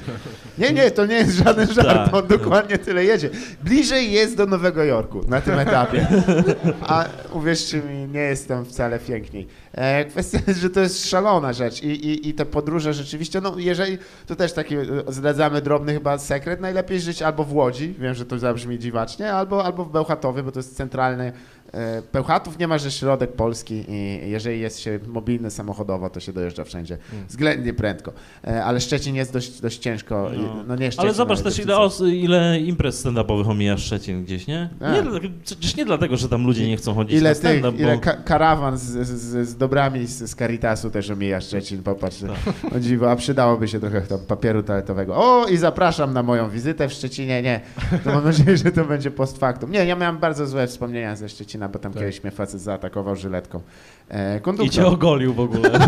Nie, 0.58 0.72
nie, 0.72 0.92
to 0.92 1.06
nie 1.06 1.16
jest 1.16 1.38
żaden 1.38 1.74
żart, 1.74 1.88
Tak. 1.88 2.14
on 2.14 2.28
dokładnie 2.28 2.78
tyle 2.78 3.06
jedzie. 3.06 3.30
Bliżej 3.64 4.12
jest 4.12 4.38
do 4.38 4.46
Nowego 4.46 4.84
Jorku 4.84 5.22
na 5.28 5.42
tym 5.42 5.60
etapie. 5.60 6.08
A 6.82 7.06
uwierzcie 7.34 7.78
mi, 7.78 8.08
nie 8.14 8.20
jestem 8.20 8.66
wcale 8.66 9.00
piękniej. 9.00 9.48
E, 9.74 10.06
kwestia 10.06 10.40
jest, 10.48 10.60
że 10.60 10.70
to 10.70 10.80
jest 10.80 11.10
szalona 11.10 11.54
rzecz 11.54 11.84
i, 11.84 11.88
i, 11.88 12.30
i 12.30 12.34
te 12.34 12.46
podróże 12.46 12.94
rzeczywiście, 12.94 13.42
no 13.42 13.60
jeżeli, 13.60 13.98
to 14.28 14.36
też 14.36 14.54
taki 14.54 14.76
e, 14.76 14.86
zdradzamy 15.08 15.62
drobny 15.62 15.94
chyba 15.94 16.18
sekret, 16.18 16.62
najlepiej 16.62 17.00
żyć 17.00 17.22
albo 17.22 17.44
w 17.44 17.54
Łodzi, 17.54 17.96
wiem, 18.00 18.14
że 18.14 18.26
to 18.26 18.40
zabrzmi 18.40 18.80
dziwacznie, 18.80 19.34
albo, 19.34 19.64
albo 19.66 19.86
w 19.86 19.92
Bełchatowie, 19.92 20.44
bo 20.44 20.52
to 20.52 20.60
jest 20.60 20.78
centralny 20.78 21.34
e, 21.74 22.02
Bełchatów 22.14 22.60
nie 22.60 22.68
ma, 22.68 22.78
że 22.78 22.92
środek 22.92 23.34
Polski 23.34 23.86
i 23.88 24.30
jeżeli 24.30 24.60
jest 24.60 24.80
się 24.80 25.00
mobilny 25.08 25.52
samochodowo, 25.52 26.10
to 26.10 26.20
się 26.20 26.34
dojeżdża 26.34 26.64
wszędzie 26.64 26.98
Hmm. 27.12 27.28
względnie 27.28 27.74
prędko. 27.74 28.14
E, 28.48 28.64
Ale 28.64 28.82
Szczecin 28.82 29.16
jest 29.16 29.34
dość, 29.34 29.62
dość 29.62 29.78
ciężko. 29.78 30.32
No. 30.38 30.64
No 30.68 30.76
nie 30.76 30.92
Szczecin, 30.92 31.06
Ale 31.08 31.14
zobacz 31.14 31.38
ale 31.38 31.44
też, 31.52 31.60
ile, 31.60 31.78
os- 31.78 32.02
ile 32.02 32.60
imprez 32.60 33.06
stand-upowych 33.06 33.50
omija 33.50 33.78
Szczecin 33.78 34.24
gdzieś, 34.24 34.48
nie? 34.48 34.70
Tak. 34.80 35.06
nie 35.06 35.30
przecież 35.44 35.76
nie 35.76 35.86
dlatego, 35.86 36.18
że 36.18 36.30
tam 36.30 36.46
ludzie 36.46 36.68
nie 36.68 36.78
chcą 36.78 36.94
chodzić 36.96 37.18
Ile 37.20 37.30
na 37.30 37.36
tych, 37.36 37.40
stand-up, 37.60 37.78
ile 37.84 37.96
bo... 37.96 38.02
ka- 38.02 38.18
karawan 38.26 38.78
z, 38.78 38.82
z, 38.82 39.08
z, 39.08 39.50
z 39.50 39.58
dobrami 39.58 40.08
z, 40.08 40.30
z 40.32 40.36
Caritasu 40.36 40.90
też 40.90 41.10
omija 41.10 41.42
Szczecin, 41.42 41.84
popatrz. 41.84 42.18
Tak. 42.20 42.74
O 42.76 42.80
dziwo, 42.80 43.12
a 43.12 43.16
przydałoby 43.16 43.68
się 43.68 43.80
trochę 43.80 44.02
tam 44.02 44.20
papieru 44.20 44.64
toaletowego. 44.64 45.16
O, 45.16 45.46
i 45.48 45.58
zapraszam 45.58 46.14
na 46.14 46.24
moją 46.24 46.50
wizytę 46.50 46.90
w 46.90 46.94
Szczecinie. 46.94 47.42
Nie, 47.42 47.62
to 48.04 48.14
mam 48.14 48.24
nadzieję, 48.24 48.58
że 48.58 48.72
to 48.72 48.86
będzie 48.86 49.12
post 49.12 49.38
factum. 49.38 49.72
Nie, 49.72 49.86
ja 49.86 49.96
miałem 49.96 50.18
bardzo 50.18 50.48
złe 50.48 50.68
wspomnienia 50.68 51.16
ze 51.16 51.30
Szczecina, 51.30 51.63
bo 51.70 51.80
tam 51.80 51.92
Tak. 51.94 52.02
kiedyś 52.02 52.24
mnie 52.24 52.32
facet 52.32 52.62
zaatakował 52.62 53.16
żyletką. 53.16 53.62
E, 54.10 54.38
I 54.38 54.42
konduktor. 54.42 54.74
cię 54.76 54.86
ogolił 54.88 55.34
w 55.34 55.40
ogóle. 55.40 55.70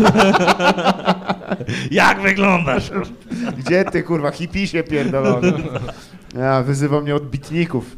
Jak 1.92 2.22
wyglądasz? 2.22 2.92
Gdzie 3.58 3.86
ty, 3.86 4.04
kurwa, 4.04 4.32
hipisie 4.32 4.84
pierdolony? 4.84 5.54
Ja, 6.38 6.64
wyzywał 6.64 7.02
mnie 7.02 7.16
od 7.16 7.30
bitników. 7.30 7.98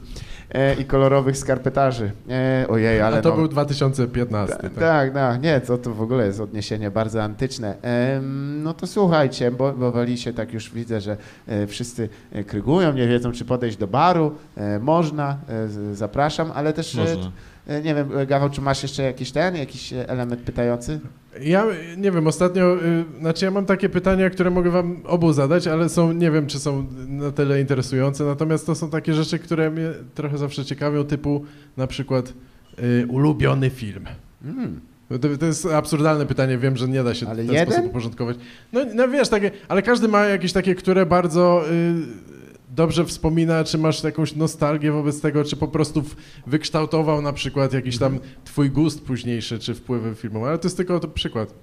e, 0.54 0.74
i 0.74 0.86
kolorowych 0.86 1.38
skarpetarzy. 1.38 2.12
E, 2.30 2.66
ojej, 2.70 3.02
ale 3.02 3.18
A 3.18 3.22
to 3.22 3.30
no, 3.30 3.36
był 3.36 3.48
2015. 3.48 4.56
Ta- 4.56 4.62
Tak. 4.64 4.74
Tak, 4.74 5.14
tak, 5.14 5.42
nie, 5.42 5.62
to, 5.62 5.78
to 5.78 5.94
w 5.94 6.02
ogóle 6.02 6.26
jest 6.26 6.40
odniesienie 6.40 6.92
bardzo 6.92 7.24
antyczne. 7.24 7.76
Em, 7.82 8.64
no 8.64 8.74
to 8.74 8.88
słuchajcie, 8.88 9.52
bo, 9.52 9.74
bo 9.74 9.92
wali 9.92 10.18
się 10.18 10.34
tak 10.34 10.54
już 10.54 10.72
widzę, 10.72 11.02
że 11.02 11.18
e, 11.48 11.68
wszyscy 11.68 12.10
e, 12.32 12.44
krygują, 12.44 12.94
nie 12.94 13.08
wiedzą, 13.08 13.32
czy 13.32 13.46
podejść 13.46 13.78
do 13.78 13.88
baru. 13.88 14.36
E, 14.58 14.80
można, 14.80 15.38
e, 15.50 15.96
zapraszam, 15.96 16.52
ale 16.56 16.74
też, 16.74 16.96
e, 16.96 16.98
Można. 17.00 17.32
E, 17.68 17.82
nie 17.82 17.96
wiem, 17.96 18.18
e, 18.18 18.26
Gawał, 18.26 18.50
czy 18.50 18.62
masz 18.62 18.84
jeszcze 18.84 19.04
jakiś 19.04 19.32
ten, 19.32 19.56
jakiś 19.56 19.94
e, 19.94 20.10
element 20.10 20.42
pytający? 20.42 21.00
Ja 21.42 21.66
nie 21.98 22.12
wiem, 22.12 22.28
ostatnio, 22.28 22.76
y, 22.76 23.06
znaczy 23.20 23.46
ja 23.46 23.52
mam 23.52 23.66
takie 23.66 23.90
pytania, 23.90 24.30
które 24.30 24.50
mogę 24.50 24.70
wam 24.72 25.02
obu 25.06 25.34
zadać, 25.34 25.68
ale 25.68 25.90
są, 25.90 26.12
nie 26.12 26.32
wiem, 26.32 26.48
czy 26.48 26.60
są 26.60 26.88
na 27.08 27.32
tyle 27.32 27.62
interesujące, 27.62 28.24
natomiast 28.24 28.66
to 28.66 28.76
są 28.76 28.90
takie 28.90 29.14
rzeczy, 29.14 29.40
które 29.40 29.72
mnie 29.72 29.90
trochę 30.16 30.38
zawsze 30.38 30.66
ciekawią, 30.66 31.04
typu 31.04 31.46
na 31.78 31.88
przykład 31.88 32.34
y, 32.80 33.08
ulubiony 33.08 33.70
film. 33.70 34.06
Mm. 34.46 34.82
To, 35.10 35.38
to 35.40 35.46
jest 35.46 35.66
absurdalne 35.66 36.26
pytanie, 36.26 36.58
wiem, 36.58 36.78
że 36.78 36.88
nie 36.88 37.04
da 37.04 37.14
się 37.14 37.28
Ale 37.28 37.44
w 37.44 37.46
ten 37.46 37.56
jeden? 37.56 37.74
sposób 37.74 37.90
uporządkować. 37.90 38.38
No, 38.74 38.82
no 38.96 39.08
wiesz, 39.08 39.30
takie, 39.30 39.52
ale 39.68 39.82
każdy 39.82 40.08
ma 40.08 40.26
jakieś 40.26 40.54
takie, 40.54 40.76
które 40.76 41.06
bardzo 41.06 41.64
y, 41.72 42.37
dobrze 42.78 43.06
wspomina, 43.06 43.64
czy 43.64 43.78
masz 43.78 44.04
jakąś 44.04 44.36
nostalgię 44.36 44.92
wobec 44.92 45.22
tego, 45.22 45.44
czy 45.44 45.56
po 45.56 45.68
prostu 45.68 46.04
wykształtował 46.48 47.22
na 47.22 47.34
przykład 47.34 47.74
jakiś 47.74 47.98
tam 47.98 48.20
twój 48.46 48.70
gust 48.70 49.06
późniejszy, 49.06 49.60
czy 49.60 49.76
wpływy 49.76 50.16
filmowe, 50.16 50.48
ale 50.48 50.58
to 50.58 50.68
jest 50.68 50.78
tylko 50.78 51.00
to 51.00 51.08
przykład. 51.08 51.54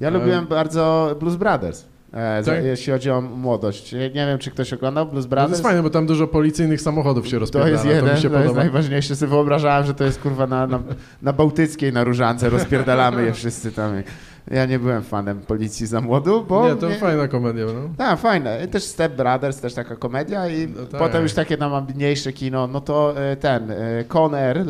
Ja 0.00 0.08
E, 0.08 0.10
lubiłem 0.10 0.46
bardzo 0.46 1.16
Blues 1.20 1.36
Brothers, 1.36 1.84
Tak? 2.12 2.64
jeśli 2.64 2.92
chodzi 2.92 3.10
o 3.10 3.20
młodość. 3.20 3.92
Nie 3.92 4.10
wiem, 4.10 4.38
czy 4.38 4.50
ktoś 4.50 4.72
oglądał 4.72 5.06
Blues 5.06 5.24
No 5.24 5.28
to 5.28 5.28
Brothers. 5.30 5.50
jest 5.50 5.62
fajne, 5.62 5.82
bo 5.82 5.90
tam 5.90 6.06
dużo 6.06 6.26
policyjnych 6.26 6.80
samochodów 6.80 7.26
się 7.26 7.32
To 7.32 7.38
rozpierdala, 7.38 7.70
jest 7.72 7.82
to, 7.84 7.90
jeden, 7.90 8.14
mi 8.14 8.20
się 8.20 8.30
to 8.30 8.42
jest 8.42 8.54
najważniejsze. 8.54 9.16
Sobie 9.16 9.30
wyobrażałem, 9.30 9.86
że 9.86 9.94
to 9.94 10.04
jest 10.04 10.20
kurwa 10.20 10.46
na, 10.46 10.66
na, 10.66 10.80
na 11.22 11.32
Bałtyckiej, 11.32 11.92
na 11.92 12.04
Różance, 12.04 12.48
rozpierdalamy 12.50 13.24
je 13.24 13.32
wszyscy 13.32 13.72
tam. 13.72 14.02
Ja 14.50 14.66
nie 14.66 14.78
byłem 14.78 15.02
fanem 15.02 15.40
Policji 15.40 15.86
za 15.86 16.00
młodu, 16.00 16.44
bo... 16.48 16.68
Nie, 16.68 16.76
to 16.76 16.90
fajna 16.90 17.28
komedia, 17.28 17.64
no. 17.66 17.94
Tak, 17.98 18.18
fajne. 18.18 18.68
Też 18.68 18.82
Step 18.84 19.16
Brothers, 19.16 19.60
też 19.60 19.74
taka 19.74 19.96
komedia 19.96 20.48
i 20.48 20.68
No 20.76 20.86
tak. 20.86 21.00
potem 21.00 21.22
już 21.22 21.32
takie 21.32 21.56
nam 21.56 21.74
ambitniejsze 21.74 22.32
kino, 22.32 22.66
no 22.66 22.80
to 22.80 23.14
e, 23.20 23.36
ten, 23.36 23.70
e, 23.70 24.04
Con 24.08 24.34
Air, 24.34 24.64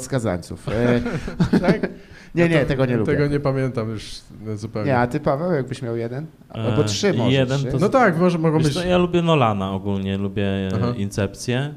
Skazańców. 0.00 0.68
E, 0.68 1.00
Tak? 1.66 1.80
Nie, 2.34 2.48
nie, 2.48 2.66
tego 2.66 2.86
nie 2.86 2.96
lubię. 2.96 3.12
Tego 3.12 3.26
nie 3.26 3.40
pamiętam 3.40 3.90
już 3.90 4.10
zupełnie. 4.54 4.86
Nie, 4.90 4.98
a 4.98 5.06
ty 5.06 5.20
Paweł, 5.20 5.52
jakbyś 5.52 5.82
miał 5.82 5.96
jeden? 5.96 6.26
Albo 6.48 6.82
E, 6.82 6.84
trzy 6.84 7.12
może. 7.12 7.32
jeden 7.32 7.58
trzy. 7.58 7.72
to- 7.72 7.78
No 7.78 7.88
tak, 7.88 8.18
może, 8.18 8.38
mogą 8.38 8.58
być... 8.62 8.74
co, 8.74 8.84
ja 8.84 8.98
lubię 8.98 9.22
Nolana 9.22 9.72
ogólnie, 9.72 10.18
lubię 10.18 10.44
e, 10.46 10.68
Aha. 10.74 10.92
Incepcję, 10.96 11.74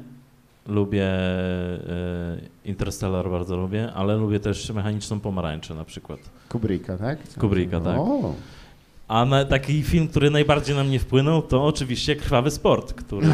lubię 0.68 1.04
e, 1.06 2.38
Interstellar 2.64 3.30
bardzo 3.30 3.56
lubię, 3.56 3.92
ale 3.94 4.16
lubię 4.16 4.40
też 4.40 4.70
Mechaniczną 4.70 5.20
Pomarańczę 5.20 5.74
na 5.74 5.84
przykład. 5.84 6.18
Kubricka, 6.48 6.98
tak? 6.98 7.18
Kubricka, 7.40 7.80
tak. 7.80 7.98
O, 7.98 8.34
A 9.12 9.24
na, 9.24 9.44
taki 9.44 9.82
film, 9.82 10.08
który 10.08 10.30
najbardziej 10.30 10.76
na 10.76 10.84
mnie 10.84 10.98
wpłynął, 10.98 11.42
to 11.42 11.64
oczywiście 11.64 12.16
Krwawy 12.16 12.50
Sport, 12.50 12.92
który... 12.92 13.26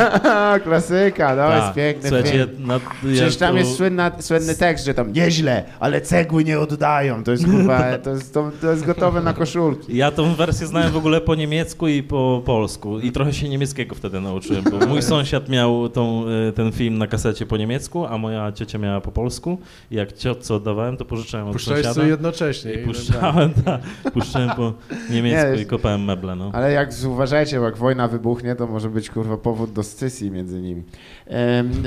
klasyka, 0.64 1.36
no 1.36 1.50
jest 1.54 1.66
Tak, 1.66 1.74
piękny 1.74 2.08
Słuchajcie, 2.08 2.30
film. 2.54 2.66
na, 2.66 2.80
Przecież 3.02 3.36
tam 3.36 3.52
to- 3.52 3.58
jest 3.58 3.76
słynna, 3.76 4.12
słynny 4.20 4.54
tekst, 4.54 4.84
że 4.84 4.94
tam 4.94 5.12
nieźle, 5.12 5.64
ale 5.80 6.00
cegły 6.00 6.44
nie 6.44 6.58
oddają. 6.60 7.24
To 7.24 7.30
jest 7.30 7.44
kurwa, 7.44 7.98
to 8.04 8.10
jest, 8.10 8.34
to, 8.34 8.50
to 8.60 8.70
jest 8.70 8.84
gotowe 8.86 9.20
na 9.22 9.32
koszulki. 9.32 9.96
Ja 9.96 10.10
tą 10.10 10.34
wersję 10.34 10.66
znałem 10.66 10.92
w 10.92 10.96
ogóle 10.96 11.20
po 11.20 11.34
niemiecku 11.34 11.88
i 11.88 12.02
po 12.02 12.42
polsku 12.44 12.98
i 13.00 13.12
trochę 13.12 13.32
się 13.32 13.48
niemieckiego 13.48 13.94
wtedy 13.94 14.20
nauczyłem, 14.20 14.64
bo 14.80 14.86
mój 14.86 15.02
sąsiad 15.02 15.48
miał 15.48 15.88
tą, 15.88 16.24
e, 16.48 16.52
ten 16.52 16.72
film 16.72 16.98
na 16.98 17.06
kasecie 17.06 17.46
po 17.46 17.56
niemiecku, 17.56 18.06
a 18.06 18.18
moja 18.18 18.52
ciocia 18.52 18.78
miała 18.78 19.00
po 19.00 19.12
polsku 19.12 19.58
i 19.90 19.94
jak 19.94 20.12
ciotce 20.12 20.54
oddawałem, 20.54 20.96
to 20.96 21.04
pożyczałem 21.04 21.46
od 21.46 21.52
Puszczałeś 21.52 21.78
sąsiada. 21.80 21.94
sobie 21.94 22.08
jednocześnie. 22.08 22.72
I 22.72 22.78
i- 22.82 22.84
puszczałem, 22.84 23.50
tak, 23.64 23.80
puszczałem 24.12 24.50
po 24.50 24.72
niemiecku 25.12 25.56
Nie, 25.56 25.62
i 25.62 25.66
kopałem 25.66 26.04
meble, 26.04 26.36
no. 26.36 26.50
Ale 26.54 26.72
jak 26.72 26.90
uważajcie, 27.06 27.56
jak 27.56 27.76
wojna 27.76 28.08
wybuchnie, 28.08 28.54
to 28.54 28.66
może 28.66 28.90
być 28.90 29.10
kurwa 29.10 29.36
powód 29.36 29.72
do 29.72 29.82
scysji 29.82 30.30
między 30.30 30.60
nimi. 30.60 30.82
Em, 31.26 31.82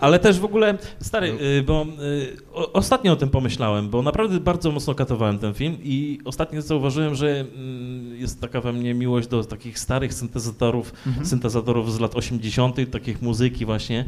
Ale 0.00 0.18
też 0.18 0.40
w 0.40 0.44
ogóle, 0.44 0.78
stary, 1.00 1.28
y, 1.58 1.62
bo 1.62 1.86
y, 2.02 2.36
o, 2.52 2.72
ostatnio 2.72 3.12
o 3.12 3.16
tym 3.16 3.28
pomyślałem, 3.30 3.90
bo 3.90 4.02
naprawdę 4.02 4.40
bardzo 4.40 4.70
mocno 4.70 4.94
katowałem 4.94 5.38
ten 5.38 5.54
film 5.54 5.76
i 5.82 6.20
ostatnio 6.24 6.62
zauważyłem, 6.62 7.14
że 7.14 7.40
mm, 7.40 8.16
jest 8.16 8.40
taka 8.40 8.60
we 8.60 8.72
mnie 8.72 8.94
miłość 8.94 9.28
do 9.28 9.44
takich 9.44 9.78
starych 9.78 10.14
syntezatorów, 10.14 10.92
syntezatorów 11.22 11.92
z 11.92 12.00
lat 12.00 12.14
80., 12.14 12.76
takich 12.90 13.22
muzyki 13.22 13.66
właśnie. 13.66 14.04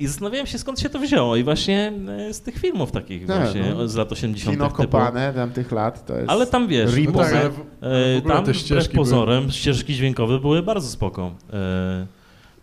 I 0.00 0.06
zastanawiałem 0.06 0.46
się, 0.46 0.58
skąd 0.58 0.80
się 0.80 0.88
to 0.88 0.98
wzięło. 0.98 1.36
I 1.36 1.44
właśnie 1.44 1.92
y, 2.30 2.34
z 2.34 2.40
tych 2.40 2.58
filmów 2.58 2.92
takich 2.92 3.26
Tak, 3.26 3.42
właśnie 3.42 3.74
no. 3.74 3.88
z 3.88 3.96
lat 3.96 4.12
80. 4.12 4.56
kino 4.56 4.70
kopane 4.70 5.32
tamtych 5.34 5.72
lat 5.72 6.06
to 6.06 6.16
jest... 6.16 6.30
Ale 6.30 6.46
tam 6.46 6.68
wiesz, 6.68 6.90
No 7.04 7.12
tak, 7.12 7.26
ale 7.26 7.34
Może- 7.34 7.50
w, 7.50 7.58
e, 7.84 8.14
w 8.14 8.18
ogóle 8.18 8.34
tam 8.34 8.44
te 8.44 8.54
ścieżki 8.54 8.96
ścieżki 9.50 9.94
dźwiękowe 9.94 10.38
były 10.38 10.62
bardzo 10.62 10.88
spoko. 10.88 11.32
E, 11.52 12.06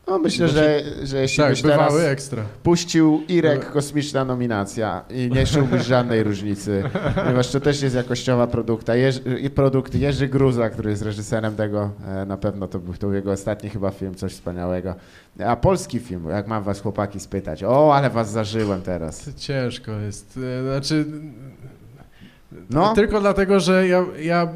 No 0.07 0.19
myślę, 0.19 0.47
że, 0.47 0.81
że 1.03 1.21
jeśli 1.21 1.37
Tak, 1.37 1.49
byś 1.51 1.61
teraz 1.61 1.95
ekstra. 1.99 2.43
puścił 2.63 3.21
Irek 3.27 3.71
kosmiczna 3.71 4.25
nominacja 4.25 5.05
i 5.09 5.29
nie 5.33 5.45
czułbyś 5.45 5.85
żadnej 5.85 6.23
różnicy, 6.23 6.83
ponieważ 7.23 7.51
to 7.51 7.59
też 7.59 7.81
jest 7.81 7.95
jakościowa 7.95 8.47
produkta. 8.47 8.95
Jerzy, 8.95 9.21
produkt 9.55 9.95
Jerzy 9.95 10.27
Gruza, 10.27 10.69
który 10.69 10.89
jest 10.89 11.01
reżyserem 11.01 11.55
tego, 11.55 11.89
e, 12.07 12.25
na 12.25 12.37
pewno 12.37 12.67
to 12.67 12.79
był, 12.79 12.93
to 12.93 12.99
był 13.07 13.13
jego 13.13 13.31
ostatni 13.31 13.69
chyba 13.69 13.91
film, 13.91 14.15
coś 14.15 14.33
wspaniałego. 14.33 14.95
A 15.45 15.55
polski 15.55 15.99
film, 15.99 16.29
jak 16.29 16.47
mam 16.47 16.63
was 16.63 16.81
chłopaki 16.81 17.19
spytać, 17.19 17.63
o, 17.63 17.95
ale 17.95 18.09
was 18.09 18.31
zażyłem 18.31 18.81
teraz. 18.81 19.29
Ciężko 19.35 19.91
jest. 19.91 20.39
e, 20.59 20.63
Znaczy, 20.63 21.05
No, 22.69 22.93
tylko 22.95 23.19
dlatego, 23.21 23.59
że 23.59 23.87
ja, 23.87 24.05
ja 24.21 24.47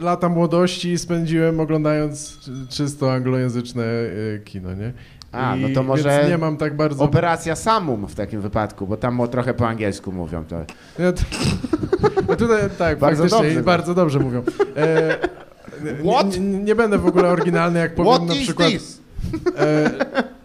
lata 0.00 0.28
młodości 0.28 0.98
spędziłem 0.98 1.60
oglądając 1.60 2.38
czy- 2.38 2.66
czysto 2.68 3.12
anglojęzyczne 3.12 3.84
e, 3.84 4.38
kino, 4.44 4.74
nie? 4.74 4.92
A, 5.32 5.56
I, 5.56 5.60
no 5.60 5.68
to 5.74 5.82
może 5.82 6.26
nie 6.28 6.38
mam 6.38 6.56
tak 6.56 6.76
bardzo... 6.76 7.04
operacja 7.04 7.56
Samum 7.56 8.06
w 8.06 8.14
takim 8.14 8.40
wypadku, 8.40 8.86
bo 8.86 8.96
tam 8.96 9.20
trochę 9.30 9.54
po 9.54 9.68
angielsku 9.68 10.12
mówią. 10.12 10.44
To. 10.44 10.56
Ja 11.02 11.12
t- 11.12 11.24
no 12.28 12.36
tutaj 12.36 12.62
tak, 12.78 12.98
Bardzo 12.98 13.26
dobrze. 13.26 13.62
bardzo 13.62 13.94
dobrze 13.94 14.18
mówią. 14.18 14.42
E, 14.76 15.18
What? 16.12 16.38
Nie, 16.38 16.40
nie, 16.40 16.74
będę 16.74 16.98
w 16.98 17.06
ogóle 17.06 17.28
oryginalny, 17.28 17.78
jak 17.78 17.94
powiem 17.94 18.12
What 18.12 18.28
na 18.28 18.34
przykład, 18.34 18.72
e, 19.58 19.90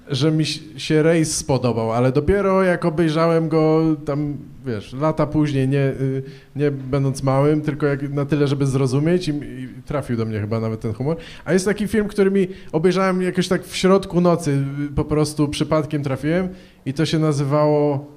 że 0.10 0.32
mi 0.32 0.46
się 0.78 1.04
rejs 1.04 1.38
spodobał, 1.38 1.92
ale 1.92 2.12
dopiero 2.12 2.64
jak 2.64 2.86
obejrzałem 2.86 3.50
go 3.50 3.84
tam, 4.06 4.38
wiesz, 4.66 4.94
lata 4.94 5.28
później, 5.28 5.68
nie, 5.68 5.80
y, 5.80 6.24
nie 6.56 6.72
będąc 6.72 7.24
małym, 7.24 7.62
tylko 7.62 7.86
jak, 7.86 8.10
na 8.12 8.26
tyle, 8.26 8.48
żeby 8.48 8.66
zrozumieć 8.66 9.28
i, 9.28 9.32
i 9.32 9.68
trafił 9.86 10.18
do 10.18 10.26
mnie 10.26 10.40
chyba 10.40 10.60
nawet 10.60 10.80
ten 10.80 10.94
humor. 10.94 11.18
A 11.46 11.54
jest 11.54 11.66
taki 11.66 11.88
film, 11.88 12.08
który 12.08 12.32
mi 12.32 12.48
obejrzałem 12.72 13.22
jakoś 13.22 13.48
tak 13.48 13.64
w 13.66 13.76
środku 13.76 14.22
nocy, 14.22 14.64
y, 14.92 14.96
po 14.96 15.06
prostu 15.06 15.48
przypadkiem 15.48 16.04
trafiłem 16.04 16.50
i 16.86 16.94
to 16.94 17.06
się 17.06 17.20
nazywało 17.20 18.12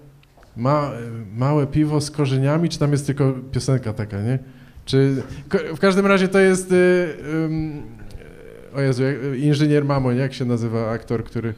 Ma, 0.57 0.91
Małe 1.37 1.67
piwo 1.67 2.01
z 2.01 2.11
korzeniami, 2.11 2.69
czy 2.69 2.79
tam 2.79 2.93
jest 2.93 3.07
tylko 3.07 3.33
piosenka 3.53 3.93
taka, 3.93 4.23
nie? 4.23 4.39
Czy, 4.85 5.23
w 5.75 5.79
każdym 5.79 6.07
razie 6.07 6.29
to 6.29 6.39
jest, 6.39 6.73
y, 6.73 7.07
ym, 7.35 7.83
o 8.77 8.81
Jezu, 8.81 9.03
jak, 9.03 9.17
inżynier 9.39 9.85
Mamon, 9.85 10.17
jak 10.17 10.35
się 10.35 10.45
nazywa 10.45 10.91
aktor, 10.91 11.25
który... 11.25 11.55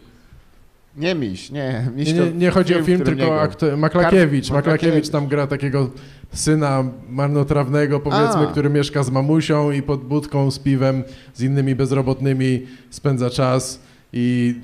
Nie 0.96 1.14
miś, 1.14 1.50
nie. 1.50 1.90
Miś 1.96 2.12
Nie, 2.12 2.20
nie, 2.20 2.32
nie 2.32 2.50
chodzi 2.50 2.74
o 2.76 2.82
w 2.82 2.86
film, 2.86 3.00
tylko 3.00 3.24
nie 3.24 3.40
aktor, 3.40 3.76
Maklakiewicz. 3.76 4.48
Kar- 4.48 4.52
Maklakiewicz 4.54 5.08
tam 5.08 5.26
gra 5.28 5.46
takiego 5.46 5.90
syna 6.32 6.84
marnotrawnego, 7.08 8.00
powiedzmy, 8.00 8.48
A. 8.48 8.50
który 8.52 8.70
mieszka 8.70 9.02
z 9.02 9.10
mamusią 9.10 9.70
i 9.70 9.82
pod 9.82 10.04
budką 10.04 10.50
z 10.50 10.58
piwem, 10.58 11.04
z 11.34 11.42
innymi 11.42 11.74
bezrobotnymi 11.74 12.66
spędza 12.90 13.30
czas 13.30 13.80
i, 14.12 14.54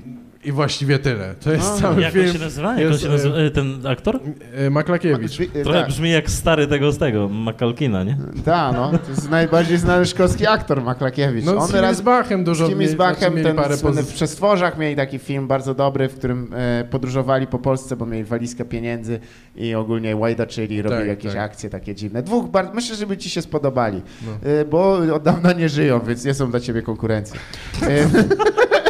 i 0.43 0.51
właściwie 0.51 0.99
tyle. 0.99 1.35
To 1.43 1.51
jest 1.51 1.71
A. 1.77 1.81
cały 1.81 2.01
jak 2.01 2.15
on 2.15 2.21
film. 2.21 2.33
się 2.33 2.39
nazywa? 2.39 2.69
Jak 2.79 2.85
on 2.85 2.91
jest, 2.91 3.03
się 3.03 3.09
nazywa? 3.09 3.35
e, 3.37 3.51
Ten 3.51 3.87
aktor? 3.87 4.19
E, 4.55 4.69
Maklakiewicz. 4.69 5.37
Trochę 5.63 5.79
tak. 5.79 5.87
brzmi 5.87 6.11
jak 6.11 6.29
stary 6.29 6.67
tego 6.67 6.91
z 6.91 6.97
tego, 6.97 7.29
Makalkina, 7.29 8.03
nie? 8.03 8.17
Tak, 8.45 8.73
no. 8.75 8.91
To 8.91 9.09
jest 9.09 9.29
najbardziej 9.29 9.77
znany 9.77 10.05
szkocki 10.05 10.47
aktor 10.47 10.81
Maklakiewicz. 10.83 11.45
No 11.45 11.67
z 11.67 11.73
raz 11.73 12.01
Bachem 12.01 12.43
dużo 12.43 12.65
z 12.65 12.69
Jimmy 12.69 12.83
mie- 12.83 12.89
z 12.89 12.95
Bachem, 12.95 13.17
znaczy 13.17 13.31
mieli 13.35 13.45
ten 13.47 13.55
parę 13.55 13.77
słynny 13.77 14.03
w. 14.03 14.13
Przestworzach 14.13 14.77
mieli 14.77 14.95
taki 14.95 15.19
film 15.19 15.47
bardzo 15.47 15.73
dobry, 15.73 16.09
w 16.09 16.15
którym 16.15 16.53
e, 16.53 16.85
podróżowali 16.89 17.47
po 17.47 17.59
Polsce, 17.59 17.95
bo 17.95 18.05
mieli 18.05 18.23
walizkę 18.23 18.65
pieniędzy 18.65 19.19
i 19.55 19.75
ogólnie 19.75 20.15
łajdaczyli, 20.15 20.81
robili 20.81 21.01
Tak, 21.01 21.07
jakieś 21.09 21.33
tak. 21.33 21.41
akcje 21.51 21.69
takie 21.69 21.95
dziwne. 21.95 22.23
Dwóch, 22.23 22.49
bar- 22.49 22.71
myślę, 22.73 22.95
żeby 22.95 23.17
ci 23.17 23.29
się 23.29 23.41
spodobali, 23.41 24.01
No. 24.25 24.49
e, 24.49 24.65
bo 24.65 24.93
od 25.13 25.23
dawna 25.23 25.53
nie 25.53 25.69
żyją, 25.69 25.99
więc 25.99 26.25
nie 26.25 26.33
są 26.33 26.51
dla 26.51 26.59
ciebie 26.59 26.81
konkurencją. 26.81 27.35
E, 27.81 27.87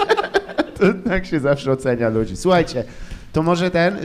to 0.79 1.09
tak 1.09 1.25
się 1.25 1.39
zawsze 1.39 1.71
ocenia 1.71 2.09
ludzi. 2.09 2.37
Słuchajcie, 2.37 2.83
to 2.83 2.89
to 3.33 3.43
może 3.43 3.71
ten, 3.71 3.97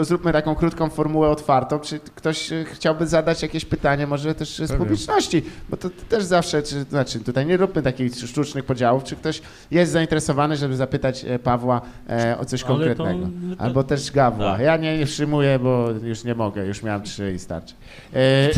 y, 0.00 0.04
zróbmy 0.04 0.32
taką 0.32 0.54
krótką 0.54 0.90
formułę 0.90 1.28
otwartą, 1.28 1.78
czy 1.80 1.98
ktoś 1.98 2.52
y, 2.52 2.64
chciałby 2.72 3.06
zadać 3.06 3.42
jakieś 3.42 3.64
pytanie, 3.64 4.06
może 4.06 4.34
też 4.34 4.54
z 4.56 4.58
Pewnie. 4.60 4.76
publiczności, 4.78 5.42
bo 5.68 5.76
to 5.76 5.90
też 6.08 6.24
zawsze, 6.24 6.62
czy, 6.62 6.82
znaczy 6.82 7.20
tutaj 7.20 7.46
nie 7.46 7.56
róbmy 7.56 7.82
takich 7.82 8.14
sztucznych 8.14 8.64
podziałów, 8.64 9.04
czy 9.04 9.16
ktoś 9.16 9.42
jest 9.70 9.92
zainteresowany, 9.92 10.56
żeby 10.56 10.76
zapytać 10.76 11.24
e, 11.24 11.38
Pawła 11.38 11.80
e, 12.08 12.38
o 12.38 12.44
coś 12.44 12.62
Ale 12.62 12.68
to- 12.68 12.74
konkretnego. 12.74 13.26
to- 13.56 13.62
Albo 13.62 13.82
też 13.84 14.10
Gawła. 14.12 14.52
Tak. 14.52 14.60
Ja 14.60 14.76
nie, 14.76 14.98
nie 14.98 15.06
wstrzymuję, 15.06 15.58
bo 15.58 15.88
już 16.02 16.24
nie 16.24 16.34
mogę, 16.34 16.66
już 16.66 16.82
miałem 16.82 17.02
trzy 17.02 17.32
i 17.32 17.38
starczy. 17.38 17.74
E, 18.14 18.50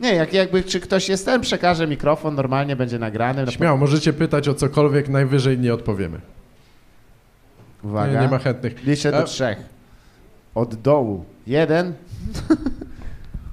nie, 0.00 0.14
jak, 0.14 0.32
jakby, 0.32 0.62
czy 0.62 0.80
ktoś 0.80 1.08
jest 1.08 1.24
ten, 1.26 1.40
przekaże 1.40 1.86
mikrofon, 1.86 2.34
normalnie 2.34 2.76
będzie 2.76 2.98
nagrany. 2.98 3.44
No, 3.44 3.50
Śmiało, 3.50 3.76
możecie 3.78 4.12
pytać 4.12 4.48
o 4.48 4.54
cokolwiek, 4.54 5.08
najwyżej 5.08 5.58
nie 5.58 5.74
odpowiemy. 5.74 6.20
Uwaga. 7.84 8.12
Nie, 8.12 8.20
nie 8.20 8.28
ma 8.28 8.38
chętnych. 8.38 8.84
Liczę 8.84 9.10
do 9.10 9.18
A- 9.18 9.22
trzech. 9.22 9.58
Od 10.54 10.74
dołu. 10.74 11.24
Jeden. 11.46 11.92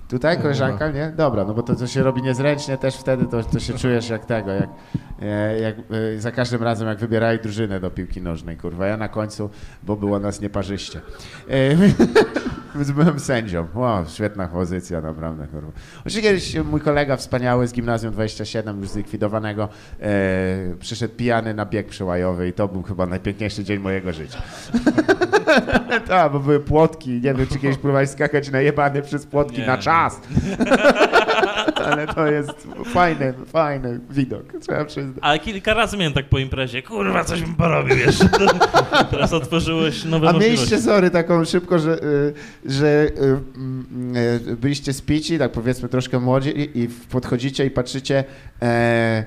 Tutaj 0.10 0.42
koleżanka, 0.42 0.92
nie? 0.92 1.14
Dobra, 1.18 1.46
no 1.46 1.54
bo 1.54 1.64
to, 1.64 1.76
to 1.76 1.88
się 1.88 2.04
robi 2.04 2.22
niezręcznie 2.22 2.78
też 2.78 2.96
wtedy, 2.98 3.26
to, 3.26 3.44
to 3.44 3.60
się 3.60 3.74
czujesz 3.74 4.10
jak 4.10 4.26
tego, 4.26 4.52
jak, 4.52 4.70
e, 5.22 5.60
jak 5.60 5.76
e, 6.16 6.20
za 6.20 6.32
każdym 6.32 6.64
razem 6.64 6.88
jak 6.88 6.98
wybierali 6.98 7.40
drużynę 7.40 7.80
do 7.80 7.92
piłki 7.92 8.22
nożnej, 8.22 8.58
kurwa. 8.58 8.88
Ja 8.88 8.98
na 8.98 9.10
końcu, 9.10 9.50
bo 9.84 9.96
było 9.96 10.20
nas 10.20 10.42
nieparzyście. 10.42 11.02
Więc 12.76 12.92
byłem 12.92 13.20
sędzią. 13.20 13.68
Wow, 13.76 14.06
świetna 14.08 14.48
pozycja, 14.48 15.02
naprawdę, 15.02 15.48
kurwa. 15.48 15.72
Oczywiście 16.00 16.22
kiedyś 16.22 16.56
mój 16.56 16.82
kolega 16.82 17.18
wspaniały 17.18 17.68
z 17.68 17.74
Gimnazjum 17.74 18.14
27, 18.14 18.80
już 18.80 18.90
zlikwidowanego, 18.90 19.70
e, 20.02 20.08
przyszedł 20.80 21.16
pijany 21.16 21.54
na 21.54 21.66
bieg 21.66 21.88
przełajowy 21.88 22.48
i 22.48 22.54
to 22.54 22.68
był 22.68 22.84
chyba 22.84 23.06
najpiękniejszy 23.06 23.64
dzień 23.64 23.80
mojego 23.80 24.14
życia. 24.14 24.42
tak, 26.08 26.32
bo 26.32 26.40
były 26.40 26.60
płotki. 26.60 27.10
Nie 27.10 27.34
wiem, 27.34 27.48
czy 27.48 27.60
kiedyś 27.60 27.78
próbowałeś 27.78 28.10
skakać 28.10 28.52
najebany 28.52 29.02
przez 29.02 29.26
płotki 29.26 29.62
Nie. 29.62 29.68
na 29.68 29.78
czas. 29.78 30.22
Ale 31.92 32.08
to 32.08 32.28
jest 32.28 32.68
fajny, 32.86 33.34
fajny 33.46 34.00
widok, 34.10 34.44
trzeba 34.62 34.86
przyznać. 34.86 35.16
Ale 35.22 35.40
kilka 35.40 35.74
razy 35.74 35.98
miałem 35.98 36.14
tak 36.14 36.30
po 36.30 36.40
imprezie, 36.40 36.84
kurwa, 36.84 37.24
coś 37.24 37.42
bym 37.42 37.56
porobił 37.56 37.98
jeszcze. 37.98 38.30
Teraz 39.12 39.34
otworzyłeś 39.34 40.06
nowe 40.06 40.30
A 40.30 40.34
mieliście, 40.34 40.82
sorry, 40.82 41.10
taką 41.10 41.46
szybko, 41.46 41.80
że, 41.80 42.04
y, 42.04 42.34
że 42.66 42.88
y, 42.88 43.12
mm, 43.56 44.16
y, 44.50 44.58
byliście 44.58 44.94
spici, 44.94 45.40
tak 45.40 45.52
powiedzmy 45.52 45.90
troszkę 45.90 46.20
młodzi 46.20 46.80
i, 46.80 46.90
podchodzicie 47.12 47.66
i 47.66 47.72
patrzycie, 47.72 48.24
e, 48.62 49.26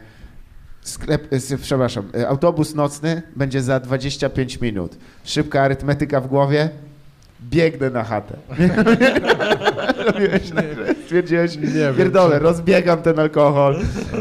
sklep, 0.82 1.28
przepraszam, 1.62 2.09
e, 2.14 2.28
autobus 2.28 2.74
nocny 2.74 3.22
będzie 3.36 3.62
za 3.62 3.80
25 3.80 4.60
minut. 4.60 4.97
Szybka 5.24 5.62
arytmetyka 5.62 6.20
w 6.20 6.26
głowie, 6.26 6.68
biegnę 7.51 7.90
na 7.90 8.05
chatę. 8.05 8.36
Robiłeś 10.07 10.43
że 10.43 10.95
stwierdziłeś, 11.05 11.57
Nie 11.57 11.66
wiem, 11.66 11.95
pierdolę, 11.95 12.37
czy- 12.37 12.43
rozbiegam 12.43 13.03
ten 13.03 13.19
alkohol, 13.19 13.77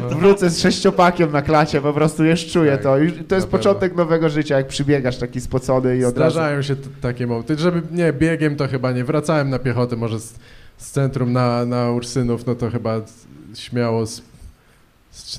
wrócę 0.09 0.49
z 0.49 0.59
sześciopakiem 0.59 1.31
na 1.31 1.41
klacie, 1.41 1.81
po 1.81 1.93
prostu 1.93 2.23
już 2.25 2.45
czuję 2.47 2.71
Tak, 2.71 2.81
to. 2.83 2.97
Już, 2.97 3.13
to 3.27 3.35
jest 3.35 3.47
początek 3.47 3.95
nowego 3.95 4.29
życia, 4.29 4.57
jak 4.57 4.67
przybiegasz 4.67 5.17
taki 5.17 5.41
spocony 5.41 5.97
i 5.97 6.05
od 6.05 6.17
razu... 6.17 6.31
Zdarzają 6.33 6.61
się 6.61 6.75
t- 6.75 6.89
takie 7.01 7.27
momenty, 7.27 7.57
żeby, 7.57 7.81
nie, 7.91 8.13
biegiem 8.13 8.55
to 8.55 8.67
chyba 8.67 8.91
nie, 8.91 9.03
wracałem 9.03 9.49
na 9.49 9.59
piechotę, 9.59 9.95
może 9.95 10.19
z, 10.19 10.33
z 10.77 10.91
centrum 10.91 11.33
na, 11.33 11.65
na 11.65 11.91
Ursynów, 11.91 12.45
no 12.45 12.55
to 12.55 12.69
chyba 12.69 13.01
śmiało 13.55 14.05
z, 14.05 14.21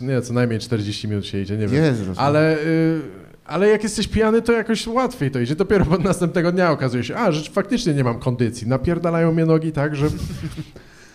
nie, 0.00 0.20
co 0.22 0.32
najmniej 0.32 0.60
40 0.60 1.08
minut 1.08 1.26
się 1.26 1.38
idzie, 1.40 1.56
nie 1.56 1.66
wiem. 1.68 1.84
Jezu, 1.84 2.04
Ale, 2.16 2.56
y, 2.58 3.00
ale 3.44 3.68
jak 3.68 3.82
jesteś 3.82 4.08
pijany, 4.08 4.42
to 4.42 4.52
jakoś 4.52 4.86
łatwiej 4.86 5.30
to 5.30 5.40
idzie. 5.40 5.56
Dopiero 5.56 5.84
pod 5.84 6.04
następnego 6.04 6.52
dnia 6.52 6.70
okazuje 6.70 7.04
się, 7.04 7.16
a, 7.16 7.32
że 7.32 7.50
faktycznie 7.50 7.94
nie 7.94 8.04
mam 8.04 8.18
kondycji. 8.18 8.68
Napierdalają 8.68 9.32
mnie 9.32 9.46
nogi 9.46 9.72
tak, 9.72 9.96
że 9.96 10.06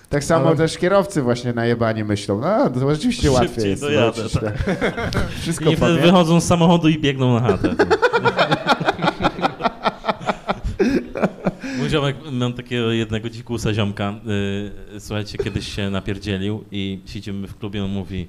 Tak 0.10 0.24
samo 0.24 0.48
Ale- 0.48 0.58
też 0.58 0.78
kierowcy 0.78 1.22
właśnie 1.22 1.54
na 1.54 1.66
jebanie 1.66 2.06
myślą, 2.06 2.42
no 2.42 2.70
to 2.70 2.96
rzeczywiście 2.96 3.32
łatwiej 3.32 3.70
jest. 3.70 3.82
dojadę, 3.82 4.30
tak. 4.30 4.64
tak. 5.12 5.30
Wszystko 5.42 5.72
I 5.72 5.76
wtedy 5.76 6.02
wychodzą 6.02 6.42
z 6.42 6.44
samochodu 6.44 6.90
i 6.90 7.00
biegną 7.00 7.34
na 7.40 7.48
chatę. 7.48 7.76
Mój 11.78 11.90
ziomek, 11.90 12.16
mam 12.32 12.54
takiego 12.54 12.92
jednego 12.92 13.30
dzikusa 13.30 13.74
ziomka, 13.74 14.14
y, 14.96 15.00
słuchajcie, 15.00 15.38
kiedyś 15.38 15.76
się 15.76 15.90
napierdzielił 15.90 16.64
i 16.72 17.00
siedzimy 17.06 17.48
w 17.48 17.58
klubie, 17.58 17.84
on 17.84 17.90
mówi 17.92 18.28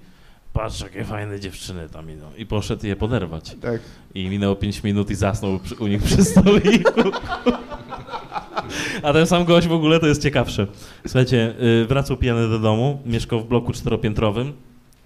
patrz, 0.58 0.80
jakie 0.80 1.04
fajne 1.04 1.40
dziewczyny 1.40 1.88
tam 1.88 2.10
idą. 2.10 2.26
I 2.38 2.46
poszedł 2.46 2.86
je 2.86 2.96
poderwać. 2.96 3.56
Tak. 3.60 3.80
I 4.14 4.28
minęło 4.28 4.56
5 4.56 4.82
minut 4.82 5.10
i 5.10 5.14
zasnął 5.14 5.58
przy, 5.58 5.74
u 5.74 5.86
nich 5.86 6.02
przy 6.02 6.24
stoliku. 6.32 7.10
A 9.02 9.12
ten 9.12 9.26
sam 9.26 9.44
gość 9.44 9.68
w 9.68 9.72
ogóle 9.72 10.00
to 10.00 10.06
jest 10.06 10.22
ciekawsze. 10.22 10.66
Słuchajcie, 11.06 11.54
y, 11.82 11.86
wracał 11.86 12.16
pijany 12.16 12.48
do 12.48 12.58
domu, 12.58 13.02
mieszkał 13.06 13.40
w 13.40 13.48
bloku 13.48 13.72
czteropiętrowym 13.72 14.52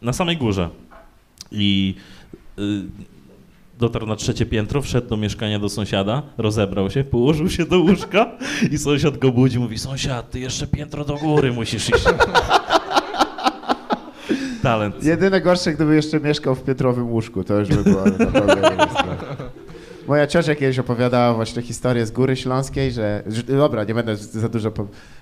na 0.03 0.13
samej 0.13 0.37
górze. 0.37 0.69
I 1.51 1.95
y, 2.59 2.63
dotarł 3.79 4.07
na 4.07 4.17
trzecie 4.17 4.47
piętro, 4.47 4.83
wszedł 4.83 5.09
do 5.09 5.17
mieszkania 5.17 5.59
do 5.59 5.69
sąsiada, 5.69 6.23
rozebrał 6.39 6.91
się, 6.91 7.05
położył 7.05 7.51
się 7.51 7.67
do 7.67 7.79
łóżka 7.79 8.31
i 8.71 8.79
sąsiad 8.79 9.19
go 9.19 9.33
budzi, 9.33 9.59
mówi, 9.59 9.79
sąsiad, 9.79 10.31
ty 10.31 10.41
jeszcze 10.41 10.67
piętro 10.67 11.05
do 11.05 11.15
góry 11.17 11.53
musisz 11.53 11.89
iść. 11.89 12.05
Talent. 14.63 15.05
Jedyne 15.05 15.41
gorsze, 15.41 15.73
gdyby 15.73 15.95
jeszcze 15.95 16.21
mieszkał 16.21 16.55
w 16.55 16.63
Pietrowym 16.63 17.11
łóżku, 17.11 17.45
to 17.45 17.55
już 17.55 17.69
by 17.69 17.83
było 17.85 18.05
naprawdę. 18.05 18.87
Moja 20.09 20.27
ciocia 20.27 20.55
kiedyś 20.55 20.79
opowiadała 20.79 21.35
właśnie 21.35 21.63
historię 21.63 22.07
z 22.07 22.11
Góry 22.11 22.37
Śląskiej, 22.37 22.93
że, 22.93 23.23
że 23.27 23.43
dobra, 23.43 23.85
nie 23.85 23.95
będę 23.95 24.17
za 24.17 24.49
dużo, 24.49 24.73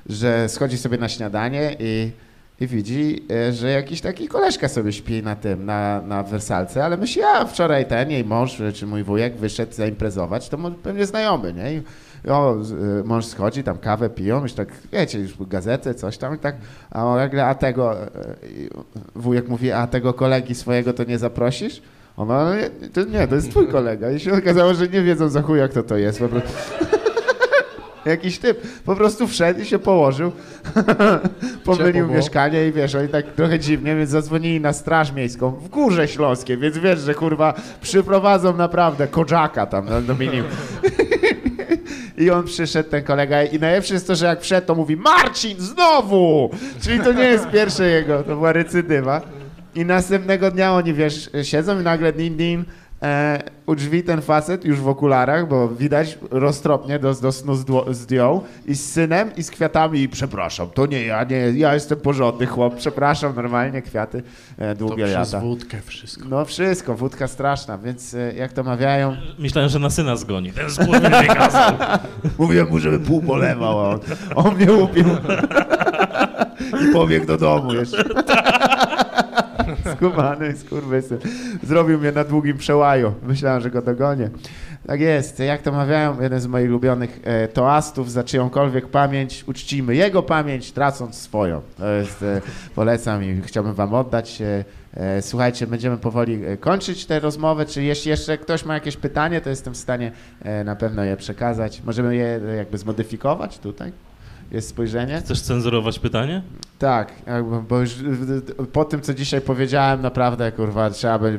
że 0.06 0.48
schodzi 0.48 0.78
sobie 0.78 0.98
na 0.98 1.08
śniadanie 1.08 1.76
i, 1.78 2.10
i 2.60 2.66
widzi, 2.66 3.26
e, 3.30 3.52
że 3.52 3.70
jakiś 3.70 4.00
taki 4.00 4.28
koleżka 4.28 4.68
sobie 4.68 4.92
śpi 4.92 5.22
na 5.22 5.36
tym, 5.36 5.66
na, 5.66 6.02
na 6.02 6.22
wersalce, 6.22 6.84
ale 6.84 6.96
myśli, 6.96 7.22
a 7.22 7.44
wczoraj 7.44 7.86
ten 7.86 8.10
jej 8.10 8.24
mąż, 8.24 8.62
czy 8.74 8.86
mój 8.86 9.02
wujek 9.02 9.36
wyszedł 9.36 9.72
zaimprezować, 9.72 10.48
to 10.48 10.58
pewnie 10.82 11.06
znajomy, 11.06 11.52
nie? 11.52 11.74
I, 11.74 11.82
o, 12.28 12.56
y, 13.00 13.04
mąż 13.04 13.24
schodzi, 13.26 13.62
tam 13.62 13.78
kawę 13.78 14.10
piją, 14.10 14.42
już 14.42 14.52
tak, 14.52 14.68
wiecie, 14.92 15.18
już 15.18 15.36
gazetę, 15.40 15.94
coś 15.94 16.18
tam 16.18 16.34
i 16.34 16.38
tak, 16.38 16.56
a 16.90 17.04
on 17.06 17.16
nagle, 17.16 17.46
a 17.46 17.54
tego, 17.54 18.02
e, 18.02 18.06
wujek 19.14 19.48
mówi, 19.48 19.72
a 19.72 19.86
tego 19.86 20.14
kolegi 20.14 20.54
swojego 20.54 20.92
to 20.92 21.04
nie 21.04 21.18
zaprosisz? 21.18 21.82
Ona, 22.16 22.34
"Ale 22.34 22.56
nie, 22.56 22.88
to 22.88 23.04
nie, 23.04 23.28
to 23.28 23.34
jest 23.34 23.50
twój 23.50 23.68
kolega. 23.68 24.10
I 24.10 24.20
się 24.20 24.32
okazało, 24.38 24.74
że 24.74 24.88
nie 24.88 25.02
wiedzą 25.02 25.28
za 25.28 25.42
chuja, 25.42 25.68
kto 25.68 25.82
to 25.82 25.96
jest. 25.96 26.18
Po 26.18 26.28
prostu. 26.28 26.48
Jakiś 28.06 28.38
typ. 28.38 28.60
Po 28.84 28.96
prostu 28.96 29.26
wszedł 29.26 29.60
i 29.60 29.64
się 29.64 29.78
położył. 29.78 30.32
Pomylił 31.64 32.08
mieszkanie 32.08 32.68
i 32.68 32.72
wiesz, 32.72 32.94
oni 32.94 33.08
tak 33.08 33.26
trochę 33.26 33.58
dziwnie, 33.58 33.96
więc 33.96 34.10
zadzwonili 34.10 34.60
na 34.60 34.72
straż 34.72 35.12
miejską 35.12 35.50
w 35.50 35.68
Górze 35.68 36.08
Śląskiej, 36.08 36.58
więc 36.58 36.78
wiesz, 36.78 37.00
że 37.00 37.14
kurwa 37.14 37.54
przyprowadzą 37.80 38.56
naprawdę 38.56 39.06
kodzaka 39.08 39.66
tam 39.66 39.86
na 39.86 40.00
Dominium. 40.00 40.46
I 42.20 42.30
on 42.30 42.44
przyszedł, 42.44 42.90
ten 42.90 43.04
kolega, 43.04 43.42
i 43.42 43.58
najlepsze 43.58 43.94
jest 43.94 44.06
to, 44.06 44.14
że 44.14 44.26
jak 44.26 44.40
wszedł, 44.40 44.66
to 44.66 44.74
mówi 44.74 44.96
Marcin, 44.96 45.60
znowu! 45.60 46.50
Czyli 46.82 47.00
to 47.00 47.12
nie 47.12 47.24
jest 47.24 47.50
pierwsze 47.50 47.88
jego, 47.88 48.22
to 48.22 48.34
była 48.36 48.52
recydywa. 48.52 49.22
I 49.74 49.84
następnego 49.84 50.50
dnia 50.50 50.72
oni, 50.72 50.94
wiesz, 50.94 51.30
siedzą 51.42 51.80
i 51.80 51.82
nagle 51.82 52.12
din 52.12 52.36
din, 52.36 52.64
e, 53.02 53.42
u 53.66 53.74
drzwi 53.74 54.02
ten 54.02 54.22
facet 54.22 54.64
już 54.64 54.80
w 54.80 54.88
okularach, 54.88 55.48
bo 55.48 55.68
widać 55.68 56.18
roztropnie 56.30 56.98
do, 56.98 57.14
do 57.14 57.32
snu 57.32 57.54
zdjął 57.90 58.44
i 58.66 58.74
z 58.74 58.92
synem 58.92 59.30
i 59.36 59.42
z 59.42 59.50
kwiatami 59.50 60.00
i 60.00 60.08
przepraszam, 60.08 60.70
to 60.74 60.86
nie 60.86 61.04
ja, 61.04 61.24
nie, 61.24 61.36
ja 61.36 61.74
jestem 61.74 62.00
porządny 62.00 62.46
chłop, 62.46 62.76
przepraszam, 62.76 63.34
normalnie 63.36 63.82
kwiaty, 63.82 64.22
e, 64.58 64.74
to 64.74 64.78
długie 64.78 65.04
przez 65.04 65.32
lata. 65.32 65.46
wódkę 65.46 65.80
wszystko. 65.84 66.28
No 66.28 66.44
wszystko, 66.44 66.94
wódka 66.94 67.28
straszna, 67.28 67.78
więc 67.78 68.14
e, 68.14 68.34
jak 68.34 68.52
to 68.52 68.62
mawiają, 68.62 69.16
Myślałem, 69.38 69.70
że 69.70 69.78
na 69.78 69.90
syna 69.90 70.16
zgoni. 70.16 70.52
Ten 70.52 70.88
mnie 70.88 71.10
wykazał. 71.20 71.72
Mówiłem 72.38 72.68
mu, 72.68 72.78
żeby 72.78 72.98
pół 72.98 73.22
polewał, 73.22 73.80
a 73.80 73.88
on, 73.88 74.00
on 74.34 74.56
mnie 74.56 74.72
upił. 74.72 75.04
I 76.82 76.92
pobiegł 76.92 77.26
do 77.26 77.36
domu 77.36 77.74
jeszcze. 77.74 78.04
Skumany, 79.96 80.56
skurwysyn. 80.56 81.18
Zrobił 81.62 81.98
mnie 81.98 82.12
na 82.12 82.24
długim 82.24 82.58
przełaju. 82.58 83.14
Myślałem, 83.22 83.60
że 83.60 83.70
go 83.70 83.82
dogonię. 83.82 84.30
Tak 84.86 85.00
jest. 85.00 85.38
Jak 85.38 85.62
to 85.62 85.72
mawiają, 85.72 86.20
jeden 86.20 86.40
z 86.40 86.46
moich 86.46 86.68
ulubionych 86.68 87.20
e, 87.24 87.48
toastów, 87.48 88.10
za 88.10 88.24
czyjąkolwiek 88.24 88.88
pamięć 88.88 89.44
uczcimy 89.46 89.94
jego 89.96 90.22
pamięć, 90.22 90.72
tracąc 90.72 91.14
swoją. 91.14 91.60
To 91.78 91.88
jest, 91.88 92.22
e, 92.22 92.40
polecam 92.74 93.24
i 93.24 93.40
chciałbym 93.42 93.74
wam 93.74 93.94
oddać. 93.94 94.42
E, 94.42 94.64
e, 94.94 95.22
słuchajcie, 95.22 95.66
będziemy 95.66 95.96
powoli 95.96 96.44
e, 96.44 96.56
kończyć 96.56 97.06
tę 97.06 97.20
rozmowę. 97.20 97.66
Czy 97.66 97.82
jeśli 97.82 98.10
jeszcze 98.10 98.38
ktoś 98.38 98.64
ma 98.64 98.74
jakieś 98.74 98.96
pytanie, 98.96 99.40
to 99.40 99.50
jestem 99.50 99.74
w 99.74 99.76
stanie 99.76 100.12
e, 100.42 100.64
na 100.64 100.76
pewno 100.76 101.04
je 101.04 101.16
przekazać. 101.16 101.82
Możemy 101.86 102.16
je 102.16 102.40
jakby 102.56 102.78
zmodyfikować 102.78 103.58
tutaj? 103.58 103.92
Jest 104.50 104.68
spojrzenie? 104.68 105.20
Chcesz 105.20 105.40
cenzurować 105.40 105.98
pytanie? 105.98 106.42
Tak, 106.78 107.12
bo 107.68 107.80
już 107.80 107.94
po 108.72 108.84
tym, 108.84 109.00
co 109.00 109.14
dzisiaj 109.14 109.40
powiedziałem, 109.40 110.02
naprawdę, 110.02 110.52
kurwa, 110.52 110.90
trzeba 110.90 111.18
by... 111.18 111.38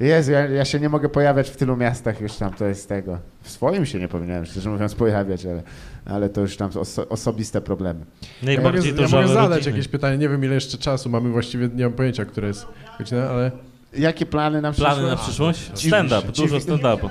Jezu, 0.00 0.32
ja, 0.32 0.46
ja 0.46 0.64
się 0.64 0.80
nie 0.80 0.88
mogę 0.88 1.08
pojawiać 1.08 1.50
w 1.50 1.56
tylu 1.56 1.76
miastach 1.76 2.20
już 2.20 2.32
tam, 2.36 2.54
to 2.54 2.64
jest 2.64 2.88
tego. 2.88 3.18
W 3.42 3.50
swoim 3.50 3.86
się 3.86 3.98
nie 3.98 4.08
powinienem, 4.08 4.46
szczerze 4.46 4.70
mówiąc, 4.70 4.94
pojawiać, 4.94 5.46
ale, 5.46 5.62
ale 6.06 6.28
to 6.28 6.40
już 6.40 6.56
tam 6.56 6.70
oso, 6.80 7.08
osobiste 7.08 7.60
problemy. 7.60 8.00
Ja 8.22 8.46
Najbardziej 8.46 8.92
mogę, 8.92 9.08
to 9.08 9.16
ja 9.16 9.22
mogę 9.22 9.34
zadać 9.34 9.50
rodziny. 9.50 9.70
jakieś 9.76 9.88
pytanie, 9.88 10.18
nie 10.18 10.28
wiem 10.28 10.44
ile 10.44 10.54
jeszcze 10.54 10.78
czasu 10.78 11.10
mamy, 11.10 11.30
właściwie 11.30 11.68
nie 11.68 11.84
mam 11.84 11.92
pojęcia, 11.92 12.24
które 12.24 12.48
jest 12.48 12.66
godzina, 12.98 13.30
ale... 13.30 13.50
Jakie 13.98 14.26
plany 14.26 14.62
na 14.62 14.72
przyszłość? 14.72 14.94
Plany 14.96 15.10
na 15.10 15.16
przyszłość? 15.16 15.86
Stand-up, 15.88 16.26
się, 16.26 16.42
dużo 16.42 16.56
stand-upu. 16.56 17.08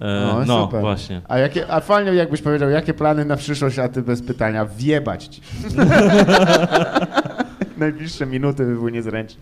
E, 0.00 0.44
no, 0.46 0.64
super. 0.64 0.80
właśnie. 0.80 1.22
a, 1.28 1.38
jakie, 1.38 1.72
a 1.72 1.80
fajnie 1.80 2.14
jakbyś 2.14 2.42
powiedział, 2.42 2.70
jakie 2.70 2.94
plany 2.94 3.24
na 3.24 3.36
przyszłość, 3.36 3.78
a 3.78 3.88
ty 3.88 4.02
bez 4.02 4.22
pytania, 4.22 4.64
wjebać 4.64 5.24
ci. 5.24 5.40
Najbliższe 7.78 8.26
minuty 8.26 8.64
by 8.66 8.74
były 8.74 8.92
niezręczne. 8.92 9.40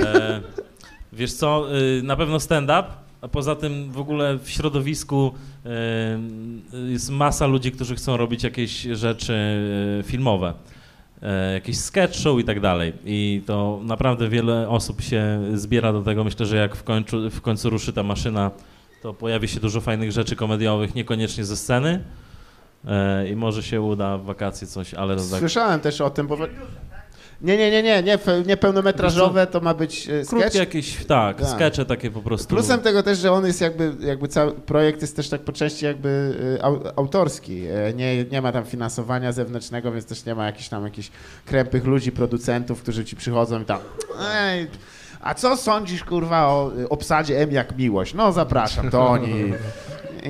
E, 0.00 0.40
wiesz 1.12 1.32
co, 1.32 1.66
y, 1.98 2.02
na 2.02 2.16
pewno 2.16 2.40
stand-up, 2.40 2.84
a 3.20 3.28
poza 3.28 3.56
tym 3.56 3.90
w 3.92 3.98
ogóle 3.98 4.38
w 4.38 4.50
środowisku 4.50 5.32
y, 5.66 5.70
jest 6.90 7.10
masa 7.10 7.46
ludzi, 7.46 7.72
którzy 7.72 7.94
chcą 7.94 8.16
robić 8.16 8.44
jakieś 8.44 8.82
rzeczy 8.82 9.32
y, 10.00 10.02
filmowe. 10.02 10.54
e, 11.22 11.52
Jakieś 11.54 11.78
sketch 11.78 12.14
show 12.16 12.40
i 12.40 12.44
tak 12.44 12.60
dalej. 12.60 12.92
I 13.04 13.42
to 13.46 13.80
naprawdę 13.84 14.28
wiele 14.28 14.68
osób 14.68 15.02
się 15.02 15.40
zbiera 15.54 15.92
do 15.92 16.02
tego. 16.02 16.24
Myślę, 16.24 16.46
że 16.46 16.56
jak 16.56 16.76
w 16.76 16.82
końcu, 16.82 17.30
w 17.30 17.40
końcu 17.40 17.70
ruszy 17.70 17.92
ta 17.92 18.02
maszyna, 18.02 18.50
to 19.02 19.14
pojawi 19.14 19.48
się 19.48 19.60
dużo 19.60 19.80
fajnych 19.80 20.12
rzeczy 20.12 20.36
komediowych, 20.36 20.94
niekoniecznie 20.94 21.44
ze 21.44 21.56
sceny. 21.56 22.04
E, 22.86 23.28
I 23.28 23.36
może 23.36 23.62
się 23.62 23.80
uda 23.80 24.18
w 24.18 24.24
wakacje 24.24 24.66
coś, 24.66 24.94
ale 24.94 25.16
tak 25.16 25.24
Słyszałem 25.24 25.80
też 25.80 26.00
o 26.00 26.10
tym, 26.10 26.26
bo... 26.26 26.36
Nie, 27.42 27.56
nie, 27.56 27.70
nie, 27.70 27.82
nie, 27.82 28.02
nie, 28.02 28.18
fe- 28.18 28.46
nie 28.46 28.56
pełnometrażowe 28.56 29.46
to 29.46 29.60
ma 29.60 29.74
być 29.74 30.08
e, 30.08 30.24
krótkie 30.24 30.38
sketch. 30.50 30.54
jakieś, 30.54 31.04
tak, 31.06 31.40
Tak. 31.40 31.48
skecze 31.48 31.84
takie 31.86 32.10
po 32.10 32.22
prostu. 32.22 32.48
Plusem 32.48 32.80
tego 32.80 33.02
też, 33.02 33.18
że 33.18 33.32
on 33.32 33.46
jest 33.46 33.60
jakby, 33.60 33.92
jakby 34.00 34.28
cały 34.28 34.52
projekt 34.52 35.00
jest 35.02 35.16
też 35.16 35.28
tak 35.28 35.40
po 35.40 35.52
części 35.52 35.84
jakby 35.84 36.34
e, 36.58 36.64
au, 36.64 36.80
autorski. 36.96 37.64
E, 37.66 37.92
Nie, 37.94 38.24
nie 38.24 38.42
ma 38.42 38.52
tam 38.52 38.64
finansowania 38.64 39.32
zewnętrznego, 39.32 39.92
więc 39.92 40.06
też 40.06 40.24
nie 40.24 40.34
ma 40.34 40.46
jakichś 40.46 40.68
tam 40.68 40.84
jakichś 40.84 41.10
krępych 41.46 41.84
ludzi, 41.84 42.12
producentów, 42.12 42.82
którzy 42.82 43.04
ci 43.04 43.16
przychodzą 43.16 43.62
i 43.62 43.64
tam 43.64 43.78
Ej, 44.34 44.66
a 45.22 45.34
co 45.34 45.56
sądzisz 45.56 46.04
kurwa 46.04 46.46
o 46.46 46.72
e, 46.82 46.88
obsadzie 46.88 47.38
M 47.40 47.52
jak 47.52 47.78
miłość? 47.78 48.14
No 48.14 48.32
zapraszam, 48.32 48.90
to 48.90 49.06
oni. 49.08 49.52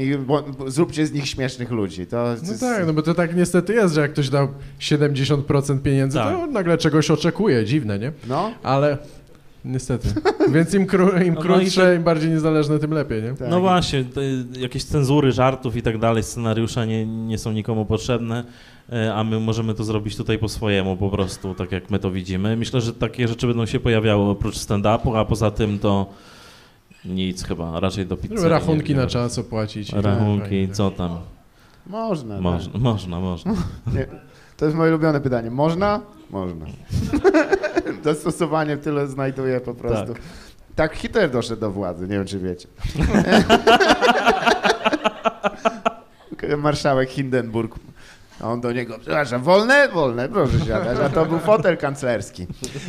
I, 0.01 0.17
bo, 0.17 0.43
bo, 0.43 0.71
zróbcie 0.71 1.07
z 1.07 1.13
nich 1.13 1.29
śmiesznych 1.29 1.71
ludzi. 1.71 2.07
To, 2.07 2.11
to 2.37 2.43
No 2.43 2.49
jest- 2.49 2.61
tak, 2.61 2.87
no 2.87 2.93
bo 2.93 3.03
to 3.03 3.15
tak 3.15 3.37
niestety 3.37 3.75
jest, 3.75 3.95
że 3.95 4.01
jak 4.01 4.13
ktoś 4.13 4.29
dał 4.29 4.49
70% 4.81 5.79
pieniędzy, 5.83 6.19
Tak. 6.19 6.29
to 6.37 6.47
nagle 6.47 6.79
czegoś 6.79 7.11
oczekuje, 7.11 7.65
dziwne, 7.65 7.99
nie? 7.99 8.13
no, 8.29 8.51
Ale 8.63 8.99
niestety. 9.65 10.09
Więc 10.55 10.75
im, 10.75 10.87
kró- 10.87 11.27
im 11.27 11.35
No, 11.35 11.41
no 11.45 11.57
i 11.57 11.61
krótsze, 11.61 11.97
im 11.97 12.03
bardziej 12.03 12.31
niezależne, 12.31 12.79
tym 12.79 12.91
lepiej, 12.91 13.23
nie? 13.23 13.35
tak. 13.35 13.51
No 13.51 13.61
właśnie, 13.61 14.05
te, 14.05 14.21
jakieś 14.61 14.85
cenzury 14.85 15.33
żartów 15.33 15.77
i 15.77 15.83
tak 15.83 15.99
dalej, 15.99 16.23
scenariusze 16.23 16.87
nie, 16.87 17.07
nie 17.07 17.39
są 17.39 17.53
nikomu 17.53 17.87
potrzebne, 17.87 18.45
e, 18.93 19.15
a 19.15 19.25
my 19.25 19.41
możemy 19.41 19.75
to 19.75 19.85
zrobić 19.85 20.17
tutaj 20.17 20.39
po 20.39 20.49
swojemu 20.49 20.97
po 20.97 21.11
prostu, 21.11 21.55
tak 21.55 21.73
jak 21.73 21.91
my 21.91 21.99
to 21.99 22.11
widzimy. 22.11 22.57
Myślę, 22.57 22.81
że 22.81 22.93
takie 22.93 23.29
rzeczy 23.29 23.47
będą 23.47 23.67
się 23.67 23.81
pojawiały 23.81 24.25
oprócz 24.25 24.57
stand-upu, 24.57 25.17
a 25.19 25.25
poza 25.25 25.51
tym 25.51 25.79
to 25.79 26.07
nic 27.05 27.45
chyba, 27.45 27.81
raczej 27.81 28.07
do 28.07 28.17
pizzy. 28.17 28.49
Rachunki 28.49 28.95
na 28.95 29.07
czas 29.07 29.39
opłacić. 29.39 29.93
Rachunki, 29.93 30.67
Tak, 30.67 30.77
co 30.77 30.91
tam? 30.91 31.19
Można. 31.87 32.35
tak. 32.35 32.43
Można, 32.43 32.79
można, 32.79 33.21
można. 33.21 33.55
To 34.57 34.65
jest 34.65 34.77
moje 34.77 34.91
ulubione 34.91 35.21
pytanie. 35.21 35.51
Można? 35.51 36.01
Można. 36.33 36.67
Dostosowanie 38.05 38.77
tyle 38.77 39.07
znajduje 39.07 39.61
po 39.61 39.75
prostu. 39.75 40.15
Tak. 40.75 40.95
Hitler 40.95 41.31
doszedł 41.31 41.61
do 41.61 41.71
władzy, 41.71 42.09
nie 42.09 42.15
wiem 42.15 42.25
czy 42.27 42.39
wiecie. 42.39 42.69
Marszałek 46.59 47.11
Hindenburg. 47.11 47.75
A 48.41 48.49
on 48.49 48.61
do 48.61 48.73
niego, 48.73 48.99
przepraszam, 48.99 49.43
wolne? 49.43 49.89
Wolne, 49.89 50.29
proszę 50.29 50.61
siadać. 50.67 50.99
A 50.99 51.09
to 51.09 51.27
był 51.27 51.39
fotel 51.39 51.77
kanclerski. 51.77 52.47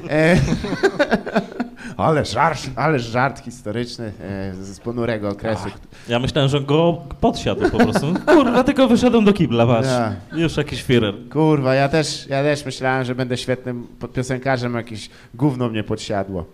E, 0.10 0.36
ale 1.98 2.26
żart, 2.26 2.60
ale 2.76 3.00
żart 3.00 3.44
historyczny 3.44 4.06
e, 4.22 4.54
z 4.54 4.80
ponurego 4.80 5.30
okresu. 5.30 5.70
Ja 6.08 6.20
myślałem, 6.20 6.50
że 6.50 6.62
go 6.62 7.02
podsiadł 7.22 7.70
po 7.70 7.78
prostu. 7.78 8.14
Kurwa, 8.36 8.64
tylko 8.64 8.88
wyszedłem 8.88 9.26
do 9.26 9.34
kibla, 9.34 9.68
patrz. 9.68 9.88
Ja. 9.88 10.16
Już 10.34 10.58
jakiś 10.58 10.84
Führer. 10.86 11.30
Kurwa, 11.30 11.76
ja 11.76 11.90
też, 11.90 12.28
ja 12.30 12.44
też 12.44 12.66
myślałem, 12.66 13.06
że 13.06 13.16
będę 13.16 13.38
świetnym 13.38 13.88
po- 14.00 14.08
piosenkarzem, 14.08 14.74
jakieś 14.74 15.10
gówno 15.34 15.70
mnie 15.70 15.84
podsiadło. 15.84 16.46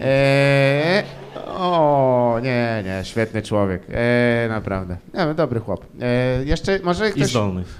Eee, 0.00 1.02
o, 1.46 2.38
nie, 2.42 2.82
nie, 2.86 3.04
świetny 3.04 3.42
człowiek. 3.42 3.82
Eee, 3.90 4.48
naprawdę. 4.48 4.96
Nie, 5.14 5.34
dobry 5.34 5.60
chłop. 5.60 5.86
Eee, 6.00 6.48
jeszcze, 6.48 6.78
może 6.84 7.10
ktoś, 7.10 7.34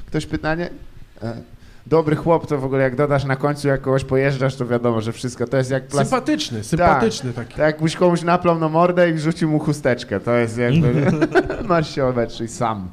ktoś 0.06 0.26
pytanie? 0.26 0.70
Dobry 1.88 2.16
chłop 2.16 2.46
to 2.46 2.58
w 2.58 2.64
ogóle 2.64 2.82
jak 2.82 2.96
dodasz 2.96 3.24
na 3.24 3.36
końcu, 3.36 3.68
jak 3.68 3.80
kogoś 3.80 4.04
pojeżdżasz, 4.04 4.56
to 4.56 4.66
wiadomo, 4.66 5.00
że 5.00 5.12
wszystko 5.12 5.46
to 5.46 5.56
jest 5.56 5.70
jak 5.70 5.86
plas... 5.86 6.08
Sympatyczny, 6.08 6.64
sympatyczny 6.64 7.32
taki. 7.32 7.54
Tak 7.54 7.58
jakbyś 7.58 7.96
komuś 7.96 8.22
naplał 8.22 8.58
na 8.58 8.68
mordę 8.68 9.10
i 9.10 9.12
wrzucił 9.12 9.50
mu 9.50 9.58
chusteczkę. 9.58 10.20
To 10.20 10.32
jest 10.32 10.58
jakby... 10.58 11.06
Masz 11.68 11.94
się 11.94 12.04
obetrzyj 12.04 12.48
sam. 12.48 12.88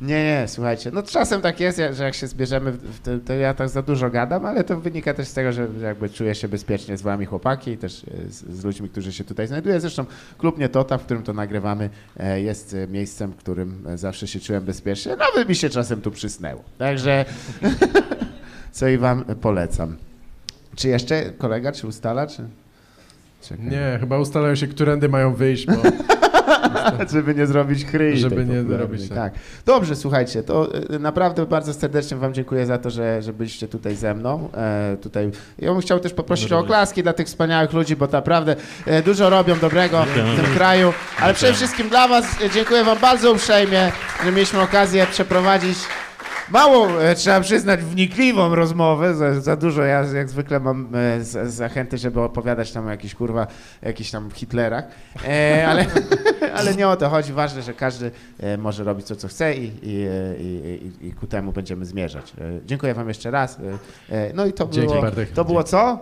Nie, 0.00 0.24
nie, 0.24 0.44
słuchajcie. 0.48 0.90
No 0.90 1.02
czasem 1.02 1.40
tak 1.40 1.60
jest, 1.60 1.80
że 1.92 2.04
jak 2.04 2.14
się 2.14 2.26
zbierzemy, 2.26 2.72
w 2.72 3.00
to, 3.00 3.10
to 3.26 3.32
ja 3.32 3.54
tak 3.54 3.68
za 3.68 3.82
dużo 3.82 4.10
gadam, 4.10 4.46
ale 4.46 4.64
to 4.64 4.80
wynika 4.80 5.14
też 5.14 5.28
z 5.28 5.32
tego, 5.32 5.52
że 5.52 5.68
jakby 5.82 6.10
czuję 6.10 6.34
się 6.34 6.48
bezpiecznie 6.48 6.96
z 6.96 7.02
wami 7.02 7.26
chłopaki 7.26 7.70
i 7.70 7.78
też 7.78 8.04
e, 8.04 8.30
z, 8.30 8.44
z 8.60 8.64
ludźmi, 8.64 8.88
którzy 8.88 9.12
się 9.12 9.24
tutaj 9.24 9.46
znajdują. 9.46 9.80
Zresztą 9.80 10.04
klub 10.38 10.58
Nie 10.58 10.68
Tota, 10.68 10.98
w 10.98 11.04
którym 11.04 11.22
to 11.22 11.32
nagrywamy, 11.32 11.90
e, 12.16 12.40
jest 12.40 12.74
e, 12.74 12.86
miejscem, 12.86 13.32
w 13.32 13.36
którym 13.36 13.84
zawsze 13.94 14.26
się 14.26 14.40
czułem 14.40 14.64
bezpiecznie. 14.64 15.16
Nawet 15.16 15.48
mi 15.48 15.54
się 15.54 15.70
czasem 15.70 16.00
tu 16.00 16.10
przysnęło. 16.10 16.62
Także 16.78 17.24
co 18.72 18.88
i 18.88 18.98
wam 18.98 19.24
polecam. 19.24 19.96
Czy 20.76 20.88
jeszcze 20.88 21.30
kolega, 21.38 21.72
czy 21.72 21.86
ustala, 21.86 22.26
czy... 22.26 22.42
Czekaj. 23.42 23.66
Nie, 23.66 23.96
chyba 24.00 24.18
ustalają 24.18 24.54
się, 24.54 24.66
którędy 24.66 25.08
mają 25.08 25.34
wyjść, 25.34 25.66
bo 25.66 25.72
Żeby 27.12 27.34
nie 27.34 27.46
zrobić 27.46 27.84
chryi. 27.84 28.18
Żeby 28.18 28.44
nie 28.46 28.62
robić 28.62 29.08
tak. 29.08 29.18
tak. 29.18 29.32
Dobrze, 29.66 29.96
słuchajcie, 29.96 30.42
to 30.42 30.68
e, 30.90 30.98
naprawdę 30.98 31.46
bardzo 31.46 31.74
serdecznie 31.74 32.16
wam 32.16 32.34
dziękuję 32.34 32.66
za 32.66 32.78
to, 32.78 32.90
że, 32.90 33.22
że 33.22 33.32
byliście 33.32 33.68
tutaj 33.68 33.96
ze 33.96 34.14
mną. 34.14 34.48
E, 34.54 34.96
tutaj. 35.02 35.30
Ja 35.58 35.72
bym 35.72 35.80
chciał 35.80 36.00
też 36.00 36.12
poprosić 36.12 36.52
o 36.52 36.58
oklaski 36.58 37.02
dla 37.02 37.12
tych 37.12 37.26
wspaniałych 37.26 37.72
ludzi, 37.72 37.96
bo 37.96 38.06
naprawdę 38.06 38.56
e, 38.86 39.02
dużo 39.02 39.30
robią 39.30 39.58
dobrego 39.58 40.04
w 40.04 40.36
tym 40.36 40.54
kraju. 40.54 40.92
Ale 41.20 41.34
przede 41.34 41.52
wszystkim 41.52 41.88
dla 41.88 42.08
was 42.08 42.24
e, 42.42 42.50
dziękuję 42.50 42.84
wam 42.84 42.98
bardzo 42.98 43.32
uprzejmie, 43.32 43.92
że 44.24 44.32
mieliśmy 44.32 44.60
okazję 44.60 45.06
przeprowadzić 45.06 45.78
Mało, 46.50 47.02
e, 47.02 47.14
trzeba 47.14 47.40
przyznać, 47.40 47.80
wnikliwą 47.80 48.54
rozmowę. 48.54 49.14
Za, 49.14 49.40
za 49.40 49.56
dużo 49.56 49.82
ja 49.82 50.04
jak 50.04 50.28
zwykle 50.28 50.60
mam 50.60 50.88
e, 50.94 51.24
z, 51.24 51.54
zachęty, 51.54 51.98
żeby 51.98 52.20
opowiadać 52.20 52.72
tam 52.72 52.86
o 52.86 52.90
jakichś 52.90 53.14
kurwa, 53.14 53.46
jakichś 53.82 54.10
tam 54.10 54.30
Hitlerach. 54.30 54.84
E, 55.28 55.64
ale, 55.68 55.86
ale 56.58 56.74
nie 56.74 56.88
o 56.88 56.96
to 56.96 57.08
chodzi. 57.08 57.32
Ważne, 57.32 57.62
że 57.62 57.74
każdy 57.74 58.10
e, 58.40 58.56
może 58.58 58.84
robić 58.84 59.06
to, 59.06 59.16
co 59.16 59.28
chce 59.28 59.54
i, 59.54 59.64
i, 59.82 60.06
e, 60.06 60.36
i, 60.38 60.90
i, 61.02 61.06
i 61.08 61.12
ku 61.12 61.26
temu 61.26 61.52
będziemy 61.52 61.84
zmierzać. 61.86 62.32
E, 62.40 62.42
dziękuję 62.66 62.94
wam 62.94 63.08
jeszcze 63.08 63.30
raz. 63.30 63.58
E, 64.10 64.14
e, 64.16 64.32
no 64.34 64.46
i 64.46 64.52
to 64.52 64.68
Dzięki, 64.70 64.88
było, 64.88 65.02
Bartek. 65.02 65.30
to 65.30 65.44
było 65.44 65.62
co? 65.64 65.98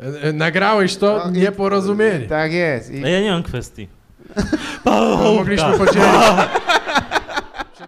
E, 0.00 0.22
e, 0.22 0.32
nagrałeś 0.32 0.96
to 0.96 1.22
No 1.24 1.30
i- 1.30 1.32
nieporozumienie. 1.32 2.26
Tak 2.26 2.52
jest. 2.52 2.90
I, 2.90 3.04
A 3.04 3.08
ja 3.08 3.20
nie 3.20 3.30
mam 3.30 3.42
kwestii. 3.42 3.88
Mogliśmy 5.34 5.72
podzielić, 5.78 6.08